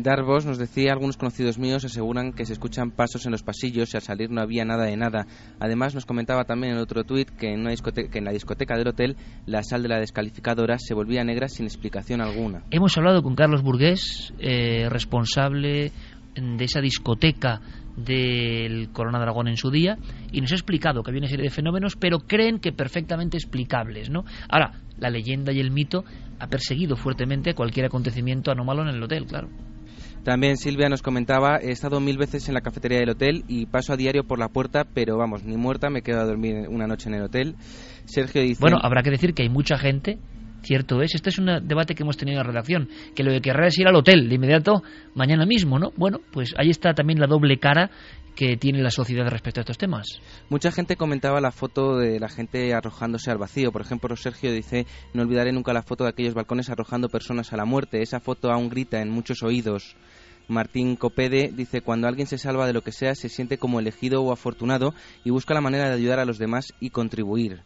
Darvos 0.04 0.46
nos 0.46 0.58
decía, 0.58 0.94
algunos 0.94 1.18
conocidos 1.18 1.58
míos 1.58 1.84
aseguran 1.84 2.32
que 2.32 2.46
se 2.46 2.54
escuchan 2.54 2.92
pasos 2.92 3.26
en 3.26 3.32
los 3.32 3.44
pasillos 3.44 3.94
y 3.94 3.98
al 3.98 4.04
salir 4.04 4.30
no 4.30 4.42
había 4.42 4.64
nada 4.64 4.86
de 4.86 4.96
nada. 4.96 5.26
Además 5.60 5.94
nos 5.94 6.06
comentaba 6.06 6.46
también 6.46 6.74
en 6.74 6.80
otro 6.80 7.04
tuit 7.04 7.30
que, 7.30 7.54
en 7.54 7.66
que 7.66 8.18
en 8.18 8.26
la 8.26 8.32
discoteca 8.32 8.78
del 8.78 8.88
hotel 8.88 9.18
la 9.46 9.64
sal 9.64 9.84
de 9.84 9.90
la 9.90 10.00
descalificadora 10.00 10.78
se 10.80 10.94
volvía 10.94 11.24
negra 11.24 11.50
sin 11.50 11.66
explicación 11.66 12.22
alguna. 12.22 12.64
Hemos 12.72 12.98
hablado 12.98 13.22
con 13.22 13.36
Carlos 13.36 13.62
Burgués, 13.62 14.34
eh, 14.40 14.88
responsable 14.90 15.92
de 16.36 16.64
esa 16.64 16.80
discoteca 16.80 17.60
del 17.98 18.92
Corona 18.92 19.18
de 19.18 19.24
Aragón 19.24 19.48
en 19.50 19.58
su 19.58 19.72
día 19.72 19.98
y 20.32 20.40
nos 20.40 20.52
ha 20.52 20.56
explicado 20.56 21.04
que 21.04 21.12
había 21.12 21.20
una 21.20 21.28
serie 21.28 21.46
de 21.46 21.50
fenómenos 21.50 21.98
pero 21.98 22.20
creen 22.20 22.60
que 22.60 22.72
perfectamente 22.72 23.36
explicables 23.36 24.10
¿no? 24.10 24.24
ahora 24.48 24.72
la 25.00 25.10
leyenda 25.10 25.52
y 25.52 25.60
el 25.60 25.72
mito 25.72 26.04
ha 26.40 26.48
perseguido 26.48 26.96
fuertemente 26.96 27.54
cualquier 27.54 27.86
acontecimiento 27.88 28.52
anómalo 28.52 28.84
en 28.84 28.90
el 28.90 29.04
hotel 29.04 29.26
claro 29.26 29.50
también 30.24 30.58
Silvia 30.58 30.90
nos 30.90 31.02
comentaba, 31.02 31.58
he 31.62 31.72
estado 31.72 32.02
mil 32.02 32.18
veces 32.18 32.48
en 32.50 32.54
la 32.54 32.62
cafetería 32.62 33.00
del 33.00 33.12
hotel 33.12 33.46
y 33.48 33.68
paso 33.68 33.94
a 33.94 33.98
diario 33.98 34.26
por 34.26 34.38
la 34.38 34.50
puerta, 34.50 34.86
pero 34.94 35.18
vamos, 35.18 35.46
ni 35.46 35.56
muerta 35.56 35.90
me 35.90 36.02
quedo 36.02 36.20
a 36.20 36.26
dormir 36.26 36.68
una 36.68 36.88
noche 36.88 37.08
en 37.08 37.16
el 37.16 37.24
hotel. 37.24 37.56
Sergio 38.06 38.42
dice... 38.42 38.60
Bueno, 38.60 38.78
habrá 38.82 39.02
que 39.02 39.12
decir 39.12 39.34
que 39.34 39.44
hay 39.44 39.50
mucha 39.50 39.78
gente 39.78 40.20
Cierto 40.62 41.02
es, 41.02 41.16
este 41.16 41.30
es 41.30 41.40
un 41.40 41.68
debate 41.68 41.96
que 41.96 42.04
hemos 42.04 42.18
tenido 42.18 42.40
en 42.40 42.46
la 42.46 42.52
redacción, 42.52 42.90
que 43.16 43.24
lo 43.24 43.32
que 43.32 43.42
querrá 43.42 43.68
es 43.68 43.78
ir 43.80 43.88
al 43.88 43.96
hotel 43.96 44.28
de 44.28 44.36
inmediato 44.36 44.84
mañana 45.16 45.46
mismo, 45.46 45.80
¿no? 45.80 45.92
Bueno, 45.96 46.20
pues 46.32 46.54
ahí 46.58 46.70
está 46.70 46.94
también 46.94 47.20
la 47.20 47.28
doble 47.28 47.60
cara 47.60 47.90
que 48.36 48.56
tiene 48.56 48.82
la 48.82 48.90
sociedad 48.90 49.28
respecto 49.28 49.60
a 49.60 49.64
estos 49.64 49.78
temas. 49.78 50.06
Mucha 50.50 50.72
gente 50.72 50.96
comentaba 50.96 51.42
la 51.42 51.52
foto 51.52 51.98
de 51.98 52.20
la 52.20 52.30
gente 52.30 52.74
arrojándose 52.74 53.30
al 53.32 53.38
vacío. 53.38 53.72
Por 53.74 53.82
ejemplo, 53.82 54.16
Sergio 54.16 54.54
dice, 54.54 54.86
no 55.14 55.24
olvidaré 55.24 55.52
nunca 55.52 55.74
la 55.74 55.82
foto 55.82 56.06
de 56.06 56.12
aquellos 56.12 56.34
balcones 56.34 56.70
arrojando 56.70 57.10
personas 57.10 57.52
a 57.52 57.58
la 57.58 57.66
muerte. 57.66 58.02
Esa 58.02 58.22
foto 58.22 58.50
aún 58.50 58.70
grita 58.70 59.02
en 59.02 59.10
muchos 59.10 59.44
oídos. 59.44 59.98
Martín 60.48 60.96
Copede 60.96 61.52
dice, 61.54 61.82
cuando 61.82 62.08
alguien 62.08 62.28
se 62.28 62.38
salva 62.38 62.66
de 62.66 62.74
lo 62.74 62.82
que 62.82 62.92
sea, 62.92 63.14
se 63.14 63.30
siente 63.30 63.58
como 63.58 63.80
elegido 63.80 64.24
o 64.24 64.32
afortunado 64.32 64.94
y 65.24 65.32
busca 65.32 65.54
la 65.54 65.62
manera 65.62 65.90
de 65.90 65.96
ayudar 65.96 66.20
a 66.20 66.26
los 66.26 66.40
demás 66.40 66.74
y 66.80 66.92
contribuir. 66.92 67.64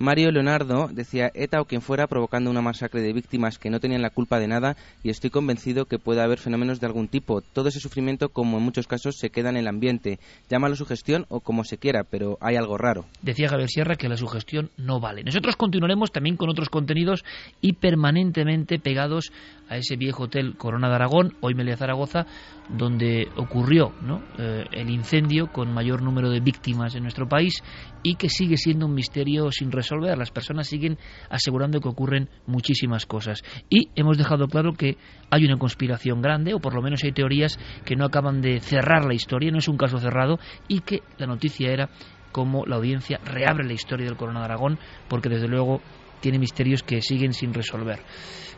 Mario 0.00 0.30
Leonardo 0.30 0.88
decía 0.92 1.32
ETA 1.34 1.60
o 1.60 1.64
quien 1.64 1.82
fuera 1.82 2.06
provocando 2.06 2.50
una 2.50 2.62
masacre 2.62 3.00
de 3.00 3.12
víctimas 3.12 3.58
que 3.58 3.68
no 3.68 3.80
tenían 3.80 4.00
la 4.00 4.10
culpa 4.10 4.38
de 4.38 4.46
nada 4.46 4.76
y 5.02 5.10
estoy 5.10 5.30
convencido 5.30 5.86
que 5.86 5.98
puede 5.98 6.22
haber 6.22 6.38
fenómenos 6.38 6.78
de 6.78 6.86
algún 6.86 7.08
tipo. 7.08 7.40
Todo 7.40 7.68
ese 7.68 7.80
sufrimiento, 7.80 8.28
como 8.28 8.58
en 8.58 8.62
muchos 8.62 8.86
casos, 8.86 9.16
se 9.18 9.30
queda 9.30 9.50
en 9.50 9.56
el 9.56 9.66
ambiente. 9.66 10.20
Llámalo 10.48 10.76
sugestión 10.76 11.26
o 11.28 11.40
como 11.40 11.64
se 11.64 11.78
quiera, 11.78 12.04
pero 12.04 12.38
hay 12.40 12.54
algo 12.54 12.78
raro. 12.78 13.06
Decía 13.22 13.48
Javier 13.48 13.68
Sierra 13.68 13.96
que 13.96 14.08
la 14.08 14.16
sugestión 14.16 14.70
no 14.76 15.00
vale. 15.00 15.24
Nosotros 15.24 15.56
continuaremos 15.56 16.12
también 16.12 16.36
con 16.36 16.48
otros 16.48 16.68
contenidos 16.68 17.24
y 17.60 17.72
permanentemente 17.72 18.78
pegados 18.78 19.32
a 19.68 19.78
ese 19.78 19.96
viejo 19.96 20.24
hotel 20.24 20.56
Corona 20.56 20.88
de 20.88 20.94
Aragón, 20.94 21.34
hoy 21.40 21.54
Melia 21.54 21.76
Zaragoza, 21.76 22.24
donde 22.68 23.26
ocurrió 23.36 23.92
eh, 24.38 24.64
el 24.72 24.90
incendio 24.90 25.48
con 25.52 25.74
mayor 25.74 26.02
número 26.02 26.30
de 26.30 26.40
víctimas 26.40 26.94
en 26.94 27.02
nuestro 27.02 27.28
país 27.28 27.64
y 28.04 28.14
que 28.14 28.28
sigue 28.28 28.56
siendo 28.56 28.86
un 28.86 28.94
misterio 28.94 29.50
sin 29.50 29.72
resolver 29.72 29.87
resolver. 29.88 30.18
Las 30.18 30.30
personas 30.30 30.68
siguen 30.68 30.98
asegurando 31.30 31.80
que 31.80 31.88
ocurren 31.88 32.28
muchísimas 32.46 33.06
cosas. 33.06 33.42
Y 33.70 33.88
hemos 33.94 34.18
dejado 34.18 34.48
claro 34.48 34.72
que 34.74 34.96
hay 35.30 35.44
una 35.44 35.58
conspiración 35.58 36.20
grande, 36.20 36.54
o 36.54 36.60
por 36.60 36.74
lo 36.74 36.82
menos 36.82 37.02
hay 37.04 37.12
teorías 37.12 37.58
que 37.84 37.96
no 37.96 38.04
acaban 38.04 38.40
de 38.40 38.60
cerrar 38.60 39.04
la 39.04 39.14
historia, 39.14 39.50
no 39.50 39.58
es 39.58 39.68
un 39.68 39.76
caso 39.76 39.98
cerrado, 39.98 40.38
y 40.68 40.80
que 40.80 41.02
la 41.18 41.26
noticia 41.26 41.70
era 41.70 41.88
cómo 42.32 42.66
la 42.66 42.76
audiencia 42.76 43.18
reabre 43.24 43.66
la 43.66 43.72
historia 43.72 44.06
del 44.06 44.16
Corona 44.16 44.40
de 44.40 44.44
Aragón, 44.44 44.78
porque 45.08 45.28
desde 45.28 45.48
luego 45.48 45.80
tiene 46.20 46.38
misterios 46.38 46.82
que 46.82 47.00
siguen 47.00 47.32
sin 47.32 47.52
resolver. 47.52 48.00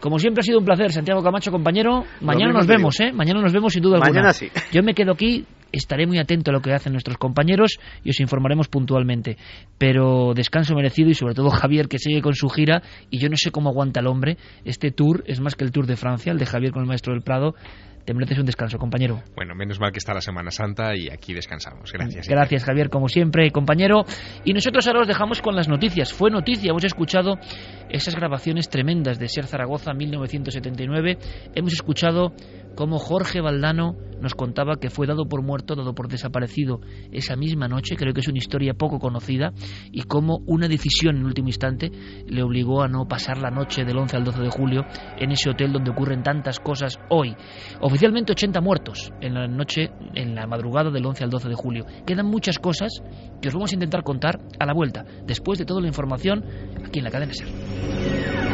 Como 0.00 0.18
siempre 0.18 0.40
ha 0.40 0.44
sido 0.44 0.58
un 0.58 0.64
placer, 0.64 0.92
Santiago 0.92 1.22
Camacho, 1.22 1.50
compañero. 1.50 2.04
Mañana 2.22 2.52
nos 2.52 2.66
vemos, 2.66 2.98
¿eh? 3.00 3.12
Mañana 3.12 3.42
nos 3.42 3.52
vemos 3.52 3.72
sin 3.72 3.82
duda 3.82 3.96
alguna. 3.96 4.10
Mañana 4.12 4.32
sí. 4.32 4.48
Yo 4.72 4.82
me 4.82 4.94
quedo 4.94 5.12
aquí, 5.12 5.44
estaré 5.72 6.06
muy 6.06 6.18
atento 6.18 6.50
a 6.50 6.54
lo 6.54 6.60
que 6.60 6.72
hacen 6.72 6.92
nuestros 6.92 7.18
compañeros 7.18 7.78
y 8.02 8.10
os 8.10 8.20
informaremos 8.20 8.68
puntualmente. 8.68 9.36
Pero 9.76 10.32
descanso 10.34 10.74
merecido 10.74 11.10
y 11.10 11.14
sobre 11.14 11.34
todo 11.34 11.50
Javier 11.50 11.88
que 11.88 11.98
sigue 11.98 12.22
con 12.22 12.34
su 12.34 12.48
gira 12.48 12.82
y 13.10 13.18
yo 13.18 13.28
no 13.28 13.36
sé 13.36 13.50
cómo 13.50 13.68
aguanta 13.68 14.00
el 14.00 14.06
hombre. 14.06 14.38
Este 14.64 14.90
tour 14.90 15.22
es 15.26 15.40
más 15.40 15.54
que 15.54 15.64
el 15.64 15.70
Tour 15.70 15.86
de 15.86 15.96
Francia, 15.96 16.32
el 16.32 16.38
de 16.38 16.46
Javier 16.46 16.72
con 16.72 16.82
el 16.82 16.88
Maestro 16.88 17.12
del 17.12 17.22
Prado. 17.22 17.54
Te 18.04 18.14
mereces 18.14 18.38
un 18.38 18.46
descanso, 18.46 18.78
compañero. 18.78 19.22
Bueno, 19.36 19.54
menos 19.54 19.78
mal 19.78 19.92
que 19.92 19.98
está 19.98 20.14
la 20.14 20.20
Semana 20.20 20.50
Santa 20.50 20.96
y 20.96 21.08
aquí 21.10 21.34
descansamos. 21.34 21.92
Gracias. 21.92 22.28
Gracias, 22.28 22.64
Javier, 22.64 22.88
como 22.88 23.08
siempre, 23.08 23.50
compañero. 23.50 24.04
Y 24.44 24.52
nosotros 24.52 24.86
ahora 24.86 25.00
os 25.00 25.08
dejamos 25.08 25.42
con 25.42 25.54
las 25.54 25.68
noticias. 25.68 26.12
Fue 26.12 26.30
noticia, 26.30 26.70
hemos 26.70 26.84
escuchado 26.84 27.38
esas 27.88 28.14
grabaciones 28.16 28.68
tremendas 28.68 29.18
de 29.18 29.28
Ser 29.28 29.46
Zaragoza 29.46 29.92
1979. 29.92 31.18
Hemos 31.54 31.72
escuchado 31.72 32.32
cómo 32.74 32.98
Jorge 32.98 33.40
Valdano 33.40 33.96
nos 34.20 34.34
contaba 34.34 34.76
que 34.76 34.90
fue 34.90 35.06
dado 35.06 35.26
por 35.26 35.42
muerto, 35.42 35.74
dado 35.74 35.94
por 35.94 36.08
desaparecido 36.08 36.80
esa 37.10 37.36
misma 37.36 37.68
noche, 37.68 37.96
creo 37.96 38.12
que 38.12 38.20
es 38.20 38.28
una 38.28 38.38
historia 38.38 38.74
poco 38.74 38.98
conocida, 38.98 39.52
y 39.90 40.02
cómo 40.02 40.42
una 40.46 40.68
decisión 40.68 41.16
en 41.16 41.24
último 41.24 41.48
instante 41.48 41.90
le 42.26 42.42
obligó 42.42 42.82
a 42.82 42.88
no 42.88 43.08
pasar 43.08 43.38
la 43.38 43.50
noche 43.50 43.84
del 43.84 43.98
11 43.98 44.16
al 44.16 44.24
12 44.24 44.42
de 44.42 44.50
julio 44.50 44.84
en 45.18 45.32
ese 45.32 45.50
hotel 45.50 45.72
donde 45.72 45.90
ocurren 45.90 46.22
tantas 46.22 46.60
cosas 46.60 46.98
hoy. 47.08 47.34
Oficialmente 47.80 48.32
80 48.32 48.60
muertos 48.60 49.12
en 49.20 49.34
la 49.34 49.46
noche, 49.46 49.90
en 50.14 50.34
la 50.34 50.46
madrugada 50.46 50.90
del 50.90 51.06
11 51.06 51.24
al 51.24 51.30
12 51.30 51.48
de 51.48 51.54
julio. 51.54 51.86
Quedan 52.06 52.26
muchas 52.26 52.58
cosas 52.58 53.02
que 53.40 53.48
os 53.48 53.54
vamos 53.54 53.72
a 53.72 53.74
intentar 53.74 54.02
contar 54.02 54.40
a 54.58 54.66
la 54.66 54.74
vuelta, 54.74 55.04
después 55.26 55.58
de 55.58 55.64
toda 55.64 55.80
la 55.80 55.88
información 55.88 56.44
aquí 56.84 56.98
en 56.98 57.04
la 57.04 57.10
cadena 57.10 57.32
SER. 57.32 58.49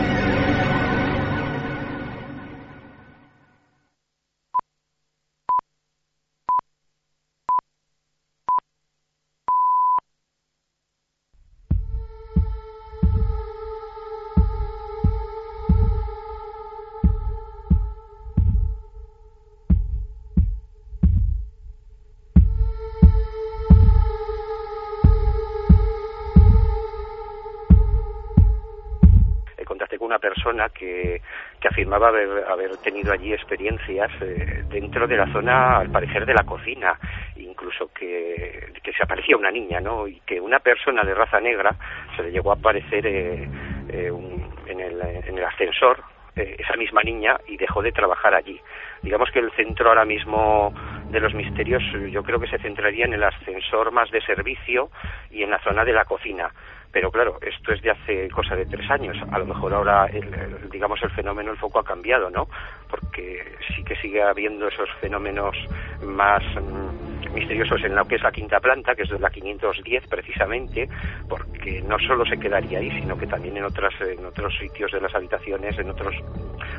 Persona 30.26 30.68
que, 30.70 31.20
que 31.60 31.68
afirmaba 31.68 32.08
haber, 32.08 32.44
haber 32.48 32.78
tenido 32.78 33.12
allí 33.12 33.32
experiencias 33.32 34.10
eh, 34.20 34.64
dentro 34.70 35.06
de 35.06 35.16
la 35.16 35.26
zona, 35.32 35.78
al 35.78 35.88
parecer, 35.90 36.26
de 36.26 36.34
la 36.34 36.42
cocina, 36.44 36.98
incluso 37.36 37.88
que, 37.92 38.72
que 38.82 38.92
se 38.92 39.02
aparecía 39.04 39.36
una 39.36 39.50
niña, 39.50 39.80
¿no? 39.80 40.08
Y 40.08 40.20
que 40.26 40.40
una 40.40 40.58
persona 40.58 41.04
de 41.04 41.14
raza 41.14 41.40
negra 41.40 41.74
se 42.16 42.22
le 42.24 42.30
llegó 42.32 42.50
a 42.50 42.54
aparecer 42.54 43.06
eh, 43.06 43.48
eh, 43.88 44.10
un- 44.10 44.42
en, 44.66 44.80
el, 44.80 45.00
en 45.00 45.38
el 45.38 45.44
ascensor, 45.44 46.02
eh, 46.34 46.56
esa 46.58 46.74
misma 46.76 47.02
niña, 47.02 47.38
y 47.46 47.56
dejó 47.56 47.80
de 47.82 47.92
trabajar 47.92 48.34
allí. 48.34 48.60
Digamos 49.02 49.30
que 49.30 49.38
el 49.38 49.52
centro 49.52 49.88
ahora 49.88 50.04
mismo 50.04 50.74
de 51.08 51.20
los 51.20 51.34
misterios 51.34 51.82
yo 52.12 52.22
creo 52.24 52.40
que 52.40 52.48
se 52.48 52.58
centraría 52.58 53.04
en 53.04 53.12
el 53.14 53.22
ascensor 53.22 53.92
más 53.92 54.10
de 54.10 54.20
servicio 54.22 54.90
y 55.30 55.42
en 55.44 55.50
la 55.50 55.60
zona 55.60 55.84
de 55.84 55.92
la 55.92 56.04
cocina. 56.04 56.50
Pero 56.96 57.10
claro, 57.10 57.36
esto 57.42 57.74
es 57.74 57.82
de 57.82 57.90
hace 57.90 58.30
cosa 58.30 58.56
de 58.56 58.64
tres 58.64 58.90
años. 58.90 59.18
A 59.30 59.38
lo 59.38 59.44
mejor 59.44 59.74
ahora, 59.74 60.06
el, 60.06 60.70
digamos, 60.70 61.02
el 61.02 61.10
fenómeno, 61.10 61.50
el 61.50 61.58
foco 61.58 61.78
ha 61.78 61.84
cambiado, 61.84 62.30
¿no? 62.30 62.48
Porque 62.88 63.58
sí 63.74 63.84
que 63.84 63.96
sigue 63.96 64.22
habiendo 64.22 64.66
esos 64.66 64.88
fenómenos 64.98 65.54
más 66.00 66.42
mm, 66.56 67.34
misteriosos 67.34 67.84
en 67.84 67.94
lo 67.94 68.06
que 68.06 68.14
es 68.14 68.22
la 68.22 68.32
quinta 68.32 68.60
planta, 68.60 68.94
que 68.94 69.02
es 69.02 69.10
de 69.10 69.18
la 69.18 69.28
510 69.28 70.06
precisamente, 70.06 70.88
porque 71.28 71.82
no 71.82 71.98
solo 71.98 72.24
se 72.24 72.38
quedaría 72.38 72.78
ahí, 72.78 72.90
sino 72.98 73.14
que 73.14 73.26
también 73.26 73.58
en 73.58 73.64
otras 73.64 73.92
en 74.00 74.24
otros 74.24 74.56
sitios 74.56 74.90
de 74.90 75.02
las 75.02 75.14
habitaciones, 75.14 75.78
en 75.78 75.90
otros 75.90 76.14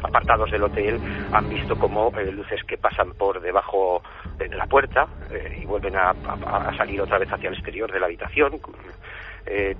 apartados 0.01 0.49
del 0.49 0.63
hotel, 0.63 0.99
han 1.29 1.47
visto 1.47 1.75
como 1.77 2.11
eh, 2.17 2.31
luces 2.31 2.63
que 2.63 2.79
pasan 2.79 3.13
por 3.13 3.39
debajo 3.39 4.01
de 4.39 4.49
la 4.49 4.65
puerta 4.65 5.07
eh, 5.29 5.57
y 5.61 5.65
vuelven 5.65 5.95
a- 5.95 6.09
a 6.09 6.73
salir 6.75 6.99
otra 7.01 7.19
vez 7.19 7.31
hacia 7.31 7.49
el 7.49 7.53
exterior 7.53 7.91
de 7.91 7.99
la 7.99 8.07
habitación. 8.07 8.59
Eh, 9.49 9.75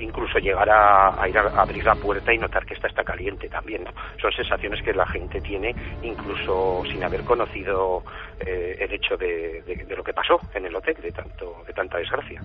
incluso 0.00 0.38
llegar 0.38 0.68
a, 0.70 1.28
ir 1.28 1.36
a 1.36 1.60
abrir 1.60 1.84
la 1.84 1.96
puerta 1.96 2.32
y 2.32 2.38
notar 2.38 2.64
que 2.64 2.74
esta 2.74 2.86
está 2.86 3.02
caliente 3.02 3.48
también. 3.48 3.82
¿no? 3.82 3.90
Son 4.22 4.30
sensaciones 4.30 4.80
que 4.84 4.92
la 4.94 5.04
gente 5.06 5.40
tiene 5.40 5.74
incluso 6.02 6.82
sin 6.92 7.02
haber 7.02 7.24
conocido 7.24 8.04
eh, 8.38 8.76
el 8.78 8.92
hecho 8.92 9.16
de, 9.16 9.62
de- 9.66 9.84
de 9.88 9.96
lo 9.96 10.04
que 10.04 10.12
pasó 10.12 10.38
en 10.54 10.66
el 10.66 10.76
hotel, 10.76 10.94
de, 11.02 11.10
tanto, 11.10 11.64
de 11.66 11.72
tanta 11.72 11.98
desgracia. 11.98 12.40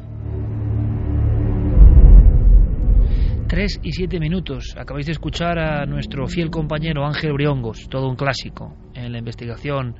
Tres 3.48 3.80
y 3.84 3.92
siete 3.92 4.20
minutos. 4.20 4.76
Acabáis 4.78 5.06
de 5.06 5.12
escuchar 5.12 5.60
a 5.60 5.86
nuestro 5.86 6.26
fiel 6.28 6.50
compañero 6.50 7.06
Ángel 7.06 7.34
Briongos, 7.34 7.88
todo 7.90 8.10
un 8.10 8.16
clásico 8.16 8.76
en 8.96 9.12
la 9.12 9.20
investigación 9.20 9.96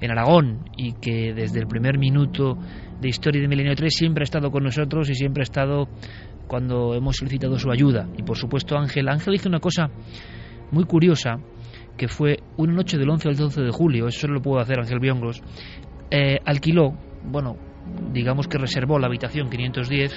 en 0.00 0.10
Aragón 0.10 0.64
y 0.76 0.92
que 1.00 1.32
desde 1.34 1.58
el 1.60 1.66
primer 1.66 1.98
minuto 1.98 2.56
de 3.00 3.08
Historia 3.08 3.40
de 3.40 3.48
Milenio 3.48 3.74
3 3.74 3.92
siempre 3.92 4.22
ha 4.22 4.24
estado 4.24 4.50
con 4.50 4.64
nosotros 4.64 5.08
y 5.10 5.14
siempre 5.14 5.42
ha 5.42 5.44
estado 5.44 5.88
cuando 6.46 6.94
hemos 6.94 7.16
solicitado 7.16 7.58
su 7.58 7.70
ayuda. 7.70 8.08
Y 8.16 8.22
por 8.22 8.36
supuesto 8.36 8.76
Ángel, 8.76 9.08
Ángel 9.08 9.34
hizo 9.34 9.48
una 9.48 9.60
cosa 9.60 9.90
muy 10.70 10.84
curiosa 10.84 11.38
que 11.96 12.08
fue 12.08 12.38
una 12.56 12.72
noche 12.72 12.98
del 12.98 13.10
11 13.10 13.28
al 13.28 13.36
12 13.36 13.62
de 13.62 13.70
julio, 13.70 14.08
eso 14.08 14.20
solo 14.20 14.34
lo 14.34 14.42
pudo 14.42 14.58
hacer 14.58 14.80
Ángel 14.80 14.98
Briongos, 14.98 15.42
eh, 16.10 16.38
alquiló, 16.44 16.96
bueno, 17.24 17.56
digamos 18.12 18.48
que 18.48 18.58
reservó 18.58 18.98
la 18.98 19.06
habitación 19.06 19.48
510 19.48 20.12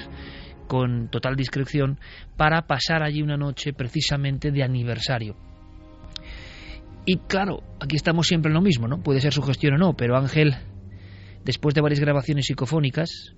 con 0.68 1.10
total 1.10 1.36
discreción 1.36 2.00
para 2.36 2.64
pasar 2.64 3.04
allí 3.04 3.22
una 3.22 3.38
noche 3.38 3.74
precisamente 3.74 4.52
de 4.52 4.64
aniversario. 4.64 5.36
Y 7.06 7.18
claro, 7.20 7.64
aquí 7.80 7.96
estamos 7.96 8.28
siempre 8.28 8.50
en 8.50 8.56
lo 8.56 8.62
mismo, 8.62 8.88
¿no? 8.88 9.02
Puede 9.02 9.22
ser 9.22 9.32
su 9.32 9.42
gestión 9.42 9.76
o 9.76 9.78
no, 9.78 9.94
pero 9.94 10.18
Ángel, 10.18 10.56
después 11.48 11.74
de 11.74 11.80
varias 11.80 12.02
grabaciones 12.02 12.48
psicofónicas, 12.48 13.34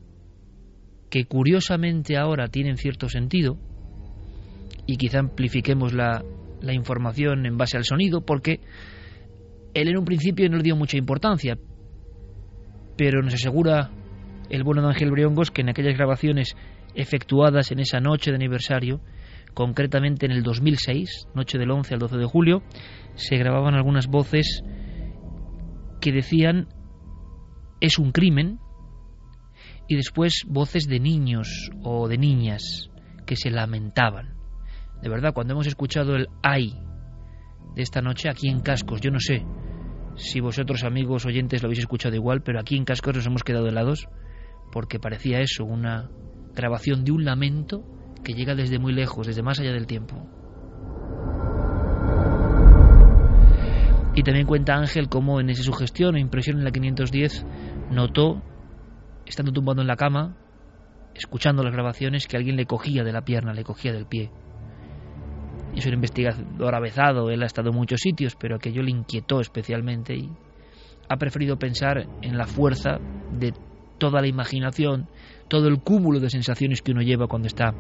que 1.11 1.25
curiosamente 1.25 2.17
ahora 2.17 2.47
tienen 2.47 2.77
cierto 2.77 3.07
sentido, 3.07 3.59
y 4.87 4.97
quizá 4.97 5.19
amplifiquemos 5.19 5.93
la, 5.93 6.25
información 6.73 7.45
en 7.45 7.57
base 7.57 7.77
al 7.77 7.85
sonido, 7.85 8.25
porque 8.25 8.61
él 9.75 9.89
en 9.89 9.97
un 9.99 10.05
principio 10.05 10.49
no 10.49 10.57
le 10.57 10.63
dio 10.63 10.75
mucha 10.75 10.97
importancia, 10.97 11.59
pero 12.97 13.21
nos 13.21 13.35
asegura 13.35 13.91
el 14.49 14.63
bueno 14.63 14.81
de 14.81 14.87
Ángel 14.87 15.11
Briongos 15.11 15.51
que 15.51 15.61
en 15.61 15.69
aquellas 15.69 15.95
grabaciones 15.95 16.55
efectuadas 16.95 17.71
en 17.71 17.79
esa 17.79 17.99
noche 17.99 18.31
de 18.31 18.37
aniversario, 18.37 19.01
concretamente 19.53 20.25
en 20.25 20.31
el 20.31 20.41
2006, 20.41 21.27
noche 21.35 21.59
del 21.59 21.69
11 21.69 21.93
al 21.93 21.99
12 21.99 22.17
de 22.17 22.25
julio, 22.25 22.63
se 23.13 23.37
grababan 23.37 23.75
algunas 23.75 24.07
voces 24.07 24.63
que 26.01 26.11
decían 26.11 26.67
es 27.79 27.97
un 27.97 28.11
crimen 28.11 28.59
y 29.87 29.95
después 29.95 30.43
voces 30.47 30.87
de 30.87 30.99
niños 30.99 31.71
o 31.83 32.07
de 32.07 32.17
niñas 32.17 32.89
que 33.25 33.35
se 33.35 33.49
lamentaban. 33.49 34.35
De 35.01 35.09
verdad, 35.09 35.33
cuando 35.33 35.53
hemos 35.53 35.67
escuchado 35.67 36.15
el 36.15 36.27
ay 36.43 36.75
de 37.75 37.81
esta 37.81 38.01
noche 38.01 38.29
aquí 38.29 38.49
en 38.49 38.61
Cascos, 38.61 39.01
yo 39.01 39.11
no 39.11 39.19
sé 39.19 39.45
si 40.15 40.41
vosotros 40.41 40.83
amigos 40.83 41.25
oyentes 41.25 41.61
lo 41.61 41.67
habéis 41.67 41.79
escuchado 41.79 42.15
igual, 42.15 42.41
pero 42.43 42.59
aquí 42.59 42.75
en 42.75 42.85
Cascos 42.85 43.15
nos 43.15 43.25
hemos 43.25 43.43
quedado 43.43 43.67
helados 43.67 44.07
porque 44.71 44.99
parecía 44.99 45.39
eso, 45.39 45.65
una 45.65 46.09
grabación 46.53 47.03
de 47.03 47.11
un 47.11 47.25
lamento 47.25 47.83
que 48.23 48.33
llega 48.33 48.55
desde 48.55 48.79
muy 48.79 48.93
lejos, 48.93 49.27
desde 49.27 49.41
más 49.41 49.59
allá 49.59 49.71
del 49.71 49.87
tiempo. 49.87 50.27
Y 54.15 54.23
también 54.23 54.47
cuenta 54.47 54.75
Ángel 54.75 55.07
cómo 55.07 55.39
en 55.39 55.49
esa 55.49 55.63
sugestión 55.63 56.15
o 56.15 56.17
impresión 56.17 56.57
en 56.57 56.65
la 56.65 56.71
510 56.71 57.45
notó, 57.91 58.41
estando 59.25 59.51
tumbado 59.51 59.81
en 59.81 59.87
la 59.87 59.95
cama, 59.95 60.35
escuchando 61.15 61.63
las 61.63 61.73
grabaciones, 61.73 62.27
que 62.27 62.37
alguien 62.37 62.55
le 62.55 62.65
cogía 62.65 63.03
de 63.03 63.11
la 63.11 63.23
pierna, 63.23 63.53
le 63.53 63.63
cogía 63.63 63.91
del 63.91 64.05
pie. 64.05 64.31
Es 65.75 65.85
un 65.85 65.93
investigador 65.93 66.75
avezado, 66.75 67.29
él 67.29 67.43
ha 67.43 67.45
estado 67.45 67.69
en 67.69 67.75
muchos 67.75 68.01
sitios, 68.01 68.35
pero 68.35 68.55
aquello 68.55 68.81
le 68.81 68.91
inquietó 68.91 69.39
especialmente 69.39 70.15
y 70.15 70.29
ha 71.07 71.17
preferido 71.17 71.57
pensar 71.57 72.07
en 72.21 72.37
la 72.37 72.47
fuerza 72.47 72.99
de 73.31 73.53
toda 73.97 74.21
la 74.21 74.27
imaginación, 74.27 75.07
todo 75.47 75.67
el 75.67 75.81
cúmulo 75.81 76.19
de 76.19 76.29
sensaciones 76.29 76.81
que 76.81 76.91
uno 76.91 77.01
lleva 77.01 77.27
cuando 77.27 77.47
está 77.47 77.73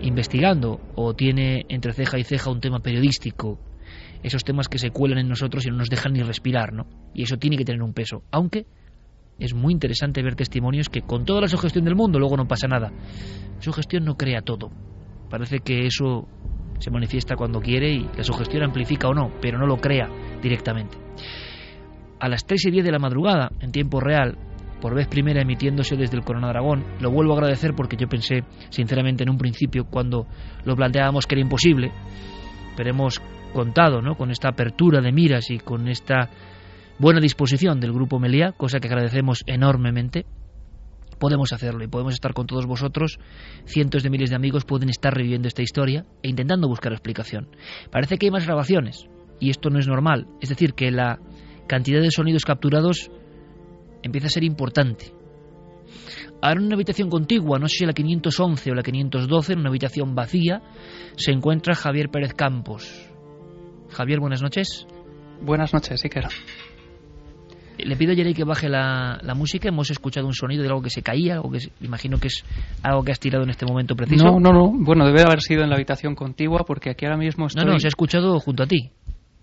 investigando 0.00 0.80
o 0.94 1.14
tiene 1.14 1.66
entre 1.68 1.92
ceja 1.92 2.18
y 2.18 2.24
ceja 2.24 2.50
un 2.50 2.60
tema 2.60 2.80
periodístico, 2.80 3.58
esos 4.22 4.44
temas 4.44 4.68
que 4.68 4.78
se 4.78 4.90
cuelan 4.90 5.18
en 5.18 5.28
nosotros 5.28 5.66
y 5.66 5.70
no 5.70 5.76
nos 5.76 5.90
dejan 5.90 6.12
ni 6.12 6.22
respirar, 6.22 6.72
¿no? 6.72 6.86
Y 7.14 7.24
eso 7.24 7.36
tiene 7.36 7.56
que 7.56 7.64
tener 7.64 7.82
un 7.82 7.92
peso, 7.92 8.22
aunque 8.30 8.66
es 9.40 9.54
muy 9.54 9.72
interesante 9.72 10.22
ver 10.22 10.36
testimonios 10.36 10.88
que 10.88 11.02
con 11.02 11.24
toda 11.24 11.40
la 11.40 11.48
sugestión 11.48 11.84
del 11.84 11.96
mundo 11.96 12.18
luego 12.18 12.36
no 12.36 12.46
pasa 12.46 12.68
nada. 12.68 12.92
Sugestión 13.58 14.04
no 14.04 14.16
crea 14.16 14.42
todo. 14.42 14.70
Parece 15.28 15.60
que 15.60 15.86
eso 15.86 16.28
se 16.78 16.90
manifiesta 16.90 17.36
cuando 17.36 17.60
quiere 17.60 17.90
y 17.90 18.08
la 18.16 18.22
sugestión 18.22 18.62
amplifica 18.62 19.08
o 19.08 19.14
no, 19.14 19.32
pero 19.40 19.58
no 19.58 19.66
lo 19.66 19.76
crea 19.76 20.08
directamente. 20.42 20.96
A 22.18 22.28
las 22.28 22.44
3 22.46 22.66
y 22.66 22.70
10 22.70 22.84
de 22.84 22.92
la 22.92 22.98
madrugada, 22.98 23.50
en 23.60 23.72
tiempo 23.72 24.00
real, 24.00 24.36
por 24.80 24.94
vez 24.94 25.08
primera 25.08 25.42
emitiéndose 25.42 25.96
desde 25.96 26.16
el 26.16 26.24
Corona 26.24 26.50
Aragón, 26.50 26.84
lo 27.00 27.10
vuelvo 27.10 27.32
a 27.32 27.36
agradecer 27.36 27.74
porque 27.74 27.96
yo 27.96 28.08
pensé, 28.08 28.44
sinceramente, 28.70 29.22
en 29.22 29.30
un 29.30 29.38
principio, 29.38 29.84
cuando 29.84 30.26
lo 30.64 30.76
planteábamos 30.76 31.26
que 31.26 31.34
era 31.34 31.42
imposible, 31.42 31.92
pero 32.76 32.90
hemos 32.90 33.20
contado 33.52 34.00
¿no? 34.00 34.16
con 34.16 34.30
esta 34.30 34.48
apertura 34.48 35.00
de 35.00 35.12
miras 35.12 35.50
y 35.50 35.58
con 35.58 35.88
esta 35.88 36.28
buena 37.00 37.18
disposición 37.18 37.80
del 37.80 37.94
Grupo 37.94 38.18
Meliá, 38.18 38.52
cosa 38.52 38.78
que 38.78 38.86
agradecemos 38.86 39.42
enormemente, 39.46 40.26
podemos 41.18 41.50
hacerlo 41.54 41.82
y 41.82 41.88
podemos 41.88 42.12
estar 42.12 42.34
con 42.34 42.46
todos 42.46 42.66
vosotros. 42.66 43.18
Cientos 43.64 44.02
de 44.02 44.10
miles 44.10 44.28
de 44.28 44.36
amigos 44.36 44.66
pueden 44.66 44.90
estar 44.90 45.14
reviviendo 45.14 45.48
esta 45.48 45.62
historia 45.62 46.04
e 46.22 46.28
intentando 46.28 46.68
buscar 46.68 46.92
explicación. 46.92 47.48
Parece 47.90 48.18
que 48.18 48.26
hay 48.26 48.30
más 48.30 48.44
grabaciones 48.44 49.06
y 49.40 49.48
esto 49.48 49.70
no 49.70 49.78
es 49.78 49.88
normal. 49.88 50.26
Es 50.42 50.50
decir, 50.50 50.74
que 50.74 50.90
la 50.90 51.18
cantidad 51.66 52.02
de 52.02 52.10
sonidos 52.10 52.44
capturados 52.44 53.10
empieza 54.02 54.26
a 54.26 54.30
ser 54.30 54.44
importante. 54.44 55.14
Ahora 56.42 56.60
en 56.60 56.66
una 56.66 56.74
habitación 56.74 57.08
contigua, 57.08 57.58
no 57.58 57.66
sé 57.66 57.78
si 57.78 57.86
la 57.86 57.94
511 57.94 58.70
o 58.70 58.74
la 58.74 58.82
512, 58.82 59.54
en 59.54 59.60
una 59.60 59.70
habitación 59.70 60.14
vacía, 60.14 60.62
se 61.16 61.32
encuentra 61.32 61.74
Javier 61.74 62.10
Pérez 62.10 62.34
Campos. 62.34 63.10
Javier, 63.88 64.20
buenas 64.20 64.42
noches. 64.42 64.86
Buenas 65.40 65.72
noches, 65.72 66.04
Iker. 66.04 66.26
Le 67.84 67.96
pido 67.96 68.12
a 68.12 68.14
Jerry 68.14 68.34
que 68.34 68.44
baje 68.44 68.68
la, 68.68 69.20
música. 69.34 69.68
Hemos 69.68 69.90
escuchado 69.90 70.26
un 70.26 70.34
sonido 70.34 70.62
de 70.62 70.68
algo 70.68 70.82
que 70.82 70.90
se 70.90 71.02
caía, 71.02 71.34
algo 71.34 71.50
que 71.50 71.58
imagino 71.80 72.18
que 72.18 72.28
es 72.28 72.44
algo 72.82 73.02
que 73.02 73.12
has 73.12 73.20
tirado 73.20 73.44
en 73.44 73.50
este 73.50 73.66
momento 73.66 73.94
preciso. 73.94 74.24
No, 74.24 74.40
no, 74.40 74.52
no. 74.52 74.72
Bueno, 74.72 75.06
debe 75.06 75.22
haber 75.22 75.40
sido 75.40 75.62
en 75.62 75.70
la 75.70 75.76
habitación 75.76 76.14
contigua 76.14 76.64
porque 76.66 76.90
aquí 76.90 77.06
ahora 77.06 77.16
mismo 77.16 77.46
estoy... 77.46 77.64
No, 77.64 77.72
no, 77.72 77.78
se 77.78 77.86
ha 77.86 77.88
escuchado 77.88 78.38
junto 78.40 78.62
a 78.62 78.66
ti. 78.66 78.90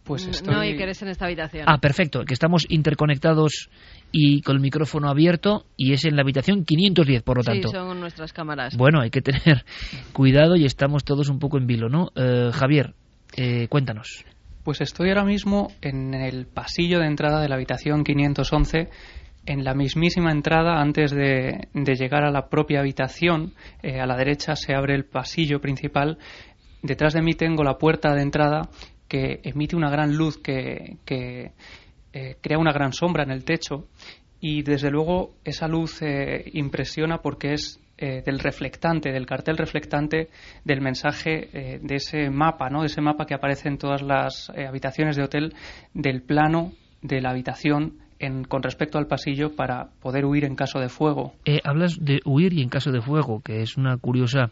Pues 0.03 0.25
estoy... 0.25 0.53
No, 0.53 0.63
y 0.63 0.75
que 0.77 0.83
eres 0.83 1.01
en 1.01 1.09
esta 1.09 1.25
habitación. 1.25 1.65
Ah, 1.67 1.79
perfecto. 1.79 2.23
Que 2.23 2.33
estamos 2.33 2.65
interconectados 2.69 3.69
y 4.11 4.41
con 4.41 4.55
el 4.55 4.61
micrófono 4.61 5.09
abierto 5.09 5.65
y 5.75 5.93
es 5.93 6.05
en 6.05 6.15
la 6.15 6.21
habitación 6.21 6.63
510, 6.63 7.23
por 7.23 7.37
lo 7.37 7.43
tanto. 7.43 7.67
Sí, 7.67 7.75
son 7.75 7.99
nuestras 7.99 8.31
cámaras. 8.31 8.77
Bueno, 8.77 9.01
hay 9.01 9.09
que 9.09 9.21
tener 9.21 9.65
cuidado 10.13 10.55
y 10.55 10.65
estamos 10.65 11.03
todos 11.03 11.29
un 11.29 11.39
poco 11.39 11.57
en 11.57 11.67
vilo, 11.67 11.89
¿no? 11.89 12.09
Eh, 12.15 12.51
Javier, 12.53 12.93
eh, 13.35 13.67
cuéntanos. 13.67 14.23
Pues 14.67 14.81
estoy 14.81 15.07
ahora 15.07 15.23
mismo 15.23 15.69
en 15.81 16.13
el 16.13 16.45
pasillo 16.45 16.99
de 16.99 17.07
entrada 17.07 17.39
de 17.39 17.47
la 17.47 17.55
habitación 17.55 18.03
511 18.03 18.89
en 19.45 19.63
la 19.63 19.73
mismísima 19.73 20.29
entrada, 20.29 20.81
antes 20.81 21.11
de, 21.11 21.69
llegar 21.73 22.25
a 22.25 22.31
la 22.31 22.49
propia 22.49 22.81
habitación, 22.81 23.53
eh, 23.81 24.01
a 24.01 24.05
la 24.05 24.17
derecha 24.17 24.57
se 24.57 24.75
abre 24.75 24.93
el 24.93 25.05
pasillo 25.05 25.61
principal. 25.61 26.17
Detrás 26.83 27.13
de 27.13 27.21
mí 27.21 27.33
tengo 27.33 27.63
la 27.63 27.77
puerta 27.77 28.13
de 28.13 28.21
entrada 28.21 28.63
que 29.07 29.39
emite 29.43 29.77
una 29.77 29.89
gran 29.89 30.17
luz 30.17 30.37
que, 30.37 30.97
eh, 31.05 32.35
crea 32.41 32.57
una 32.57 32.73
gran 32.73 32.91
sombra 32.91 33.23
en 33.23 33.31
el 33.31 33.45
techo 33.45 33.87
y 34.41 34.63
desde 34.63 34.91
luego 34.91 35.35
esa 35.45 35.69
luz 35.69 36.01
eh, 36.01 36.43
impresiona 36.51 37.19
porque 37.21 37.53
es 37.53 37.79
eh, 37.99 38.21
del 38.23 38.37
reflectante, 38.37 39.11
del 39.11 39.25
cartel 39.25 39.57
reflectante 39.57 40.29
del 40.63 40.81
mensaje 40.81 41.49
eh, 41.51 41.79
de 41.81 41.95
ese 41.95 42.29
mapa, 42.29 42.69
¿no? 42.69 42.81
de 42.81 42.85
ese 42.85 43.01
mapa 43.01 43.25
que 43.25 43.33
aparece 43.33 43.69
en 43.69 43.79
todas 43.79 44.03
las 44.03 44.51
eh, 44.55 44.67
habitaciones 44.67 45.15
de 45.15 45.23
hotel 45.23 45.55
del 45.95 46.21
plano 46.21 46.73
de 47.01 47.21
la 47.21 47.31
habitación 47.31 47.93
en, 48.19 48.43
con 48.43 48.61
respecto 48.61 48.99
al 48.99 49.07
pasillo 49.07 49.55
para 49.55 49.89
poder 49.99 50.25
huir 50.25 50.45
en 50.45 50.55
caso 50.55 50.79
de 50.79 50.89
fuego. 50.89 51.33
hablas 51.63 51.97
de 51.99 52.19
huir 52.23 52.53
y 52.53 52.61
en 52.61 52.69
caso 52.69 52.91
de 52.91 53.01
fuego, 53.01 53.41
que 53.41 53.63
es 53.63 53.77
una 53.77 53.97
curiosa 53.97 54.51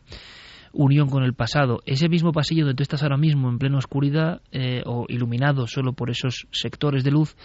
unión 0.74 1.08
con 1.08 1.22
el 1.22 1.36
pasado. 1.36 1.84
Ese 1.86 2.10
mismo 2.10 2.32
pasillo 2.32 2.66
donde 2.66 2.78
tú 2.78 2.82
estás 2.82 3.04
ahora 3.04 3.18
mismo 3.18 3.48
en 3.50 3.60
plena 3.60 3.78
oscuridad 3.78 4.42
o 4.86 5.06
iluminado 5.08 5.68
solo 5.68 5.94
por 5.94 6.10
esos 6.10 6.48
sectores 6.50 7.04
de 7.04 7.12
luz, 7.12 7.36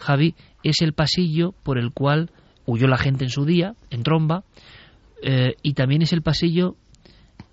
Javi, 0.00 0.34
es 0.62 0.82
el 0.82 0.92
pasillo 0.92 1.54
por 1.62 1.78
el 1.78 1.92
cual 1.92 2.30
huyó 2.66 2.88
la 2.88 2.98
gente 2.98 3.24
en 3.24 3.30
su 3.30 3.46
día, 3.46 3.74
en 3.90 4.02
tromba, 4.02 4.44
eh, 5.22 5.54
y 5.62 5.74
también 5.74 6.02
es 6.02 6.12
el 6.12 6.22
pasillo 6.22 6.76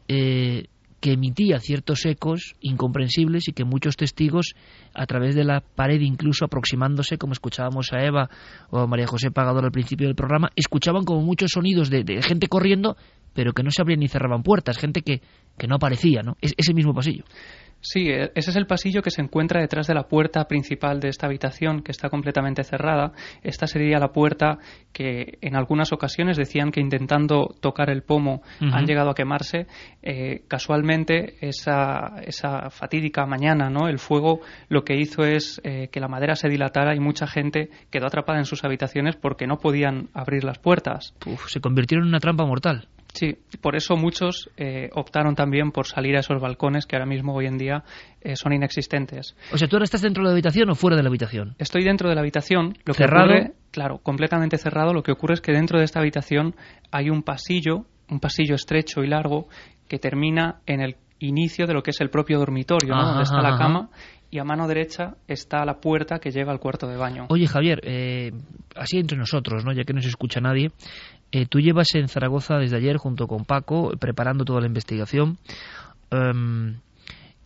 eh, 0.08 0.66
que 1.04 1.12
emitía 1.12 1.60
ciertos 1.60 2.06
ecos 2.06 2.56
incomprensibles 2.62 3.50
y 3.50 3.52
que 3.52 3.66
muchos 3.66 3.98
testigos, 3.98 4.56
a 4.94 5.06
través 5.06 5.36
de 5.36 5.44
la 5.44 5.60
pared, 5.60 6.00
incluso 6.00 6.46
aproximándose, 6.46 7.18
como 7.18 7.34
escuchábamos 7.34 7.92
a 7.92 8.06
Eva 8.06 8.30
o 8.70 8.80
a 8.80 8.88
María 8.88 9.06
José 9.06 9.30
Pagador 9.30 9.66
al 9.66 9.72
principio 9.72 10.08
del 10.08 10.16
programa, 10.16 10.52
escuchaban 10.56 11.04
como 11.04 11.22
muchos 11.22 11.52
sonidos 11.52 11.90
de, 11.90 12.22
gente 12.22 12.48
corriendo, 12.48 12.96
pero 13.34 13.52
que 13.52 13.64
no 13.64 13.72
se 13.72 13.82
abrían 13.82 14.00
ni 14.00 14.08
cerraban 14.08 14.44
puertas, 14.44 14.78
gente 14.78 15.02
que, 15.02 15.22
que 15.58 15.68
no 15.68 15.76
aparecía, 15.76 16.22
¿no? 16.24 16.38
Es 16.40 16.54
ese 16.56 16.74
mismo 16.74 16.94
pasillo. 16.94 17.26
Sí, 17.84 18.10
e, 18.10 18.32
ese 18.34 18.50
es 18.50 18.56
el 18.56 18.66
pasillo 18.66 19.02
que 19.02 19.12
se 19.12 19.22
encuentra 19.22 19.60
detrás 19.60 19.88
de 19.88 19.94
la 19.94 20.08
puerta 20.08 20.46
principal 20.48 21.02
de 21.02 21.10
esta 21.10 21.28
habitación, 21.28 21.84
que 21.84 21.92
está 21.92 22.10
completamente 22.10 22.64
cerrada. 22.64 23.12
Esta 23.44 23.68
sería 23.68 24.00
la 24.00 24.14
puerta 24.14 24.58
que 24.94 25.38
en 25.42 25.56
algunas 25.56 25.92
ocasiones 25.92 26.38
decían 26.38 26.72
que 26.72 26.80
intentando 26.80 27.54
tocar 27.60 27.90
el 27.90 28.04
pomo 28.04 28.42
han 28.62 28.86
llegado 28.86 29.10
a 29.10 29.16
quemarse. 29.16 29.68
Eh, 30.02 30.44
casualmente, 30.48 31.36
esa, 31.42 32.22
esa, 32.26 32.70
fatídica 32.70 33.26
mañana, 33.26 33.70
¿no? 33.70 33.90
el 33.90 34.00
fuego 34.00 34.40
lo 34.70 34.84
que 34.84 34.96
hizo 34.96 35.26
es 35.26 35.60
eh, 35.64 35.90
que 35.92 36.00
la 36.00 36.08
madera 36.08 36.36
se 36.36 36.48
dilatara 36.48 36.96
y 36.96 37.00
mucha 37.00 37.28
gente 37.28 37.70
quedó 37.90 38.08
atrapada 38.08 38.40
en 38.40 38.46
sus 38.46 38.64
habitaciones 38.64 39.18
porque 39.18 39.46
no 39.46 39.58
podían 39.58 40.10
abrir 40.14 40.46
las 40.46 40.58
puertas. 40.60 41.14
se 41.48 41.60
convirtieron 41.60 42.06
en 42.06 42.10
una 42.10 42.20
trampa 42.20 42.46
mortal. 42.46 42.88
Sí, 43.14 43.38
por 43.62 43.76
eso 43.76 43.96
muchos 43.96 44.50
eh, 44.58 44.90
optaron 44.94 45.36
también 45.36 45.72
por 45.72 45.86
salir 45.86 46.16
a 46.16 46.20
esos 46.22 46.42
balcones 46.42 46.88
que 46.88 46.96
ahora 46.96 47.06
mismo 47.06 47.36
hoy 47.36 47.46
en 47.46 47.60
día 47.60 47.84
eh, 48.22 48.36
son 48.36 48.54
inexistentes. 48.54 49.36
O 49.52 49.58
sea, 49.58 49.68
¿tú 49.68 49.76
ahora 49.76 49.84
estás 49.84 50.02
dentro 50.02 50.24
de 50.24 50.30
la 50.30 50.34
habitación 50.34 50.70
o 50.72 50.76
fuera 50.76 50.98
de 50.98 51.04
la 51.04 51.10
habitación? 51.10 51.56
Estoy 51.60 51.84
dentro 51.84 52.10
de 52.10 52.16
la 52.16 52.22
habitación. 52.22 52.76
Lo 52.86 52.96
¿Cerrado? 52.96 53.28
Que 53.28 53.34
ocurre, 53.34 53.54
claro, 53.72 54.00
completamente 54.00 54.58
cerrado. 54.58 54.94
Lo 54.94 55.04
que 55.04 55.12
ocurre 55.12 55.36
es 55.36 55.42
que 55.42 55.52
dentro 55.52 55.78
de 55.78 55.86
esta 55.86 56.00
habitación 56.00 56.56
hay 56.92 57.12
un 57.12 57.22
pasillo, 57.22 57.86
un 58.10 58.20
pasillo 58.20 58.56
estrecho 58.56 59.04
y 59.04 59.08
largo 59.08 59.48
que 59.88 60.00
termina 60.00 60.62
en 60.66 60.82
el 60.82 60.96
inicio 61.20 61.68
de 61.68 61.74
lo 61.74 61.84
que 61.84 61.92
es 61.92 62.02
el 62.02 62.10
propio 62.10 62.40
dormitorio, 62.40 62.96
¿no? 62.96 63.06
donde 63.06 63.24
está 63.24 63.42
la 63.42 63.58
cama 63.58 63.90
y 64.34 64.40
a 64.40 64.44
mano 64.44 64.68
derecha 64.68 65.16
está 65.28 65.64
la 65.64 65.76
puerta 65.76 66.18
que 66.18 66.32
lleva 66.32 66.52
al 66.52 66.60
cuarto 66.60 66.88
de 66.88 66.98
baño. 66.98 67.28
Oye, 67.30 67.46
Javier, 67.46 67.80
eh, 67.84 68.32
así 68.76 68.98
entre 68.98 69.16
nosotros, 69.16 69.64
¿no? 69.64 69.72
ya 69.74 69.84
que 69.84 69.94
no 69.94 70.02
se 70.02 70.08
escucha 70.08 70.42
nadie, 70.42 70.72
eh, 71.34 71.48
tú 71.48 71.60
llevas 71.60 71.88
en 71.96 72.10
Zaragoza 72.10 72.60
desde 72.60 72.78
ayer 72.78 72.98
junto 72.98 73.26
con 73.26 73.44
Paco 73.44 73.92
preparando 74.00 74.46
toda 74.46 74.62
la 74.62 74.68
investigación. 74.68 75.40
Em, 76.12 76.76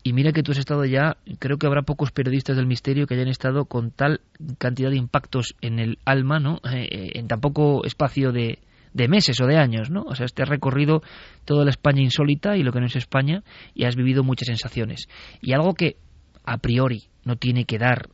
y 0.04 0.12
mira 0.12 0.34
que 0.34 0.44
tú 0.44 0.52
has 0.52 0.58
estado 0.58 0.84
ya, 0.84 1.16
creo 1.40 1.58
que 1.58 1.68
habrá 1.68 1.84
pocos 1.84 2.12
periodistas 2.12 2.58
del 2.58 2.68
misterio 2.68 3.08
que 3.08 3.14
hayan 3.14 3.30
estado 3.30 3.64
con 3.64 3.92
tal 3.92 4.20
cantidad 4.58 4.90
de 4.90 4.98
impactos 4.98 5.56
en 5.62 5.80
el 5.80 6.00
alma, 6.04 6.38
¿no? 6.40 6.58
Eh, 6.70 6.86
eh, 6.92 7.12
en 7.14 7.30
tan 7.30 7.40
poco 7.40 7.86
espacio 7.86 8.34
de, 8.34 8.60
de 8.94 9.08
meses 9.08 9.40
o 9.40 9.46
de 9.46 9.56
años, 9.56 9.90
¿no? 9.90 10.02
O 10.02 10.16
sea, 10.16 10.28
te 10.28 10.44
has 10.44 10.50
recorrido 10.50 11.02
toda 11.46 11.64
la 11.64 11.70
España 11.70 12.02
insólita 12.02 12.58
y 12.58 12.64
lo 12.64 12.74
que 12.74 12.82
no 12.82 12.88
es 12.88 12.96
España 12.98 13.42
y 13.74 13.86
has 13.86 13.96
vivido 13.96 14.22
muchas 14.22 14.48
sensaciones. 14.48 15.08
Y 15.40 15.54
algo 15.54 15.76
que 15.76 15.96
a 16.44 16.58
priori 16.58 17.04
no 17.24 17.38
tiene 17.38 17.64
que 17.64 17.78
dar 17.78 18.10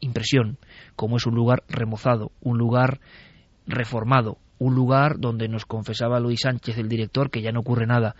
impresión, 0.00 0.58
como 0.96 1.18
es 1.18 1.26
un 1.26 1.36
lugar 1.36 1.62
remozado, 1.68 2.32
un 2.40 2.58
lugar 2.58 2.98
reformado, 3.66 4.38
un 4.58 4.74
lugar 4.74 5.18
donde 5.18 5.48
nos 5.48 5.66
confesaba 5.66 6.20
Luis 6.20 6.40
Sánchez, 6.42 6.78
el 6.78 6.88
director, 6.88 7.30
que 7.30 7.42
ya 7.42 7.52
no 7.52 7.60
ocurre 7.60 7.86
nada. 7.86 8.14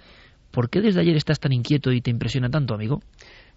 ¿Por 0.51 0.71
qué 0.71 0.81
desde 0.81 1.01
ayer 1.01 1.17
estás 1.17 1.41
tan 1.41 1.53
inquieto 1.53 1.93
y 1.93 2.01
te 2.01 2.11
impresiona 2.11 2.49
tanto, 2.49 2.75
amigo? 2.75 3.01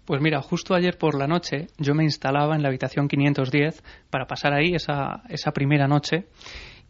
Pues 0.04 0.22
mira, 0.22 0.40
justo 0.40 0.74
ayer 0.74 0.96
por 0.96 1.18
la 1.18 1.26
noche 1.26 1.66
yo 1.76 1.94
me 1.94 2.02
instalaba 2.02 2.56
en 2.56 2.62
la 2.62 2.68
habitación 2.68 3.08
510 3.08 3.82
para 4.10 4.26
pasar 4.26 4.54
ahí 4.54 4.74
esa, 4.74 5.22
esa 5.28 5.52
primera 5.52 5.86
noche 5.86 6.26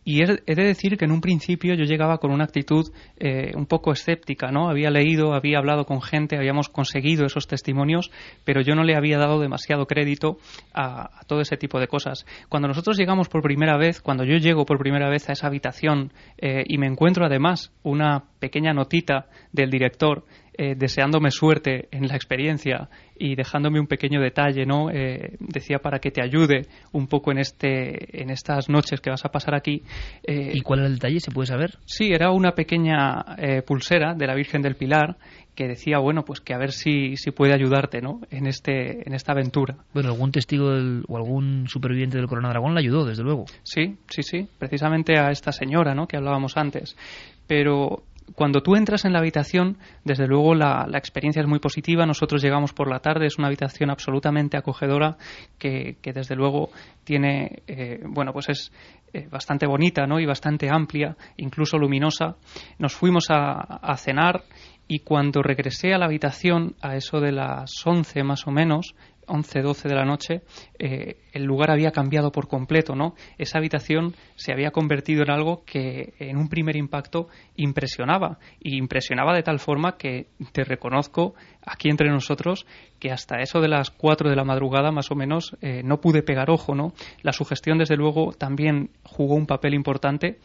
y 0.04 0.22
he 0.22 0.54
de 0.54 0.64
decir 0.64 0.96
que 0.96 1.04
en 1.04 1.10
un 1.10 1.20
principio 1.20 1.74
yo 1.74 1.84
llegaba 1.84 2.18
con 2.18 2.30
una 2.30 2.44
actitud 2.44 2.90
eh, 3.18 3.52
un 3.54 3.66
poco 3.66 3.92
escéptica, 3.92 4.50
¿no? 4.50 4.70
Había 4.70 4.90
leído, 4.90 5.34
había 5.34 5.58
hablado 5.58 5.84
con 5.84 6.00
gente, 6.00 6.36
habíamos 6.36 6.68
conseguido 6.68 7.26
esos 7.26 7.46
testimonios, 7.46 8.10
pero 8.44 8.62
yo 8.62 8.74
no 8.74 8.84
le 8.84 8.96
había 8.96 9.18
dado 9.18 9.38
demasiado 9.38 9.86
crédito 9.86 10.38
a, 10.72 11.10
todo 11.26 11.40
ese 11.40 11.56
tipo 11.56 11.78
de 11.78 11.88
cosas. 11.88 12.24
Cuando 12.48 12.68
nosotros 12.68 12.96
llegamos 12.96 13.28
por 13.28 13.42
primera 13.42 13.76
vez, 13.76 14.00
cuando 14.00 14.24
yo 14.24 14.36
llego 14.36 14.64
por 14.64 14.78
primera 14.78 15.10
vez 15.10 15.28
a 15.28 15.32
esa 15.32 15.46
habitación 15.46 16.12
eh, 16.38 16.64
y 16.66 16.78
me 16.78 16.86
encuentro 16.86 17.26
además 17.26 17.72
una 17.82 18.24
pequeña 18.38 18.72
notita 18.72 19.26
del 19.52 19.70
director 19.70 20.24
eh, 20.58 20.74
deseándome 20.76 21.30
suerte 21.30 21.88
en 21.90 22.06
la 22.08 22.16
experiencia 22.16 22.90
y 23.16 23.34
dejándome 23.34 23.80
un 23.80 23.86
pequeño 23.86 24.20
detalle, 24.20 24.66
¿no? 24.66 24.90
Eh, 24.90 25.36
decía 25.40 25.78
para 25.78 26.00
que 26.00 26.10
te 26.10 26.22
ayude 26.22 26.66
un 26.92 27.06
poco 27.06 27.32
en 27.32 27.38
este, 27.38 28.20
en 28.22 28.30
estas 28.30 28.68
noches 28.68 29.00
que 29.00 29.10
vas 29.10 29.24
a 29.24 29.30
pasar 29.30 29.54
aquí. 29.54 29.82
¿Y 30.26 30.60
cuál 30.60 30.80
era 30.80 30.88
el 30.88 30.94
detalle? 30.94 31.20
¿Se 31.20 31.30
puede 31.30 31.46
saber? 31.46 31.78
Sí, 31.86 32.12
era 32.12 32.30
una 32.30 32.52
pequeña 32.52 33.24
pulsera 33.66 34.14
de 34.14 34.26
la 34.26 34.34
Virgen 34.34 34.62
del 34.62 34.76
Pilar 34.76 35.16
que 35.58 35.66
decía, 35.66 35.98
bueno, 35.98 36.24
pues 36.24 36.40
que 36.40 36.54
a 36.54 36.56
ver 36.56 36.70
si, 36.70 37.16
si 37.16 37.32
puede 37.32 37.52
ayudarte, 37.52 38.00
¿no? 38.00 38.20
En 38.30 38.46
este, 38.46 39.04
en 39.04 39.12
esta 39.12 39.32
aventura. 39.32 39.74
Bueno, 39.92 40.10
algún 40.10 40.30
testigo 40.30 40.68
o 41.08 41.16
algún 41.16 41.66
superviviente 41.66 42.16
del 42.16 42.28
Corona 42.28 42.50
Dragón 42.50 42.74
la 42.74 42.80
ayudó, 42.80 43.04
desde 43.04 43.24
luego. 43.24 43.46
Sí, 43.64 43.96
sí, 44.08 44.22
sí, 44.22 44.46
precisamente 44.56 45.18
a 45.18 45.32
esta 45.32 45.50
señora, 45.50 45.96
¿no? 45.96 46.06
Que 46.06 46.16
hablábamos 46.16 46.56
antes. 46.56 46.96
Pero 47.48 48.04
cuando 48.34 48.60
tú 48.62 48.76
entras 48.76 49.04
en 49.04 49.12
la 49.12 49.18
habitación, 49.18 49.78
desde 50.04 50.26
luego 50.26 50.54
la, 50.54 50.86
experiencia 50.94 51.40
es 51.40 51.48
muy 51.48 51.58
positiva. 51.58 52.06
Nosotros 52.06 52.42
llegamos 52.42 52.72
por 52.72 52.88
la 52.88 53.00
tarde, 53.00 53.26
es 53.26 53.38
una 53.38 53.48
habitación 53.48 53.90
absolutamente 53.90 54.56
acogedora 54.56 55.16
que, 55.58 55.96
desde 56.02 56.36
luego 56.36 56.70
tiene, 57.04 57.62
eh, 57.66 58.00
bueno, 58.04 58.32
pues 58.32 58.48
es 58.48 58.72
eh, 59.12 59.26
bastante 59.30 59.66
bonita, 59.66 60.06
¿no? 60.06 60.20
Y 60.20 60.26
bastante 60.26 60.68
amplia, 60.70 61.16
incluso 61.36 61.78
luminosa. 61.78 62.36
Nos 62.78 62.94
fuimos 62.94 63.30
a, 63.30 63.60
a 63.60 63.96
cenar 63.96 64.42
y 64.86 65.00
cuando 65.00 65.42
regresé 65.42 65.92
a 65.92 65.98
la 65.98 66.06
habitación 66.06 66.74
a 66.80 66.96
eso 66.96 67.20
de 67.20 67.32
las 67.32 67.70
11 67.84 68.22
más 68.24 68.46
o 68.46 68.50
menos 68.50 68.94
11, 69.28 69.62
12 69.62 69.88
de 69.88 69.94
la 69.94 70.04
noche, 70.04 70.42
eh, 70.78 71.18
el 71.32 71.44
lugar 71.44 71.70
había 71.70 71.90
cambiado 71.90 72.32
por 72.32 72.48
completo, 72.48 72.94
¿no? 72.94 73.14
Esa 73.38 73.58
habitación 73.58 74.14
se 74.36 74.52
había 74.52 74.70
convertido 74.70 75.22
en 75.22 75.30
algo 75.30 75.64
que 75.64 76.14
en 76.18 76.36
un 76.36 76.48
primer 76.48 76.76
impacto 76.76 77.28
impresionaba. 77.56 78.38
Y 78.60 78.76
impresionaba 78.76 79.34
de 79.34 79.42
tal 79.42 79.58
forma 79.58 79.96
que 79.96 80.28
te 80.52 80.64
reconozco 80.64 81.34
aquí 81.62 81.88
entre 81.90 82.10
nosotros 82.10 82.66
que 82.98 83.10
hasta 83.12 83.40
eso 83.40 83.60
de 83.60 83.68
las 83.68 83.90
4 83.90 84.28
de 84.28 84.36
la 84.36 84.44
madrugada 84.44 84.90
más 84.90 85.10
o 85.10 85.14
menos 85.14 85.56
eh, 85.60 85.82
no 85.84 86.00
pude 86.00 86.22
pegar 86.22 86.50
ojo, 86.50 86.74
¿no? 86.74 86.92
La 87.22 87.32
sugestión 87.32 87.78
desde 87.78 87.96
luego 87.96 88.32
también 88.32 88.90
jugó 89.04 89.34
un 89.34 89.46
papel 89.46 89.74
importante 89.74 90.38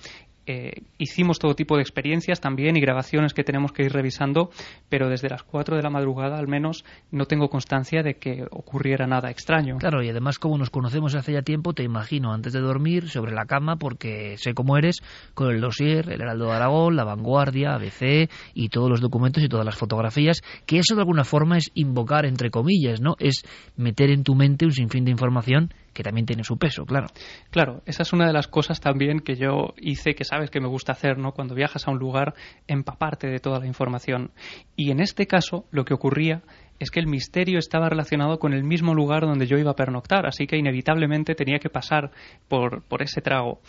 eh, 0.46 0.82
hicimos 0.98 1.40
todo 1.40 1.56
tipo 1.56 1.76
de 1.76 1.82
experiencias 1.82 2.42
también 2.42 2.76
y 2.76 2.82
grabaciones 2.82 3.34
que 3.34 3.44
tenemos 3.44 3.72
que 3.72 3.84
ir 3.84 3.94
revisando, 3.94 4.50
pero 4.90 5.10
desde 5.10 5.30
las 5.30 5.44
4 5.44 5.78
de 5.78 5.84
la 5.84 5.90
madrugada 5.90 6.38
al 6.38 6.48
menos 6.48 6.84
no 7.12 7.26
tengo 7.26 7.50
constancia 7.50 8.04
de 8.04 8.16
que 8.16 8.46
ocurriera 8.52 9.08
nada 9.08 9.30
extraño. 9.30 9.78
Claro, 9.78 10.04
y 10.04 10.10
además 10.10 10.40
como 10.40 10.58
nos 10.58 10.70
conocemos 10.70 11.16
hace 11.16 11.34
ya 11.34 11.42
tiempo, 11.42 11.74
te 11.74 11.84
imagino 11.84 12.34
antes 12.34 12.54
de 12.54 12.60
dormir 12.60 13.10
sobre 13.10 13.34
la 13.34 13.46
cama, 13.46 13.78
porque 13.78 14.38
sé 14.38 14.54
cómo 14.54 14.78
eres, 14.78 15.02
con 15.34 15.50
el 15.50 15.62
dossier, 15.62 16.10
el 16.10 16.22
Heraldo 16.22 16.48
de 16.48 16.54
Aragón, 16.54 16.96
la 16.96 17.04
Vanguardia, 17.04 17.76
ABC 17.76 18.30
y 18.54 18.70
todos 18.70 18.90
los 18.90 19.02
documentos 19.02 19.44
y 19.44 19.50
todas 19.50 19.66
las 19.66 19.76
fotografías, 19.76 20.42
que 20.66 20.80
eso 20.80 20.96
de 20.96 21.02
alguna 21.02 21.24
forma 21.24 21.58
es 21.58 21.72
invocar, 21.74 22.26
entre 22.26 22.50
comillas, 22.50 23.02
¿no? 23.02 23.16
Es 23.20 23.44
meter 23.78 24.10
en 24.10 24.24
tu 24.24 24.36
mente 24.36 24.66
un 24.66 24.72
sinfín 24.72 25.06
de 25.06 25.12
información 25.12 25.74
que 25.94 26.04
también 26.04 26.26
tiene 26.26 26.44
su 26.44 26.58
peso, 26.58 26.86
claro. 26.86 27.08
Claro, 27.50 27.82
esa 27.86 28.04
es 28.04 28.14
una 28.14 28.28
de 28.28 28.34
las 28.34 28.48
cosas 28.48 28.82
también 28.82 29.20
que 29.20 29.36
yo 29.36 29.74
hice, 29.78 30.16
que 30.16 30.26
sabes 30.26 30.50
que 30.50 30.60
me 30.60 30.68
gusta 30.68 30.94
hacer, 30.94 31.18
¿no? 31.18 31.32
Cuando 31.32 31.56
viajas 31.56 31.88
a 31.88 31.92
un 31.92 32.00
lugar, 32.00 32.34
empaparte 32.68 33.28
de 33.28 33.40
toda 33.40 33.60
la 33.60 33.68
información. 33.68 34.32
Y 34.76 34.92
en 34.92 35.00
este 35.00 35.28
caso, 35.28 35.66
lo 35.72 35.86
que 35.86 35.94
ocurría 35.94 36.42
es 36.80 36.92
que 36.92 37.00
el 37.00 37.08
misterio 37.08 37.60
estaba 37.60 37.90
relacionado 37.90 38.40
con 38.40 38.54
el 38.54 38.64
mismo 38.64 38.94
lugar 38.94 39.22
donde 39.22 39.48
yo 39.48 39.58
iba 39.58 39.72
a 39.72 39.76
pernoctar, 39.76 40.26
así 40.26 40.48
que 40.48 40.58
inevitablemente 40.58 41.36
tenía 41.36 41.60
que 41.60 41.70
pasar 41.70 42.12
por, 42.48 42.84
por 42.84 43.02
ese 43.02 43.22
trago 43.22 43.62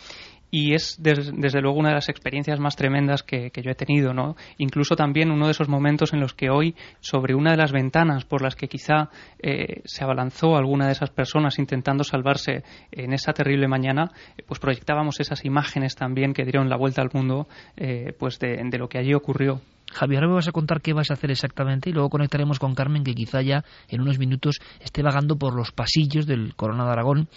y 0.50 0.74
es 0.74 0.96
desde 1.00 1.60
luego 1.60 1.78
una 1.78 1.88
de 1.88 1.96
las 1.96 2.08
experiencias 2.08 2.60
más 2.60 2.76
tremendas 2.76 3.22
que, 3.22 3.50
yo 3.54 3.70
he 3.70 3.74
tenido, 3.74 4.14
¿no? 4.14 4.36
Incluso 4.58 4.94
también 4.96 5.30
uno 5.30 5.46
de 5.46 5.52
esos 5.52 5.68
momentos 5.68 6.12
en 6.12 6.20
los 6.20 6.34
que 6.34 6.50
hoy, 6.50 6.74
sobre 7.00 7.34
una 7.34 7.50
de 7.50 7.56
las 7.56 7.72
ventanas 7.72 8.24
por 8.24 8.42
las 8.42 8.54
que 8.54 8.68
quizá 8.68 9.10
eh, 9.42 9.82
se 9.84 10.04
abalanzó 10.04 10.56
alguna 10.56 10.86
de 10.86 10.92
esas 10.92 11.10
personas 11.10 11.58
intentando 11.58 12.04
salvarse 12.04 12.62
en 12.92 13.12
esa 13.12 13.32
terrible 13.32 13.68
mañana, 13.68 14.12
pues 14.46 14.60
proyectábamos 14.60 15.20
esas 15.20 15.44
imágenes 15.44 15.96
también 15.96 16.32
que 16.32 16.44
dieron 16.44 16.68
la 16.68 16.76
vuelta 16.76 17.02
al 17.02 17.10
mundo, 17.12 17.48
eh, 17.76 18.14
pues 18.18 18.38
de, 18.38 18.60
de 18.64 18.78
lo 18.78 18.88
que 18.88 18.98
allí 18.98 19.14
ocurrió. 19.14 19.60
Javier, 19.92 20.20
ahora 20.20 20.28
me 20.28 20.34
vas 20.34 20.48
a 20.48 20.52
contar 20.52 20.80
qué 20.80 20.92
vas 20.92 21.10
a 21.10 21.14
hacer 21.14 21.30
exactamente 21.30 21.90
y 21.90 21.92
luego 21.92 22.10
conectaremos 22.10 22.58
con 22.58 22.74
Carmen, 22.74 23.04
que 23.04 23.14
quizá 23.14 23.42
ya 23.42 23.64
en 23.88 24.00
unos 24.00 24.18
minutos 24.18 24.60
esté 24.80 25.02
vagando 25.02 25.36
por 25.36 25.54
los 25.54 25.72
pasillos 25.72 26.26
del 26.26 26.54
Corona 26.56 26.84
de 26.84 26.90
Aragón 26.90 27.28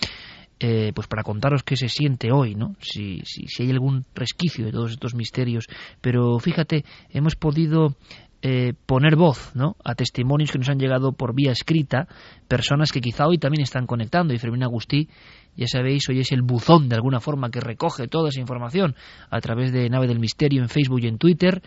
eh, 0.59 0.91
pues 0.95 1.07
para 1.07 1.23
contaros 1.23 1.63
qué 1.63 1.75
se 1.75 1.89
siente 1.89 2.31
hoy, 2.31 2.55
¿no? 2.55 2.75
Si, 2.81 3.21
si, 3.25 3.47
si, 3.47 3.63
hay 3.63 3.71
algún 3.71 4.05
resquicio 4.15 4.65
de 4.65 4.71
todos 4.71 4.91
estos 4.91 5.13
misterios. 5.13 5.65
Pero 6.01 6.39
fíjate, 6.39 6.83
hemos 7.09 7.35
podido 7.35 7.95
eh, 8.43 8.73
poner 8.85 9.15
voz 9.15 9.51
¿no? 9.55 9.75
a 9.83 9.95
testimonios 9.95 10.51
que 10.51 10.59
nos 10.59 10.69
han 10.69 10.77
llegado 10.77 11.11
por 11.11 11.33
vía 11.33 11.51
escrita, 11.51 12.07
personas 12.47 12.91
que 12.91 13.01
quizá 13.01 13.27
hoy 13.27 13.39
también 13.39 13.63
están 13.63 13.87
conectando. 13.87 14.33
Y 14.33 14.37
Fermín 14.37 14.63
Agustí, 14.63 15.09
ya 15.55 15.65
sabéis, 15.67 16.07
hoy 16.07 16.19
es 16.19 16.31
el 16.31 16.43
buzón 16.43 16.87
de 16.87 16.95
alguna 16.95 17.19
forma 17.19 17.49
que 17.49 17.59
recoge 17.59 18.07
toda 18.07 18.29
esa 18.29 18.39
información 18.39 18.95
a 19.31 19.41
través 19.41 19.71
de 19.71 19.89
Nave 19.89 20.07
del 20.07 20.19
Misterio 20.19 20.61
en 20.61 20.69
Facebook 20.69 21.01
y 21.01 21.07
en 21.07 21.17
Twitter. 21.17 21.63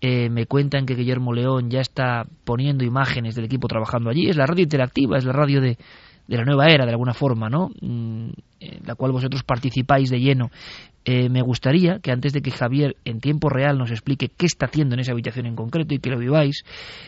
Eh, 0.00 0.30
me 0.30 0.46
cuentan 0.46 0.86
que 0.86 0.94
Guillermo 0.94 1.34
León 1.34 1.70
ya 1.70 1.80
está 1.80 2.26
poniendo 2.44 2.84
imágenes 2.84 3.34
del 3.34 3.44
equipo 3.44 3.68
trabajando 3.68 4.08
allí. 4.08 4.28
Es 4.28 4.36
la 4.36 4.46
radio 4.46 4.62
interactiva, 4.62 5.18
es 5.18 5.24
la 5.26 5.32
radio 5.32 5.60
de, 5.60 5.78
de 6.26 6.36
la 6.36 6.44
nueva 6.44 6.66
era, 6.68 6.84
de 6.84 6.92
alguna 6.92 7.14
forma, 7.14 7.48
¿no? 7.48 7.70
Mm, 7.80 8.30
en 8.60 8.86
la 8.86 8.94
cual 8.94 9.12
vosotros 9.12 9.42
participáis 9.42 10.10
de 10.10 10.20
lleno. 10.20 10.50
Eh, 11.04 11.28
me 11.28 11.42
gustaría 11.42 11.98
que 11.98 12.10
antes 12.10 12.32
de 12.32 12.40
que 12.40 12.50
Javier 12.50 12.96
en 13.04 13.20
tiempo 13.20 13.50
real 13.50 13.76
nos 13.76 13.90
explique 13.90 14.30
qué 14.34 14.46
está 14.46 14.66
haciendo 14.66 14.94
en 14.94 15.00
esa 15.00 15.12
habitación 15.12 15.46
en 15.46 15.54
concreto 15.54 15.94
y 15.94 15.98
que 15.98 16.10
lo 16.10 16.18
viváis, 16.18 16.64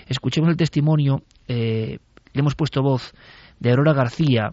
escuchemos 0.06 0.50
el 0.50 0.56
testimonio, 0.56 1.22
eh, 1.48 1.98
le 2.32 2.40
hemos 2.40 2.54
puesto 2.54 2.82
voz, 2.82 3.14
de 3.58 3.70
Aurora 3.70 3.94
García, 3.94 4.52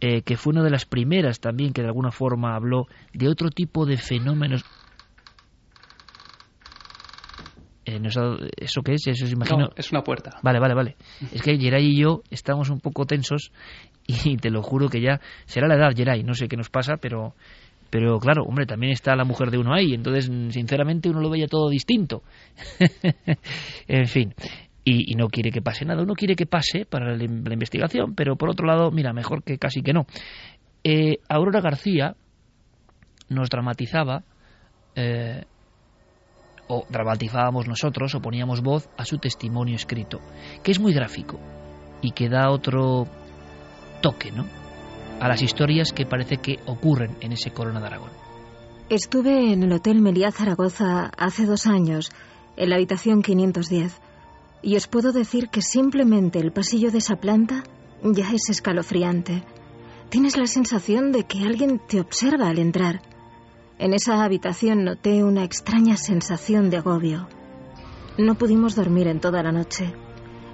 eh, 0.00 0.22
que 0.22 0.38
fue 0.38 0.52
una 0.52 0.62
de 0.62 0.70
las 0.70 0.86
primeras 0.86 1.40
también 1.40 1.74
que 1.74 1.82
de 1.82 1.88
alguna 1.88 2.10
forma 2.10 2.54
habló 2.54 2.86
de 3.12 3.28
otro 3.28 3.50
tipo 3.50 3.84
de 3.84 3.98
fenómenos 3.98 4.64
Eh, 7.90 8.00
¿Eso 8.56 8.82
qué 8.82 8.94
es? 8.94 9.06
Eso 9.06 9.24
es, 9.24 9.32
imagino... 9.32 9.70
es 9.76 9.90
una 9.90 10.02
puerta. 10.02 10.38
Vale, 10.42 10.58
vale, 10.60 10.74
vale. 10.74 10.96
Es 11.32 11.42
que 11.42 11.58
Geray 11.58 11.86
y 11.86 12.00
yo 12.02 12.22
estamos 12.30 12.70
un 12.70 12.80
poco 12.80 13.06
tensos 13.06 13.52
y 14.06 14.36
te 14.36 14.50
lo 14.50 14.62
juro 14.62 14.88
que 14.88 15.00
ya 15.00 15.20
será 15.46 15.66
la 15.66 15.74
edad, 15.74 15.92
Geray. 15.94 16.22
No 16.22 16.34
sé 16.34 16.48
qué 16.48 16.56
nos 16.56 16.70
pasa, 16.70 16.96
pero 17.00 17.34
pero 17.90 18.20
claro, 18.20 18.44
hombre, 18.44 18.66
también 18.66 18.92
está 18.92 19.16
la 19.16 19.24
mujer 19.24 19.50
de 19.50 19.58
uno 19.58 19.74
ahí, 19.74 19.92
entonces 19.92 20.26
sinceramente 20.54 21.08
uno 21.10 21.20
lo 21.20 21.28
veía 21.28 21.48
todo 21.48 21.68
distinto. 21.68 22.22
en 23.88 24.06
fin, 24.06 24.32
y, 24.84 25.14
no 25.16 25.28
quiere 25.28 25.50
que 25.50 25.60
pase 25.60 25.84
nada, 25.84 26.02
uno 26.02 26.14
quiere 26.14 26.36
que 26.36 26.46
pase 26.46 26.86
para 26.86 27.16
la, 27.16 27.24
investigación, 27.24 28.14
pero 28.14 28.36
por 28.36 28.48
otro 28.48 28.64
lado, 28.66 28.92
mira, 28.92 29.12
mejor 29.12 29.42
que 29.42 29.58
casi 29.58 29.82
que 29.82 29.92
no. 29.92 30.06
Eh, 30.84 31.18
Aurora 31.28 31.60
García 31.60 32.14
nos 33.28 33.50
dramatizaba 33.50 34.22
eh, 34.94 35.44
o 36.70 36.86
dramatizábamos 36.88 37.66
nosotros 37.66 38.14
o 38.14 38.22
poníamos 38.22 38.62
voz 38.62 38.88
a 38.96 39.04
su 39.04 39.18
testimonio 39.18 39.74
escrito, 39.74 40.20
que 40.62 40.70
es 40.70 40.78
muy 40.78 40.94
gráfico 40.94 41.38
y 42.00 42.12
que 42.12 42.28
da 42.28 42.50
otro 42.50 43.06
toque, 44.00 44.30
¿no? 44.30 44.46
A 45.20 45.28
las 45.28 45.42
historias 45.42 45.92
que 45.92 46.06
parece 46.06 46.36
que 46.38 46.60
ocurren 46.66 47.16
en 47.20 47.32
ese 47.32 47.50
Corona 47.50 47.80
de 47.80 47.86
Aragón. 47.86 48.10
Estuve 48.88 49.52
en 49.52 49.64
el 49.64 49.72
Hotel 49.72 50.00
Meliá 50.00 50.30
Zaragoza 50.30 51.10
hace 51.18 51.44
dos 51.44 51.66
años, 51.66 52.10
en 52.56 52.70
la 52.70 52.76
habitación 52.76 53.22
510, 53.22 54.00
y 54.62 54.76
os 54.76 54.86
puedo 54.86 55.12
decir 55.12 55.48
que 55.48 55.62
simplemente 55.62 56.38
el 56.38 56.52
pasillo 56.52 56.90
de 56.90 56.98
esa 56.98 57.16
planta 57.16 57.64
ya 58.02 58.30
es 58.32 58.48
escalofriante. 58.48 59.42
Tienes 60.08 60.36
la 60.36 60.46
sensación 60.46 61.12
de 61.12 61.24
que 61.24 61.40
alguien 61.40 61.80
te 61.86 62.00
observa 62.00 62.48
al 62.48 62.58
entrar. 62.58 63.02
En 63.80 63.94
esa 63.94 64.22
habitación 64.22 64.84
noté 64.84 65.24
una 65.24 65.42
extraña 65.42 65.96
sensación 65.96 66.68
de 66.68 66.76
agobio. 66.76 67.26
No 68.18 68.34
pudimos 68.34 68.74
dormir 68.74 69.08
en 69.08 69.20
toda 69.20 69.42
la 69.42 69.52
noche. 69.52 69.94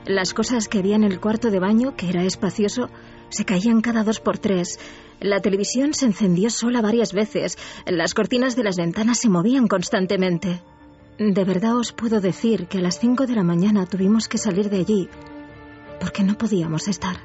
Las 0.07 0.33
cosas 0.33 0.69
que 0.69 0.79
había 0.79 0.95
en 0.95 1.03
el 1.03 1.19
cuarto 1.19 1.51
de 1.51 1.59
baño, 1.59 1.97
que 1.97 2.09
era 2.09 2.23
espacioso, 2.23 2.89
se 3.31 3.45
caían 3.45 3.81
cada 3.81 4.05
dos 4.05 4.21
por 4.21 4.39
tres. 4.39 4.79
La 5.19 5.41
televisión 5.41 5.93
se 5.93 6.07
encendió 6.07 6.51
sola 6.51 6.81
varias 6.81 7.13
veces. 7.13 7.59
Las 7.85 8.15
cortinas 8.15 8.55
de 8.55 8.63
las 8.63 8.77
ventanas 8.77 9.19
se 9.19 9.29
movían 9.29 9.67
constantemente. 9.67 10.63
De 11.19 11.45
verdad 11.45 11.77
os 11.77 11.91
puedo 11.91 12.21
decir 12.21 12.69
que 12.69 12.79
a 12.79 12.83
las 12.83 13.01
cinco 13.01 13.27
de 13.27 13.35
la 13.35 13.43
mañana 13.43 13.87
tuvimos 13.87 14.29
que 14.29 14.39
salir 14.39 14.71
de 14.71 14.79
allí 14.79 15.09
porque 15.99 16.23
no 16.23 16.37
podíamos 16.39 16.89
estar. 16.89 17.17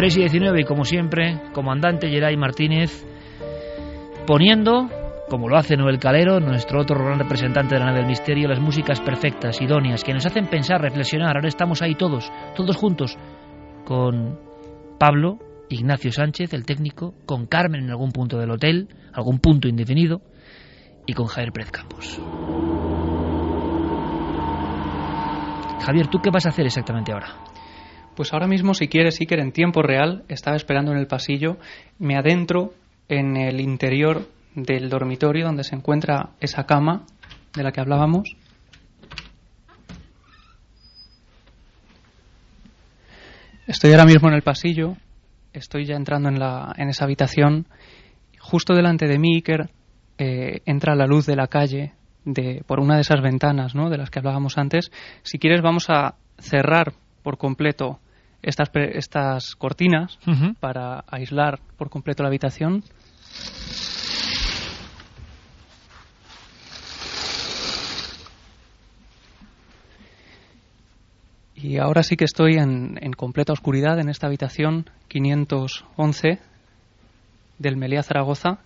3 0.00 0.16
y 0.16 0.20
19 0.20 0.62
y 0.62 0.64
como 0.64 0.86
siempre, 0.86 1.38
comandante 1.52 2.08
Geray 2.08 2.34
Martínez 2.34 3.06
poniendo, 4.26 4.88
como 5.28 5.46
lo 5.46 5.58
hace 5.58 5.76
Noel 5.76 5.98
Calero, 5.98 6.40
nuestro 6.40 6.80
otro 6.80 6.98
gran 6.98 7.18
representante 7.18 7.74
de 7.74 7.80
la 7.80 7.84
nave 7.88 7.98
del 7.98 8.06
misterio, 8.06 8.48
las 8.48 8.60
músicas 8.60 8.98
perfectas, 9.02 9.60
idóneas, 9.60 10.02
que 10.02 10.14
nos 10.14 10.24
hacen 10.24 10.46
pensar, 10.46 10.80
reflexionar. 10.80 11.36
Ahora 11.36 11.48
estamos 11.48 11.82
ahí 11.82 11.96
todos, 11.96 12.32
todos 12.56 12.78
juntos, 12.78 13.18
con 13.84 14.40
Pablo 14.98 15.38
Ignacio 15.68 16.12
Sánchez, 16.12 16.54
el 16.54 16.64
técnico, 16.64 17.12
con 17.26 17.44
Carmen 17.44 17.84
en 17.84 17.90
algún 17.90 18.12
punto 18.12 18.38
del 18.38 18.52
hotel, 18.52 18.88
algún 19.12 19.38
punto 19.38 19.68
indefinido, 19.68 20.22
y 21.04 21.12
con 21.12 21.26
Javier 21.26 21.52
Pérez 21.52 21.72
Campos. 21.72 22.18
Javier, 25.84 26.06
¿tú 26.06 26.20
qué 26.22 26.30
vas 26.30 26.46
a 26.46 26.48
hacer 26.48 26.64
exactamente 26.64 27.12
ahora? 27.12 27.49
Pues 28.16 28.32
ahora 28.32 28.46
mismo, 28.46 28.74
si 28.74 28.88
quieres, 28.88 29.20
Iker, 29.20 29.38
en 29.38 29.52
tiempo 29.52 29.82
real, 29.82 30.24
estaba 30.28 30.56
esperando 30.56 30.92
en 30.92 30.98
el 30.98 31.06
pasillo, 31.06 31.58
me 31.98 32.16
adentro 32.16 32.74
en 33.08 33.36
el 33.36 33.60
interior 33.60 34.28
del 34.54 34.88
dormitorio 34.88 35.46
donde 35.46 35.64
se 35.64 35.76
encuentra 35.76 36.30
esa 36.40 36.66
cama 36.66 37.06
de 37.54 37.62
la 37.62 37.72
que 37.72 37.80
hablábamos. 37.80 38.36
Estoy 43.66 43.92
ahora 43.92 44.04
mismo 44.04 44.28
en 44.28 44.34
el 44.34 44.42
pasillo, 44.42 44.96
estoy 45.52 45.84
ya 45.84 45.94
entrando 45.94 46.28
en, 46.28 46.40
la, 46.40 46.74
en 46.76 46.88
esa 46.88 47.04
habitación. 47.04 47.66
Justo 48.40 48.74
delante 48.74 49.06
de 49.06 49.18
mí, 49.18 49.36
Iker, 49.36 49.70
eh, 50.18 50.62
entra 50.66 50.96
la 50.96 51.06
luz 51.06 51.26
de 51.26 51.36
la 51.36 51.46
calle 51.46 51.92
de, 52.24 52.64
por 52.66 52.80
una 52.80 52.96
de 52.96 53.02
esas 53.02 53.22
ventanas 53.22 53.74
¿no? 53.74 53.88
de 53.88 53.98
las 53.98 54.10
que 54.10 54.18
hablábamos 54.18 54.58
antes. 54.58 54.90
Si 55.22 55.38
quieres, 55.38 55.62
vamos 55.62 55.88
a 55.88 56.16
cerrar 56.38 56.94
por 57.22 57.38
completo 57.38 58.00
estas, 58.42 58.70
estas 58.74 59.56
cortinas 59.56 60.18
para 60.60 61.04
aislar 61.08 61.60
por 61.76 61.90
completo 61.90 62.22
la 62.22 62.28
habitación. 62.28 62.82
Y 71.54 71.76
ahora 71.76 72.02
sí 72.02 72.16
que 72.16 72.24
estoy 72.24 72.54
en, 72.54 72.98
en, 73.02 73.12
completa 73.12 73.52
oscuridad 73.52 73.98
en 73.98 74.08
esta 74.08 74.26
habitación 74.26 74.88
511 75.08 76.38
del 77.58 77.76
Meliá 77.76 78.02
Zaragoza. 78.02 78.60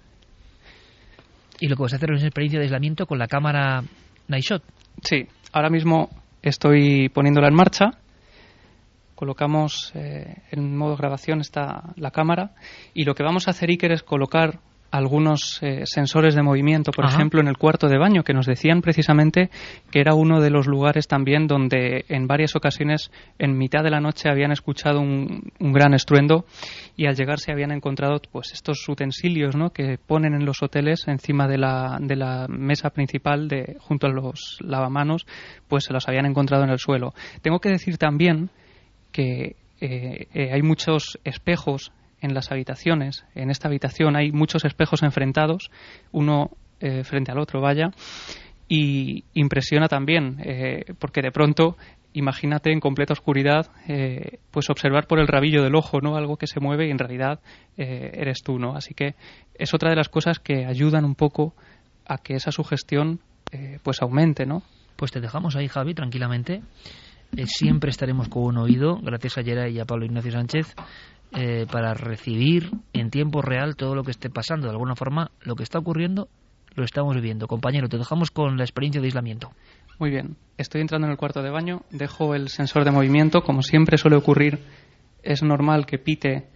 Y 1.59 1.67
lo 1.67 1.75
que 1.75 1.83
vas 1.83 1.93
a 1.93 1.97
hacer 1.97 2.13
es 2.13 2.21
una 2.21 2.29
experiencia 2.29 2.61
de 2.61 2.67
aislamiento 2.67 3.07
con 3.07 3.19
la 3.19 3.27
cámara 3.27 3.83
Night 4.29 4.45
Shot. 4.45 4.63
Sí, 5.03 5.27
ahora 5.53 5.71
mismo 5.71 6.09
estoy 6.41 7.09
poniéndola 7.09 7.49
en 7.49 7.55
marcha 7.55 7.91
colocamos 9.15 9.93
eh, 9.95 10.37
en 10.51 10.77
modo 10.77 10.97
grabación 10.97 11.41
está 11.41 11.95
la 11.97 12.11
cámara 12.11 12.53
y 12.95 13.05
lo 13.05 13.15
que 13.15 13.23
vamos 13.23 13.47
a 13.47 13.53
hacer 13.53 13.71
Iker 13.71 13.93
es 13.93 14.03
colocar 14.03 14.61
algunos 14.95 15.59
eh, 15.61 15.81
sensores 15.87 16.37
de 16.37 16.43
movimiento, 16.45 16.93
por 16.93 17.05
ejemplo, 17.05 17.41
en 17.41 17.49
el 17.49 17.57
cuarto 17.57 17.89
de 17.89 17.99
baño, 17.99 18.23
que 18.23 18.33
nos 18.33 18.47
decían 18.47 18.81
precisamente 18.81 19.51
que 19.91 19.99
era 19.99 20.15
uno 20.15 20.41
de 20.41 20.51
los 20.51 20.69
lugares 20.69 21.09
también 21.09 21.49
donde 21.49 22.05
en 22.09 22.29
varias 22.29 22.55
ocasiones 22.55 23.11
en 23.41 23.59
mitad 23.59 23.83
de 23.83 23.91
la 23.91 23.99
noche 23.99 24.31
habían 24.31 24.53
escuchado 24.53 25.01
un, 25.01 25.51
gran 25.59 25.95
estruendo 25.95 26.45
y 26.97 27.07
al 27.07 27.17
llegar 27.17 27.41
se 27.41 27.51
habían 27.51 27.73
encontrado 27.73 28.21
pues 28.31 28.53
estos 28.53 28.89
utensilios 28.89 29.57
¿no? 29.57 29.71
que 29.71 29.99
ponen 29.99 30.33
en 30.33 30.45
los 30.45 30.63
hoteles 30.63 31.09
encima 31.09 31.49
de 31.49 31.59
la, 31.59 31.99
de 32.01 32.15
la 32.15 32.47
mesa 32.49 32.91
principal 32.91 33.49
de, 33.49 33.77
junto 33.81 34.07
a 34.07 34.11
los 34.11 34.59
lavamanos, 34.61 35.27
pues 35.67 35.83
se 35.83 35.93
los 35.93 36.07
habían 36.07 36.27
encontrado 36.27 36.63
en 36.63 36.71
el 36.71 36.79
suelo. 36.79 37.15
Tengo 37.43 37.59
que 37.59 37.71
decir 37.71 37.99
también 37.99 38.49
que 39.15 39.55
eh, 39.81 40.27
eh, 40.35 40.53
hay 40.53 40.63
muchos 40.63 41.21
espejos 41.25 41.93
en 42.21 42.35
las 42.35 42.51
habitaciones. 42.51 43.25
En 43.37 43.49
esta 43.49 43.69
habitación 43.69 44.17
hay 44.17 44.33
muchos 44.33 44.65
espejos 44.65 45.05
enfrentados, 45.05 45.71
uno 46.11 46.51
eh, 46.81 47.05
frente 47.05 47.31
al 47.31 47.39
otro, 47.39 47.61
vaya, 47.61 47.93
y 48.69 49.23
impresiona 49.35 49.87
también, 49.89 50.39
porque 50.99 51.21
de 51.21 51.31
pronto, 51.31 51.77
imagínate 52.15 52.73
en 52.73 52.81
completa 52.81 53.13
oscuridad, 53.13 53.71
pues 54.51 54.71
observar 54.71 55.07
por 55.07 55.21
el 55.21 55.29
rabillo 55.29 55.63
del 55.63 55.77
ojo, 55.77 56.01
¿no? 56.01 56.17
Algo 56.17 56.39
que 56.39 56.47
se 56.47 56.61
mueve 56.61 56.89
y 56.89 56.91
en 56.91 56.99
realidad 56.99 57.41
eres 57.77 58.43
tú, 58.43 58.59
¿no? 58.59 58.75
Así 58.75 58.95
que 58.95 59.17
es 59.59 59.75
otra 59.75 59.91
de 59.91 59.97
las 59.97 60.09
cosas 60.09 60.39
que 60.39 60.65
ayudan 60.65 61.05
un 61.05 61.15
poco 61.15 61.55
a 62.07 62.17
que 62.17 62.37
esa 62.37 62.53
sugestión 62.53 63.21
pues 63.83 64.01
aumente, 64.01 64.47
¿no? 64.47 64.63
Pues 64.97 65.13
te 65.13 65.21
dejamos 65.21 65.57
ahí, 65.57 65.69
Javi, 65.69 65.93
tranquilamente. 65.93 66.63
Eh, 67.37 67.47
siempre 67.47 67.91
estaremos 67.91 68.29
con 68.29 68.45
un 68.45 68.59
oído, 68.59 68.99
gracias 69.03 69.39
a 69.39 69.43
Yera 69.43 69.69
y 69.69 69.81
a 69.81 69.85
Pablo 69.85 70.05
Ignacio 70.05 70.31
Sánchez, 70.31 70.75
eh, 71.33 71.67
para 71.71 71.95
recibir 71.95 72.71
en 72.93 73.11
tiempo 73.11 73.43
real 73.43 73.77
todo 73.77 73.95
lo 73.95 74.05
que 74.05 74.13
esté 74.13 74.31
pasando. 74.31 74.67
De 74.67 74.73
alguna 74.73 74.95
forma, 74.95 75.31
lo 75.41 75.57
que 75.57 75.65
está 75.65 75.79
ocurriendo 75.79 76.29
lo 76.77 76.85
estamos 76.85 77.15
viviendo. 77.15 77.47
Compañero, 77.47 77.89
te 77.89 77.99
dejamos 77.99 78.31
con 78.31 78.57
la 78.57 78.65
experiencia 78.65 79.01
de 79.01 79.09
aislamiento. 79.09 79.51
Muy 79.99 80.11
bien, 80.11 80.37
estoy 80.59 80.81
entrando 80.81 81.07
en 81.07 81.13
el 81.13 81.17
cuarto 81.17 81.43
de 81.43 81.51
baño, 81.51 81.83
dejo 81.91 82.35
el 82.35 82.49
sensor 82.49 82.85
de 82.85 82.91
movimiento, 82.91 83.43
como 83.43 83.63
siempre 83.63 83.97
suele 83.97 84.17
ocurrir, 84.17 84.59
es 85.23 85.43
normal 85.43 85.87
que 85.87 85.99
pite 85.99 86.49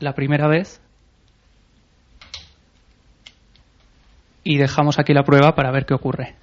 la 0.00 0.14
primera 0.14 0.48
vez 0.48 0.80
y 4.44 4.58
dejamos 4.58 4.98
aquí 4.98 5.12
la 5.12 5.24
prueba 5.24 5.54
para 5.54 5.72
ver 5.72 5.86
qué 5.86 5.94
ocurre. 5.94 6.36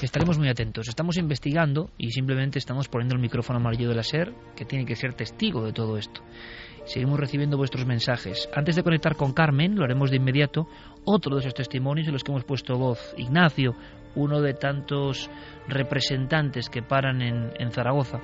Estaremos 0.00 0.38
muy 0.38 0.48
atentos. 0.48 0.88
Estamos 0.88 1.16
investigando 1.16 1.90
y 1.96 2.10
simplemente 2.10 2.58
estamos 2.58 2.88
poniendo 2.88 3.14
el 3.14 3.20
micrófono 3.20 3.58
amarillo 3.58 3.88
de 3.88 3.94
la 3.94 4.02
SER, 4.02 4.34
que 4.56 4.64
tiene 4.64 4.84
que 4.84 4.96
ser 4.96 5.14
testigo 5.14 5.64
de 5.64 5.72
todo 5.72 5.96
esto. 5.96 6.22
Seguimos 6.84 7.20
recibiendo 7.20 7.56
vuestros 7.56 7.86
mensajes. 7.86 8.48
Antes 8.54 8.74
de 8.74 8.82
conectar 8.82 9.14
con 9.14 9.32
Carmen, 9.32 9.76
lo 9.76 9.84
haremos 9.84 10.10
de 10.10 10.16
inmediato, 10.16 10.66
otro 11.04 11.36
de 11.36 11.40
esos 11.40 11.54
testimonios 11.54 12.08
en 12.08 12.12
los 12.12 12.24
que 12.24 12.32
hemos 12.32 12.44
puesto 12.44 12.76
voz. 12.76 13.14
Ignacio, 13.16 13.76
uno 14.16 14.40
de 14.40 14.54
tantos 14.54 15.30
representantes 15.68 16.68
que 16.68 16.82
paran 16.82 17.22
en, 17.22 17.70
Zaragoza. 17.70 18.20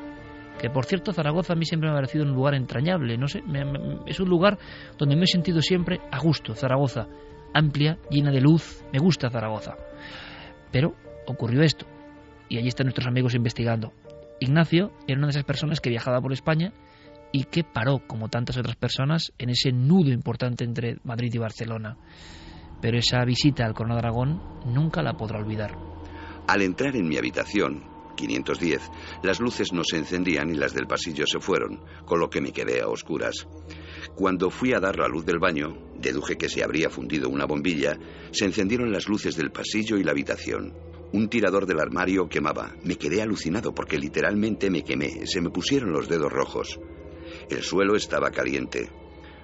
Que 0.60 0.70
por 0.70 0.84
cierto, 0.86 1.12
Zaragoza 1.12 1.52
a 1.52 1.56
mí 1.56 1.64
siempre 1.64 1.88
me 1.88 1.94
ha 1.94 1.98
parecido 1.98 2.24
un 2.24 2.32
lugar 2.32 2.54
entrañable. 2.54 3.16
No 3.16 3.28
sé, 3.28 3.42
es 4.06 4.18
un 4.18 4.28
lugar 4.28 4.58
donde 4.98 5.14
me 5.14 5.22
he 5.22 5.28
sentido 5.28 5.62
siempre 5.62 6.00
a 6.10 6.18
gusto. 6.18 6.54
Zaragoza, 6.54 7.06
amplia, 7.54 7.98
llena 8.10 8.32
de 8.32 8.40
luz. 8.40 8.84
Me 8.92 8.98
gusta 8.98 9.30
Zaragoza. 9.30 9.76
Pero 10.72 10.94
ocurrió 11.32 11.62
esto. 11.62 11.86
Y 12.48 12.58
allí 12.58 12.68
están 12.68 12.86
nuestros 12.86 13.06
amigos 13.06 13.34
investigando. 13.34 13.92
Ignacio 14.40 14.92
era 15.06 15.18
una 15.18 15.26
de 15.26 15.32
esas 15.32 15.44
personas 15.44 15.80
que 15.80 15.90
viajaba 15.90 16.20
por 16.20 16.32
España 16.32 16.72
y 17.32 17.44
que 17.44 17.64
paró, 17.64 18.00
como 18.06 18.28
tantas 18.28 18.56
otras 18.56 18.76
personas, 18.76 19.32
en 19.38 19.50
ese 19.50 19.72
nudo 19.72 20.10
importante 20.10 20.64
entre 20.64 20.98
Madrid 21.04 21.32
y 21.34 21.38
Barcelona. 21.38 21.96
Pero 22.80 22.98
esa 22.98 23.24
visita 23.24 23.64
al 23.64 23.74
Corona 23.74 23.96
de 23.96 24.00
Aragón 24.00 24.40
nunca 24.66 25.02
la 25.02 25.14
podrá 25.14 25.38
olvidar. 25.38 25.76
Al 26.46 26.62
entrar 26.62 26.96
en 26.96 27.08
mi 27.08 27.18
habitación, 27.18 27.84
510, 28.16 28.90
las 29.22 29.40
luces 29.40 29.72
no 29.72 29.82
se 29.84 29.96
encendían 29.98 30.50
y 30.50 30.54
las 30.54 30.74
del 30.74 30.86
pasillo 30.86 31.26
se 31.26 31.40
fueron, 31.40 31.80
con 32.04 32.18
lo 32.18 32.30
que 32.30 32.40
me 32.40 32.52
quedé 32.52 32.80
a 32.80 32.88
oscuras. 32.88 33.46
Cuando 34.14 34.50
fui 34.50 34.72
a 34.72 34.80
dar 34.80 34.98
la 34.98 35.08
luz 35.08 35.24
del 35.24 35.38
baño, 35.38 35.76
deduje 35.96 36.36
que 36.36 36.48
se 36.48 36.64
habría 36.64 36.90
fundido 36.90 37.28
una 37.28 37.46
bombilla, 37.46 37.96
se 38.32 38.44
encendieron 38.44 38.90
las 38.92 39.08
luces 39.08 39.36
del 39.36 39.52
pasillo 39.52 39.96
y 39.96 40.04
la 40.04 40.12
habitación. 40.12 40.87
Un 41.10 41.28
tirador 41.28 41.64
del 41.64 41.80
armario 41.80 42.28
quemaba. 42.28 42.74
Me 42.84 42.96
quedé 42.96 43.22
alucinado 43.22 43.74
porque 43.74 43.98
literalmente 43.98 44.68
me 44.70 44.82
quemé. 44.82 45.26
Se 45.26 45.40
me 45.40 45.48
pusieron 45.48 45.92
los 45.92 46.08
dedos 46.08 46.30
rojos. 46.30 46.78
El 47.48 47.62
suelo 47.62 47.96
estaba 47.96 48.30
caliente. 48.30 48.90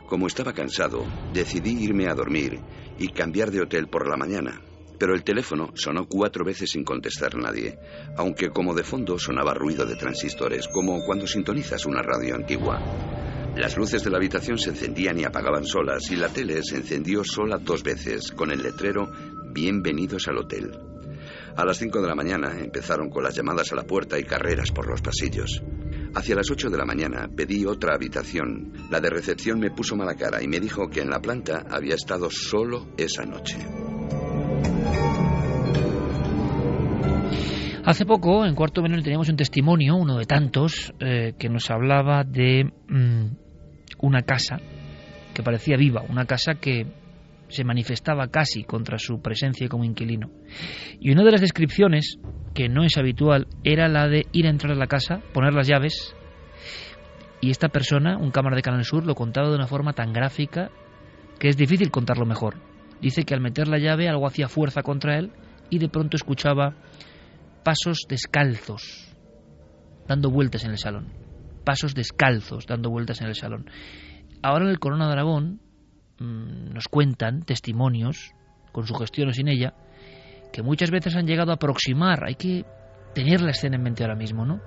Como 0.06 0.26
estaba 0.26 0.52
cansado, 0.52 1.06
decidí 1.32 1.82
irme 1.82 2.08
a 2.08 2.14
dormir 2.14 2.60
y 2.98 3.08
cambiar 3.08 3.50
de 3.50 3.62
hotel 3.62 3.88
por 3.88 4.06
la 4.06 4.16
mañana. 4.16 4.60
Pero 4.98 5.14
el 5.14 5.24
teléfono 5.24 5.70
sonó 5.74 6.06
cuatro 6.06 6.44
veces 6.44 6.70
sin 6.70 6.84
contestar 6.84 7.34
nadie, 7.36 7.78
aunque 8.16 8.50
como 8.50 8.74
de 8.74 8.84
fondo 8.84 9.18
sonaba 9.18 9.54
ruido 9.54 9.86
de 9.86 9.96
transistores, 9.96 10.68
como 10.68 11.04
cuando 11.04 11.26
sintonizas 11.26 11.86
una 11.86 12.02
radio 12.02 12.34
antigua. 12.34 12.80
Las 13.56 13.76
luces 13.76 14.04
de 14.04 14.10
la 14.10 14.18
habitación 14.18 14.58
se 14.58 14.70
encendían 14.70 15.18
y 15.18 15.24
apagaban 15.24 15.64
solas 15.64 16.10
y 16.10 16.16
la 16.16 16.28
tele 16.28 16.62
se 16.62 16.76
encendió 16.76 17.24
sola 17.24 17.58
dos 17.58 17.82
veces 17.82 18.32
con 18.32 18.50
el 18.50 18.62
letrero 18.62 19.10
Bienvenidos 19.52 20.28
al 20.28 20.38
hotel. 20.38 20.93
A 21.56 21.64
las 21.64 21.78
5 21.78 22.02
de 22.02 22.08
la 22.08 22.16
mañana 22.16 22.58
empezaron 22.58 23.10
con 23.10 23.22
las 23.22 23.36
llamadas 23.36 23.70
a 23.72 23.76
la 23.76 23.84
puerta 23.84 24.18
y 24.18 24.24
carreras 24.24 24.72
por 24.72 24.88
los 24.88 25.00
pasillos. 25.00 25.62
Hacia 26.12 26.34
las 26.34 26.50
8 26.50 26.68
de 26.68 26.76
la 26.76 26.84
mañana 26.84 27.28
pedí 27.28 27.64
otra 27.64 27.94
habitación. 27.94 28.72
La 28.90 29.00
de 29.00 29.08
recepción 29.08 29.60
me 29.60 29.70
puso 29.70 29.94
mala 29.94 30.16
cara 30.16 30.42
y 30.42 30.48
me 30.48 30.58
dijo 30.58 30.88
que 30.88 31.00
en 31.00 31.10
la 31.10 31.20
planta 31.20 31.64
había 31.70 31.94
estado 31.94 32.28
solo 32.28 32.88
esa 32.96 33.24
noche. 33.24 33.58
Hace 37.84 38.04
poco, 38.04 38.44
en 38.44 38.56
Cuarto 38.56 38.82
Menor, 38.82 39.02
teníamos 39.02 39.28
un 39.28 39.36
testimonio, 39.36 39.94
uno 39.94 40.18
de 40.18 40.24
tantos, 40.24 40.92
eh, 40.98 41.34
que 41.38 41.48
nos 41.48 41.70
hablaba 41.70 42.24
de 42.24 42.64
mm, 42.88 43.26
una 44.00 44.22
casa 44.22 44.58
que 45.32 45.42
parecía 45.42 45.76
viva, 45.76 46.02
una 46.08 46.24
casa 46.24 46.54
que 46.54 47.03
se 47.54 47.64
manifestaba 47.64 48.28
casi 48.28 48.64
contra 48.64 48.98
su 48.98 49.22
presencia 49.22 49.68
como 49.68 49.84
inquilino. 49.84 50.30
Y 51.00 51.12
una 51.12 51.24
de 51.24 51.32
las 51.32 51.40
descripciones, 51.40 52.18
que 52.54 52.68
no 52.68 52.84
es 52.84 52.98
habitual, 52.98 53.46
era 53.62 53.88
la 53.88 54.08
de 54.08 54.26
ir 54.32 54.46
a 54.46 54.50
entrar 54.50 54.72
a 54.72 54.76
la 54.76 54.86
casa, 54.86 55.22
poner 55.32 55.54
las 55.54 55.68
llaves, 55.68 56.14
y 57.40 57.50
esta 57.50 57.68
persona, 57.68 58.16
un 58.16 58.30
cámara 58.30 58.56
de 58.56 58.62
Canal 58.62 58.84
Sur, 58.84 59.04
lo 59.04 59.14
contaba 59.14 59.50
de 59.50 59.56
una 59.56 59.66
forma 59.66 59.92
tan 59.92 60.14
gráfica 60.14 60.70
que 61.38 61.48
es 61.48 61.58
difícil 61.58 61.90
contarlo 61.90 62.24
mejor. 62.24 62.56
Dice 63.02 63.24
que 63.24 63.34
al 63.34 63.42
meter 63.42 63.68
la 63.68 63.78
llave 63.78 64.08
algo 64.08 64.26
hacía 64.26 64.48
fuerza 64.48 64.82
contra 64.82 65.18
él 65.18 65.30
y 65.68 65.78
de 65.78 65.90
pronto 65.90 66.16
escuchaba 66.16 66.74
pasos 67.62 68.06
descalzos 68.08 69.14
dando 70.08 70.30
vueltas 70.30 70.64
en 70.64 70.70
el 70.70 70.78
salón. 70.78 71.12
pasos 71.64 71.94
descalzos 71.94 72.66
dando 72.66 72.90
vueltas 72.90 73.20
en 73.20 73.26
el 73.26 73.34
salón. 73.34 73.70
Ahora 74.42 74.64
en 74.64 74.70
el 74.70 74.78
Corona 74.78 75.06
de 75.06 75.12
Aragón 75.12 75.60
mm, 76.24 76.72
nos 76.72 76.88
cuentan 76.88 77.42
testimonios, 77.42 78.34
con 78.72 78.86
su 78.86 78.94
gestión 78.94 79.28
o 79.28 79.32
sin 79.32 79.48
ella, 79.48 79.74
que 80.52 80.62
muchas 80.62 80.90
veces 80.90 81.16
han 81.16 81.26
llegado 81.26 81.50
a 81.50 81.54
aproximar, 81.54 82.24
hay 82.24 82.34
que 82.34 82.64
tener 83.14 83.40
la 83.40 83.50
escena 83.50 83.76
en 83.76 83.82
mente 83.82 84.02
ahora 84.02 84.16
mismo, 84.16 84.44
¿no? 84.44 84.60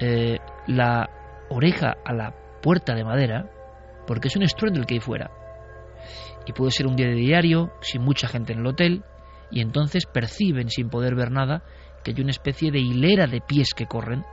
Eh, 0.00 0.38
la 0.66 1.08
oreja 1.50 1.94
a 2.04 2.12
la 2.12 2.34
puerta 2.62 2.94
de 2.94 3.04
madera, 3.04 3.50
porque 4.06 4.28
es 4.28 4.36
un 4.36 4.42
estruendo 4.42 4.80
el 4.80 4.86
que 4.86 4.94
hay 4.94 5.00
fuera. 5.00 5.30
Y 6.46 6.52
puede 6.52 6.72
ser 6.72 6.86
un 6.86 6.96
día 6.96 7.06
de 7.06 7.14
diario, 7.14 7.72
sin 7.80 8.02
mucha 8.02 8.28
gente 8.28 8.52
en 8.52 8.60
el 8.60 8.66
hotel, 8.66 9.04
y 9.50 9.60
entonces 9.60 10.06
perciben, 10.06 10.68
sin 10.68 10.90
poder 10.90 11.14
ver 11.14 11.30
nada, 11.30 11.62
que 12.02 12.10
hay 12.10 12.20
una 12.20 12.32
especie 12.32 12.70
de 12.70 12.80
hilera 12.80 13.26
de 13.26 13.40
pies 13.40 13.72
que 13.74 13.86
corren, 13.86 14.24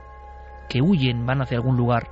que 0.68 0.82
huyen, 0.82 1.24
van 1.24 1.42
hacia 1.42 1.58
algún 1.58 1.76
lugar, 1.76 2.08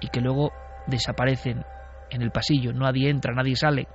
y 0.00 0.08
que 0.08 0.20
luego 0.20 0.52
desaparecen 0.86 1.64
en 2.10 2.22
el 2.22 2.30
pasillo, 2.30 2.72
nadie 2.72 3.10
entra, 3.10 3.34
nadie 3.34 3.56
sale. 3.56 3.88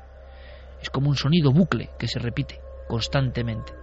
Es 0.82 0.90
como 0.90 1.10
un 1.10 1.16
sonido 1.16 1.52
bucle 1.52 1.90
que 1.98 2.08
se 2.08 2.20
repite 2.20 2.60
constantemente. 2.88 3.74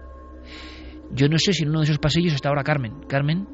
Yo 1.11 1.27
no 1.27 1.37
sé 1.37 1.53
si 1.53 1.63
en 1.63 1.69
uno 1.69 1.79
de 1.79 1.85
esos 1.85 1.99
pasillos 1.99 2.33
está 2.33 2.49
ahora 2.49 2.63
Carmen. 2.63 3.01
Carmen, 3.07 3.47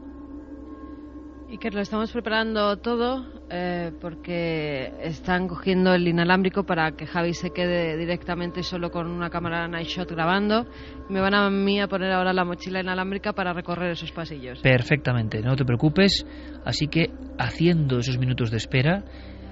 y 1.51 1.57
que 1.57 1.72
lo 1.72 1.81
estamos 1.81 2.11
preparando 2.11 2.77
todo 2.77 3.26
eh, 3.49 3.91
porque 3.99 4.93
están 5.01 5.47
cogiendo 5.47 5.95
el 5.95 6.07
inalámbrico 6.07 6.64
para 6.64 6.91
que 6.91 7.07
Javi 7.07 7.34
se 7.34 7.49
quede 7.49 7.97
directamente 7.97 8.61
solo 8.61 8.91
con 8.91 9.07
una 9.07 9.31
cámara 9.31 9.68
night 9.68 9.88
shot 9.88 10.11
grabando. 10.11 10.68
Me 11.10 11.19
van 11.19 11.34
a 11.34 11.49
mí 11.49 11.81
a 11.81 11.88
poner 11.88 12.11
ahora 12.11 12.34
la 12.34 12.45
mochila 12.45 12.81
inalámbrica 12.81 13.34
para 13.34 13.51
recorrer 13.51 13.89
esos 13.89 14.11
pasillos. 14.11 14.60
Perfectamente, 14.60 15.41
no 15.41 15.56
te 15.56 15.65
preocupes. 15.65 16.23
Así 16.65 16.88
que 16.88 17.10
haciendo 17.39 17.97
esos 17.97 18.19
minutos 18.19 18.51
de 18.51 18.57
espera, 18.57 19.03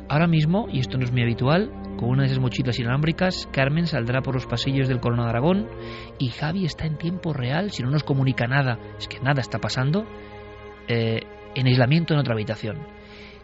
ahora 0.10 0.28
mismo, 0.28 0.68
y 0.72 0.80
esto 0.80 0.98
no 0.98 1.04
es 1.04 1.12
muy 1.12 1.22
habitual, 1.22 1.72
con 1.98 2.10
una 2.10 2.24
de 2.24 2.28
esas 2.28 2.40
mochilas 2.40 2.80
inalámbricas, 2.80 3.48
Carmen 3.52 3.88
saldrá 3.88 4.22
por 4.22 4.36
los 4.36 4.46
pasillos 4.46 4.88
del 4.88 5.00
Corona 5.00 5.24
de 5.24 5.30
Aragón 5.30 5.68
y 6.20 6.30
Javi 6.30 6.66
está 6.66 6.86
en 6.86 6.98
tiempo 6.98 7.34
real, 7.34 7.72
si 7.72 7.84
no 7.84 7.90
nos 7.90 8.04
comunica 8.04 8.48
nada, 8.48 8.78
es 8.98 9.08
que 9.08 9.20
nada 9.20 9.42
está 9.42 9.60
pasando. 9.60 10.06
Eh, 10.88 11.22
en 11.56 11.68
aislamiento 11.68 12.14
en 12.14 12.20
otra 12.20 12.34
habitación. 12.34 12.78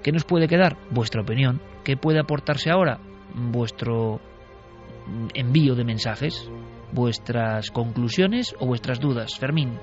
¿Qué 0.03 0.11
nos 0.11 0.23
puede 0.23 0.47
quedar? 0.47 0.77
Vuestra 0.91 1.21
opinión. 1.21 1.61
¿Qué 1.83 1.97
puede 1.97 2.19
aportarse 2.19 2.69
ahora? 2.69 2.99
Vuestro 3.33 4.21
envío 5.33 5.75
de 5.75 5.83
mensajes, 5.83 6.49
vuestras 6.91 7.71
conclusiones 7.71 8.55
o 8.59 8.67
vuestras 8.67 8.99
dudas. 8.99 9.37
Fermín. 9.39 9.79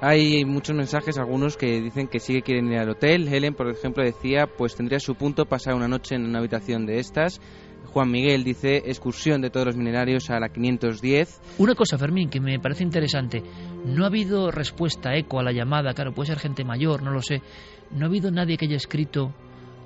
Hay 0.00 0.44
muchos 0.44 0.76
mensajes, 0.76 1.16
algunos 1.16 1.56
que 1.56 1.80
dicen 1.80 2.06
que 2.06 2.20
sí 2.20 2.34
que 2.34 2.42
quieren 2.42 2.70
ir 2.70 2.78
al 2.78 2.90
hotel. 2.90 3.28
Helen, 3.28 3.54
por 3.54 3.68
ejemplo, 3.70 4.04
decía, 4.04 4.46
pues 4.46 4.76
tendría 4.76 5.00
su 5.00 5.14
punto 5.14 5.46
pasar 5.46 5.74
una 5.74 5.88
noche 5.88 6.14
en 6.14 6.26
una 6.26 6.38
habitación 6.38 6.84
de 6.84 6.98
estas. 6.98 7.40
Juan 7.86 8.10
Miguel 8.10 8.44
dice 8.44 8.82
excursión 8.84 9.40
de 9.40 9.48
todos 9.48 9.66
los 9.66 9.76
minerarios 9.76 10.28
a 10.28 10.38
la 10.38 10.50
510. 10.50 11.40
Una 11.58 11.74
cosa, 11.74 11.96
Fermín, 11.96 12.28
que 12.28 12.40
me 12.40 12.58
parece 12.60 12.82
interesante. 12.82 13.42
No 13.86 14.04
ha 14.04 14.08
habido 14.08 14.50
respuesta 14.50 15.16
eco 15.16 15.40
a 15.40 15.42
la 15.42 15.52
llamada, 15.52 15.94
claro, 15.94 16.12
puede 16.12 16.26
ser 16.26 16.40
gente 16.40 16.62
mayor, 16.62 17.02
no 17.02 17.10
lo 17.10 17.22
sé. 17.22 17.40
No 17.90 18.04
ha 18.04 18.08
habido 18.08 18.30
nadie 18.30 18.58
que 18.58 18.66
haya 18.66 18.76
escrito, 18.76 19.32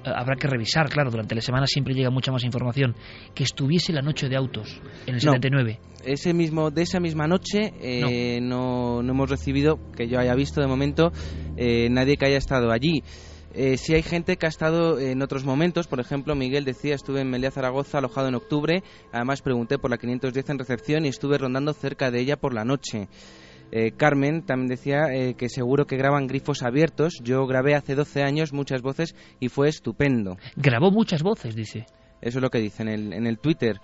habrá 0.05 0.37
que 0.37 0.47
revisar, 0.47 0.89
claro, 0.89 1.11
durante 1.11 1.35
la 1.35 1.41
semana 1.41 1.67
siempre 1.67 1.95
llega 1.95 2.11
mucha 2.11 2.33
más 2.33 2.45
información, 2.45 2.95
que 3.35 3.45
estuviese 3.45 3.93
la 3.93 4.03
noche 4.03 4.29
de 4.29 4.37
autos 4.37 4.81
en 5.07 5.15
el 5.15 5.21
79. 5.21 5.79
Ese 6.05 6.33
mismo, 6.33 6.71
de 6.71 6.83
esa 6.83 7.01
misma 7.01 7.27
noche 7.27 7.73
eh, 7.81 8.41
no. 8.41 9.03
no. 9.03 9.13
hemos 9.13 9.29
recibido, 9.29 9.79
que 9.97 10.09
yo 10.09 10.19
haya 10.19 10.35
visto 10.35 10.61
de 10.61 10.67
momento, 10.67 11.13
eh, 11.57 11.89
nadie 11.91 12.17
que 12.17 12.27
haya 12.27 12.39
estado 12.39 12.71
allí. 12.73 13.03
Eh, 13.53 13.77
si 13.77 13.95
hay 13.95 14.03
gente 14.03 14.37
que 14.37 14.47
ha 14.47 14.49
estado 14.49 15.01
en 15.01 15.23
otros 15.23 15.45
momentos, 15.45 15.89
por 15.89 15.99
ejemplo, 15.99 16.37
Miguel 16.37 16.65
decía, 16.65 16.95
estuve 16.95 17.21
en 17.21 17.31
Melilla 17.31 17.51
Zaragoza 17.51 17.99
alojado 17.99 18.29
en 18.29 18.37
octubre, 18.37 18.85
además 19.13 19.43
pregunté 19.43 19.77
por 19.77 19.91
la 19.91 19.99
510 19.99 20.51
en 20.51 20.59
recepción 20.59 21.05
y 21.05 21.09
estuve 21.09 21.37
rondando 21.37 21.73
cerca 21.73 22.11
de 22.13 22.21
ella 22.21 22.37
por 22.37 22.55
la 22.55 22.65
noche. 22.65 23.09
Eh, 23.73 23.93
Carmen 23.93 24.43
también 24.43 24.69
decía 24.69 25.13
eh, 25.13 25.35
que 25.35 25.49
seguro 25.49 25.87
que 25.87 25.97
graban 25.97 26.27
grifos 26.27 26.63
abiertos. 26.63 27.21
Yo 27.23 27.47
grabé 27.47 27.75
hace 27.75 27.95
12 27.95 28.23
años 28.23 28.53
muchas 28.53 28.83
voces 28.83 29.15
y 29.39 29.49
fue 29.49 29.69
estupendo. 29.69 30.37
Grabó 30.57 30.91
muchas 30.91 31.23
voces, 31.23 31.55
dice. 31.55 31.87
Eso 32.21 32.39
es 32.39 32.43
lo 32.43 32.51
que 32.51 32.59
dice 32.59 32.83
en 32.83 32.89
el, 32.89 33.13
en 33.13 33.27
el 33.27 33.39
Twitter. 33.39 33.81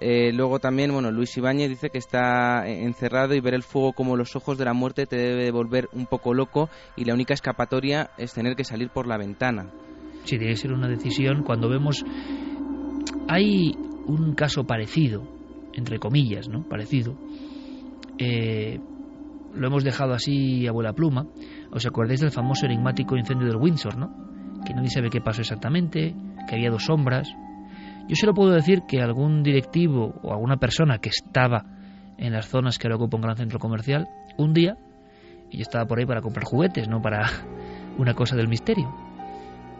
Eh, 0.00 0.32
luego 0.32 0.58
también, 0.60 0.92
bueno, 0.92 1.10
Luis 1.10 1.36
Ibáñez 1.36 1.68
dice 1.68 1.90
que 1.90 1.98
está 1.98 2.66
encerrado 2.66 3.34
y 3.34 3.40
ver 3.40 3.54
el 3.54 3.62
fuego 3.62 3.92
como 3.92 4.16
los 4.16 4.36
ojos 4.36 4.56
de 4.56 4.64
la 4.64 4.72
muerte 4.72 5.06
te 5.06 5.16
debe 5.16 5.50
volver 5.50 5.88
un 5.92 6.06
poco 6.06 6.32
loco 6.32 6.70
y 6.96 7.04
la 7.04 7.14
única 7.14 7.34
escapatoria 7.34 8.10
es 8.16 8.32
tener 8.32 8.54
que 8.54 8.64
salir 8.64 8.90
por 8.90 9.06
la 9.06 9.18
ventana. 9.18 9.70
Sí, 10.24 10.38
debe 10.38 10.56
ser 10.56 10.72
una 10.72 10.88
decisión 10.88 11.42
cuando 11.42 11.68
vemos... 11.68 12.04
Hay 13.28 13.76
un 14.06 14.34
caso 14.34 14.64
parecido, 14.64 15.22
entre 15.72 15.98
comillas, 15.98 16.48
¿no? 16.48 16.68
Parecido. 16.68 17.16
Eh, 18.18 18.80
lo 19.54 19.66
hemos 19.66 19.84
dejado 19.84 20.14
así 20.14 20.66
a 20.66 20.72
vuela 20.72 20.92
pluma. 20.92 21.26
¿Os 21.72 21.86
acordáis 21.86 22.20
del 22.20 22.30
famoso 22.30 22.66
enigmático 22.66 23.16
incendio 23.16 23.46
del 23.46 23.56
Windsor, 23.56 23.96
no? 23.96 24.62
Que 24.64 24.74
nadie 24.74 24.90
sabe 24.90 25.10
qué 25.10 25.20
pasó 25.20 25.40
exactamente, 25.40 26.14
que 26.48 26.54
había 26.54 26.70
dos 26.70 26.84
sombras, 26.84 27.32
yo 28.10 28.16
solo 28.16 28.34
puedo 28.34 28.50
decir 28.50 28.82
que 28.88 29.00
algún 29.00 29.44
directivo 29.44 30.18
o 30.24 30.32
alguna 30.32 30.56
persona 30.56 30.98
que 30.98 31.10
estaba 31.10 31.64
en 32.18 32.32
las 32.32 32.48
zonas 32.48 32.76
que 32.76 32.88
ahora 32.88 32.96
ocupa 32.96 33.16
un 33.16 33.22
gran 33.22 33.36
centro 33.36 33.60
comercial, 33.60 34.08
un 34.36 34.52
día, 34.52 34.76
y 35.48 35.58
yo 35.58 35.62
estaba 35.62 35.86
por 35.86 36.00
ahí 36.00 36.06
para 36.06 36.20
comprar 36.20 36.44
juguetes, 36.44 36.88
no 36.88 37.00
para 37.00 37.30
una 37.98 38.14
cosa 38.14 38.34
del 38.34 38.48
misterio, 38.48 38.92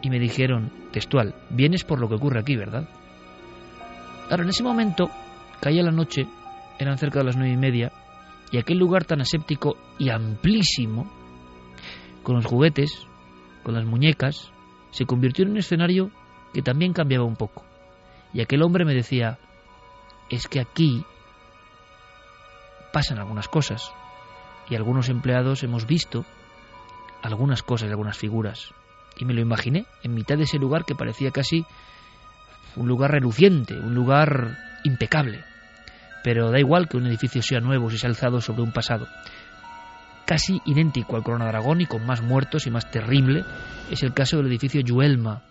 y 0.01 0.09
me 0.09 0.17
dijeron, 0.17 0.71
textual, 0.93 1.35
vienes 1.49 1.83
por 1.83 1.99
lo 1.99 2.07
que 2.07 2.15
ocurre 2.15 2.39
aquí, 2.39 2.55
¿verdad? 2.55 2.87
Claro, 4.29 4.43
en 4.43 4.49
ese 4.49 4.63
momento, 4.63 5.11
caía 5.59 5.83
la 5.83 5.91
noche, 5.91 6.25
eran 6.79 6.97
cerca 6.97 7.19
de 7.19 7.25
las 7.25 7.35
nueve 7.35 7.51
y 7.51 7.57
media, 7.57 7.91
y 8.51 8.57
aquel 8.57 8.77
lugar 8.77 9.05
tan 9.05 9.21
aséptico 9.21 9.77
y 9.97 10.09
amplísimo, 10.09 11.09
con 12.23 12.35
los 12.35 12.45
juguetes, 12.45 13.07
con 13.63 13.73
las 13.73 13.85
muñecas, 13.85 14.51
se 14.91 15.05
convirtió 15.05 15.45
en 15.45 15.51
un 15.51 15.57
escenario 15.57 16.11
que 16.53 16.61
también 16.61 16.93
cambiaba 16.93 17.25
un 17.25 17.37
poco. 17.37 17.63
Y 18.33 18.41
aquel 18.41 18.61
hombre 18.61 18.85
me 18.85 18.93
decía, 18.93 19.39
es 20.29 20.47
que 20.47 20.59
aquí 20.59 21.05
pasan 22.91 23.19
algunas 23.19 23.47
cosas. 23.47 23.91
Y 24.69 24.75
algunos 24.75 25.09
empleados 25.09 25.63
hemos 25.63 25.85
visto 25.85 26.25
algunas 27.21 27.63
cosas, 27.63 27.89
algunas 27.89 28.17
figuras. 28.17 28.73
Y 29.17 29.25
me 29.25 29.33
lo 29.33 29.41
imaginé 29.41 29.85
en 30.03 30.13
mitad 30.13 30.37
de 30.37 30.43
ese 30.43 30.59
lugar 30.59 30.85
que 30.85 30.95
parecía 30.95 31.31
casi 31.31 31.65
un 32.75 32.87
lugar 32.87 33.11
reluciente, 33.11 33.77
un 33.77 33.93
lugar 33.93 34.57
impecable. 34.83 35.43
Pero 36.23 36.51
da 36.51 36.59
igual 36.59 36.87
que 36.87 36.97
un 36.97 37.07
edificio 37.07 37.41
sea 37.41 37.59
nuevo 37.59 37.89
si 37.89 37.97
se 37.97 38.07
ha 38.07 38.09
alzado 38.09 38.41
sobre 38.41 38.61
un 38.61 38.71
pasado. 38.71 39.07
Casi 40.25 40.61
idéntico 40.65 41.15
al 41.15 41.23
Corona 41.23 41.45
de 41.45 41.49
Aragón 41.49 41.81
y 41.81 41.85
con 41.85 42.05
más 42.05 42.21
muertos 42.21 42.67
y 42.67 42.71
más 42.71 42.89
terrible 42.89 43.43
es 43.89 44.03
el 44.03 44.13
caso 44.13 44.37
del 44.37 44.47
edificio 44.47 44.81
Yuelma 44.81 45.41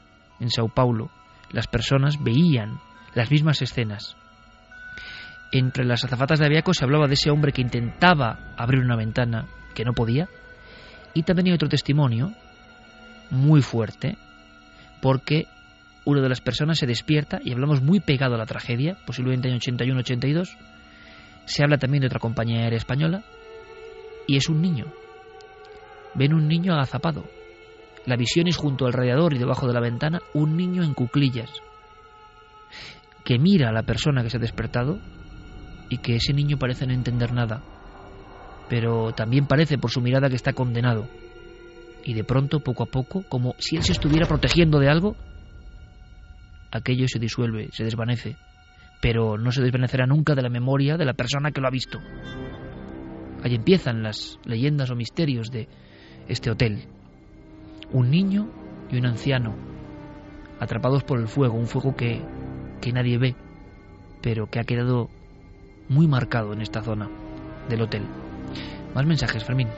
en 0.41 0.51
Sao 0.51 0.69
Paulo, 0.69 1.11
las 1.53 1.67
personas 1.67 2.23
veían 2.23 2.81
las 3.15 3.31
mismas 3.31 3.61
escenas. 3.63 4.17
Entre 5.53 5.85
las 5.85 6.05
azafatas 6.05 6.39
de 6.39 6.47
Aviaco 6.47 6.73
se 6.73 6.85
hablaba 6.85 7.09
de 7.09 7.15
ese 7.15 7.31
hombre 7.31 7.53
que 7.53 7.63
intentaba 7.63 8.55
abrir 8.57 8.81
una 8.81 8.97
ventana 8.97 9.47
que 9.75 9.85
no 9.85 9.93
podía. 9.93 10.29
Y 11.13 11.25
también 11.25 11.49
hay 11.49 11.55
otro 11.55 11.69
testimonio 11.69 12.33
muy 13.31 13.63
fuerte, 13.63 14.17
porque 15.03 15.47
una 16.05 16.21
de 16.21 16.29
las 16.29 16.41
personas 16.41 16.79
se 16.79 16.87
despierta, 16.87 17.41
y 17.45 17.53
hablamos 17.53 17.83
muy 17.83 18.01
pegado 18.01 18.35
a 18.35 18.39
la 18.39 18.47
tragedia, 18.47 18.97
posiblemente 19.07 19.49
en 19.49 19.59
81-82, 19.59 20.57
se 21.45 21.63
habla 21.63 21.79
también 21.79 22.03
de 22.03 22.07
otra 22.07 22.21
compañía 22.21 22.63
aérea 22.63 22.79
española, 22.79 23.23
y 24.27 24.37
es 24.37 24.49
un 24.49 24.63
niño. 24.63 24.87
Ven 26.15 26.35
un 26.35 26.49
niño 26.49 26.73
agazapado, 26.73 27.25
la 28.07 28.17
visión 28.17 28.49
es 28.49 28.57
junto 28.57 28.87
al 28.87 28.93
radiador 28.93 29.35
y 29.35 29.39
debajo 29.39 29.67
de 29.67 29.75
la 29.75 29.81
ventana 29.81 30.21
un 30.33 30.57
niño 30.57 30.83
en 30.83 30.95
cuclillas 30.95 31.51
que 33.25 33.39
mira 33.39 33.69
a 33.69 33.73
la 33.73 33.83
persona 33.83 34.23
que 34.23 34.31
se 34.31 34.39
ha 34.39 34.41
despertado 34.41 34.99
y 35.89 35.99
que 35.99 36.17
ese 36.17 36.33
niño 36.33 36.59
parece 36.59 36.87
no 36.87 36.95
entender 36.95 37.33
nada, 37.33 37.63
pero 38.69 39.13
también 39.13 39.47
parece 39.47 39.77
por 39.77 39.91
su 39.91 40.01
mirada 40.01 40.29
que 40.29 40.37
está 40.37 40.53
condenado. 40.53 41.09
Y 42.03 42.15
de 42.15 42.25
pronto, 42.25 42.61
poco 42.61 42.85
a 42.85 42.87
poco, 42.87 43.23
como 43.29 43.55
si 43.59 43.77
él 43.77 43.83
se 43.83 43.93
estuviera 43.93 44.27
protegiendo 44.27 44.79
de 44.79 44.89
algo, 44.89 45.17
aquello 46.71 47.07
se 47.09 47.19
disuelve, 47.19 47.69
se 47.73 47.85
desvanece, 47.85 48.37
pero 49.01 49.39
no 49.39 49.51
se 49.53 49.63
desvanecerá 49.63 50.07
nunca 50.07 50.35
de 50.35 50.43
la 50.43 50.49
memoria 50.49 50.97
de 50.97 51.05
la 51.05 51.15
persona 51.15 51.51
que 51.51 51.61
lo 51.61 51.69
ha 51.69 51.71
visto. 51.71 51.99
Ahí 53.43 53.55
empiezan 53.55 54.03
las 54.03 54.39
leyendas 54.45 54.91
o 54.91 54.97
misterios 54.97 55.51
de 55.51 55.69
este 56.29 56.51
hotel, 56.51 56.85
un 57.91 58.11
niño 58.11 58.51
y 58.91 58.99
un 58.99 59.07
anciano, 59.07 59.57
atrapados 60.59 61.05
por 61.05 61.19
el 61.19 61.29
fuego, 61.29 61.55
un 61.55 61.67
fuego 61.67 61.97
que, 61.97 62.23
que 62.81 62.93
nadie 62.93 63.19
ve, 63.19 63.37
pero 64.23 64.47
que 64.47 64.61
ha 64.61 64.65
quedado 64.65 65.09
muy 65.89 66.07
marcado 66.07 66.53
en 66.53 66.61
esta 66.61 66.83
zona 66.83 67.09
del 67.69 67.83
hotel. 67.83 68.03
Más 68.95 69.07
mensajes, 69.07 69.45
Fermín. 69.45 69.69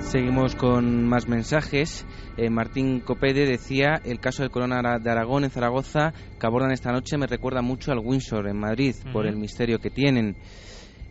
Seguimos 0.00 0.56
con 0.56 1.04
más 1.04 1.28
mensajes. 1.28 2.04
Eh, 2.36 2.50
Martín 2.50 3.00
Copede 3.00 3.46
decía, 3.46 4.00
el 4.04 4.18
caso 4.18 4.42
del 4.42 4.50
Corona 4.50 4.98
de 4.98 5.10
Aragón 5.10 5.44
en 5.44 5.50
Zaragoza 5.50 6.12
que 6.38 6.46
abordan 6.46 6.72
esta 6.72 6.90
noche 6.90 7.16
me 7.16 7.26
recuerda 7.26 7.62
mucho 7.62 7.92
al 7.92 8.00
Windsor 8.00 8.48
en 8.48 8.58
Madrid 8.58 8.94
por 9.12 9.26
el 9.26 9.36
misterio 9.36 9.78
que 9.78 9.90
tienen. 9.90 10.36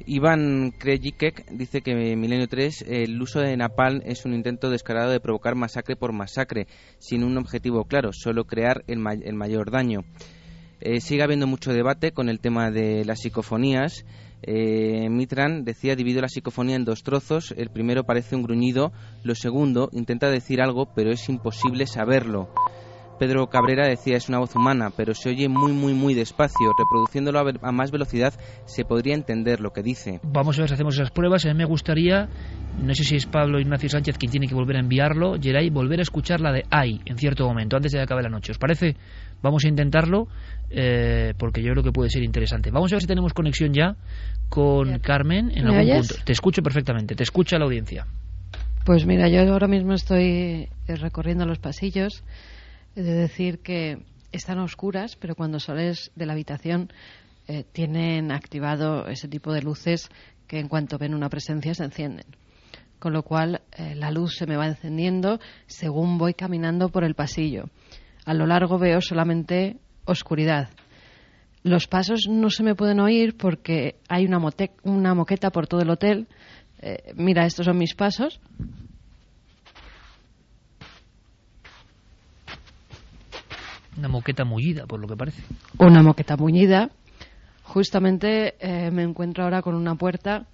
Iván 0.05 0.71
Krejicek 0.77 1.49
dice 1.51 1.81
que 1.81 1.91
en 1.91 2.19
Milenio 2.19 2.47
3 2.47 2.85
el 2.87 3.21
uso 3.21 3.39
de 3.39 3.55
napalm 3.55 4.01
es 4.05 4.25
un 4.25 4.33
intento 4.33 4.69
descarado 4.69 5.11
de 5.11 5.19
provocar 5.19 5.55
masacre 5.55 5.95
por 5.95 6.11
masacre, 6.11 6.67
sin 6.97 7.23
un 7.23 7.37
objetivo 7.37 7.85
claro, 7.85 8.11
solo 8.11 8.45
crear 8.45 8.83
el, 8.87 9.01
el 9.23 9.35
mayor 9.35 9.71
daño. 9.71 10.03
Eh, 10.81 11.01
sigue 11.01 11.23
habiendo 11.23 11.45
mucho 11.45 11.73
debate 11.73 12.13
con 12.13 12.29
el 12.29 12.39
tema 12.39 12.71
de 12.71 13.03
las 13.03 13.19
psicofonías. 13.19 14.05
Eh, 14.43 15.09
Mitran 15.09 15.63
decía 15.63 15.95
divido 15.95 16.21
la 16.21 16.29
psicofonía 16.29 16.75
en 16.75 16.85
dos 16.85 17.03
trozos. 17.03 17.53
El 17.57 17.69
primero 17.69 18.03
parece 18.03 18.35
un 18.35 18.43
gruñido, 18.43 18.91
lo 19.23 19.35
segundo 19.35 19.89
intenta 19.91 20.29
decir 20.29 20.61
algo, 20.61 20.93
pero 20.93 21.11
es 21.11 21.27
imposible 21.29 21.87
saberlo. 21.87 22.49
Pedro 23.19 23.47
Cabrera 23.47 23.85
decía 23.85 24.15
es 24.15 24.29
una 24.29 24.39
voz 24.39 24.55
humana, 24.55 24.91
pero 24.95 25.13
se 25.13 25.29
oye 25.29 25.49
muy, 25.49 25.73
muy, 25.73 25.93
muy 25.93 26.13
despacio. 26.13 26.71
Reproduciéndolo 26.77 27.39
a, 27.39 27.71
más 27.73 27.91
velocidad 27.91 28.33
se 28.65 28.85
podría 28.85 29.13
entender 29.13 29.59
lo 29.59 29.71
que 29.71 29.83
dice. 29.83 30.21
Vamos 30.23 30.57
a 30.57 30.61
ver 30.61 30.69
si 30.69 30.73
hacemos 30.75 30.95
esas 30.95 31.11
pruebas. 31.11 31.45
A 31.45 31.49
mí 31.49 31.55
me 31.55 31.65
gustaría, 31.65 32.29
no 32.81 32.95
sé 32.95 33.03
si 33.03 33.17
es 33.17 33.25
Pablo 33.25 33.59
Ignacio 33.59 33.89
Sánchez 33.89 34.17
quien 34.17 34.31
tiene 34.31 34.47
que 34.47 34.55
volver 34.55 34.77
a 34.77 34.79
enviarlo, 34.79 35.35
Geray, 35.39 35.69
volver 35.69 35.99
a 35.99 36.03
escuchar 36.03 36.39
la 36.39 36.53
de 36.53 36.63
Ay 36.71 37.01
en 37.05 37.17
cierto 37.17 37.45
momento, 37.45 37.75
antes 37.75 37.91
de 37.91 37.97
que 37.97 38.03
acabe 38.03 38.23
la 38.23 38.29
noche. 38.29 38.53
¿Os 38.53 38.57
parece? 38.57 38.95
Vamos 39.41 39.63
a 39.65 39.67
intentarlo 39.67 40.27
eh, 40.69 41.33
porque 41.37 41.61
yo 41.61 41.71
creo 41.71 41.83
que 41.83 41.91
puede 41.91 42.09
ser 42.09 42.23
interesante. 42.23 42.71
Vamos 42.71 42.91
a 42.91 42.95
ver 42.95 43.01
si 43.01 43.07
tenemos 43.07 43.33
conexión 43.33 43.73
ya 43.73 43.95
con 44.49 44.99
Carmen 44.99 45.51
en 45.55 45.67
algún 45.67 45.97
punto. 45.99 46.15
Te 46.25 46.31
escucho 46.31 46.61
perfectamente, 46.61 47.15
te 47.15 47.23
escucha 47.23 47.57
la 47.57 47.65
audiencia. 47.65 48.05
Pues 48.85 49.05
mira, 49.05 49.29
yo 49.29 49.41
ahora 49.51 49.67
mismo 49.67 49.93
estoy 49.93 50.69
eh, 50.87 50.95
recorriendo 50.95 51.45
los 51.45 51.59
pasillos 51.59 52.23
He 52.95 53.03
de 53.03 53.13
decir 53.13 53.59
que 53.59 53.99
están 54.31 54.59
oscuras, 54.59 55.15
pero 55.15 55.35
cuando 55.35 55.59
sales 55.59 56.11
de 56.15 56.25
la 56.25 56.33
habitación 56.33 56.91
eh, 57.47 57.63
tienen 57.71 58.31
activado 58.31 59.07
ese 59.07 59.27
tipo 59.27 59.53
de 59.53 59.61
luces 59.61 60.09
que 60.47 60.59
en 60.59 60.67
cuanto 60.67 60.97
ven 60.97 61.13
una 61.13 61.29
presencia 61.29 61.73
se 61.73 61.83
encienden. 61.83 62.25
Con 62.99 63.13
lo 63.13 63.23
cual 63.23 63.61
eh, 63.77 63.95
la 63.95 64.11
luz 64.11 64.35
se 64.35 64.45
me 64.45 64.57
va 64.57 64.67
encendiendo 64.67 65.39
según 65.67 66.17
voy 66.17 66.33
caminando 66.33 66.89
por 66.89 67.03
el 67.03 67.15
pasillo. 67.15 67.69
A 68.29 68.35
lo 68.35 68.45
largo 68.45 68.77
veo 68.77 69.01
solamente 69.01 69.77
oscuridad. 70.05 70.69
Los 71.63 71.87
pasos 71.87 72.27
no 72.29 72.51
se 72.51 72.61
me 72.61 72.75
pueden 72.75 72.99
oír 72.99 73.35
porque 73.35 73.95
hay 74.07 74.27
una, 74.27 74.37
una 74.83 75.15
moqueta 75.15 75.49
por 75.49 75.65
todo 75.65 75.81
el 75.81 75.89
hotel. 75.89 76.27
Eh, 76.79 77.11
mira, 77.15 77.47
estos 77.47 77.65
son 77.65 77.79
mis 77.79 77.95
pasos. 77.95 78.39
Una 83.97 84.09
moqueta 84.09 84.45
mullida, 84.45 84.85
por 84.85 84.99
lo 84.99 85.07
que 85.07 85.15
parece. 85.17 85.41
Una 85.79 86.03
moqueta 86.03 86.37
mullida. 86.37 86.91
Justamente 87.63 88.53
eh, 88.59 88.91
me 88.91 89.01
encuentro 89.01 89.43
ahora 89.43 89.63
con 89.63 89.73
una 89.73 89.95
puerta 89.95 90.45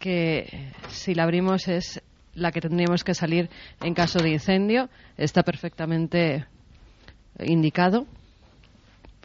que, 0.00 0.72
si 0.88 1.14
la 1.14 1.22
abrimos, 1.22 1.68
es 1.68 2.02
la 2.32 2.50
que 2.50 2.60
tendríamos 2.60 3.04
que 3.04 3.14
salir 3.14 3.50
en 3.84 3.94
caso 3.94 4.18
de 4.18 4.30
incendio. 4.30 4.90
Está 5.16 5.44
perfectamente 5.44 6.46
indicado. 7.38 8.06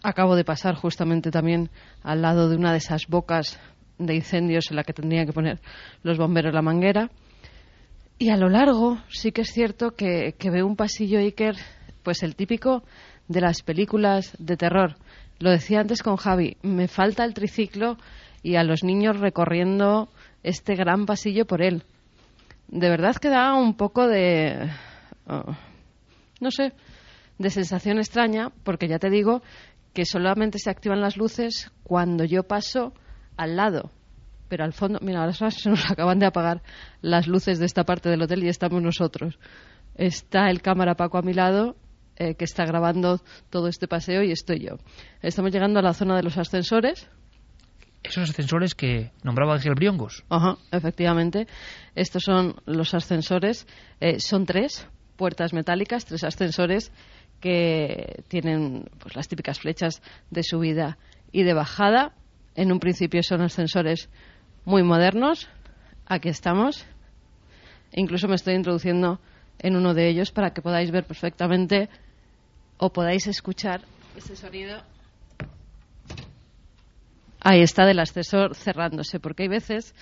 Acabo 0.03 0.35
de 0.35 0.45
pasar 0.45 0.75
justamente 0.75 1.31
también 1.31 1.69
al 2.03 2.21
lado 2.21 2.49
de 2.49 2.55
una 2.55 2.71
de 2.71 2.77
esas 2.77 3.07
bocas 3.07 3.59
de 3.97 4.15
incendios 4.15 4.69
en 4.69 4.77
la 4.77 4.83
que 4.83 4.93
tendrían 4.93 5.25
que 5.25 5.33
poner 5.33 5.59
los 6.03 6.17
bomberos 6.17 6.53
la 6.53 6.61
manguera. 6.61 7.09
Y 8.17 8.29
a 8.29 8.37
lo 8.37 8.49
largo 8.49 8.97
sí 9.09 9.31
que 9.31 9.41
es 9.41 9.51
cierto 9.51 9.91
que, 9.91 10.33
veo 10.41 10.65
un 10.65 10.75
pasillo 10.75 11.19
Iker, 11.19 11.55
pues 12.03 12.23
el 12.23 12.35
típico 12.35 12.83
de 13.27 13.41
las 13.41 13.61
películas 13.61 14.35
de 14.39 14.57
terror. 14.57 14.95
Lo 15.39 15.51
decía 15.51 15.79
antes 15.79 16.03
con 16.03 16.17
Javi, 16.17 16.57
me 16.61 16.87
falta 16.87 17.23
el 17.23 17.33
triciclo 17.33 17.97
y 18.43 18.55
a 18.55 18.63
los 18.63 18.83
niños 18.83 19.19
recorriendo 19.19 20.09
este 20.43 20.75
gran 20.75 21.05
pasillo 21.05 21.45
por 21.45 21.61
él. 21.61 21.83
De 22.67 22.89
verdad 22.89 23.15
que 23.15 23.29
da 23.29 23.53
un 23.53 23.75
poco 23.75 24.07
de... 24.07 24.69
Oh, 25.27 25.55
no 26.41 26.51
sé, 26.51 26.73
de 27.39 27.49
sensación 27.49 27.97
extraña, 27.97 28.51
porque 28.63 28.87
ya 28.87 28.99
te 28.99 29.09
digo 29.09 29.41
que 29.93 30.05
solamente 30.05 30.59
se 30.59 30.69
activan 30.69 31.01
las 31.01 31.17
luces 31.17 31.71
cuando 31.83 32.25
yo 32.25 32.43
paso 32.43 32.93
al 33.37 33.55
lado. 33.55 33.91
Pero 34.49 34.63
al 34.63 34.73
fondo, 34.73 34.99
mira, 35.01 35.21
ahora 35.21 35.33
se 35.51 35.69
nos 35.69 35.89
acaban 35.89 36.19
de 36.19 36.27
apagar 36.27 36.61
las 37.01 37.27
luces 37.27 37.57
de 37.57 37.65
esta 37.65 37.85
parte 37.85 38.09
del 38.09 38.21
hotel 38.21 38.43
y 38.43 38.49
estamos 38.49 38.81
nosotros. 38.83 39.39
Está 39.95 40.49
el 40.49 40.61
cámara 40.61 40.95
Paco 40.95 41.17
a 41.17 41.21
mi 41.21 41.33
lado 41.33 41.75
eh, 42.17 42.35
que 42.35 42.45
está 42.45 42.65
grabando 42.65 43.21
todo 43.49 43.67
este 43.67 43.87
paseo 43.87 44.21
y 44.23 44.31
estoy 44.31 44.59
yo. 44.59 44.77
Estamos 45.21 45.51
llegando 45.51 45.79
a 45.79 45.81
la 45.81 45.93
zona 45.93 46.15
de 46.17 46.23
los 46.23 46.37
ascensores. 46.37 47.07
Esos 48.03 48.29
ascensores 48.29 48.75
que 48.75 49.11
nombraba 49.23 49.53
Ángel 49.55 49.75
Briongos. 49.75 50.23
Ajá, 50.29 50.57
efectivamente. 50.71 51.47
Estos 51.95 52.23
son 52.23 52.55
los 52.65 52.93
ascensores. 52.93 53.67
Eh, 53.99 54.19
son 54.19 54.45
tres 54.45 54.87
puertas 55.19 55.51
metálicas, 55.51 56.05
tres 56.05 56.23
ascensores 56.23 56.93
que 57.39 58.23
tienen 58.27 58.89
pues, 58.99 59.15
las 59.15 59.27
típicas 59.27 59.59
flechas 59.59 60.01
de 60.29 60.43
subida 60.43 60.97
y 61.31 61.43
de 61.43 61.53
bajada. 61.53 62.13
En 62.55 62.71
un 62.71 62.79
principio 62.79 63.23
son 63.23 63.41
ascensores 63.41 64.09
muy 64.65 64.83
modernos. 64.83 65.47
Aquí 66.05 66.29
estamos. 66.29 66.85
Incluso 67.93 68.27
me 68.27 68.35
estoy 68.35 68.55
introduciendo 68.55 69.19
en 69.59 69.75
uno 69.75 69.93
de 69.93 70.09
ellos 70.09 70.31
para 70.31 70.51
que 70.51 70.61
podáis 70.61 70.91
ver 70.91 71.05
perfectamente 71.05 71.89
o 72.77 72.91
podáis 72.91 73.27
escuchar 73.27 73.81
ese 74.15 74.35
sonido. 74.35 74.81
Ahí 77.41 77.61
está 77.61 77.85
del 77.85 77.99
ascensor 77.99 78.55
cerrándose, 78.55 79.19
porque 79.19 79.43
hay 79.43 79.49
veces 79.49 79.95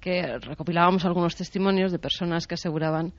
que 0.00 0.38
recopilábamos 0.38 1.04
algunos 1.04 1.34
testimonios 1.34 1.90
de 1.90 1.98
personas 1.98 2.46
que 2.46 2.54
aseguraban 2.54 3.12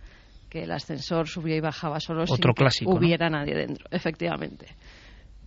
que 0.49 0.63
el 0.63 0.71
ascensor 0.71 1.27
subía 1.27 1.55
y 1.55 1.61
bajaba 1.61 1.99
solo 1.99 2.25
sin 2.27 2.37
que 2.37 2.85
hubiera 2.85 3.29
nadie 3.29 3.55
dentro, 3.55 3.87
efectivamente. 3.91 4.67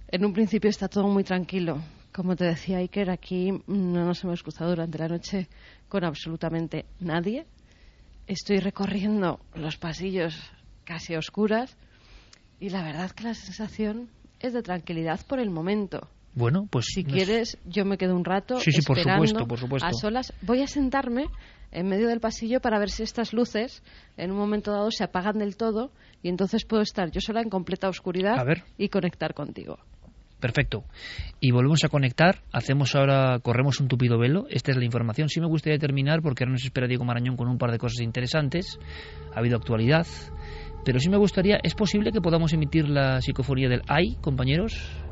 En 0.09 0.25
un 0.25 0.33
principio 0.33 0.71
está 0.71 0.89
todo 0.89 1.09
muy 1.09 1.25
tranquilo. 1.25 1.83
Como 2.13 2.35
te 2.35 2.45
decía 2.45 2.79
Iker, 2.79 3.11
aquí 3.11 3.53
no 3.67 4.05
nos 4.05 4.25
hemos 4.25 4.43
cruzado 4.43 4.71
durante 4.71 4.99
la 4.99 5.09
noche 5.09 5.49
con 5.89 6.05
absolutamente 6.05 6.87
nadie. 7.01 7.47
Estoy 8.27 8.61
recorriendo 8.61 9.41
los 9.55 9.77
pasillos 9.77 10.35
casi 10.85 11.15
oscuras 11.15 11.77
y 12.61 12.71
la 12.71 12.83
verdad 12.83 13.11
que 13.11 13.25
la 13.25 13.35
sensación 13.35 14.11
es 14.41 14.53
de 14.53 14.63
tranquilidad 14.63 15.21
por 15.27 15.39
el 15.39 15.51
momento. 15.51 16.09
Bueno, 16.39 16.69
pues 16.71 16.87
si 16.95 17.03
quieres, 17.03 17.59
yo 17.65 17.85
me 17.85 17.99
quedo 17.99 18.15
un 18.15 18.25
rato 18.25 18.61
sí, 18.61 18.71
sí, 18.71 18.83
por 18.83 18.97
supuesto, 18.97 19.45
por 19.49 19.59
supuesto. 19.59 19.89
a 19.89 19.93
solas. 19.93 20.33
Voy 20.43 20.63
a 20.63 20.69
sentarme 20.69 21.27
en 21.73 21.89
medio 21.89 22.07
del 22.07 22.21
pasillo 22.21 22.61
para 22.61 22.79
ver 22.79 22.91
si 22.91 23.03
estas 23.03 23.33
luces 23.33 23.83
en 24.17 24.31
un 24.31 24.39
momento 24.39 24.71
dado 24.71 24.93
se 24.93 25.03
apagan 25.03 25.39
del 25.39 25.57
todo 25.57 25.91
y 26.23 26.29
entonces 26.29 26.65
puedo 26.65 26.83
estar 26.83 27.11
yo 27.11 27.21
sola 27.21 27.41
en 27.41 27.51
completa 27.51 27.89
oscuridad 27.89 28.37
y 28.77 28.89
conectar 28.89 29.35
contigo. 29.35 29.79
Perfecto. 30.39 30.85
Y 31.41 31.51
volvemos 31.51 31.83
a 31.83 31.89
conectar. 31.89 32.43
Hacemos 32.53 32.95
ahora, 32.95 33.41
corremos 33.41 33.81
un 33.81 33.89
tupido 33.89 34.17
velo. 34.17 34.47
Esta 34.49 34.71
es 34.71 34.77
la 34.77 34.85
información. 34.85 35.29
Sí 35.29 35.41
me 35.41 35.49
gustaría 35.49 35.81
terminar 35.81 36.23
porque 36.23 36.45
ahora 36.45 36.53
nos 36.53 36.65
espera 36.65 36.87
Diego 36.87 37.05
Marañón 37.05 37.37
con 37.37 37.49
un 37.49 37.59
par 37.59 37.73
de 37.73 37.79
cosas 37.79 38.03
interesantes. 38.03 38.79
Ha 39.35 39.41
habido 39.41 39.57
actualidad. 39.57 40.07
Pero 40.85 41.01
sí 41.01 41.11
me 41.11 41.17
gustaría, 41.17 41.59
¿es 41.65 41.75
posible 41.75 42.13
que 42.13 42.21
podamos 42.21 42.53
emitir 42.53 42.89
la 42.89 43.21
psicofonía 43.21 43.69
del 43.69 43.83
AI, 43.89 44.17
compañeros? 44.21 45.08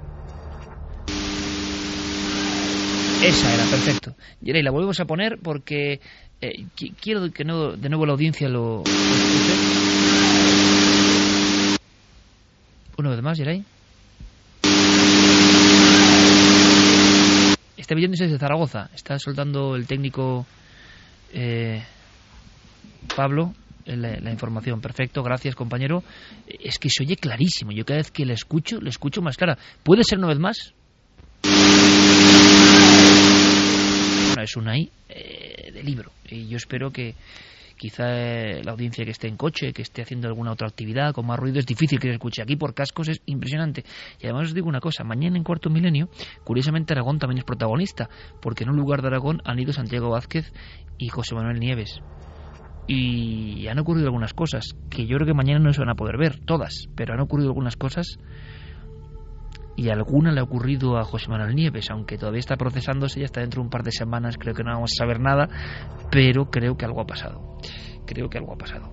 Esa 3.22 3.54
era, 3.54 3.64
perfecto. 3.64 4.14
Y 4.42 4.52
la 4.52 4.70
volvemos 4.70 4.98
a 5.00 5.04
poner 5.04 5.38
porque 5.42 6.00
eh, 6.40 6.66
quiero 7.00 7.30
que 7.32 7.44
no, 7.44 7.72
de 7.72 7.88
nuevo 7.88 8.06
la 8.06 8.12
audiencia 8.12 8.48
lo, 8.48 8.82
escuche. 8.84 9.52
Una 12.98 13.10
vez 13.10 13.22
más, 13.22 13.38
Yeray. 13.38 13.64
Está 17.76 17.94
viendo 17.94 18.16
desde 18.18 18.38
Zaragoza. 18.38 18.90
Está 18.94 19.18
soltando 19.18 19.76
el 19.76 19.86
técnico 19.86 20.46
eh, 21.32 21.82
Pablo 23.14 23.54
la, 23.94 24.30
información. 24.30 24.80
Perfecto, 24.80 25.22
gracias 25.22 25.54
compañero. 25.54 26.02
Es 26.46 26.78
que 26.78 26.88
se 26.90 27.04
oye 27.04 27.16
clarísimo. 27.16 27.72
Yo 27.72 27.84
cada 27.84 27.98
vez 27.98 28.10
que 28.10 28.24
le 28.24 28.34
escucho, 28.34 28.80
le 28.80 28.90
escucho 28.90 29.22
más 29.22 29.36
clara. 29.36 29.56
¿Puede 29.82 30.02
ser 30.04 30.18
una 30.18 30.28
vez 30.28 30.38
más? 30.38 30.74
Es 34.46 34.56
una 34.56 34.78
eh, 34.78 35.72
de 35.72 35.82
libro. 35.82 36.12
Y 36.30 36.46
yo 36.46 36.56
espero 36.56 36.92
que 36.92 37.16
quizá 37.76 38.04
eh, 38.08 38.62
la 38.64 38.70
audiencia 38.70 39.04
que 39.04 39.10
esté 39.10 39.26
en 39.26 39.36
coche, 39.36 39.72
que 39.72 39.82
esté 39.82 40.02
haciendo 40.02 40.28
alguna 40.28 40.52
otra 40.52 40.68
actividad 40.68 41.12
con 41.12 41.26
más 41.26 41.36
ruido, 41.36 41.58
es 41.58 41.66
difícil 41.66 41.98
que 41.98 42.06
se 42.06 42.14
escuche. 42.14 42.42
Aquí 42.42 42.54
por 42.54 42.72
cascos 42.72 43.08
es 43.08 43.20
impresionante. 43.26 43.84
Y 44.20 44.26
además 44.26 44.44
os 44.44 44.54
digo 44.54 44.68
una 44.68 44.78
cosa, 44.78 45.02
mañana 45.02 45.36
en 45.36 45.42
Cuarto 45.42 45.68
Milenio, 45.68 46.08
curiosamente 46.44 46.94
Aragón 46.94 47.18
también 47.18 47.38
es 47.38 47.44
protagonista, 47.44 48.08
porque 48.40 48.62
en 48.62 48.70
un 48.70 48.76
lugar 48.76 49.02
de 49.02 49.08
Aragón 49.08 49.42
han 49.44 49.58
ido 49.58 49.72
Santiago 49.72 50.10
Vázquez 50.10 50.52
y 50.96 51.08
José 51.08 51.34
Manuel 51.34 51.58
Nieves 51.58 52.00
y 52.88 53.66
han 53.66 53.80
ocurrido 53.80 54.06
algunas 54.06 54.32
cosas 54.32 54.76
que 54.90 55.06
yo 55.06 55.16
creo 55.16 55.26
que 55.26 55.34
mañana 55.34 55.58
no 55.58 55.72
se 55.72 55.80
van 55.80 55.88
a 55.88 55.96
poder 55.96 56.16
ver, 56.18 56.38
todas, 56.44 56.86
pero 56.94 57.14
han 57.14 57.20
ocurrido 57.20 57.48
algunas 57.48 57.76
cosas 57.76 58.18
y 59.76 59.90
alguna 59.90 60.32
le 60.32 60.40
ha 60.40 60.44
ocurrido 60.44 60.96
a 60.96 61.04
José 61.04 61.28
Manuel 61.28 61.54
Nieves, 61.54 61.90
aunque 61.90 62.18
todavía 62.18 62.40
está 62.40 62.56
procesándose, 62.56 63.20
ya 63.20 63.26
está 63.26 63.40
dentro 63.40 63.60
de 63.60 63.66
un 63.66 63.70
par 63.70 63.82
de 63.82 63.92
semanas, 63.92 64.36
creo 64.38 64.54
que 64.54 64.64
no 64.64 64.72
vamos 64.72 64.92
a 64.96 65.04
saber 65.04 65.20
nada, 65.20 65.48
pero 66.10 66.50
creo 66.50 66.76
que 66.76 66.84
algo 66.84 67.00
ha 67.00 67.06
pasado. 67.06 67.58
Creo 68.06 68.28
que 68.28 68.38
algo 68.38 68.54
ha 68.54 68.58
pasado. 68.58 68.90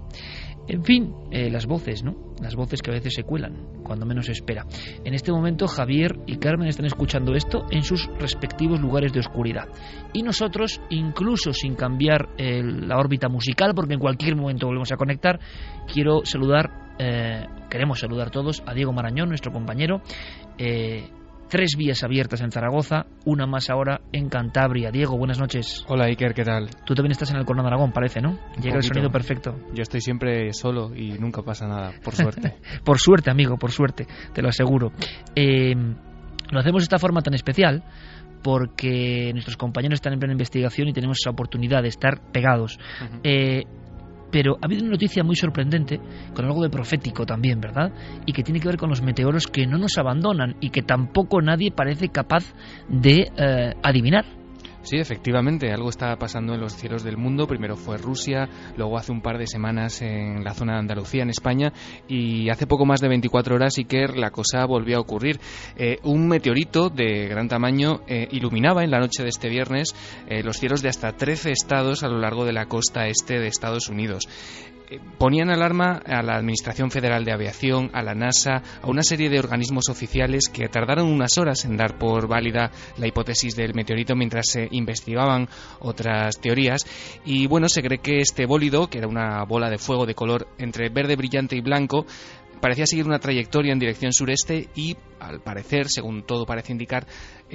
En 0.68 0.84
fin, 0.84 1.14
eh, 1.32 1.50
las 1.50 1.66
voces, 1.66 2.04
¿no? 2.04 2.16
Las 2.42 2.56
voces 2.56 2.82
que 2.82 2.90
a 2.90 2.94
veces 2.94 3.14
se 3.14 3.24
cuelan, 3.24 3.84
cuando 3.84 4.06
menos 4.06 4.28
se 4.28 4.32
espera. 4.32 4.66
En 5.04 5.14
este 5.14 5.32
momento 5.32 5.68
Javier 5.68 6.18
y 6.26 6.38
Carmen 6.38 6.70
están 6.70 6.86
escuchando 6.86 7.36
esto 7.36 7.66
en 7.70 7.84
sus 7.84 8.08
respectivos 8.18 8.80
lugares 8.80 9.12
de 9.12 9.20
oscuridad. 9.20 9.68
Y 10.14 10.24
nosotros, 10.24 10.82
incluso 10.90 11.52
sin 11.52 11.76
cambiar 11.76 12.30
la 12.38 12.98
órbita 12.98 13.28
musical, 13.28 13.74
porque 13.76 13.96
en 13.96 14.00
cualquier 14.00 14.38
momento 14.38 14.68
volvemos 14.68 14.92
a 14.94 14.96
conectar, 14.96 15.40
quiero 15.92 16.24
saludar, 16.24 16.96
eh, 16.98 17.46
queremos 17.70 18.00
saludar 18.00 18.30
todos 18.30 18.64
a 18.66 18.74
Diego 18.74 18.94
Marañón, 18.94 19.28
nuestro 19.28 19.52
compañero, 19.52 20.02
eh, 20.58 21.10
tres 21.50 21.76
vías 21.78 22.04
abiertas 22.04 22.42
en 22.42 22.52
Zaragoza, 22.52 23.06
una 23.26 23.46
más 23.46 23.70
ahora 23.70 24.02
en 24.12 24.28
Cantabria. 24.28 24.90
Diego, 24.92 25.18
buenas 25.18 25.40
noches. 25.40 25.86
Hola 25.88 26.06
Iker, 26.06 26.34
¿qué 26.34 26.44
tal? 26.44 26.70
Tú 26.86 26.96
también 26.96 27.12
estás 27.12 27.30
en 27.30 27.38
el 27.38 27.46
Coronado 27.46 27.68
Aragón, 27.68 27.92
parece, 27.92 28.22
¿no? 28.22 28.40
Llega 28.62 28.78
el 28.78 28.84
sonido 28.84 29.12
perfecto. 29.12 29.56
Yo 29.74 29.84
estoy 29.84 30.02
siempre 30.02 30.52
solo 30.54 30.96
y 30.96 31.12
nunca 31.12 31.44
pasa 31.44 31.68
nada, 31.68 31.92
por 32.04 32.16
suerte. 32.16 32.56
por 32.84 33.00
suerte, 33.00 33.30
amigo, 33.30 33.58
por 33.58 33.72
suerte, 33.72 34.08
te 34.34 34.42
lo 34.42 34.50
aseguro. 34.50 34.92
Eh, 35.36 35.76
lo 35.76 36.60
hacemos 36.60 36.82
de 36.82 36.86
esta 36.86 36.98
forma 36.98 37.22
tan 37.22 37.36
especial 37.36 37.84
porque 38.44 39.32
nuestros 39.32 39.56
compañeros 39.56 39.98
están 39.98 40.14
en 40.14 40.20
plena 40.20 40.34
investigación 40.34 40.88
y 40.88 40.94
tenemos 40.94 41.18
esa 41.22 41.30
oportunidad 41.30 41.82
de 41.82 41.90
estar 41.90 42.20
pegados. 42.32 42.80
Pero 44.34 44.58
ha 44.60 44.66
habido 44.66 44.82
una 44.82 44.94
noticia 44.94 45.24
muy 45.24 45.36
sorprendente, 45.36 46.00
con 46.34 46.46
algo 46.46 46.64
de 46.64 46.72
profético 46.72 47.24
también, 47.24 47.62
¿verdad? 47.62 47.94
Y 48.26 48.34
que 48.34 48.42
tiene 48.42 48.60
que 48.60 48.68
ver 48.68 48.78
con 48.78 48.90
los 48.90 49.04
meteoros 49.04 49.46
que 49.46 49.68
no 49.68 49.78
nos 49.78 49.96
abandonan 50.00 50.56
y 50.60 50.72
que 50.72 50.82
tampoco 50.82 51.40
nadie 51.40 51.72
parece 51.72 52.10
capaz 52.10 52.44
de 52.90 53.28
eh, 53.38 53.74
adivinar. 53.84 54.43
Sí, 54.84 54.98
efectivamente, 54.98 55.72
algo 55.72 55.90
está 55.90 56.14
pasando 56.18 56.54
en 56.54 56.60
los 56.60 56.76
cielos 56.76 57.04
del 57.04 57.16
mundo. 57.16 57.48
Primero 57.48 57.78
fue 57.78 57.98
Rusia, 57.98 58.50
luego 58.76 58.98
hace 58.98 59.14
un 59.14 59.22
par 59.22 59.38
de 59.38 59.48
semanas 59.48 60.02
en 60.02 60.44
la 60.44 60.54
zona 60.54 60.74
de 60.74 60.80
Andalucía, 60.80 61.24
en 61.24 61.30
España, 61.30 61.72
y 62.10 62.50
hace 62.50 62.68
poco 62.68 62.86
más 62.86 63.00
de 63.00 63.08
24 63.08 63.56
horas 63.56 63.78
que 63.88 64.08
la 64.08 64.32
cosa 64.32 64.66
volvió 64.66 64.98
a 64.98 65.02
ocurrir. 65.02 65.40
Eh, 65.78 66.00
un 66.04 66.28
meteorito 66.28 66.90
de 66.90 67.28
gran 67.28 67.48
tamaño 67.48 68.02
eh, 68.08 68.28
iluminaba 68.32 68.84
en 68.84 68.92
la 68.92 69.00
noche 69.00 69.24
de 69.24 69.30
este 69.30 69.50
viernes 69.50 69.96
eh, 70.28 70.44
los 70.44 70.58
cielos 70.58 70.82
de 70.82 70.90
hasta 70.90 71.14
13 71.14 71.52
estados 71.52 72.04
a 72.04 72.10
lo 72.10 72.20
largo 72.20 72.46
de 72.46 72.54
la 72.54 72.66
costa 72.66 73.08
este 73.08 73.40
de 73.40 73.48
Estados 73.48 73.88
Unidos 73.88 74.28
ponían 75.18 75.50
alarma 75.50 76.02
a 76.06 76.22
la 76.22 76.36
Administración 76.36 76.92
Federal 76.92 77.26
de 77.26 77.34
Aviación, 77.34 77.90
a 77.94 78.02
la 78.02 78.14
NASA, 78.14 78.62
a 78.82 78.88
una 78.88 79.04
serie 79.04 79.30
de 79.30 79.40
organismos 79.40 79.90
oficiales 79.90 80.50
que 80.50 80.68
tardaron 80.68 81.08
unas 81.08 81.38
horas 81.38 81.66
en 81.66 81.78
dar 81.78 81.98
por 81.98 82.28
válida 82.28 82.72
la 82.98 83.08
hipótesis 83.08 83.56
del 83.56 83.74
meteorito 83.74 84.16
mientras 84.16 84.46
se 84.50 84.68
investigaban 84.72 85.48
otras 85.80 86.40
teorías. 86.40 86.86
Y 87.26 87.48
bueno, 87.48 87.70
se 87.70 87.82
cree 87.82 88.00
que 88.00 88.20
este 88.20 88.46
bólido, 88.46 88.88
que 88.90 89.00
era 89.00 89.08
una 89.08 89.44
bola 89.44 89.70
de 89.70 89.78
fuego 89.78 90.06
de 90.06 90.16
color 90.16 90.48
entre 90.58 90.90
verde 90.90 91.16
brillante 91.16 91.56
y 91.56 91.62
blanco, 91.62 92.06
parecía 92.64 92.86
seguir 92.86 93.06
una 93.06 93.20
trayectoria 93.20 93.74
en 93.74 93.80
dirección 93.80 94.14
sureste 94.14 94.70
y, 94.74 94.96
al 95.20 95.42
parecer, 95.42 95.90
según 95.90 96.24
todo 96.24 96.46
parece 96.46 96.72
indicar, 96.72 97.06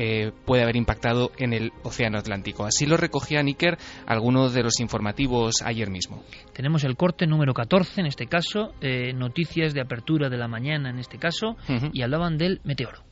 eh, 0.00 0.30
puede 0.44 0.62
haber 0.62 0.76
impactado 0.76 1.32
en 1.38 1.52
el 1.52 1.72
Océano 1.82 2.18
Atlántico. 2.18 2.64
Así 2.64 2.86
lo 2.86 2.96
recogía 2.96 3.42
Níker 3.42 3.78
algunos 4.06 4.54
de 4.54 4.62
los 4.62 4.78
informativos 4.78 5.60
ayer 5.64 5.90
mismo. 5.90 6.22
Tenemos 6.52 6.84
el 6.84 6.96
corte 6.96 7.26
número 7.26 7.52
14 7.52 8.00
en 8.02 8.06
este 8.06 8.26
caso, 8.26 8.74
eh, 8.80 9.12
noticias 9.12 9.74
de 9.74 9.80
apertura 9.80 10.28
de 10.28 10.36
la 10.36 10.46
mañana 10.46 10.90
en 10.90 11.00
este 11.00 11.18
caso, 11.18 11.56
y 11.92 12.02
hablaban 12.02 12.38
del 12.38 12.60
meteoro. 12.62 13.02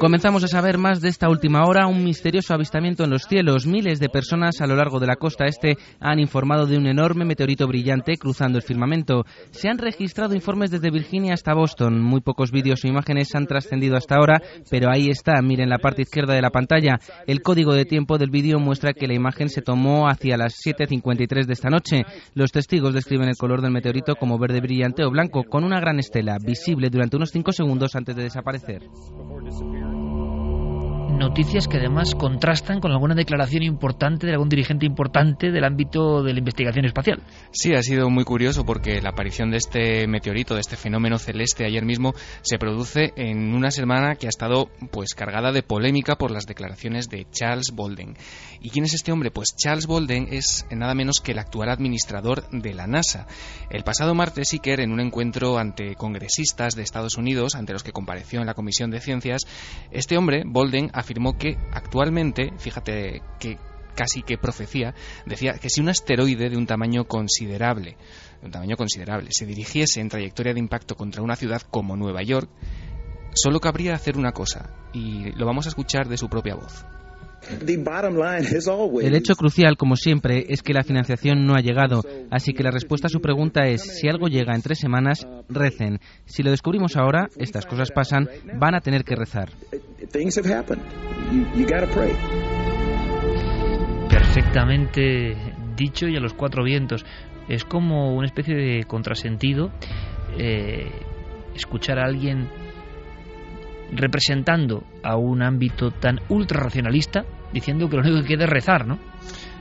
Comenzamos 0.00 0.42
a 0.42 0.48
saber 0.48 0.78
más 0.78 1.02
de 1.02 1.08
esta 1.08 1.28
última 1.28 1.64
hora, 1.64 1.86
un 1.86 2.02
misterioso 2.02 2.54
avistamiento 2.54 3.04
en 3.04 3.10
los 3.10 3.24
cielos. 3.24 3.66
Miles 3.66 4.00
de 4.00 4.08
personas 4.08 4.62
a 4.62 4.66
lo 4.66 4.74
largo 4.74 4.98
de 5.00 5.06
la 5.06 5.16
costa 5.16 5.44
este 5.44 5.76
han 6.00 6.18
informado 6.18 6.66
de 6.66 6.78
un 6.78 6.86
enorme 6.86 7.26
meteorito 7.26 7.66
brillante 7.66 8.16
cruzando 8.16 8.56
el 8.56 8.64
firmamento. 8.64 9.24
Se 9.50 9.68
han 9.68 9.76
registrado 9.76 10.34
informes 10.34 10.70
desde 10.70 10.90
Virginia 10.90 11.34
hasta 11.34 11.52
Boston. 11.52 12.00
Muy 12.00 12.22
pocos 12.22 12.52
vídeos 12.52 12.82
o 12.84 12.88
imágenes 12.88 13.34
han 13.34 13.46
trascendido 13.46 13.96
hasta 13.96 14.16
ahora, 14.16 14.40
pero 14.70 14.90
ahí 14.90 15.10
está, 15.10 15.42
miren 15.42 15.68
la 15.68 15.78
parte 15.78 16.02
izquierda 16.02 16.32
de 16.32 16.42
la 16.42 16.50
pantalla. 16.50 16.98
El 17.26 17.42
código 17.42 17.74
de 17.74 17.84
tiempo 17.84 18.16
del 18.16 18.30
vídeo 18.30 18.58
muestra 18.60 18.94
que 18.94 19.06
la 19.06 19.14
imagen 19.14 19.50
se 19.50 19.60
tomó 19.60 20.08
hacia 20.08 20.38
las 20.38 20.54
7.53 20.64 21.44
de 21.44 21.52
esta 21.52 21.68
noche. 21.68 22.02
Los 22.32 22.50
testigos 22.50 22.94
describen 22.94 23.28
el 23.28 23.36
color 23.36 23.60
del 23.60 23.72
meteorito 23.72 24.16
como 24.16 24.38
verde 24.38 24.62
brillante 24.62 25.04
o 25.04 25.10
blanco, 25.10 25.44
con 25.44 25.64
una 25.64 25.80
gran 25.80 25.98
estela, 25.98 26.38
visible 26.42 26.88
durante 26.88 27.16
unos 27.16 27.30
5 27.30 27.52
segundos 27.52 27.94
antes 27.94 28.16
de 28.16 28.22
desaparecer 28.22 28.53
desaparecer. 28.54 28.88
Noticias 31.10 31.68
que 31.68 31.78
además 31.78 32.14
contrastan 32.14 32.80
con 32.80 32.90
alguna 32.90 33.14
declaración 33.14 33.62
importante 33.62 34.26
de 34.26 34.32
algún 34.32 34.48
dirigente 34.48 34.86
importante 34.86 35.50
del 35.50 35.64
ámbito 35.64 36.22
de 36.22 36.32
la 36.32 36.38
investigación 36.38 36.84
espacial. 36.84 37.22
Sí, 37.52 37.74
ha 37.74 37.82
sido 37.82 38.10
muy 38.10 38.24
curioso 38.24 38.64
porque 38.64 39.00
la 39.00 39.10
aparición 39.10 39.50
de 39.50 39.58
este 39.58 40.06
meteorito, 40.06 40.54
de 40.54 40.60
este 40.60 40.76
fenómeno 40.76 41.18
celeste 41.18 41.64
ayer 41.64 41.84
mismo, 41.84 42.14
se 42.42 42.58
produce 42.58 43.12
en 43.16 43.54
una 43.54 43.70
semana 43.70 44.16
que 44.16 44.26
ha 44.26 44.28
estado 44.28 44.68
pues 44.90 45.14
cargada 45.14 45.52
de 45.52 45.62
polémica 45.62 46.16
por 46.16 46.30
las 46.30 46.46
declaraciones 46.46 47.08
de 47.08 47.26
Charles 47.30 47.72
Bolden. 47.72 48.16
¿Y 48.60 48.70
quién 48.70 48.84
es 48.84 48.94
este 48.94 49.12
hombre? 49.12 49.30
Pues 49.30 49.54
Charles 49.56 49.86
Bolden 49.86 50.28
es 50.30 50.66
nada 50.70 50.94
menos 50.94 51.20
que 51.20 51.32
el 51.32 51.38
actual 51.38 51.68
administrador 51.68 52.48
de 52.50 52.74
la 52.74 52.86
NASA. 52.86 53.26
El 53.70 53.84
pasado 53.84 54.14
martes, 54.14 54.52
Iker, 54.52 54.80
en 54.80 54.92
un 54.92 55.00
encuentro 55.00 55.58
ante 55.58 55.94
congresistas 55.96 56.74
de 56.74 56.82
Estados 56.82 57.16
Unidos, 57.16 57.54
ante 57.54 57.72
los 57.72 57.82
que 57.82 57.92
compareció 57.92 58.40
en 58.40 58.46
la 58.46 58.54
Comisión 58.54 58.90
de 58.90 59.00
Ciencias, 59.00 59.42
este 59.90 60.16
hombre, 60.16 60.42
Bolden, 60.46 60.90
afirmó 60.94 61.36
que 61.36 61.58
actualmente, 61.72 62.52
fíjate 62.58 63.22
que 63.38 63.58
casi 63.94 64.22
que 64.22 64.38
profecía, 64.38 64.94
decía 65.26 65.54
que 65.54 65.70
si 65.70 65.80
un 65.80 65.88
asteroide 65.88 66.50
de 66.50 66.56
un 66.56 66.66
tamaño 66.66 67.04
considerable, 67.04 67.96
de 68.40 68.46
un 68.46 68.52
tamaño 68.52 68.76
considerable, 68.76 69.30
se 69.32 69.46
dirigiese 69.46 70.00
en 70.00 70.08
trayectoria 70.08 70.52
de 70.52 70.60
impacto 70.60 70.96
contra 70.96 71.22
una 71.22 71.36
ciudad 71.36 71.62
como 71.62 71.96
Nueva 71.96 72.22
York, 72.22 72.48
solo 73.34 73.60
cabría 73.60 73.94
hacer 73.94 74.16
una 74.16 74.32
cosa, 74.32 74.70
y 74.92 75.32
lo 75.32 75.46
vamos 75.46 75.66
a 75.66 75.70
escuchar 75.70 76.08
de 76.08 76.16
su 76.16 76.28
propia 76.28 76.54
voz. 76.54 76.84
El 79.06 79.14
hecho 79.14 79.34
crucial, 79.34 79.76
como 79.76 79.96
siempre, 79.96 80.46
es 80.48 80.62
que 80.62 80.72
la 80.72 80.82
financiación 80.82 81.46
no 81.46 81.54
ha 81.54 81.60
llegado, 81.60 82.02
así 82.30 82.52
que 82.52 82.62
la 82.62 82.70
respuesta 82.70 83.06
a 83.06 83.10
su 83.10 83.20
pregunta 83.20 83.66
es, 83.66 83.82
si 83.82 84.08
algo 84.08 84.28
llega 84.28 84.54
en 84.54 84.62
tres 84.62 84.78
semanas, 84.78 85.26
recen. 85.48 86.00
Si 86.24 86.42
lo 86.42 86.50
descubrimos 86.50 86.96
ahora, 86.96 87.28
estas 87.36 87.66
cosas 87.66 87.90
pasan, 87.90 88.28
van 88.58 88.74
a 88.74 88.80
tener 88.80 89.04
que 89.04 89.14
rezar. 89.14 89.50
Perfectamente 94.08 95.36
dicho 95.76 96.08
y 96.08 96.16
a 96.16 96.20
los 96.20 96.34
cuatro 96.34 96.64
vientos. 96.64 97.04
Es 97.48 97.64
como 97.64 98.14
una 98.14 98.26
especie 98.26 98.54
de 98.54 98.84
contrasentido 98.84 99.70
eh, 100.38 100.90
escuchar 101.54 101.98
a 101.98 102.04
alguien 102.04 102.48
representando 103.92 104.84
a 105.02 105.16
un 105.16 105.42
ámbito 105.42 105.90
tan 105.90 106.20
ultra 106.28 106.60
racionalista, 106.60 107.24
diciendo 107.52 107.88
que 107.88 107.96
lo 107.96 108.02
único 108.02 108.22
que 108.22 108.34
queda 108.34 108.44
es 108.44 108.50
rezar, 108.50 108.86
¿no? 108.86 108.98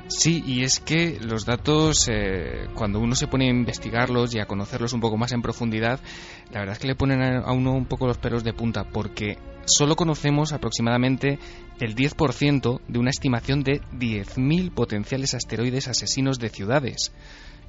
Sí, 0.07 0.43
y 0.45 0.63
es 0.63 0.79
que 0.79 1.17
los 1.21 1.45
datos, 1.45 2.07
eh, 2.11 2.67
cuando 2.75 2.99
uno 2.99 3.15
se 3.15 3.27
pone 3.27 3.47
a 3.47 3.51
investigarlos 3.51 4.35
y 4.35 4.39
a 4.39 4.45
conocerlos 4.45 4.93
un 4.93 4.99
poco 4.99 5.17
más 5.17 5.31
en 5.31 5.41
profundidad, 5.41 5.99
la 6.51 6.59
verdad 6.59 6.73
es 6.73 6.79
que 6.79 6.87
le 6.87 6.95
ponen 6.95 7.21
a 7.21 7.51
uno 7.51 7.73
un 7.73 7.85
poco 7.85 8.05
los 8.05 8.17
pelos 8.17 8.43
de 8.43 8.53
punta, 8.53 8.83
porque 8.83 9.37
solo 9.65 9.95
conocemos 9.95 10.51
aproximadamente 10.51 11.39
el 11.79 11.95
10% 11.95 12.81
de 12.87 12.99
una 12.99 13.09
estimación 13.09 13.63
de 13.63 13.81
10.000 13.91 14.73
potenciales 14.73 15.33
asteroides 15.33 15.87
asesinos 15.87 16.37
de 16.37 16.49
ciudades 16.49 17.11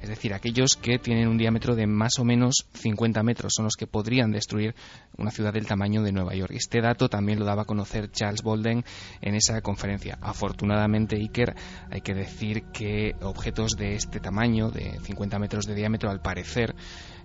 es 0.01 0.09
decir, 0.09 0.33
aquellos 0.33 0.75
que 0.75 0.99
tienen 0.99 1.27
un 1.27 1.37
diámetro 1.37 1.75
de 1.75 1.87
más 1.87 2.19
o 2.19 2.25
menos 2.25 2.67
50 2.73 3.23
metros 3.23 3.53
son 3.55 3.65
los 3.65 3.75
que 3.75 3.87
podrían 3.87 4.31
destruir 4.31 4.75
una 5.17 5.31
ciudad 5.31 5.53
del 5.53 5.67
tamaño 5.67 6.03
de 6.03 6.11
Nueva 6.11 6.35
York. 6.35 6.51
Este 6.55 6.81
dato 6.81 7.09
también 7.09 7.39
lo 7.39 7.45
daba 7.45 7.63
a 7.63 7.65
conocer 7.65 8.11
Charles 8.11 8.43
Bolden 8.43 8.83
en 9.21 9.35
esa 9.35 9.61
conferencia. 9.61 10.17
Afortunadamente, 10.21 11.15
Iker, 11.15 11.55
hay 11.89 12.01
que 12.01 12.13
decir 12.13 12.63
que 12.73 13.15
objetos 13.21 13.77
de 13.77 13.95
este 13.95 14.19
tamaño, 14.19 14.71
de 14.71 14.99
50 15.01 15.39
metros 15.39 15.65
de 15.65 15.75
diámetro, 15.75 16.09
al 16.09 16.21
parecer, 16.21 16.75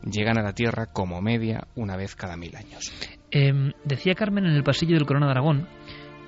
llegan 0.05 0.39
a 0.39 0.43
la 0.43 0.55
Tierra 0.55 0.87
como 0.87 1.21
media 1.21 1.67
una 1.75 1.97
vez 1.97 2.15
cada 2.15 2.37
mil 2.37 2.55
años. 2.57 2.93
Em, 3.31 3.73
decía 3.85 4.15
Carmen 4.15 4.47
en 4.47 4.53
el 4.53 4.65
pasillo 4.65 4.95
del 4.95 5.07
Corona 5.07 5.27
de 5.27 5.33
Aragón 5.33 5.69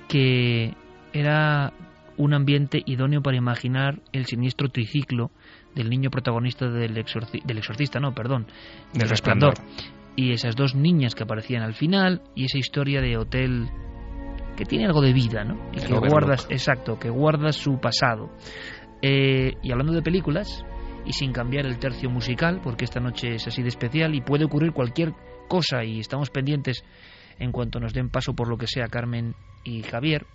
que 0.07 0.75
era 1.13 1.73
un 2.17 2.33
ambiente 2.33 2.81
idóneo 2.85 3.21
para 3.21 3.37
imaginar 3.37 3.99
el 4.11 4.25
siniestro 4.25 4.69
triciclo 4.69 5.31
del 5.75 5.89
niño 5.89 6.09
protagonista 6.09 6.67
del, 6.67 6.93
del 6.93 7.57
exorcista, 7.57 7.99
no, 7.99 8.13
perdón, 8.13 8.47
del 8.93 9.09
resplandor. 9.09 9.53
Y 10.15 10.31
esas 10.31 10.55
dos 10.55 10.75
niñas 10.75 11.15
que 11.15 11.23
aparecían 11.23 11.63
al 11.63 11.73
final 11.73 12.21
y 12.35 12.45
esa 12.45 12.57
historia 12.57 13.01
de 13.01 13.17
hotel 13.17 13.69
que 14.55 14.65
tiene 14.65 14.85
algo 14.85 15.01
de 15.01 15.13
vida, 15.13 15.43
¿no? 15.43 15.71
Y 15.71 15.77
que 15.77 15.93
guardas, 15.93 16.47
exacto, 16.49 16.99
que 16.99 17.09
guarda 17.09 17.51
su 17.51 17.79
pasado. 17.79 18.29
Eh, 19.01 19.53
y 19.63 19.71
hablando 19.71 19.93
de 19.93 20.01
películas, 20.01 20.63
y 21.05 21.13
sin 21.13 21.31
cambiar 21.33 21.65
el 21.65 21.79
tercio 21.79 22.09
musical, 22.09 22.61
porque 22.63 22.85
esta 22.85 22.99
noche 22.99 23.35
es 23.35 23.47
así 23.47 23.61
de 23.61 23.69
especial 23.69 24.15
y 24.15 24.21
puede 24.21 24.45
ocurrir 24.45 24.71
cualquier 24.71 25.13
cosa 25.47 25.83
y 25.83 25.99
estamos 25.99 26.29
pendientes 26.29 26.83
en 27.39 27.51
cuanto 27.51 27.79
nos 27.79 27.93
den 27.93 28.09
paso 28.09 28.33
por 28.33 28.47
lo 28.47 28.57
que 28.57 28.67
sea 28.67 28.87
Carmen 28.87 29.35
y 29.63 29.83
Javier, 29.83 30.25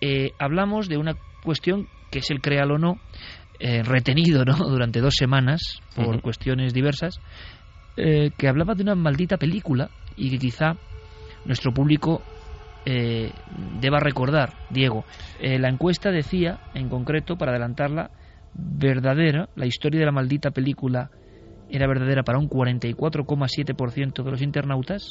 eh, 0.00 0.32
hablamos 0.38 0.88
de 0.88 0.96
una 0.96 1.14
cuestión 1.44 1.88
que 2.10 2.18
es 2.18 2.30
el 2.30 2.40
creal 2.40 2.72
o 2.72 2.78
no, 2.78 2.98
eh, 3.58 3.82
retenido 3.82 4.44
¿no? 4.44 4.56
durante 4.68 5.00
dos 5.00 5.14
semanas 5.16 5.60
por 5.94 6.20
cuestiones 6.20 6.72
diversas, 6.72 7.20
eh, 7.96 8.30
que 8.36 8.48
hablaba 8.48 8.74
de 8.74 8.82
una 8.82 8.94
maldita 8.94 9.36
película 9.36 9.90
y 10.14 10.30
que 10.30 10.38
quizá 10.38 10.78
nuestro 11.44 11.72
público 11.72 12.24
deba 12.84 14.00
recordar, 14.00 14.54
Diego. 14.68 15.06
la 15.38 15.68
encuesta 15.68 16.10
decía, 16.10 16.58
en 16.74 16.88
concreto, 16.88 17.36
para 17.36 17.52
adelantarla, 17.52 18.10
verdadera, 18.52 19.48
la 19.54 19.66
historia 19.66 20.00
de 20.00 20.06
la 20.06 20.12
maldita 20.12 20.50
película 20.50 21.10
era 21.68 21.86
verdadera 21.86 22.22
para 22.22 22.38
un 22.38 22.48
44,7% 22.48 24.22
de 24.22 24.30
los 24.30 24.42
internautas 24.42 25.02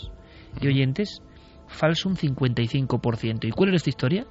y 0.60 0.68
oyentes, 0.68 1.22
falso 1.68 2.10
un 2.10 2.16
55%. 2.16 3.48
¿Y 3.48 3.52
cuál 3.52 3.70
era 3.70 3.78
esta 3.78 3.90
historia? 3.90 4.26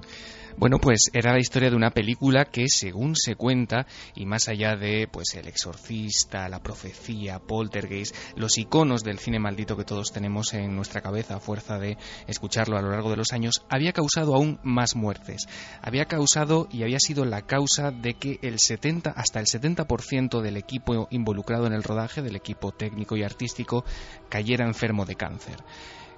Bueno, 0.60 0.78
pues 0.78 1.10
era 1.14 1.32
la 1.32 1.38
historia 1.38 1.70
de 1.70 1.76
una 1.76 1.90
película 1.90 2.44
que, 2.44 2.68
según 2.68 3.16
se 3.16 3.34
cuenta, 3.34 3.86
y 4.14 4.26
más 4.26 4.46
allá 4.46 4.76
de 4.76 5.08
pues 5.10 5.34
el 5.34 5.48
exorcista, 5.48 6.50
la 6.50 6.62
profecía, 6.62 7.38
Poltergeist, 7.38 8.14
los 8.36 8.58
iconos 8.58 9.02
del 9.02 9.18
cine 9.18 9.38
maldito 9.38 9.74
que 9.74 9.86
todos 9.86 10.12
tenemos 10.12 10.52
en 10.52 10.76
nuestra 10.76 11.00
cabeza 11.00 11.36
a 11.36 11.40
fuerza 11.40 11.78
de 11.78 11.96
escucharlo 12.26 12.76
a 12.76 12.82
lo 12.82 12.90
largo 12.90 13.08
de 13.08 13.16
los 13.16 13.32
años, 13.32 13.64
había 13.70 13.94
causado 13.94 14.34
aún 14.34 14.60
más 14.62 14.96
muertes. 14.96 15.46
Había 15.80 16.04
causado 16.04 16.68
y 16.70 16.82
había 16.82 17.00
sido 17.00 17.24
la 17.24 17.46
causa 17.46 17.90
de 17.90 18.12
que 18.12 18.38
el 18.42 18.58
70 18.58 19.12
hasta 19.12 19.40
el 19.40 19.46
70% 19.46 20.42
del 20.42 20.58
equipo 20.58 21.08
involucrado 21.10 21.68
en 21.68 21.72
el 21.72 21.82
rodaje, 21.82 22.20
del 22.20 22.36
equipo 22.36 22.70
técnico 22.70 23.16
y 23.16 23.22
artístico, 23.22 23.82
cayera 24.28 24.66
enfermo 24.66 25.06
de 25.06 25.14
cáncer. 25.14 25.56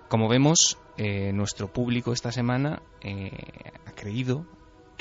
Como 0.08 0.28
vemos, 0.28 0.78
eh, 0.96 1.32
nuestro 1.32 1.72
público 1.72 2.12
esta 2.12 2.32
semana 2.32 2.82
eh, 3.02 3.30
ha 3.86 3.92
creído 3.92 4.46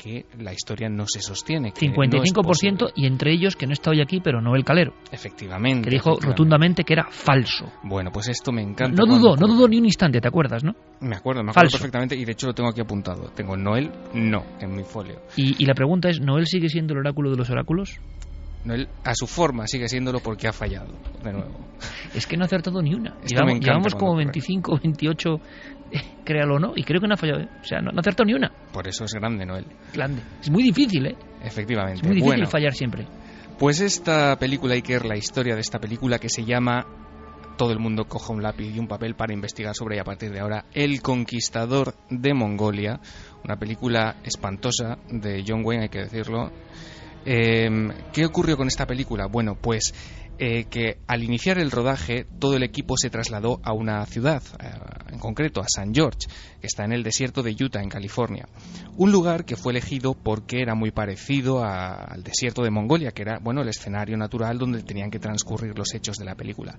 que 0.02 0.26
la 0.38 0.52
historia 0.52 0.88
no 0.88 1.04
se 1.06 1.20
sostiene. 1.20 1.72
55% 1.72 2.92
y 2.96 3.06
entre 3.06 3.32
ellos, 3.32 3.54
que 3.54 3.66
no 3.66 3.72
está 3.72 3.90
hoy 3.90 4.00
aquí, 4.00 4.20
pero 4.20 4.40
Noel 4.40 4.64
Calero. 4.64 4.94
Efectivamente. 5.12 5.88
Que 5.88 5.94
dijo 5.94 6.18
rotundamente 6.20 6.82
que 6.82 6.94
era 6.94 7.06
falso. 7.08 7.66
Bueno, 7.84 8.10
pues 8.10 8.28
esto 8.28 8.50
me 8.50 8.62
encanta. 8.62 8.96
No 8.96 9.06
dudó, 9.06 9.36
no 9.36 9.46
dudó 9.46 9.68
ni 9.68 9.78
un 9.78 9.84
instante, 9.84 10.20
¿te 10.20 10.26
acuerdas, 10.26 10.64
no? 10.64 10.74
Me 11.00 11.16
acuerdo, 11.16 11.44
me 11.44 11.50
acuerdo 11.50 11.70
perfectamente 11.70 12.16
y 12.16 12.24
de 12.24 12.32
hecho 12.32 12.48
lo 12.48 12.54
tengo 12.54 12.70
aquí 12.70 12.80
apuntado. 12.80 13.30
Tengo 13.34 13.56
Noel, 13.56 13.92
no, 14.14 14.44
en 14.60 14.74
mi 14.74 14.82
folio. 14.82 15.20
Y, 15.36 15.62
y 15.62 15.66
la 15.66 15.74
pregunta 15.74 16.08
es, 16.08 16.20
¿Noel 16.20 16.46
sigue 16.46 16.68
siendo 16.68 16.94
el 16.94 17.00
oráculo 17.00 17.30
de 17.30 17.36
los 17.36 17.50
oráculos? 17.50 18.00
Él, 18.64 18.88
a 19.04 19.14
su 19.14 19.26
forma 19.26 19.66
sigue 19.66 19.88
siéndolo 19.88 20.20
porque 20.20 20.46
ha 20.46 20.52
fallado, 20.52 20.92
de 21.22 21.32
nuevo. 21.32 21.50
Es 22.14 22.26
que 22.26 22.36
no 22.36 22.44
ha 22.44 22.46
acertado 22.46 22.80
ni 22.80 22.94
una. 22.94 23.16
Llevamos, 23.26 23.60
llevamos 23.60 23.94
como 23.94 24.14
25, 24.16 24.78
28, 24.82 25.28
eh, 25.34 25.40
créalo 26.24 26.56
o 26.56 26.58
no, 26.58 26.72
y 26.76 26.84
creo 26.84 27.00
que 27.00 27.08
no 27.08 27.14
ha 27.14 27.16
fallado. 27.16 27.40
¿eh? 27.40 27.48
O 27.60 27.64
sea, 27.64 27.80
no, 27.80 27.90
ha 27.90 28.00
acertado 28.00 28.26
ni 28.26 28.34
una. 28.34 28.50
Por 28.72 28.86
eso 28.88 29.04
es 29.04 29.14
grande, 29.14 29.46
Noel. 29.46 29.66
Grande. 29.92 30.22
Es 30.40 30.50
muy 30.50 30.62
difícil, 30.62 31.06
¿eh? 31.06 31.16
Efectivamente. 31.42 32.00
Es 32.00 32.06
muy 32.06 32.16
difícil 32.16 32.46
fallar 32.46 32.72
siempre. 32.72 33.06
Pues 33.58 33.80
esta 33.80 34.36
película, 34.38 34.74
Iker, 34.74 35.04
la 35.04 35.16
historia 35.16 35.54
de 35.54 35.60
esta 35.60 35.78
película 35.78 36.18
que 36.18 36.28
se 36.28 36.44
llama 36.44 36.86
Todo 37.56 37.72
el 37.72 37.78
mundo 37.78 38.04
coja 38.06 38.32
un 38.32 38.42
lápiz 38.42 38.74
y 38.74 38.78
un 38.78 38.88
papel 38.88 39.14
para 39.14 39.32
investigar 39.32 39.74
sobre 39.74 39.96
y 39.96 39.98
a 40.00 40.04
partir 40.04 40.32
de 40.32 40.40
ahora 40.40 40.64
El 40.72 41.00
Conquistador 41.02 41.94
de 42.10 42.34
Mongolia, 42.34 42.98
una 43.44 43.56
película 43.56 44.16
espantosa 44.24 44.98
de 45.10 45.44
John 45.46 45.62
Wayne, 45.64 45.84
hay 45.84 45.88
que 45.90 46.00
decirlo, 46.00 46.50
Em, 47.24 47.90
¿Qué 48.12 48.26
ocurrió 48.26 48.56
con 48.56 48.66
esta 48.66 48.86
película? 48.86 49.26
Bueno, 49.26 49.54
pues 49.54 49.94
eh, 50.38 50.64
que 50.64 50.98
al 51.06 51.22
iniciar 51.22 51.58
el 51.58 51.70
rodaje 51.70 52.26
todo 52.38 52.56
el 52.56 52.62
equipo 52.62 52.96
se 52.96 53.10
trasladó 53.10 53.60
a 53.62 53.72
una 53.72 54.04
ciudad, 54.06 54.42
eh, 54.60 54.70
en 55.12 55.18
concreto 55.18 55.60
a 55.60 55.66
San 55.68 55.94
George, 55.94 56.26
que 56.60 56.66
está 56.66 56.84
en 56.84 56.92
el 56.92 57.02
desierto 57.02 57.42
de 57.42 57.54
Utah, 57.58 57.82
en 57.82 57.88
California. 57.88 58.48
Un 58.96 59.12
lugar 59.12 59.44
que 59.44 59.56
fue 59.56 59.72
elegido 59.72 60.14
porque 60.14 60.62
era 60.62 60.74
muy 60.74 60.90
parecido 60.90 61.64
al 61.64 62.22
desierto 62.22 62.62
de 62.62 62.70
Mongolia, 62.70 63.12
que 63.12 63.22
era 63.22 63.38
bueno 63.38 63.62
el 63.62 63.68
escenario 63.68 64.16
natural 64.16 64.58
donde 64.58 64.82
tenían 64.82 65.10
que 65.10 65.18
transcurrir 65.18 65.76
los 65.76 65.94
hechos 65.94 66.16
de 66.16 66.24
la 66.24 66.34
película 66.34 66.78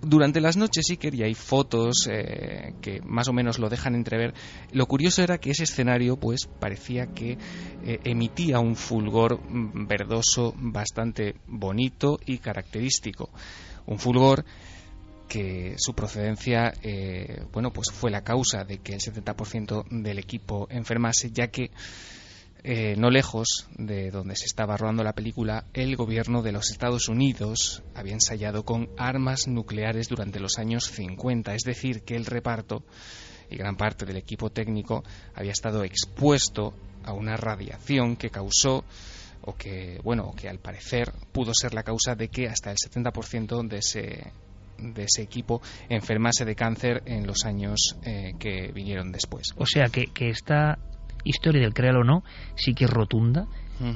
durante 0.00 0.40
las 0.40 0.56
noches 0.56 0.84
sí 0.86 0.96
que 0.96 1.08
hay 1.24 1.34
fotos 1.34 2.08
eh, 2.10 2.74
que 2.80 3.00
más 3.04 3.28
o 3.28 3.32
menos 3.32 3.58
lo 3.58 3.68
dejan 3.68 3.94
entrever. 3.94 4.34
Lo 4.72 4.86
curioso 4.86 5.22
era 5.22 5.38
que 5.38 5.50
ese 5.50 5.64
escenario 5.64 6.16
pues 6.16 6.46
parecía 6.46 7.06
que 7.06 7.38
eh, 7.84 8.00
emitía 8.04 8.60
un 8.60 8.76
fulgor 8.76 9.40
mm, 9.40 9.86
verdoso 9.86 10.54
bastante 10.56 11.34
bonito 11.46 12.18
y 12.26 12.38
característico. 12.38 13.30
Un 13.86 13.98
fulgor 13.98 14.44
que 15.28 15.74
su 15.76 15.94
procedencia 15.94 16.72
eh, 16.82 17.44
bueno 17.52 17.72
pues 17.72 17.90
fue 17.92 18.10
la 18.10 18.24
causa 18.24 18.64
de 18.64 18.78
que 18.78 18.94
el 18.94 19.00
70% 19.00 19.84
del 19.90 20.18
equipo 20.18 20.66
enfermase 20.70 21.30
ya 21.30 21.48
que 21.48 21.70
eh, 22.64 22.96
no 22.96 23.10
lejos 23.10 23.68
de 23.76 24.10
donde 24.10 24.36
se 24.36 24.46
estaba 24.46 24.76
rodando 24.76 25.04
la 25.04 25.12
película, 25.12 25.64
el 25.74 25.96
gobierno 25.96 26.42
de 26.42 26.52
los 26.52 26.70
Estados 26.70 27.08
Unidos 27.08 27.82
había 27.94 28.14
ensayado 28.14 28.64
con 28.64 28.88
armas 28.96 29.46
nucleares 29.46 30.08
durante 30.08 30.40
los 30.40 30.58
años 30.58 30.84
50, 30.90 31.54
es 31.54 31.62
decir, 31.62 32.02
que 32.02 32.16
el 32.16 32.26
reparto 32.26 32.82
y 33.50 33.56
gran 33.56 33.76
parte 33.76 34.04
del 34.04 34.16
equipo 34.16 34.50
técnico 34.50 35.04
había 35.34 35.52
estado 35.52 35.84
expuesto 35.84 36.74
a 37.04 37.12
una 37.12 37.36
radiación 37.36 38.16
que 38.16 38.30
causó 38.30 38.84
o 39.42 39.54
que, 39.54 40.00
bueno, 40.02 40.34
que 40.36 40.48
al 40.48 40.58
parecer 40.58 41.12
pudo 41.32 41.52
ser 41.54 41.74
la 41.74 41.82
causa 41.82 42.14
de 42.14 42.28
que 42.28 42.48
hasta 42.48 42.70
el 42.70 42.76
70% 42.76 43.66
de 43.68 43.78
ese 43.78 44.32
de 44.78 45.02
ese 45.02 45.22
equipo 45.22 45.60
enfermase 45.88 46.44
de 46.44 46.54
cáncer 46.54 47.02
en 47.04 47.26
los 47.26 47.44
años 47.44 47.96
eh, 48.04 48.34
que 48.38 48.70
vinieron 48.72 49.10
después. 49.10 49.52
O 49.56 49.66
sea 49.66 49.88
que, 49.88 50.06
que 50.06 50.28
esta 50.28 50.78
historia 51.24 51.60
del 51.60 51.74
créalo 51.74 52.00
o 52.00 52.04
no 52.04 52.22
sí 52.54 52.74
que 52.74 52.84
es 52.84 52.90
rotunda. 52.90 53.46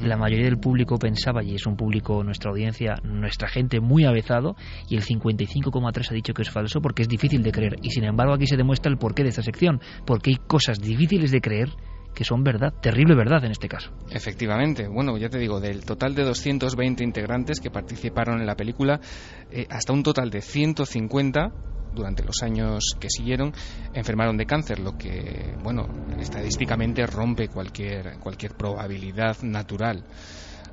La 0.05 0.17
mayoría 0.17 0.45
del 0.45 0.59
público 0.59 0.97
pensaba, 0.97 1.43
y 1.43 1.57
es 1.57 1.67
un 1.67 1.77
público, 1.77 2.23
nuestra 2.23 2.53
audiencia, 2.53 2.95
nuestra 3.03 3.49
gente 3.49 3.81
muy 3.81 4.05
avezado, 4.05 4.55
y 4.89 4.95
el 4.95 5.03
55,3 5.03 6.09
ha 6.09 6.15
dicho 6.15 6.35
que 6.35 6.43
es 6.43 6.51
falso 6.51 6.81
porque 6.81 7.03
es 7.03 7.09
difícil 7.09 7.43
de 7.43 7.51
creer. 7.51 7.75
Y 7.83 7.91
sin 7.91 8.05
embargo 8.05 8.33
aquí 8.33 8.47
se 8.47 8.57
demuestra 8.57 8.93
el 8.93 8.99
porqué 8.99 9.25
de 9.25 9.31
esta 9.31 9.43
sección, 9.43 9.81
porque 10.07 10.31
hay 10.31 10.37
cosas 10.37 10.79
difíciles 10.79 11.33
de 11.33 11.41
creer 11.41 11.71
que 12.15 12.25
son 12.25 12.45
verdad, 12.45 12.73
terrible 12.81 13.15
verdad 13.15 13.45
en 13.45 13.53
este 13.53 13.69
caso. 13.69 13.91
Efectivamente, 14.11 14.87
bueno, 14.89 15.17
ya 15.17 15.29
te 15.29 15.39
digo, 15.39 15.61
del 15.61 15.85
total 15.85 16.15
de 16.15 16.25
220 16.25 17.03
integrantes 17.03 17.61
que 17.61 17.71
participaron 17.71 18.41
en 18.41 18.47
la 18.47 18.55
película, 18.55 19.01
eh, 19.51 19.67
hasta 19.71 19.93
un 19.93 20.03
total 20.03 20.31
de 20.31 20.41
150 20.41 21.53
durante 21.93 22.25
los 22.25 22.43
años 22.43 22.97
que 22.99 23.09
siguieron 23.11 23.53
enfermaron 23.93 24.37
de 24.37 24.47
cáncer, 24.47 24.79
lo 24.79 24.93
que, 24.97 25.55
bueno, 25.63 25.87
estadísticamente 26.19 27.07
rompe 27.07 27.49
cualquier, 27.49 28.19
cualquier 28.19 28.53
probabilidad 28.55 29.37
natural. 29.43 30.03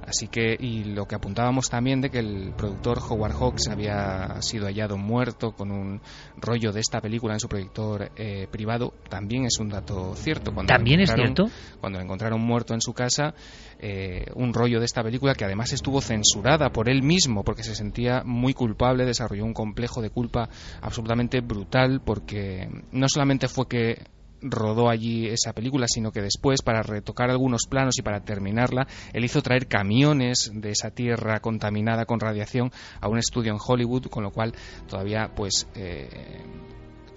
Así 0.05 0.27
que, 0.27 0.55
y 0.59 0.85
lo 0.85 1.05
que 1.05 1.15
apuntábamos 1.15 1.69
también 1.69 2.01
de 2.01 2.09
que 2.09 2.19
el 2.19 2.53
productor 2.55 2.99
Howard 2.99 3.33
Hawks 3.33 3.67
había 3.67 4.41
sido 4.41 4.65
hallado 4.65 4.97
muerto 4.97 5.51
con 5.51 5.71
un 5.71 6.01
rollo 6.37 6.71
de 6.71 6.79
esta 6.79 6.99
película 6.99 7.33
en 7.33 7.39
su 7.39 7.47
proyector 7.47 8.11
eh, 8.15 8.47
privado, 8.49 8.93
también 9.09 9.45
es 9.45 9.59
un 9.59 9.69
dato 9.69 10.15
cierto. 10.15 10.51
Cuando 10.53 10.73
¿También 10.73 11.01
es 11.01 11.11
cierto? 11.13 11.45
Cuando 11.79 11.99
encontraron 11.99 12.41
muerto 12.41 12.73
en 12.73 12.81
su 12.81 12.93
casa, 12.93 13.33
eh, 13.79 14.25
un 14.35 14.53
rollo 14.53 14.79
de 14.79 14.85
esta 14.85 15.03
película 15.03 15.35
que 15.35 15.45
además 15.45 15.73
estuvo 15.73 16.01
censurada 16.01 16.71
por 16.71 16.89
él 16.89 17.03
mismo 17.03 17.43
porque 17.43 17.63
se 17.63 17.75
sentía 17.75 18.23
muy 18.25 18.53
culpable, 18.53 19.05
desarrolló 19.05 19.45
un 19.45 19.53
complejo 19.53 20.01
de 20.01 20.09
culpa 20.09 20.49
absolutamente 20.81 21.41
brutal 21.41 22.01
porque 22.03 22.69
no 22.91 23.07
solamente 23.09 23.47
fue 23.47 23.67
que 23.67 24.03
rodó 24.41 24.89
allí 24.89 25.27
esa 25.27 25.53
película, 25.53 25.87
sino 25.87 26.11
que 26.11 26.21
después, 26.21 26.61
para 26.61 26.81
retocar 26.81 27.29
algunos 27.29 27.67
planos 27.67 27.97
y 27.99 28.01
para 28.01 28.21
terminarla, 28.21 28.87
él 29.13 29.25
hizo 29.25 29.41
traer 29.41 29.67
camiones 29.67 30.51
de 30.53 30.71
esa 30.71 30.91
tierra 30.91 31.39
contaminada 31.39 32.05
con 32.05 32.19
radiación 32.19 32.71
a 33.01 33.07
un 33.07 33.17
estudio 33.17 33.51
en 33.51 33.59
Hollywood, 33.65 34.07
con 34.07 34.23
lo 34.23 34.31
cual 34.31 34.53
todavía, 34.87 35.31
pues, 35.35 35.67
eh, 35.75 36.09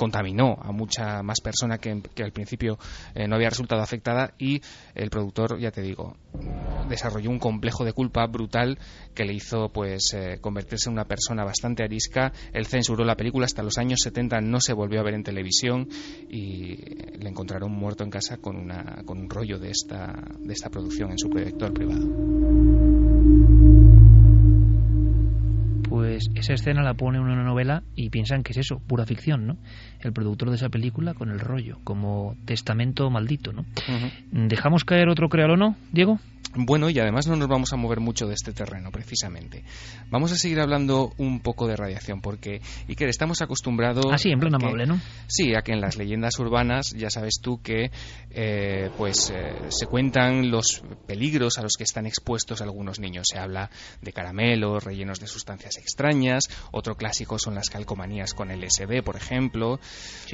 contaminó 0.03 0.59
a 0.61 0.73
mucha 0.73 1.23
más 1.23 1.41
persona 1.41 1.79
que, 1.79 1.91
al 1.93 2.33
principio 2.33 2.77
eh, 3.15 3.29
no 3.29 3.37
había 3.37 3.51
resultado 3.51 3.83
afectada 3.83 4.35
y 4.37 4.61
el 4.97 5.11
productor, 5.11 5.61
ya 5.61 5.71
te 5.71 5.81
digo, 5.81 6.17
desarrolló 6.89 7.31
un 7.31 7.39
complejo 7.39 7.85
de 7.85 7.93
culpa 7.93 8.27
brutal 8.27 8.81
que 9.15 9.25
le 9.25 9.33
hizo 9.33 9.69
pues 9.69 10.13
eh, 10.15 10.39
convertirse 10.41 10.89
en 10.89 10.95
una 10.95 11.05
persona 11.05 11.45
bastante 11.45 11.85
arisca. 11.85 12.33
Él 12.53 12.67
censuró 12.67 13.05
la 13.05 13.15
película 13.15 13.45
hasta 13.45 13.63
los 13.63 13.79
años 13.79 14.01
70, 14.03 14.41
no 14.41 14.61
se 14.61 14.73
volvió 14.73 14.99
a 14.99 15.05
ver 15.05 15.15
en 15.15 15.23
televisión 15.23 15.89
y 16.29 16.75
le 17.17 17.29
encontraron 17.29 17.71
muerto 17.71 18.03
en 18.03 18.11
casa 18.11 18.39
con, 18.39 18.57
una, 18.57 19.05
con 19.05 19.19
un 19.19 19.31
rollo 19.31 19.61
de 19.61 19.71
esta, 19.71 20.21
de 20.37 20.53
esta 20.53 20.69
producción 20.69 21.13
en 21.13 21.19
su 21.19 21.31
proyector 21.31 21.73
privado. 21.73 23.52
Pues 26.03 26.31
esa 26.35 26.55
escena 26.55 26.83
la 26.83 26.95
pone 26.95 27.19
en 27.19 27.23
una 27.23 27.45
novela 27.45 27.85
y 27.95 28.11
piensan 28.11 28.43
que 28.43 28.51
es 28.51 28.59
eso, 28.59 28.81
pura 28.81 29.07
ficción, 29.07 29.47
¿no? 29.47 29.57
El 30.01 30.13
productor 30.13 30.51
de 30.51 30.57
esa 30.57 30.69
película 30.69 31.15
con 31.15 31.31
el 31.31 31.39
rollo, 31.39 31.79
como 31.85 32.35
testamento 32.45 33.09
maldito, 33.09 33.53
¿no? 33.53 33.65
¿Dejamos 34.33 34.85
caer 34.85 35.09
otro 35.09 35.29
créalo 35.29 35.55
o 35.55 35.57
no, 35.57 35.77
Diego? 35.93 36.19
Bueno, 36.55 36.91
y 36.91 36.99
además 36.99 37.27
no 37.27 37.37
nos 37.37 37.49
vamos 37.49 37.73
a 37.73 37.77
mover 37.77 38.01
mucho 38.01 38.27
de 38.27 38.35
este 38.35 38.53
terreno, 38.53 38.91
precisamente. 38.91 39.65
Vamos 40.11 40.33
a 40.33 40.37
seguir 40.37 40.61
hablando 40.61 41.13
un 41.17 41.41
poco 41.41 41.67
de 41.67 41.77
radiación, 41.77 42.21
porque, 42.21 42.61
Iker, 42.89 43.09
estamos 43.09 43.41
acostumbrados... 43.41 44.07
Así, 44.13 44.31
en 44.31 44.41
plan 44.41 44.55
amable, 44.55 44.85
¿no? 44.85 45.01
Sí, 45.27 45.55
a 45.55 45.63
que 45.63 45.73
en 45.73 45.81
las 45.81 45.97
leyendas 45.97 46.39
urbanas, 46.39 46.91
ya 46.95 47.09
sabes 47.09 47.41
tú 47.41 47.63
que, 47.63 47.91
eh, 48.31 48.91
pues, 48.99 49.31
eh, 49.31 49.55
se 49.69 49.87
cuentan 49.87 50.51
los 50.51 50.83
peligros 51.07 51.59
a 51.59 51.63
los 51.63 51.73
que 51.77 51.85
están 51.85 52.07
expuestos 52.07 52.61
algunos 52.61 53.01
niños. 53.01 53.29
Se 53.31 53.39
habla 53.39 53.71
de 54.03 54.13
caramelos 54.13 54.85
rellenos 54.85 55.21
de 55.21 55.29
sustancias 55.29 55.79
extrañas, 55.79 56.45
otro 56.71 56.97
clásico 56.97 57.39
son 57.39 57.55
las 57.55 57.71
calcomanías 57.71 58.35
con 58.35 58.51
LSD, 58.51 59.03
por 59.03 59.17
ejemplo. 59.17 59.81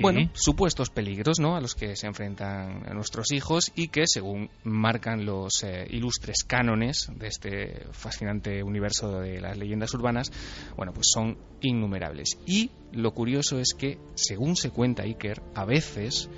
Bueno, 0.00 0.30
supuestos 0.34 0.90
peligros, 0.90 1.38
¿no?, 1.38 1.56
a 1.56 1.60
los 1.60 1.74
que 1.74 1.94
se 1.94 2.06
enfrentan 2.06 2.82
nuestros 2.94 3.30
hijos 3.32 3.70
y 3.74 3.88
que, 3.88 4.06
según 4.06 4.50
marcan 4.64 5.24
los 5.24 5.62
eh, 5.62 5.86
ilustres 6.08 6.42
cánones 6.44 7.10
de 7.14 7.26
este 7.26 7.86
fascinante 7.92 8.62
universo 8.62 9.20
de 9.20 9.40
las 9.40 9.58
leyendas 9.58 9.92
urbanas, 9.92 10.32
bueno, 10.74 10.92
pues 10.94 11.08
son 11.12 11.36
innumerables. 11.60 12.38
Y 12.46 12.70
lo 12.92 13.12
curioso 13.12 13.58
es 13.58 13.74
que, 13.76 13.98
según 14.14 14.56
se 14.56 14.70
cuenta 14.70 15.02
Iker, 15.02 15.42
a 15.54 15.66
veces 15.66 16.30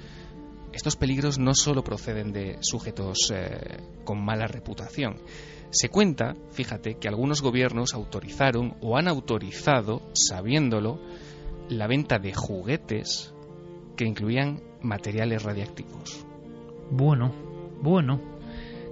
estos 0.72 0.96
peligros 0.96 1.38
no 1.38 1.54
solo 1.54 1.84
proceden 1.84 2.32
de 2.32 2.58
sujetos 2.60 3.32
eh, 3.32 3.78
con 4.04 4.24
mala 4.24 4.48
reputación. 4.48 5.18
Se 5.70 5.88
cuenta, 5.88 6.34
fíjate, 6.50 6.96
que 6.96 7.06
algunos 7.06 7.40
gobiernos 7.40 7.94
autorizaron 7.94 8.74
o 8.80 8.96
han 8.96 9.06
autorizado, 9.06 10.02
sabiéndolo, 10.14 11.00
la 11.68 11.86
venta 11.86 12.18
de 12.18 12.34
juguetes 12.34 13.32
que 13.96 14.04
incluían 14.04 14.62
materiales 14.82 15.44
radiactivos. 15.44 16.26
Bueno, 16.90 17.32
bueno 17.82 18.39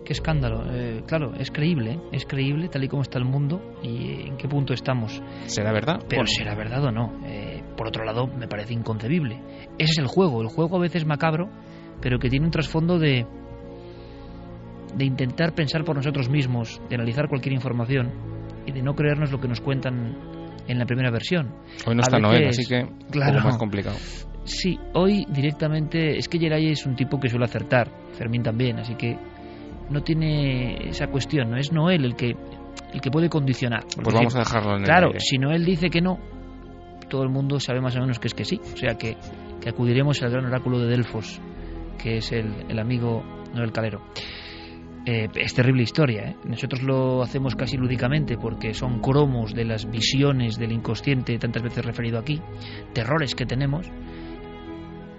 qué 0.09 0.15
escándalo. 0.15 0.65
Eh, 0.73 1.03
claro, 1.07 1.35
es 1.35 1.51
creíble, 1.51 2.01
es 2.13 2.25
creíble 2.25 2.69
tal 2.69 2.83
y 2.83 2.89
como 2.89 3.03
está 3.03 3.19
el 3.19 3.27
mundo 3.27 3.61
y 3.83 4.27
en 4.27 4.39
qué 4.39 4.49
punto 4.49 4.73
estamos. 4.73 5.23
¿Será 5.45 5.71
verdad? 5.71 6.01
Pero 6.09 6.27
será 6.27 6.55
verdad 6.55 6.83
o 6.85 6.91
no. 6.91 7.21
Eh, 7.27 7.63
por 7.77 7.89
otro 7.89 8.07
lado, 8.07 8.27
me 8.27 8.49
parece 8.49 8.73
inconcebible. 8.73 9.39
Ese 9.77 9.93
es 9.93 9.99
el 9.99 10.07
juego. 10.07 10.41
El 10.41 10.49
juego 10.49 10.79
a 10.79 10.81
veces 10.81 11.05
macabro, 11.05 11.51
pero 12.01 12.19
que 12.19 12.31
tiene 12.31 12.47
un 12.47 12.51
trasfondo 12.51 12.99
de 12.99 13.27
de 14.97 15.05
intentar 15.05 15.55
pensar 15.55 15.85
por 15.85 15.95
nosotros 15.95 16.31
mismos, 16.31 16.81
de 16.89 16.95
analizar 16.95 17.29
cualquier 17.29 17.53
información 17.53 18.11
y 18.65 18.73
de 18.73 18.81
no 18.81 18.95
creernos 18.95 19.31
lo 19.31 19.39
que 19.39 19.47
nos 19.47 19.61
cuentan 19.61 20.17
en 20.67 20.79
la 20.79 20.87
primera 20.87 21.11
versión. 21.11 21.55
Hoy 21.87 21.95
no 21.95 22.01
está 22.01 22.19
Noel, 22.19 22.49
así 22.49 22.67
que 22.67 22.89
claro, 23.11 23.41
más 23.45 23.59
complicado. 23.59 23.97
Sí, 24.45 24.79
hoy 24.95 25.27
directamente 25.29 26.17
es 26.17 26.27
que 26.27 26.39
Geray 26.39 26.71
es 26.71 26.87
un 26.87 26.97
tipo 26.97 27.21
que 27.21 27.29
suele 27.29 27.45
acertar, 27.45 27.91
Fermín 28.15 28.43
también, 28.43 28.79
así 28.79 28.95
que 28.95 29.19
no 29.91 30.03
tiene 30.03 30.89
esa 30.89 31.09
cuestión, 31.09 31.51
no 31.51 31.57
es 31.57 31.73
Noel 31.73 32.05
el 32.05 32.17
que 32.17 32.37
el 32.93 33.01
que 33.01 33.11
puede 33.11 33.29
condicionar. 33.29 33.85
Pues 34.03 34.15
vamos 34.15 34.35
a 34.35 34.41
dejarlo 34.41 34.77
en 34.77 34.81
el 34.81 34.85
Claro, 34.85 35.11
si 35.19 35.39
Noel 35.39 35.65
dice 35.65 35.91
que 35.91 36.01
no, 36.01 36.19
todo 37.09 37.23
el 37.23 37.29
mundo 37.29 37.61
sabe 37.61 37.81
más 37.81 37.97
o 37.97 38.01
menos 38.01 38.19
que 38.19 38.29
es 38.29 38.35
que 38.35 38.45
sí. 38.45 38.61
O 38.61 38.77
sea 38.77 38.95
que, 38.95 39.17
que 39.61 39.69
acudiremos 39.69 40.23
al 40.23 40.31
gran 40.31 40.47
oráculo 40.47 40.79
de 40.79 40.87
Delfos, 40.89 41.41
que 42.03 42.19
es 42.19 42.33
el, 42.33 42.67
el 42.69 42.79
amigo 42.79 43.23
Noel 43.55 43.73
Calero. 43.73 44.03
Eh, 45.07 45.29
es 45.37 45.55
terrible 45.55 45.83
historia. 45.83 46.31
¿eh? 46.31 46.37
Nosotros 46.45 46.83
lo 46.83 47.23
hacemos 47.23 47.55
casi 47.57 47.77
lúdicamente 47.77 48.37
porque 48.37 48.75
son 48.75 49.01
cromos 49.01 49.55
de 49.55 49.65
las 49.65 49.91
visiones 49.91 50.59
del 50.59 50.73
inconsciente 50.73 51.39
tantas 51.39 51.63
veces 51.63 51.85
referido 51.85 52.19
aquí, 52.19 52.41
terrores 52.93 53.35
que 53.35 53.47
tenemos. 53.47 53.91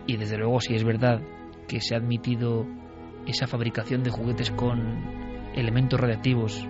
Y 0.06 0.18
desde 0.18 0.38
luego, 0.38 0.60
si 0.60 0.76
es 0.76 0.84
verdad 0.84 1.22
que 1.68 1.82
se 1.82 1.96
ha 1.96 1.98
admitido 1.98 2.66
esa 3.26 3.48
fabricación 3.48 4.04
de 4.04 4.12
juguetes 4.12 4.52
con 4.52 5.04
elementos 5.56 6.00
radiactivos 6.00 6.68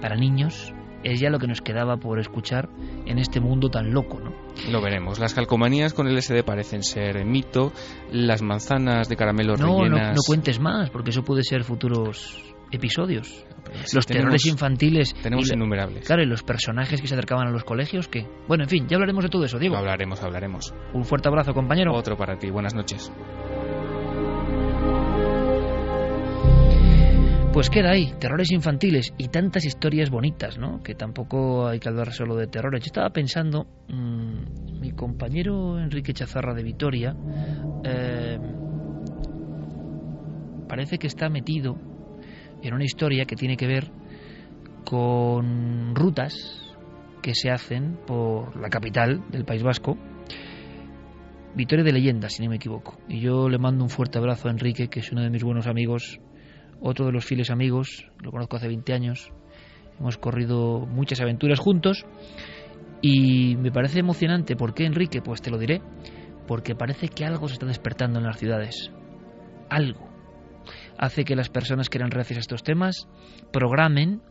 para 0.00 0.16
niños 0.16 0.72
es 1.02 1.20
ya 1.20 1.30
lo 1.30 1.38
que 1.38 1.46
nos 1.46 1.60
quedaba 1.60 1.96
por 1.98 2.18
escuchar 2.18 2.68
en 3.06 3.18
este 3.18 3.40
mundo 3.40 3.68
tan 3.68 3.92
loco, 3.92 4.18
¿no? 4.18 4.32
Lo 4.70 4.80
veremos. 4.80 5.18
Las 5.18 5.34
calcomanías 5.34 5.94
con 5.94 6.12
LSD 6.12 6.42
parecen 6.44 6.82
ser 6.82 7.24
mito. 7.24 7.72
Las 8.10 8.42
manzanas 8.42 9.08
de 9.08 9.16
caramelo 9.16 9.56
no, 9.56 9.78
rellenas... 9.78 10.08
No, 10.08 10.14
no 10.14 10.22
cuentes 10.26 10.58
más, 10.58 10.90
porque 10.90 11.10
eso 11.10 11.22
puede 11.22 11.44
ser 11.44 11.62
futuros 11.62 12.42
episodios. 12.72 13.44
los 13.94 14.06
terrores 14.06 14.46
infantiles. 14.46 15.14
Tenemos 15.22 15.50
innumerables. 15.52 16.06
Claro, 16.06 16.22
y 16.22 16.26
los 16.26 16.42
personajes 16.42 17.00
que 17.00 17.06
se 17.06 17.14
acercaban 17.14 17.46
a 17.46 17.50
los 17.50 17.64
colegios, 17.64 18.08
que. 18.08 18.26
Bueno, 18.48 18.64
en 18.64 18.70
fin, 18.70 18.86
ya 18.88 18.96
hablaremos 18.96 19.24
de 19.24 19.30
todo 19.30 19.44
eso, 19.44 19.58
Diego. 19.58 19.74
Lo 19.74 19.80
hablaremos, 19.80 20.22
hablaremos. 20.22 20.74
Un 20.92 21.04
fuerte 21.04 21.28
abrazo, 21.28 21.54
compañero. 21.54 21.94
Otro 21.94 22.16
para 22.16 22.38
ti. 22.38 22.50
Buenas 22.50 22.74
noches. 22.74 23.12
Pues 27.56 27.70
queda 27.70 27.92
ahí, 27.92 28.12
terrores 28.20 28.52
infantiles 28.52 29.14
y 29.16 29.28
tantas 29.28 29.64
historias 29.64 30.10
bonitas, 30.10 30.58
¿no? 30.58 30.82
Que 30.82 30.94
tampoco 30.94 31.66
hay 31.66 31.78
que 31.78 31.88
hablar 31.88 32.12
solo 32.12 32.36
de 32.36 32.48
terrores. 32.48 32.82
Yo 32.82 32.88
estaba 32.88 33.08
pensando, 33.08 33.66
mmm, 33.88 34.78
mi 34.78 34.90
compañero 34.90 35.78
Enrique 35.78 36.12
Chazarra 36.12 36.52
de 36.52 36.62
Vitoria 36.62 37.16
eh, 37.82 38.38
parece 40.68 40.98
que 40.98 41.06
está 41.06 41.30
metido 41.30 41.78
en 42.60 42.74
una 42.74 42.84
historia 42.84 43.24
que 43.24 43.36
tiene 43.36 43.56
que 43.56 43.66
ver 43.66 43.90
con 44.84 45.94
rutas 45.94 46.74
que 47.22 47.34
se 47.34 47.50
hacen 47.50 47.96
por 48.06 48.54
la 48.60 48.68
capital 48.68 49.24
del 49.30 49.46
País 49.46 49.62
Vasco, 49.62 49.96
Vitoria 51.54 51.86
de 51.86 51.92
Leyenda, 51.92 52.28
si 52.28 52.42
no 52.42 52.50
me 52.50 52.56
equivoco. 52.56 52.98
Y 53.08 53.20
yo 53.20 53.48
le 53.48 53.56
mando 53.56 53.82
un 53.82 53.88
fuerte 53.88 54.18
abrazo 54.18 54.48
a 54.48 54.50
Enrique, 54.50 54.88
que 54.88 55.00
es 55.00 55.10
uno 55.10 55.22
de 55.22 55.30
mis 55.30 55.42
buenos 55.42 55.66
amigos 55.66 56.20
otro 56.80 57.06
de 57.06 57.12
los 57.12 57.24
fieles 57.24 57.50
amigos, 57.50 58.08
lo 58.22 58.30
conozco 58.30 58.56
hace 58.56 58.68
20 58.68 58.92
años, 58.92 59.32
hemos 59.98 60.18
corrido 60.18 60.86
muchas 60.86 61.20
aventuras 61.20 61.58
juntos 61.58 62.06
y 63.00 63.56
me 63.56 63.70
parece 63.70 64.00
emocionante. 64.00 64.56
¿Por 64.56 64.74
qué, 64.74 64.84
Enrique? 64.84 65.22
Pues 65.22 65.42
te 65.42 65.50
lo 65.50 65.58
diré. 65.58 65.80
Porque 66.46 66.74
parece 66.74 67.08
que 67.08 67.24
algo 67.24 67.48
se 67.48 67.54
está 67.54 67.66
despertando 67.66 68.18
en 68.18 68.26
las 68.26 68.38
ciudades. 68.38 68.90
Algo. 69.68 70.08
Hace 70.98 71.24
que 71.24 71.36
las 71.36 71.48
personas 71.48 71.88
que 71.88 71.98
eran 71.98 72.10
reacias 72.10 72.38
a 72.38 72.40
estos 72.40 72.62
temas 72.62 73.08
programen 73.52 74.22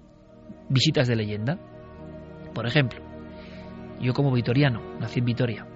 visitas 0.69 1.07
de 1.07 1.15
leyenda. 1.15 1.59
Por 2.53 2.65
ejemplo, 2.65 3.01
yo 4.01 4.13
como 4.13 4.31
vitoriano, 4.31 4.81
nací 4.99 5.19
en 5.19 5.25
Vitoria. 5.25 5.67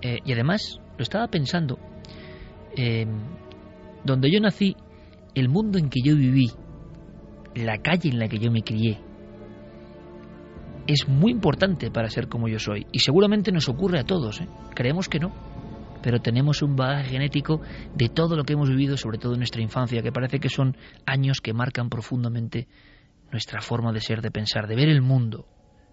Eh, 0.00 0.18
y 0.24 0.32
además, 0.32 0.80
lo 0.96 1.02
estaba 1.02 1.28
pensando, 1.28 1.78
eh, 2.76 3.06
donde 4.04 4.30
yo 4.30 4.40
nací 4.40 4.76
el 5.34 5.48
mundo 5.48 5.78
en 5.78 5.88
que 5.90 6.00
yo 6.02 6.16
viví, 6.16 6.50
la 7.54 7.78
calle 7.78 8.10
en 8.10 8.18
la 8.18 8.28
que 8.28 8.38
yo 8.38 8.50
me 8.50 8.62
crié, 8.62 9.00
es 10.86 11.08
muy 11.08 11.32
importante 11.32 11.90
para 11.90 12.08
ser 12.08 12.28
como 12.28 12.48
yo 12.48 12.58
soy. 12.58 12.86
Y 12.92 12.98
seguramente 12.98 13.52
nos 13.52 13.68
ocurre 13.68 14.00
a 14.00 14.04
todos. 14.04 14.40
¿eh? 14.40 14.48
Creemos 14.74 15.08
que 15.08 15.18
no. 15.18 15.32
Pero 16.02 16.20
tenemos 16.20 16.60
un 16.60 16.76
bagaje 16.76 17.10
genético 17.10 17.62
de 17.94 18.10
todo 18.10 18.36
lo 18.36 18.44
que 18.44 18.52
hemos 18.52 18.68
vivido, 18.68 18.96
sobre 18.98 19.16
todo 19.18 19.32
en 19.32 19.38
nuestra 19.38 19.62
infancia, 19.62 20.02
que 20.02 20.12
parece 20.12 20.38
que 20.38 20.50
son 20.50 20.76
años 21.06 21.40
que 21.40 21.54
marcan 21.54 21.88
profundamente 21.88 22.68
nuestra 23.32 23.62
forma 23.62 23.90
de 23.92 24.00
ser, 24.00 24.20
de 24.20 24.30
pensar, 24.30 24.66
de 24.66 24.76
ver 24.76 24.88
el 24.90 25.00
mundo. 25.00 25.46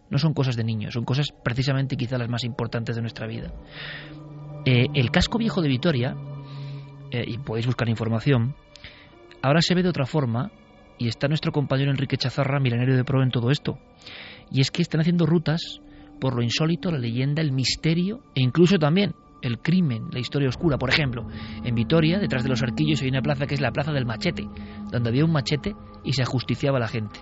No 0.10 0.18
son 0.18 0.34
cosas 0.34 0.58
de 0.58 0.66
niños, 0.66 0.94
son 0.94 1.06
cosas 1.06 1.28
precisamente 1.44 1.96
quizá 1.96 2.18
las 2.18 2.28
más 2.28 2.44
importantes 2.44 2.98
de 2.98 3.02
nuestra 3.02 3.26
vida. 3.26 3.54
Eh, 4.66 4.88
el 4.94 5.10
casco 5.12 5.38
viejo 5.38 5.62
de 5.62 5.70
Vitoria, 5.70 6.16
eh, 7.12 7.24
y 7.26 7.38
podéis 7.38 7.66
buscar 7.66 7.88
información, 7.88 8.54
Ahora 9.42 9.62
se 9.62 9.74
ve 9.74 9.84
de 9.84 9.90
otra 9.90 10.06
forma 10.06 10.52
y 10.98 11.08
está 11.08 11.28
nuestro 11.28 11.52
compañero 11.52 11.92
Enrique 11.92 12.18
Chazarra, 12.18 12.60
milenario 12.60 12.96
de 12.96 13.04
pro 13.04 13.24
en 13.24 13.32
todo 13.32 13.50
esto. 13.50 13.80
Y 14.52 14.62
es 14.62 14.70
que 14.70 14.82
están 14.82 15.02
haciendo 15.02 15.26
rutas 15.26 15.82
por 16.20 16.36
lo 16.36 16.44
insólito, 16.44 16.92
la 16.92 17.00
leyenda, 17.00 17.42
el 17.42 17.52
misterio 17.52 18.22
e 18.36 18.42
incluso 18.42 18.78
también 18.78 19.16
el 19.42 19.60
crimen, 19.60 20.10
la 20.12 20.20
historia 20.20 20.50
oscura. 20.50 20.78
Por 20.78 20.92
ejemplo, 20.92 21.28
en 21.64 21.74
Vitoria, 21.74 22.20
detrás 22.20 22.44
de 22.44 22.50
los 22.50 22.62
arquillos, 22.62 23.02
hay 23.02 23.10
una 23.10 23.24
plaza 23.24 23.48
que 23.48 23.56
es 23.56 23.62
la 23.62 23.72
Plaza 23.72 23.92
del 23.92 24.06
Machete, 24.06 24.48
donde 24.92 25.10
había 25.10 25.26
un 25.26 25.32
machete 25.32 25.74
y 26.04 26.14
se 26.14 26.22
ajusticiaba 26.22 26.78
a 26.78 26.82
la 26.82 26.88
gente. 26.88 27.20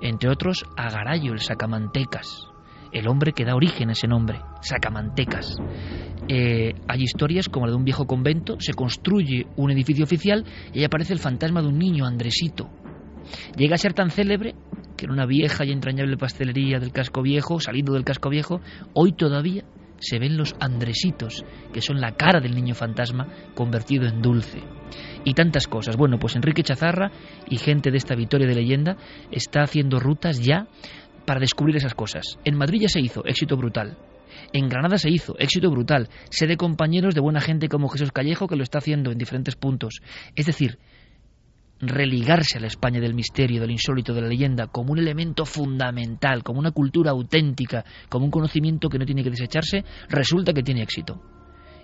Entre 0.00 0.30
otros, 0.30 0.64
Agarayo, 0.76 1.32
el 1.32 1.40
sacamantecas, 1.40 2.48
el 2.92 3.08
hombre 3.08 3.32
que 3.32 3.44
da 3.44 3.54
origen 3.54 3.88
a 3.88 3.92
ese 3.92 4.06
nombre, 4.06 4.40
Sacamantecas. 4.60 5.56
Eh, 6.28 6.74
hay 6.86 7.02
historias 7.02 7.48
como 7.48 7.66
la 7.66 7.72
de 7.72 7.78
un 7.78 7.84
viejo 7.84 8.06
convento, 8.06 8.56
se 8.60 8.74
construye 8.74 9.46
un 9.56 9.70
edificio 9.70 10.04
oficial 10.04 10.44
y 10.72 10.78
ahí 10.80 10.84
aparece 10.84 11.12
el 11.12 11.18
fantasma 11.18 11.62
de 11.62 11.68
un 11.68 11.78
niño, 11.78 12.06
Andresito. 12.06 12.68
Llega 13.56 13.74
a 13.74 13.78
ser 13.78 13.94
tan 13.94 14.10
célebre 14.10 14.54
que 14.96 15.06
en 15.06 15.12
una 15.12 15.26
vieja 15.26 15.64
y 15.64 15.72
entrañable 15.72 16.16
pastelería 16.16 16.78
del 16.78 16.92
casco 16.92 17.22
viejo, 17.22 17.60
saliendo 17.60 17.92
del 17.92 18.04
casco 18.04 18.30
viejo, 18.30 18.60
hoy 18.94 19.12
todavía 19.12 19.64
se 20.00 20.18
ven 20.18 20.36
los 20.36 20.54
andresitos, 20.60 21.44
que 21.72 21.80
son 21.80 22.00
la 22.00 22.12
cara 22.12 22.40
del 22.40 22.54
niño 22.54 22.74
fantasma 22.74 23.26
convertido 23.54 24.06
en 24.06 24.22
dulce. 24.22 24.62
Y 25.24 25.34
tantas 25.34 25.66
cosas. 25.66 25.96
Bueno, 25.96 26.18
pues 26.18 26.36
Enrique 26.36 26.62
Chazarra 26.62 27.10
y 27.48 27.58
gente 27.58 27.90
de 27.90 27.96
esta 27.96 28.14
Victoria 28.14 28.46
de 28.46 28.54
leyenda 28.54 28.96
está 29.30 29.62
haciendo 29.62 29.98
rutas 29.98 30.40
ya 30.40 30.68
para 31.28 31.40
descubrir 31.40 31.76
esas 31.76 31.94
cosas. 31.94 32.38
En 32.42 32.56
Madrid 32.56 32.80
ya 32.80 32.88
se 32.88 33.00
hizo, 33.00 33.22
éxito 33.26 33.54
brutal. 33.58 33.98
En 34.54 34.66
Granada 34.66 34.96
se 34.96 35.10
hizo, 35.10 35.38
éxito 35.38 35.70
brutal. 35.70 36.08
Sé 36.30 36.46
de 36.46 36.56
compañeros 36.56 37.14
de 37.14 37.20
buena 37.20 37.42
gente 37.42 37.68
como 37.68 37.90
Jesús 37.90 38.12
Callejo 38.12 38.48
que 38.48 38.56
lo 38.56 38.62
está 38.62 38.78
haciendo 38.78 39.12
en 39.12 39.18
diferentes 39.18 39.54
puntos. 39.54 40.00
Es 40.34 40.46
decir, 40.46 40.78
religarse 41.80 42.56
a 42.56 42.62
la 42.62 42.68
España 42.68 42.98
del 42.98 43.12
misterio, 43.12 43.60
del 43.60 43.72
insólito, 43.72 44.14
de 44.14 44.22
la 44.22 44.28
leyenda, 44.28 44.68
como 44.68 44.92
un 44.92 45.00
elemento 45.00 45.44
fundamental, 45.44 46.42
como 46.42 46.60
una 46.60 46.70
cultura 46.70 47.10
auténtica, 47.10 47.84
como 48.08 48.24
un 48.24 48.30
conocimiento 48.30 48.88
que 48.88 48.98
no 48.98 49.04
tiene 49.04 49.22
que 49.22 49.30
desecharse, 49.30 49.84
resulta 50.08 50.54
que 50.54 50.62
tiene 50.62 50.80
éxito. 50.80 51.20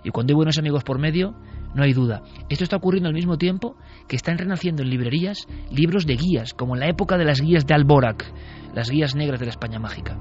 Y 0.03 0.09
cuando 0.09 0.31
hay 0.31 0.37
buenos 0.37 0.57
amigos 0.57 0.83
por 0.83 0.97
medio, 0.97 1.35
no 1.75 1.83
hay 1.83 1.93
duda. 1.93 2.23
Esto 2.49 2.63
está 2.63 2.77
ocurriendo 2.77 3.09
al 3.09 3.13
mismo 3.13 3.37
tiempo 3.37 3.75
que 4.07 4.15
están 4.15 4.37
renaciendo 4.37 4.81
en 4.81 4.89
librerías 4.89 5.45
libros 5.69 6.05
de 6.05 6.15
guías, 6.15 6.53
como 6.53 6.75
en 6.75 6.79
la 6.79 6.87
época 6.87 7.17
de 7.17 7.25
las 7.25 7.41
guías 7.41 7.67
de 7.67 7.73
Alborac, 7.73 8.25
las 8.73 8.89
guías 8.89 9.15
negras 9.15 9.39
de 9.39 9.45
la 9.45 9.51
España 9.51 9.77
mágica. 9.77 10.17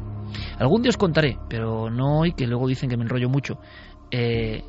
Algún 0.58 0.82
día 0.82 0.90
os 0.90 0.96
contaré, 0.96 1.38
pero 1.48 1.90
no 1.90 2.20
hoy, 2.20 2.32
que 2.32 2.46
luego 2.46 2.66
dicen 2.66 2.90
que 2.90 2.96
me 2.96 3.04
enrollo 3.04 3.28
mucho. 3.28 3.58
Eh, 4.10 4.64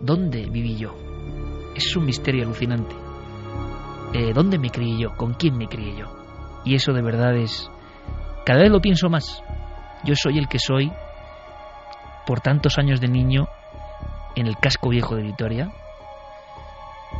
¿Dónde 0.00 0.48
viví 0.48 0.76
yo? 0.76 0.94
Es 1.74 1.94
un 1.96 2.04
misterio 2.04 2.44
alucinante. 2.44 2.94
Eh, 4.14 4.32
¿Dónde 4.32 4.58
me 4.58 4.70
crié 4.70 4.98
yo? 4.98 5.16
¿Con 5.16 5.34
quién 5.34 5.56
me 5.56 5.66
crié 5.66 5.96
yo? 5.98 6.06
Y 6.64 6.74
eso 6.74 6.92
de 6.92 7.02
verdad 7.02 7.36
es... 7.36 7.68
Cada 8.44 8.62
vez 8.62 8.70
lo 8.70 8.80
pienso 8.80 9.08
más. 9.08 9.42
Yo 10.04 10.14
soy 10.14 10.38
el 10.38 10.48
que 10.48 10.58
soy 10.58 10.92
por 12.26 12.40
tantos 12.40 12.78
años 12.78 13.00
de 13.00 13.08
niño 13.08 13.48
en 14.36 14.46
el 14.46 14.56
casco 14.56 14.90
viejo 14.90 15.16
de 15.16 15.22
Vitoria, 15.22 15.72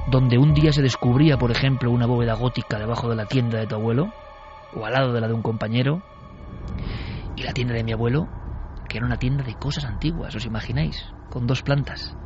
donde 0.09 0.39
un 0.39 0.55
día 0.55 0.73
se 0.73 0.82
descubría, 0.82 1.39
por 1.39 1.51
ejemplo, 1.51 1.90
una 1.90 2.06
bóveda 2.06 2.35
gótica 2.35 2.78
debajo 2.78 3.09
de 3.09 3.16
la 3.16 3.27
tienda 3.27 3.59
de 3.59 3.66
tu 3.66 3.74
abuelo, 3.74 4.12
o 4.74 4.85
al 4.85 4.93
lado 4.93 5.12
de 5.12 5.20
la 5.20 5.28
de 5.28 5.35
un 5.35 5.43
compañero, 5.43 6.02
y 7.36 7.43
la 7.43 7.52
tienda 7.52 7.74
de 7.74 7.85
mi 7.85 7.93
abuelo, 7.93 8.28
que 8.89 8.98
era 8.98 9.06
una 9.06 9.16
tienda 9.16 9.44
de 9.44 9.55
cosas 9.55 9.85
antiguas, 9.85 10.35
¿os 10.35 10.44
imagináis? 10.44 11.05
Con 11.31 11.47
dos 11.47 11.62
plantas. 11.62 12.16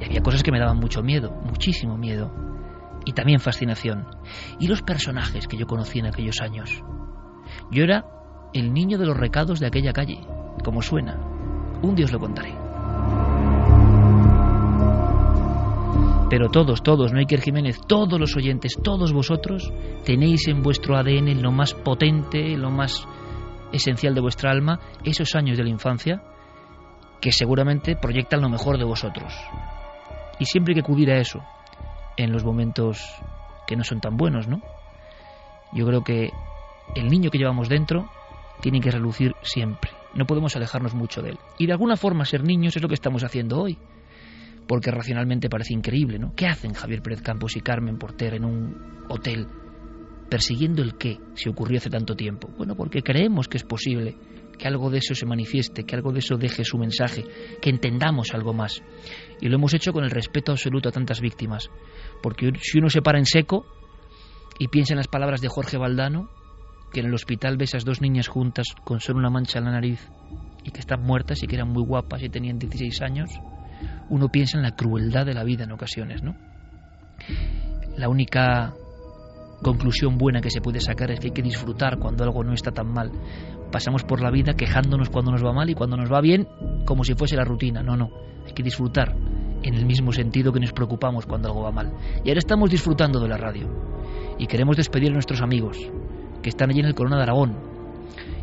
Y 0.00 0.04
había 0.04 0.22
cosas 0.22 0.42
que 0.42 0.52
me 0.52 0.58
daban 0.58 0.78
mucho 0.78 1.02
miedo, 1.02 1.30
muchísimo 1.44 1.96
miedo, 1.96 2.32
y 3.04 3.12
también 3.12 3.40
fascinación. 3.40 4.06
Y 4.58 4.68
los 4.68 4.82
personajes 4.82 5.46
que 5.46 5.56
yo 5.56 5.66
conocí 5.66 5.98
en 5.98 6.06
aquellos 6.06 6.40
años. 6.40 6.82
Yo 7.70 7.84
era 7.84 8.04
el 8.52 8.72
niño 8.72 8.98
de 8.98 9.06
los 9.06 9.16
recados 9.16 9.60
de 9.60 9.66
aquella 9.66 9.92
calle, 9.92 10.20
como 10.64 10.82
suena. 10.82 11.18
Un 11.82 11.94
día 11.94 12.06
os 12.06 12.12
lo 12.12 12.20
contaré. 12.20 12.61
Pero 16.32 16.48
todos, 16.48 16.82
todos, 16.82 17.12
no 17.12 17.20
Jiménez, 17.20 17.78
todos 17.86 18.18
los 18.18 18.34
oyentes, 18.36 18.78
todos 18.82 19.12
vosotros, 19.12 19.70
tenéis 20.02 20.48
en 20.48 20.62
vuestro 20.62 20.96
ADN 20.96 21.42
lo 21.42 21.52
más 21.52 21.74
potente, 21.74 22.56
lo 22.56 22.70
más 22.70 23.06
esencial 23.70 24.14
de 24.14 24.22
vuestra 24.22 24.50
alma, 24.50 24.80
esos 25.04 25.34
años 25.34 25.58
de 25.58 25.64
la 25.64 25.68
infancia, 25.68 26.22
que 27.20 27.32
seguramente 27.32 27.96
proyectan 27.96 28.40
lo 28.40 28.48
mejor 28.48 28.78
de 28.78 28.84
vosotros. 28.84 29.30
Y 30.38 30.46
siempre 30.46 30.72
hay 30.72 30.76
que 30.76 30.86
acudir 30.86 31.10
a 31.10 31.18
eso, 31.18 31.42
en 32.16 32.32
los 32.32 32.44
momentos 32.44 33.04
que 33.66 33.76
no 33.76 33.84
son 33.84 34.00
tan 34.00 34.16
buenos, 34.16 34.48
¿no? 34.48 34.62
Yo 35.74 35.84
creo 35.84 36.02
que 36.02 36.30
el 36.94 37.08
niño 37.08 37.30
que 37.30 37.36
llevamos 37.36 37.68
dentro 37.68 38.08
tiene 38.62 38.80
que 38.80 38.90
relucir 38.90 39.34
siempre. 39.42 39.90
No 40.14 40.24
podemos 40.24 40.56
alejarnos 40.56 40.94
mucho 40.94 41.20
de 41.20 41.32
él. 41.32 41.38
Y 41.58 41.66
de 41.66 41.72
alguna 41.72 41.96
forma 41.96 42.24
ser 42.24 42.42
niños 42.42 42.74
es 42.74 42.80
lo 42.80 42.88
que 42.88 42.94
estamos 42.94 43.22
haciendo 43.22 43.60
hoy 43.60 43.76
porque 44.66 44.90
racionalmente 44.90 45.48
parece 45.48 45.74
increíble, 45.74 46.18
¿no? 46.18 46.34
¿Qué 46.34 46.46
hacen 46.46 46.72
Javier 46.72 47.02
Pérez 47.02 47.22
Campos 47.22 47.56
y 47.56 47.60
Carmen 47.60 47.98
Porter 47.98 48.34
en 48.34 48.44
un 48.44 49.04
hotel 49.08 49.46
persiguiendo 50.30 50.82
el 50.82 50.96
qué 50.96 51.18
si 51.34 51.48
ocurrió 51.48 51.78
hace 51.78 51.90
tanto 51.90 52.14
tiempo? 52.14 52.48
Bueno, 52.56 52.74
porque 52.74 53.02
creemos 53.02 53.48
que 53.48 53.58
es 53.58 53.64
posible 53.64 54.16
que 54.58 54.68
algo 54.68 54.90
de 54.90 54.98
eso 54.98 55.14
se 55.14 55.26
manifieste, 55.26 55.84
que 55.84 55.96
algo 55.96 56.12
de 56.12 56.20
eso 56.20 56.36
deje 56.36 56.64
su 56.64 56.78
mensaje, 56.78 57.24
que 57.60 57.70
entendamos 57.70 58.32
algo 58.32 58.52
más. 58.52 58.82
Y 59.40 59.48
lo 59.48 59.56
hemos 59.56 59.74
hecho 59.74 59.92
con 59.92 60.04
el 60.04 60.10
respeto 60.10 60.52
absoluto 60.52 60.88
a 60.88 60.92
tantas 60.92 61.20
víctimas, 61.20 61.70
porque 62.22 62.52
si 62.60 62.78
uno 62.78 62.88
se 62.88 63.02
para 63.02 63.18
en 63.18 63.26
seco 63.26 63.66
y 64.58 64.68
piensa 64.68 64.94
en 64.94 64.98
las 64.98 65.08
palabras 65.08 65.40
de 65.40 65.48
Jorge 65.48 65.78
Valdano, 65.78 66.30
que 66.92 67.00
en 67.00 67.06
el 67.06 67.14
hospital 67.14 67.56
ve 67.56 67.64
esas 67.64 67.84
dos 67.84 68.00
niñas 68.00 68.28
juntas 68.28 68.68
con 68.84 69.00
solo 69.00 69.18
una 69.18 69.30
mancha 69.30 69.58
en 69.58 69.64
la 69.64 69.72
nariz 69.72 70.08
y 70.62 70.70
que 70.70 70.80
están 70.80 71.02
muertas 71.02 71.42
y 71.42 71.46
que 71.46 71.56
eran 71.56 71.70
muy 71.70 71.82
guapas 71.84 72.22
y 72.22 72.28
tenían 72.28 72.58
16 72.58 73.02
años, 73.02 73.30
uno 74.08 74.28
piensa 74.28 74.56
en 74.58 74.62
la 74.62 74.76
crueldad 74.76 75.26
de 75.26 75.34
la 75.34 75.44
vida 75.44 75.64
en 75.64 75.72
ocasiones, 75.72 76.22
¿no? 76.22 76.36
La 77.96 78.08
única 78.08 78.74
conclusión 79.62 80.18
buena 80.18 80.40
que 80.40 80.50
se 80.50 80.60
puede 80.60 80.80
sacar 80.80 81.10
es 81.10 81.20
que 81.20 81.28
hay 81.28 81.32
que 81.32 81.42
disfrutar 81.42 81.98
cuando 81.98 82.24
algo 82.24 82.42
no 82.44 82.52
está 82.52 82.72
tan 82.72 82.88
mal. 82.92 83.10
Pasamos 83.70 84.02
por 84.04 84.20
la 84.20 84.30
vida 84.30 84.54
quejándonos 84.54 85.08
cuando 85.08 85.30
nos 85.30 85.44
va 85.44 85.52
mal 85.52 85.70
y 85.70 85.74
cuando 85.74 85.96
nos 85.96 86.12
va 86.12 86.20
bien 86.20 86.46
como 86.84 87.04
si 87.04 87.14
fuese 87.14 87.36
la 87.36 87.44
rutina. 87.44 87.82
No, 87.82 87.96
no, 87.96 88.10
hay 88.44 88.52
que 88.52 88.62
disfrutar 88.62 89.14
en 89.62 89.74
el 89.74 89.86
mismo 89.86 90.12
sentido 90.12 90.52
que 90.52 90.60
nos 90.60 90.72
preocupamos 90.72 91.26
cuando 91.26 91.48
algo 91.48 91.62
va 91.62 91.70
mal. 91.70 91.92
Y 92.24 92.28
ahora 92.28 92.38
estamos 92.38 92.70
disfrutando 92.70 93.20
de 93.20 93.28
la 93.28 93.36
radio 93.36 93.68
y 94.38 94.46
queremos 94.46 94.76
despedir 94.76 95.10
a 95.10 95.14
nuestros 95.14 95.40
amigos 95.40 95.78
que 96.42 96.48
están 96.48 96.70
allí 96.70 96.80
en 96.80 96.86
el 96.86 96.94
Corona 96.94 97.16
de 97.16 97.22
Aragón, 97.22 97.71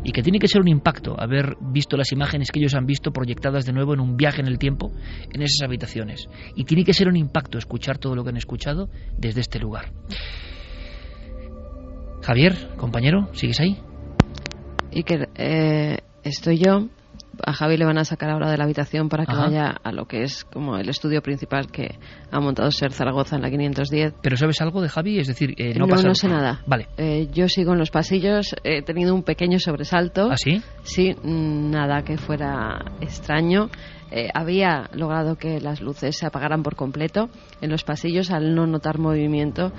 y 0.04 0.12
que 0.12 0.22
tiene 0.22 0.38
que 0.38 0.48
ser 0.48 0.60
un 0.60 0.68
impacto 0.68 1.14
haber 1.18 1.56
visto 1.60 1.96
las 1.96 2.12
imágenes 2.12 2.50
que 2.50 2.58
ellos 2.58 2.74
han 2.74 2.86
visto 2.86 3.12
proyectadas 3.12 3.66
de 3.66 3.72
nuevo 3.72 3.94
en 3.94 4.00
un 4.00 4.16
viaje 4.16 4.40
en 4.40 4.46
el 4.46 4.58
tiempo 4.58 4.92
en 5.32 5.42
esas 5.42 5.62
habitaciones. 5.64 6.28
Y 6.54 6.64
tiene 6.64 6.84
que 6.84 6.94
ser 6.94 7.08
un 7.08 7.16
impacto 7.16 7.58
escuchar 7.58 7.98
todo 7.98 8.14
lo 8.14 8.24
que 8.24 8.30
han 8.30 8.36
escuchado 8.36 8.88
desde 9.16 9.40
este 9.40 9.58
lugar. 9.58 9.92
Javier, 12.22 12.54
compañero, 12.76 13.28
¿sigues 13.32 13.60
ahí? 13.60 13.78
Y 14.90 15.02
que 15.04 15.28
eh, 15.36 15.98
estoy 16.22 16.58
yo 16.58 16.88
a 17.44 17.52
Javi 17.52 17.76
le 17.76 17.84
van 17.84 17.98
a 17.98 18.04
sacar 18.04 18.30
ahora 18.30 18.50
de 18.50 18.56
la 18.56 18.64
habitación 18.64 19.08
para 19.08 19.26
que 19.26 19.34
vaya 19.34 19.74
a 19.82 19.92
lo 19.92 20.06
que 20.06 20.22
es 20.22 20.44
como 20.44 20.76
el 20.76 20.88
estudio 20.88 21.22
principal 21.22 21.70
que 21.70 21.98
ha 22.30 22.40
montado 22.40 22.70
Ser 22.70 22.92
Zaragoza 22.92 23.36
en 23.36 23.42
la 23.42 23.50
510. 23.50 24.14
¿Pero 24.22 24.36
sabes 24.36 24.60
algo 24.60 24.82
de 24.82 24.88
Javi? 24.88 25.18
Es 25.18 25.28
decir, 25.28 25.54
eh, 25.56 25.74
no, 25.78 25.86
no, 25.86 26.14
sé 26.14 26.28
nada. 26.28 26.62
Vale. 26.66 26.88
Eh, 26.96 27.28
yo 27.32 27.48
sigo 27.48 27.72
en 27.72 27.78
los 27.78 27.90
pasillos, 27.90 28.54
he 28.64 28.82
tenido 28.82 29.14
un 29.14 29.22
pequeño 29.22 29.58
sobresalto. 29.58 30.30
¿Ah, 30.30 30.36
sí? 30.36 30.62
Sí, 30.82 31.14
nada 31.22 32.02
que 32.02 32.18
fuera 32.18 32.84
extraño. 33.00 33.70
Eh, 34.12 34.28
había 34.34 34.90
logrado 34.92 35.36
que 35.36 35.60
las 35.60 35.80
luces 35.80 36.16
se 36.16 36.26
apagaran 36.26 36.64
por 36.64 36.74
completo 36.74 37.30
en 37.60 37.70
los 37.70 37.84
pasillos 37.84 38.32
al 38.32 38.56
no 38.56 38.66
notar 38.66 38.98
movimiento 38.98 39.70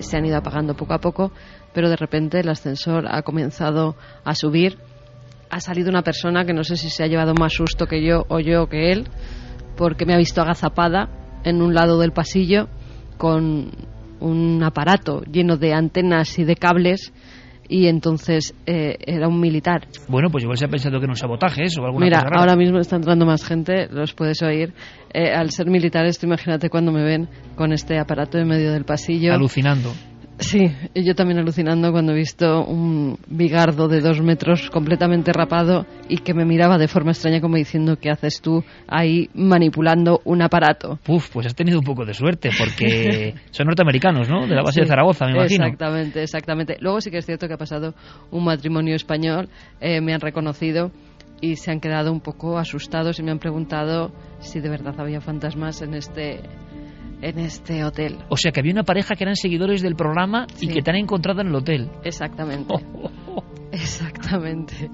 se 0.00 0.16
han 0.16 0.24
ido 0.24 0.38
apagando 0.38 0.74
poco 0.74 0.94
a 0.94 1.00
poco 1.00 1.32
pero 1.74 1.90
de 1.90 1.96
repente 1.96 2.40
el 2.40 2.48
ascensor 2.48 3.04
ha 3.06 3.20
comenzado 3.20 3.94
a 4.24 4.34
subir 4.34 4.78
ha 5.54 5.60
salido 5.60 5.88
una 5.88 6.02
persona 6.02 6.44
que 6.44 6.52
no 6.52 6.64
sé 6.64 6.76
si 6.76 6.90
se 6.90 7.04
ha 7.04 7.06
llevado 7.06 7.32
más 7.32 7.52
susto 7.52 7.86
que 7.86 8.04
yo 8.04 8.24
o 8.28 8.40
yo 8.40 8.68
que 8.68 8.90
él, 8.90 9.06
porque 9.76 10.04
me 10.04 10.12
ha 10.12 10.16
visto 10.16 10.42
agazapada 10.42 11.08
en 11.44 11.62
un 11.62 11.74
lado 11.74 12.00
del 12.00 12.10
pasillo 12.10 12.68
con 13.18 13.70
un 14.18 14.62
aparato 14.64 15.22
lleno 15.22 15.56
de 15.56 15.72
antenas 15.72 16.40
y 16.40 16.44
de 16.44 16.56
cables 16.56 17.12
y 17.68 17.86
entonces 17.86 18.52
eh, 18.66 18.96
era 19.06 19.28
un 19.28 19.38
militar. 19.38 19.86
Bueno, 20.08 20.28
pues 20.28 20.42
igual 20.42 20.58
se 20.58 20.64
ha 20.64 20.68
pensado 20.68 21.00
que 21.00 21.06
no 21.06 21.14
sabotajes 21.14 21.78
o 21.78 21.84
alguna 21.84 22.04
Mira, 22.04 22.22
cosa 22.22 22.40
ahora 22.40 22.56
mismo 22.56 22.80
está 22.80 22.96
entrando 22.96 23.24
más 23.24 23.44
gente, 23.44 23.86
los 23.92 24.12
puedes 24.12 24.42
oír. 24.42 24.74
Eh, 25.12 25.32
al 25.32 25.52
ser 25.52 25.68
militares, 25.68 26.18
tú 26.18 26.26
imagínate 26.26 26.68
cuando 26.68 26.90
me 26.90 27.04
ven 27.04 27.28
con 27.54 27.72
este 27.72 27.96
aparato 28.00 28.38
en 28.38 28.48
medio 28.48 28.72
del 28.72 28.84
pasillo. 28.84 29.32
Alucinando. 29.32 29.92
Sí, 30.38 30.66
yo 30.94 31.14
también 31.14 31.38
alucinando 31.38 31.92
cuando 31.92 32.12
he 32.12 32.16
visto 32.16 32.64
un 32.64 33.16
bigardo 33.28 33.88
de 33.88 34.00
dos 34.00 34.20
metros 34.20 34.68
completamente 34.70 35.32
rapado 35.32 35.86
y 36.08 36.18
que 36.18 36.34
me 36.34 36.44
miraba 36.44 36.76
de 36.76 36.88
forma 36.88 37.12
extraña 37.12 37.40
como 37.40 37.56
diciendo 37.56 37.96
¿qué 38.00 38.10
haces 38.10 38.40
tú 38.40 38.64
ahí 38.88 39.30
manipulando 39.34 40.20
un 40.24 40.42
aparato? 40.42 40.98
Uf, 41.06 41.30
pues 41.30 41.46
has 41.46 41.54
tenido 41.54 41.78
un 41.78 41.84
poco 41.84 42.04
de 42.04 42.14
suerte 42.14 42.50
porque 42.58 43.34
son 43.52 43.66
norteamericanos, 43.66 44.28
¿no? 44.28 44.46
De 44.46 44.54
la 44.54 44.62
base 44.62 44.80
de 44.80 44.86
Zaragoza, 44.86 45.26
me 45.26 45.32
imagino. 45.32 45.66
Exactamente, 45.66 46.22
exactamente. 46.22 46.76
Luego 46.80 47.00
sí 47.00 47.10
que 47.10 47.18
es 47.18 47.26
cierto 47.26 47.46
que 47.46 47.54
ha 47.54 47.58
pasado 47.58 47.94
un 48.30 48.44
matrimonio 48.44 48.96
español, 48.96 49.48
eh, 49.80 50.00
me 50.00 50.14
han 50.14 50.20
reconocido 50.20 50.90
y 51.40 51.56
se 51.56 51.70
han 51.70 51.80
quedado 51.80 52.10
un 52.10 52.20
poco 52.20 52.58
asustados 52.58 53.18
y 53.18 53.22
me 53.22 53.30
han 53.30 53.38
preguntado 53.38 54.12
si 54.40 54.60
de 54.60 54.68
verdad 54.68 54.94
había 54.98 55.20
fantasmas 55.20 55.82
en 55.82 55.94
este 55.94 56.40
en 57.22 57.38
este 57.38 57.84
hotel. 57.84 58.18
O 58.28 58.36
sea 58.36 58.52
que 58.52 58.60
había 58.60 58.72
una 58.72 58.84
pareja 58.84 59.14
que 59.14 59.24
eran 59.24 59.36
seguidores 59.36 59.82
del 59.82 59.96
programa 59.96 60.46
y 60.60 60.68
que 60.68 60.82
te 60.82 60.90
han 60.90 60.96
encontrado 60.96 61.40
en 61.40 61.48
el 61.48 61.54
hotel. 61.54 61.90
Exactamente. 62.04 62.74
Exactamente. 63.74 64.88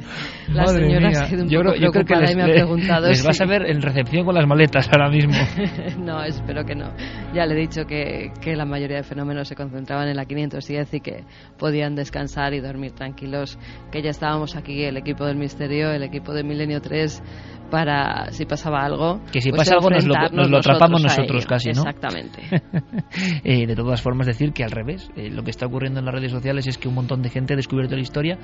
La 0.49 0.67
señora 0.67 1.09
ha 1.09 1.27
sido 1.27 1.43
un 1.45 1.49
yo 1.51 1.61
poco 1.61 1.91
creo, 1.93 2.05
que 2.05 2.17
les, 2.17 2.33
y 2.33 2.37
me 2.37 2.43
ha 2.43 2.47
preguntado 2.47 3.09
les 3.09 3.25
vas 3.25 3.41
a 3.41 3.45
ver 3.45 3.67
en 3.67 3.83
recepción 3.83 4.25
con 4.25 4.35
las 4.35 4.47
maletas 4.47 4.89
ahora 4.91 5.11
mismo. 5.11 5.35
no, 5.99 6.23
espero 6.25 6.65
que 6.65 6.75
no. 6.75 6.93
Ya 7.35 7.45
le 7.45 7.55
he 7.55 7.59
dicho 7.59 7.85
que, 7.85 8.33
que 8.41 8.57
la 8.57 8.65
mayoría 8.65 8.97
de 8.97 9.03
fenómenos 9.03 9.49
se 9.49 9.55
concentraban 9.55 10.09
en 10.09 10.17
la 10.17 10.25
510 10.25 10.95
y 10.95 11.01
que 11.01 11.25
podían 11.59 11.95
descansar 11.95 12.55
y 12.55 12.61
dormir 12.61 12.93
tranquilos. 12.93 13.59
Que 13.93 14.03
ya 14.03 14.11
estábamos 14.11 14.57
aquí, 14.57 14.83
el 14.85 14.97
equipo 14.97 15.27
del 15.27 15.37
Misterio, 15.37 15.91
el 15.91 16.03
equipo 16.03 16.33
de 16.33 16.43
Milenio 16.43 16.81
3, 16.81 17.23
para 17.71 18.31
si 18.33 18.45
pasaba 18.45 18.85
algo. 18.85 19.21
Que 19.33 19.41
si 19.41 19.51
pues 19.51 19.61
pasa 19.61 19.75
algo 19.77 19.91
nos 19.91 20.07
lo, 20.07 20.15
nos 20.33 20.51
lo 20.51 20.59
atrapamos 20.59 21.03
nosotros 21.03 21.47
casi, 21.47 21.71
¿no? 21.71 21.83
Exactamente. 21.83 22.43
eh, 23.45 23.67
de 23.67 23.75
todas 23.75 24.03
formas, 24.03 24.27
decir 24.27 24.53
que 24.53 24.65
al 24.65 24.71
revés, 24.71 25.11
eh, 25.17 25.31
lo 25.31 25.43
que 25.43 25.51
está 25.51 25.67
ocurriendo 25.67 26.01
en 26.01 26.07
las 26.07 26.15
redes 26.15 26.33
sociales 26.33 26.67
es 26.67 26.77
que 26.77 26.89
un 26.89 26.95
montón 26.95 27.23
de 27.23 27.31
gente 27.31 27.55
ha 27.55 27.57
descubierto 27.57 27.95
la 27.95 28.03
historia 28.03 28.39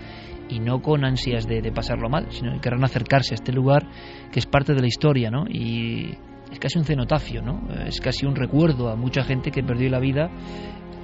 y 0.48 0.60
no 0.60 0.80
con 0.80 1.05
ansias 1.05 1.46
de, 1.46 1.60
de 1.60 1.72
pasarlo 1.72 2.08
mal, 2.08 2.26
sino 2.30 2.52
que 2.52 2.60
querrán 2.60 2.84
acercarse 2.84 3.34
a 3.34 3.36
este 3.36 3.52
lugar 3.52 3.86
que 4.32 4.38
es 4.38 4.46
parte 4.46 4.74
de 4.74 4.80
la 4.80 4.86
historia, 4.86 5.30
¿no? 5.30 5.46
Y 5.48 6.14
es 6.50 6.58
casi 6.58 6.78
un 6.78 6.84
cenotafio, 6.84 7.42
¿no? 7.42 7.68
Es 7.86 8.00
casi 8.00 8.26
un 8.26 8.36
recuerdo 8.36 8.88
a 8.88 8.96
mucha 8.96 9.22
gente 9.22 9.50
que 9.50 9.62
perdió 9.62 9.90
la 9.90 9.98
vida 9.98 10.30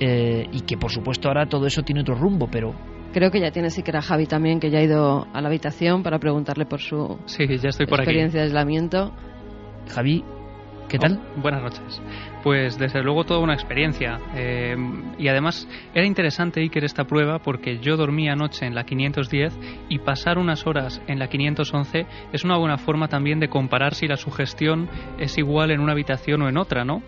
eh, 0.01 0.47
y 0.52 0.60
que 0.60 0.76
por 0.76 0.91
supuesto 0.91 1.28
ahora 1.28 1.47
todo 1.47 1.67
eso 1.67 1.83
tiene 1.83 2.02
otro 2.02 2.15
rumbo, 2.15 2.49
pero 2.51 2.75
Creo 3.12 3.31
que 3.31 3.41
ya 3.41 3.51
tiene 3.51 3.68
sí 3.68 3.83
que 3.83 3.91
era 3.91 4.01
Javi 4.01 4.26
también, 4.26 4.59
que 4.59 4.70
ya 4.70 4.78
ha 4.78 4.83
ido 4.83 5.26
a 5.34 5.41
la 5.42 5.49
habitación 5.49 6.02
para 6.02 6.18
preguntarle 6.18 6.65
por 6.65 6.81
su 6.81 7.18
sí, 7.26 7.44
ya 7.59 7.68
estoy 7.68 7.86
por 7.86 8.01
experiencia 8.01 8.41
de 8.41 8.47
aislamiento. 8.47 9.12
Javi, 9.91 10.25
¿qué 10.93 10.99
tal? 10.99 11.19
Oh, 11.19 11.41
buenas 11.41 11.62
noches. 11.62 12.03
Pues 12.43 12.79
desde 12.79 13.03
luego 13.03 13.25
toda 13.25 13.41
una 13.41 13.55
experiencia. 13.55 14.21
Eh, 14.37 14.77
y 15.19 15.27
además 15.27 15.67
era 15.95 16.07
interesante 16.07 16.61
Iker 16.61 16.85
esta 16.85 17.05
prueba 17.05 17.39
porque 17.39 17.79
yo 17.79 17.97
dormí 17.97 18.29
anoche 18.29 18.67
en 18.67 18.75
la 18.75 18.85
510 18.85 19.59
y 19.89 19.99
pasar 20.01 20.39
unas 20.39 20.67
horas 20.67 21.01
en 21.07 21.19
la 21.19 21.29
511 21.29 22.07
es 22.33 22.45
una 22.45 22.59
buena 22.59 22.77
forma 22.77 23.09
también 23.09 23.41
de 23.41 23.49
comparar 23.49 23.95
si 23.95 24.07
la 24.07 24.19
sugestión 24.19 24.91
es 25.19 25.39
igual 25.39 25.71
en 25.71 25.81
una 25.81 25.93
habitación 25.93 26.43
o 26.43 26.49
en 26.49 26.59
otra, 26.59 26.85
¿no? 26.85 27.03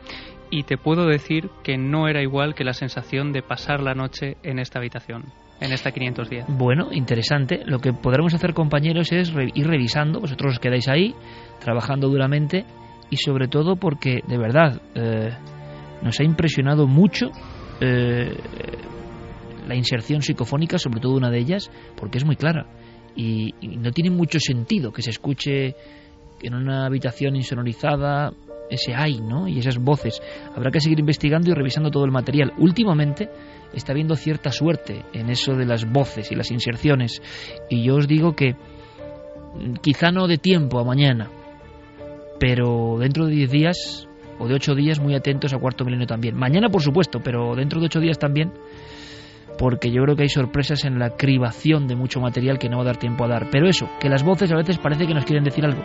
Y 0.50 0.62
te 0.62 0.78
puedo 0.78 1.06
decir 1.06 1.50
que 1.62 1.76
no 1.76 2.08
era 2.08 2.22
igual 2.22 2.54
que 2.54 2.64
la 2.64 2.72
sensación 2.72 3.32
de 3.32 3.42
pasar 3.42 3.82
la 3.82 3.94
noche 3.94 4.38
en 4.42 4.58
esta 4.58 4.78
habitación 4.78 5.24
en 5.60 5.72
esta 5.72 5.92
510. 5.92 6.46
Bueno, 6.48 6.88
interesante. 6.90 7.62
Lo 7.64 7.78
que 7.78 7.92
podremos 7.92 8.34
hacer, 8.34 8.54
compañeros, 8.54 9.12
es 9.12 9.32
ir 9.54 9.66
revisando. 9.66 10.20
Vosotros 10.20 10.54
os 10.54 10.58
quedáis 10.58 10.88
ahí, 10.88 11.14
trabajando 11.60 12.08
duramente 12.08 12.64
y 13.10 13.16
sobre 13.16 13.49
todo 13.49 13.76
porque, 13.76 14.20
de 14.26 14.39
verdad, 14.39 14.81
eh, 14.94 15.31
nos 16.02 16.20
ha 16.20 16.24
impresionado 16.24 16.86
mucho 16.86 17.31
eh, 17.81 18.36
la 19.66 19.74
inserción 19.74 20.23
psicofónica, 20.23 20.78
sobre 20.78 21.00
todo 21.00 21.15
una 21.15 21.31
de 21.31 21.39
ellas, 21.39 21.70
porque 21.97 22.18
es 22.18 22.24
muy 22.24 22.36
clara. 22.36 22.66
Y, 23.16 23.55
no 23.78 23.91
tiene 23.92 24.10
mucho 24.10 24.39
sentido 24.39 24.92
que 24.92 25.02
se 25.02 25.10
escuche 25.10 25.74
en 26.42 26.55
una 26.55 26.86
habitación 26.86 27.36
insonorizada 27.36 28.33
ese 28.70 28.94
ay, 28.94 29.20
¿no? 29.20 29.47
Y 29.47 29.58
esas 29.58 29.78
voces. 29.78 30.20
Habrá 30.55 30.70
que 30.70 30.81
seguir 30.81 30.99
investigando 30.99 31.50
y 31.50 31.55
revisando 31.55 31.91
todo 31.91 32.05
el 32.05 32.10
material. 32.10 32.52
Últimamente 32.58 33.28
está 33.73 33.92
habiendo 33.92 34.16
cierta 34.16 34.50
suerte 34.50 35.05
en 35.12 35.31
eso 35.31 35.55
de 35.55 35.66
las 35.66 35.91
voces 35.91 36.33
y 36.33 36.34
las 36.34 36.50
inserciones. 36.50 37.23
Y 37.68 37.84
yo 37.84 37.97
os 37.97 38.08
digo 38.08 38.34
que 38.34 38.55
mm, 38.55 39.74
quizá 39.83 40.10
no 40.10 40.26
de 40.26 40.39
tiempo 40.39 40.81
a 40.81 40.84
mañana, 40.84 41.31
pero 42.38 42.96
dentro 42.98 43.26
de 43.26 43.32
10 43.34 43.50
días 43.50 44.08
o 44.38 44.48
de 44.48 44.54
8 44.54 44.74
días 44.74 45.00
muy 45.00 45.14
atentos 45.14 45.52
a 45.54 45.58
cuarto 45.58 45.84
milenio 45.84 46.06
también. 46.06 46.36
Mañana 46.36 46.68
por 46.68 46.82
supuesto, 46.82 47.20
pero 47.22 47.54
dentro 47.54 47.80
de 47.80 47.86
8 47.86 48.00
días 48.00 48.18
también, 48.18 48.52
porque 49.58 49.90
yo 49.90 50.02
creo 50.02 50.16
que 50.16 50.22
hay 50.22 50.28
sorpresas 50.28 50.84
en 50.84 50.98
la 50.98 51.10
cribación 51.10 51.86
de 51.86 51.96
mucho 51.96 52.20
material 52.20 52.58
que 52.58 52.68
no 52.68 52.78
va 52.78 52.82
a 52.82 52.86
dar 52.86 52.96
tiempo 52.96 53.24
a 53.24 53.28
dar. 53.28 53.48
Pero 53.50 53.68
eso, 53.68 53.88
que 54.00 54.08
las 54.08 54.22
voces 54.22 54.50
a 54.52 54.56
veces 54.56 54.78
parece 54.78 55.06
que 55.06 55.14
nos 55.14 55.24
quieren 55.24 55.44
decir 55.44 55.64
algo. 55.64 55.82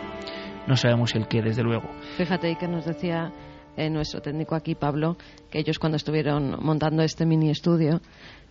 No 0.66 0.76
sabemos 0.76 1.14
el 1.14 1.26
qué, 1.26 1.42
desde 1.42 1.62
luego. 1.62 1.88
Fíjate 2.16 2.56
que 2.56 2.68
nos 2.68 2.84
decía 2.84 3.32
eh, 3.76 3.88
nuestro 3.88 4.20
técnico 4.20 4.54
aquí, 4.54 4.74
Pablo, 4.74 5.16
que 5.50 5.60
ellos 5.60 5.78
cuando 5.78 5.96
estuvieron 5.96 6.56
montando 6.60 7.02
este 7.02 7.24
mini 7.24 7.50
estudio 7.50 8.00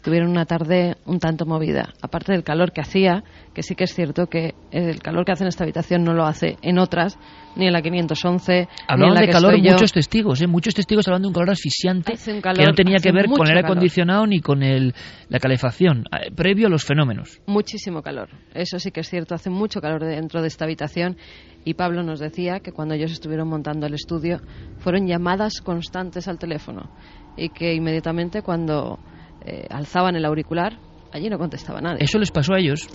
tuvieron 0.02 0.30
una 0.32 0.45
tarde 0.45 0.95
un 1.06 1.19
tanto 1.19 1.45
movida. 1.45 1.94
Aparte 2.02 2.32
del 2.32 2.44
calor 2.44 2.72
que 2.72 2.82
hacía, 2.82 3.24
que 3.53 3.64
sí 3.64 3.76
que 3.76 3.84
es 3.84 3.94
cierto 3.94 4.28
que 4.28 4.53
el 4.72 5.00
calor 5.02 5.26
que 5.26 5.34
hace 5.34 5.44
en 5.44 5.50
esta 5.50 5.64
habitación 5.66 6.03
no 6.03 6.14
lo 6.14 6.26
hace 6.26 6.58
en 6.61 6.80
otras, 6.80 7.18
ni 7.56 7.68
en 7.68 7.74
la 7.74 7.82
511. 7.82 8.68
Hablaban 8.88 9.00
ni 9.00 9.08
en 9.08 9.14
la 9.16 9.19
de 9.22 9.26
que 9.28 9.32
calor 9.34 9.53
estoy 9.56 9.66
yo. 9.68 9.74
muchos 9.74 9.92
testigos, 9.92 10.42
¿eh? 10.42 10.48
muchos 10.48 10.74
testigos 10.74 11.08
hablando 11.08 11.28
de 11.28 11.30
un 11.30 11.34
calor 11.34 11.50
asfixiante 11.52 12.14
un 12.14 12.18
que 12.38 12.42
calor- 12.42 12.66
no 12.68 12.74
tenía 12.74 12.98
que 13.00 13.11
ver 13.11 13.26
con 13.26 13.45
el 13.48 13.58
aire 13.58 13.68
acondicionado 13.68 14.26
ni 14.26 14.40
con 14.40 14.64
el, 14.64 14.94
la 15.28 15.40
calefacción, 15.40 16.06
eh, 16.11 16.32
previo 16.34 16.68
a 16.68 16.69
los 16.69 16.86
fenómenos. 16.86 17.42
Muchísimo 17.48 18.02
calor. 18.02 18.30
Eso 18.53 18.80
sí 18.80 18.92
que 18.92 19.02
es 19.02 19.10
cierto. 19.10 19.36
Hace 19.36 19.50
mucho 19.50 19.82
calor 19.82 20.03
dentro 20.06 20.42
de 20.42 20.48
esta 20.48 20.66
habitación. 20.66 21.18
Y 21.66 21.74
Pablo 21.74 22.03
nos 22.03 22.19
decía 22.22 22.61
que 22.61 22.72
cuando 22.72 22.94
ellos 22.95 23.11
estuvieron 23.11 23.50
montando 23.50 23.86
el 23.86 23.94
estudio 23.94 24.40
fueron 24.78 25.08
llamadas 25.08 25.60
constantes 25.61 26.30
al 26.30 26.40
teléfono. 26.40 26.90
Y 27.36 27.50
que 27.50 27.74
inmediatamente 27.74 28.42
cuando 28.42 28.98
eh, 29.45 29.66
alzaban 29.69 30.16
el 30.16 30.26
auricular, 30.26 30.80
allí 31.11 31.30
no 31.30 31.38
contestaba 31.38 31.82
nadie. 31.82 32.03
Eso 32.03 32.19
les 32.19 32.32
pasó 32.32 32.53
a 32.53 32.59
ellos. 32.59 32.88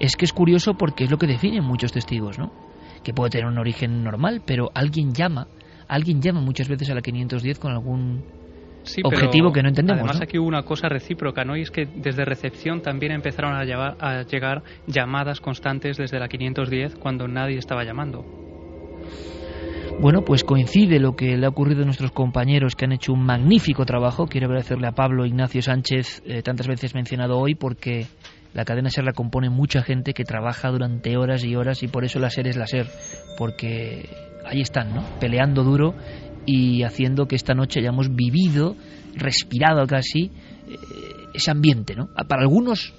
Es 0.00 0.16
que 0.16 0.24
es 0.24 0.32
curioso 0.32 0.74
porque 0.74 1.04
es 1.04 1.10
lo 1.10 1.18
que 1.18 1.26
definen 1.26 1.64
muchos 1.64 1.92
testigos, 1.92 2.38
¿no? 2.38 2.50
Que 3.02 3.12
puede 3.12 3.30
tener 3.30 3.46
un 3.46 3.58
origen 3.58 4.02
normal, 4.04 4.42
pero 4.44 4.70
alguien 4.74 5.12
llama, 5.12 5.46
alguien 5.88 6.20
llama 6.20 6.40
muchas 6.40 6.68
veces 6.68 6.90
a 6.90 6.94
la 6.94 7.00
510 7.00 7.58
con 7.58 7.72
algún 7.72 8.22
Sí, 8.84 9.02
pero 9.02 9.16
objetivo 9.16 9.52
que 9.52 9.62
no 9.62 9.68
entendemos. 9.68 10.00
Además 10.00 10.18
¿no? 10.20 10.24
aquí 10.24 10.38
hubo 10.38 10.46
una 10.48 10.62
cosa 10.62 10.88
recíproca, 10.88 11.44
¿no? 11.44 11.56
Y 11.56 11.62
es 11.62 11.70
que 11.70 11.84
desde 11.86 12.24
recepción 12.24 12.80
también 12.80 13.12
empezaron 13.12 13.54
a, 13.54 13.64
llevar- 13.64 13.96
a 14.00 14.22
llegar 14.22 14.62
llamadas 14.86 15.40
constantes 15.40 15.98
desde 15.98 16.18
la 16.18 16.28
510 16.28 16.94
cuando 16.96 17.28
nadie 17.28 17.58
estaba 17.58 17.84
llamando. 17.84 18.24
Bueno, 20.00 20.24
pues 20.24 20.44
coincide 20.44 21.00
lo 21.00 21.16
que 21.16 21.36
le 21.36 21.44
ha 21.44 21.48
ocurrido 21.48 21.82
a 21.82 21.84
nuestros 21.84 22.12
compañeros 22.12 22.76
que 22.76 22.84
han 22.84 22.92
hecho 22.92 23.12
un 23.12 23.24
magnífico 23.24 23.84
trabajo. 23.84 24.28
Quiero 24.28 24.46
agradecerle 24.46 24.86
a 24.86 24.92
Pablo 24.92 25.26
Ignacio 25.26 25.60
Sánchez, 25.60 26.22
eh, 26.24 26.40
tantas 26.42 26.68
veces 26.68 26.94
mencionado 26.94 27.36
hoy, 27.36 27.56
porque 27.56 28.06
la 28.54 28.64
cadena 28.64 28.90
SER 28.90 29.04
la 29.04 29.12
compone 29.12 29.50
mucha 29.50 29.82
gente 29.82 30.14
que 30.14 30.22
trabaja 30.22 30.70
durante 30.70 31.16
horas 31.16 31.42
y 31.42 31.56
horas 31.56 31.82
y 31.82 31.88
por 31.88 32.04
eso 32.04 32.20
la 32.20 32.30
SER 32.30 32.46
es 32.46 32.56
la 32.56 32.68
SER, 32.68 32.86
porque 33.36 34.08
ahí 34.46 34.60
están, 34.60 34.94
¿no? 34.94 35.02
Peleando 35.18 35.64
duro 35.64 35.94
y 36.46 36.84
haciendo 36.84 37.26
que 37.26 37.34
esta 37.34 37.54
noche 37.54 37.80
hayamos 37.80 38.14
vivido, 38.14 38.76
respirado 39.16 39.84
casi, 39.88 40.30
eh, 40.68 40.76
ese 41.34 41.50
ambiente, 41.50 41.96
¿no? 41.96 42.08
Para 42.28 42.42
algunos 42.42 42.94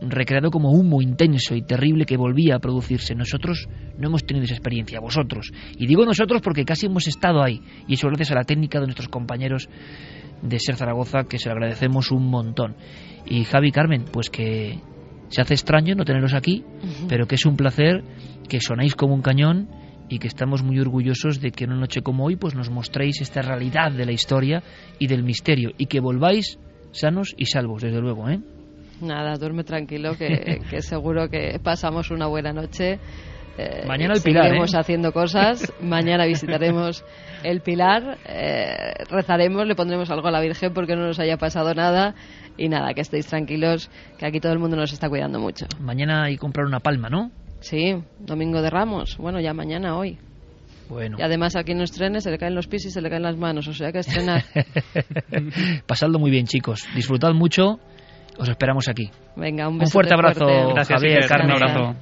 recreado 0.00 0.50
como 0.50 0.72
humo 0.72 1.02
intenso 1.02 1.54
y 1.54 1.62
terrible 1.62 2.04
que 2.04 2.16
volvía 2.16 2.56
a 2.56 2.58
producirse. 2.58 3.14
Nosotros 3.14 3.68
no 3.98 4.08
hemos 4.08 4.24
tenido 4.24 4.44
esa 4.44 4.54
experiencia, 4.54 5.00
vosotros. 5.00 5.52
Y 5.76 5.86
digo 5.86 6.04
nosotros 6.04 6.40
porque 6.42 6.64
casi 6.64 6.86
hemos 6.86 7.06
estado 7.06 7.42
ahí. 7.42 7.60
Y 7.86 7.94
eso 7.94 8.08
gracias 8.08 8.30
a 8.32 8.34
la 8.34 8.44
técnica 8.44 8.80
de 8.80 8.86
nuestros 8.86 9.08
compañeros 9.08 9.68
de 10.42 10.58
Ser 10.58 10.76
Zaragoza, 10.76 11.24
que 11.24 11.38
se 11.38 11.48
lo 11.48 11.54
agradecemos 11.54 12.10
un 12.10 12.26
montón. 12.26 12.76
Y 13.26 13.44
Javi 13.44 13.70
Carmen, 13.70 14.04
pues 14.10 14.30
que 14.30 14.80
se 15.28 15.40
hace 15.40 15.54
extraño 15.54 15.94
no 15.94 16.04
teneros 16.04 16.34
aquí, 16.34 16.64
pero 17.08 17.26
que 17.26 17.36
es 17.36 17.46
un 17.46 17.56
placer, 17.56 18.02
que 18.48 18.60
sonáis 18.60 18.94
como 18.96 19.14
un 19.14 19.22
cañón 19.22 19.68
y 20.08 20.18
que 20.18 20.26
estamos 20.26 20.62
muy 20.62 20.80
orgullosos 20.80 21.40
de 21.40 21.52
que 21.52 21.64
en 21.64 21.70
una 21.70 21.80
noche 21.80 22.02
como 22.02 22.24
hoy 22.24 22.36
pues 22.36 22.54
nos 22.54 22.68
mostréis 22.68 23.20
esta 23.20 23.42
realidad 23.42 23.92
de 23.92 24.06
la 24.06 24.12
historia 24.12 24.62
y 24.98 25.06
del 25.06 25.22
misterio 25.22 25.70
y 25.78 25.86
que 25.86 26.00
volváis 26.00 26.58
sanos 26.90 27.34
y 27.36 27.46
salvos, 27.46 27.82
desde 27.82 28.00
luego, 28.00 28.28
¿eh? 28.28 28.40
Nada, 29.00 29.36
duerme 29.36 29.64
tranquilo, 29.64 30.16
que, 30.16 30.60
que 30.70 30.82
seguro 30.82 31.28
que 31.28 31.58
pasamos 31.62 32.10
una 32.10 32.26
buena 32.26 32.52
noche. 32.52 32.98
Eh, 33.58 33.84
Mañana 33.86 34.14
el 34.14 34.22
Pilar, 34.22 34.44
seguiremos 34.44 34.74
¿eh? 34.74 34.78
haciendo 34.78 35.12
cosas. 35.12 35.72
Mañana 35.82 36.24
visitaremos 36.26 37.04
el 37.42 37.60
Pilar, 37.60 38.18
eh, 38.26 38.92
rezaremos, 39.10 39.66
le 39.66 39.74
pondremos 39.74 40.10
algo 40.10 40.28
a 40.28 40.30
la 40.30 40.40
Virgen 40.40 40.72
porque 40.72 40.96
no 40.96 41.06
nos 41.06 41.18
haya 41.18 41.36
pasado 41.36 41.74
nada. 41.74 42.14
Y 42.56 42.68
nada, 42.68 42.92
que 42.94 43.00
estéis 43.00 43.26
tranquilos, 43.26 43.90
que 44.18 44.26
aquí 44.26 44.40
todo 44.40 44.52
el 44.52 44.58
mundo 44.58 44.76
nos 44.76 44.92
está 44.92 45.08
cuidando 45.08 45.38
mucho. 45.38 45.66
Mañana 45.78 46.24
hay 46.24 46.34
que 46.34 46.38
comprar 46.38 46.66
una 46.66 46.80
palma, 46.80 47.08
¿no? 47.08 47.30
Sí, 47.60 47.94
domingo 48.18 48.60
de 48.60 48.70
Ramos. 48.70 49.16
Bueno, 49.18 49.40
ya 49.40 49.54
mañana, 49.54 49.96
hoy. 49.96 50.18
Bueno. 50.88 51.16
Y 51.18 51.22
además 51.22 51.54
aquí 51.54 51.72
en 51.72 51.78
los 51.78 51.92
trenes 51.92 52.24
se 52.24 52.30
le 52.30 52.38
caen 52.38 52.54
los 52.54 52.66
pies 52.66 52.86
y 52.86 52.90
se 52.90 53.00
le 53.00 53.08
caen 53.08 53.22
las 53.22 53.36
manos, 53.36 53.68
o 53.68 53.72
sea 53.72 53.92
que 53.92 54.00
estrenar. 54.00 54.42
Pasadlo 55.86 56.18
muy 56.18 56.30
bien, 56.30 56.46
chicos. 56.46 56.86
Disfrutad 56.94 57.32
mucho. 57.32 57.78
Os 58.38 58.48
esperamos 58.48 58.88
aquí. 58.88 59.10
Venga, 59.36 59.68
un, 59.68 59.80
Un 59.80 59.86
fuerte 59.86 60.14
abrazo, 60.14 60.44
fuerte. 60.44 60.72
Gracias, 60.72 61.00
Javier. 61.00 61.26
Carmen. 61.26 61.56
Un 61.56 61.62
abrazo. 61.62 61.96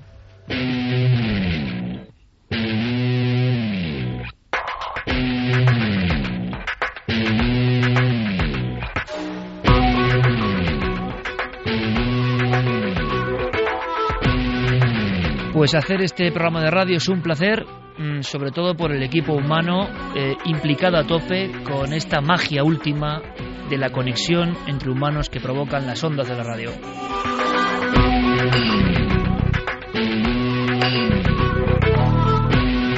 Pues 15.59 15.75
hacer 15.75 16.03
este 16.03 16.31
programa 16.31 16.63
de 16.63 16.71
radio 16.71 16.99
es 16.99 17.09
un 17.09 17.21
placer, 17.21 17.67
mm, 17.99 18.21
sobre 18.23 18.53
todo 18.53 18.77
por 18.77 18.93
el 18.93 19.03
equipo 19.03 19.33
humano 19.33 19.89
eh, 20.15 20.37
implicado 20.45 20.97
a 20.99 21.05
tope 21.05 21.51
con 21.65 21.93
esta 21.93 22.21
magia 22.21 22.63
última 22.63 23.21
de 23.69 23.79
la 23.79 23.91
conexión 23.91 24.57
entre 24.67 24.91
humanos 24.91 25.29
que 25.29 25.41
provocan 25.41 25.87
las 25.87 26.03
ondas 26.03 26.29
de 26.29 26.35
la 26.35 26.43
radio. 26.43 26.71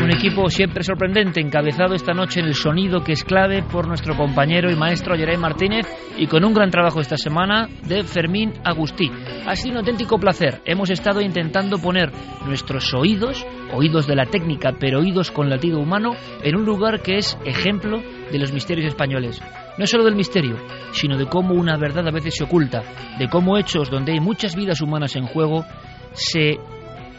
Un 0.02 0.16
equipo 0.16 0.50
siempre 0.50 0.82
sorprendente, 0.82 1.40
encabezado 1.40 1.94
esta 1.94 2.12
noche 2.12 2.40
en 2.40 2.46
el 2.46 2.54
sonido 2.54 3.04
que 3.04 3.12
es 3.12 3.22
clave 3.22 3.62
por 3.62 3.86
nuestro 3.86 4.16
compañero 4.16 4.70
y 4.70 4.74
maestro 4.74 5.14
Yeray 5.14 5.36
Martínez 5.36 5.86
y 6.18 6.26
con 6.26 6.44
un 6.44 6.52
gran 6.52 6.70
trabajo 6.70 7.00
esta 7.00 7.16
semana 7.16 7.68
de 7.86 8.02
Fermín 8.02 8.52
Agustí. 8.64 9.10
Ha 9.46 9.54
sido 9.54 9.74
un 9.74 9.78
auténtico 9.78 10.18
placer. 10.18 10.60
Hemos 10.64 10.90
estado 10.90 11.20
intentando 11.20 11.78
poner 11.78 12.10
nuestros 12.44 12.92
oídos, 12.92 13.46
oídos 13.72 14.06
de 14.06 14.16
la 14.16 14.26
técnica, 14.26 14.74
pero 14.78 14.98
oídos 14.98 15.30
con 15.30 15.48
latido 15.48 15.78
humano, 15.78 16.10
en 16.42 16.56
un 16.56 16.64
lugar 16.64 17.02
que 17.02 17.16
es 17.16 17.38
ejemplo 17.44 18.02
de 18.32 18.38
los 18.38 18.52
misterios 18.52 18.88
españoles. 18.88 19.40
No 19.80 19.86
solo 19.86 20.04
del 20.04 20.14
misterio, 20.14 20.58
sino 20.92 21.16
de 21.16 21.24
cómo 21.24 21.54
una 21.54 21.78
verdad 21.78 22.06
a 22.06 22.10
veces 22.10 22.34
se 22.36 22.44
oculta, 22.44 22.82
de 23.18 23.30
cómo 23.30 23.56
hechos 23.56 23.88
donde 23.88 24.12
hay 24.12 24.20
muchas 24.20 24.54
vidas 24.54 24.82
humanas 24.82 25.16
en 25.16 25.24
juego 25.24 25.64
se 26.12 26.58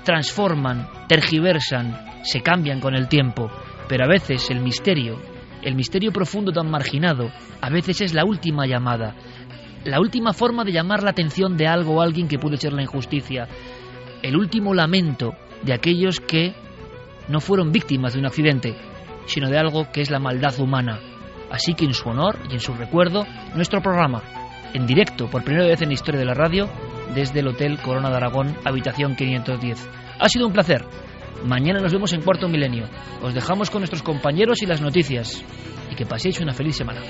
transforman, 0.04 0.88
tergiversan, 1.08 2.22
se 2.22 2.42
cambian 2.42 2.80
con 2.80 2.94
el 2.94 3.08
tiempo, 3.08 3.50
pero 3.90 4.06
a 4.06 4.08
veces 4.08 4.52
el 4.52 4.60
misterio 4.60 5.20
El 5.64 5.74
misterio 5.74 6.12
profundo 6.12 6.52
tan 6.52 6.70
marginado 6.70 7.32
a 7.62 7.70
veces 7.72 8.02
es 8.02 8.14
la 8.14 8.26
última 8.26 8.68
llamada, 8.68 9.16
la 9.84 10.00
última 10.00 10.32
forma 10.32 10.64
de 10.64 10.72
llamar 10.72 11.02
la 11.02 11.10
atención 11.10 11.58
de 11.58 11.66
algo 11.66 11.96
o 11.96 12.02
alguien 12.02 12.28
que 12.28 12.38
puede 12.38 12.58
ser 12.58 12.74
la 12.74 12.84
injusticia, 12.84 13.48
el 14.22 14.38
último 14.38 14.76
lamento 14.76 15.34
de 15.64 15.74
aquellos 15.74 16.20
que 16.20 16.54
no 17.28 17.40
fueron 17.40 17.72
víctimas 17.72 18.14
de 18.14 18.20
un 18.20 18.28
accidente, 18.28 18.76
sino 19.26 19.50
de 19.50 19.58
algo 19.58 19.92
que 19.92 20.02
es 20.02 20.12
la 20.12 20.20
maldad 20.20 20.60
humana. 20.60 21.11
Así 21.52 21.74
que 21.74 21.86
en 21.86 21.94
su 21.94 22.10
honor 22.10 22.40
y 22.50 22.54
en 22.54 22.60
su 22.60 22.74
recuerdo, 22.74 23.26
nuestro 23.56 23.82
programa, 23.82 24.24
en 24.74 24.88
directo 24.88 25.30
por 25.30 25.44
primera 25.44 25.68
vez 25.68 25.82
en 25.82 25.90
la 25.90 25.94
historia 25.94 26.20
de 26.20 26.26
la 26.26 26.34
radio, 26.34 26.70
desde 27.14 27.42
el 27.42 27.50
Hotel 27.50 27.78
Corona 27.82 28.10
de 28.10 28.16
Aragón, 28.16 28.56
habitación 28.64 29.16
510. 29.16 29.90
Ha 30.20 30.30
sido 30.30 30.48
un 30.48 30.54
placer. 30.54 30.86
Mañana 31.46 31.80
nos 31.80 31.92
vemos 31.92 32.14
en 32.14 32.22
Cuarto 32.22 32.48
Milenio. 32.48 32.88
Os 33.22 33.34
dejamos 33.34 33.70
con 33.70 33.82
nuestros 33.82 34.04
compañeros 34.04 34.62
y 34.62 34.66
las 34.66 34.82
noticias. 34.82 35.44
Y 35.92 35.96
que 35.96 36.06
paséis 36.06 36.40
una 36.40 36.54
feliz 36.54 36.78
semana. 36.78 37.02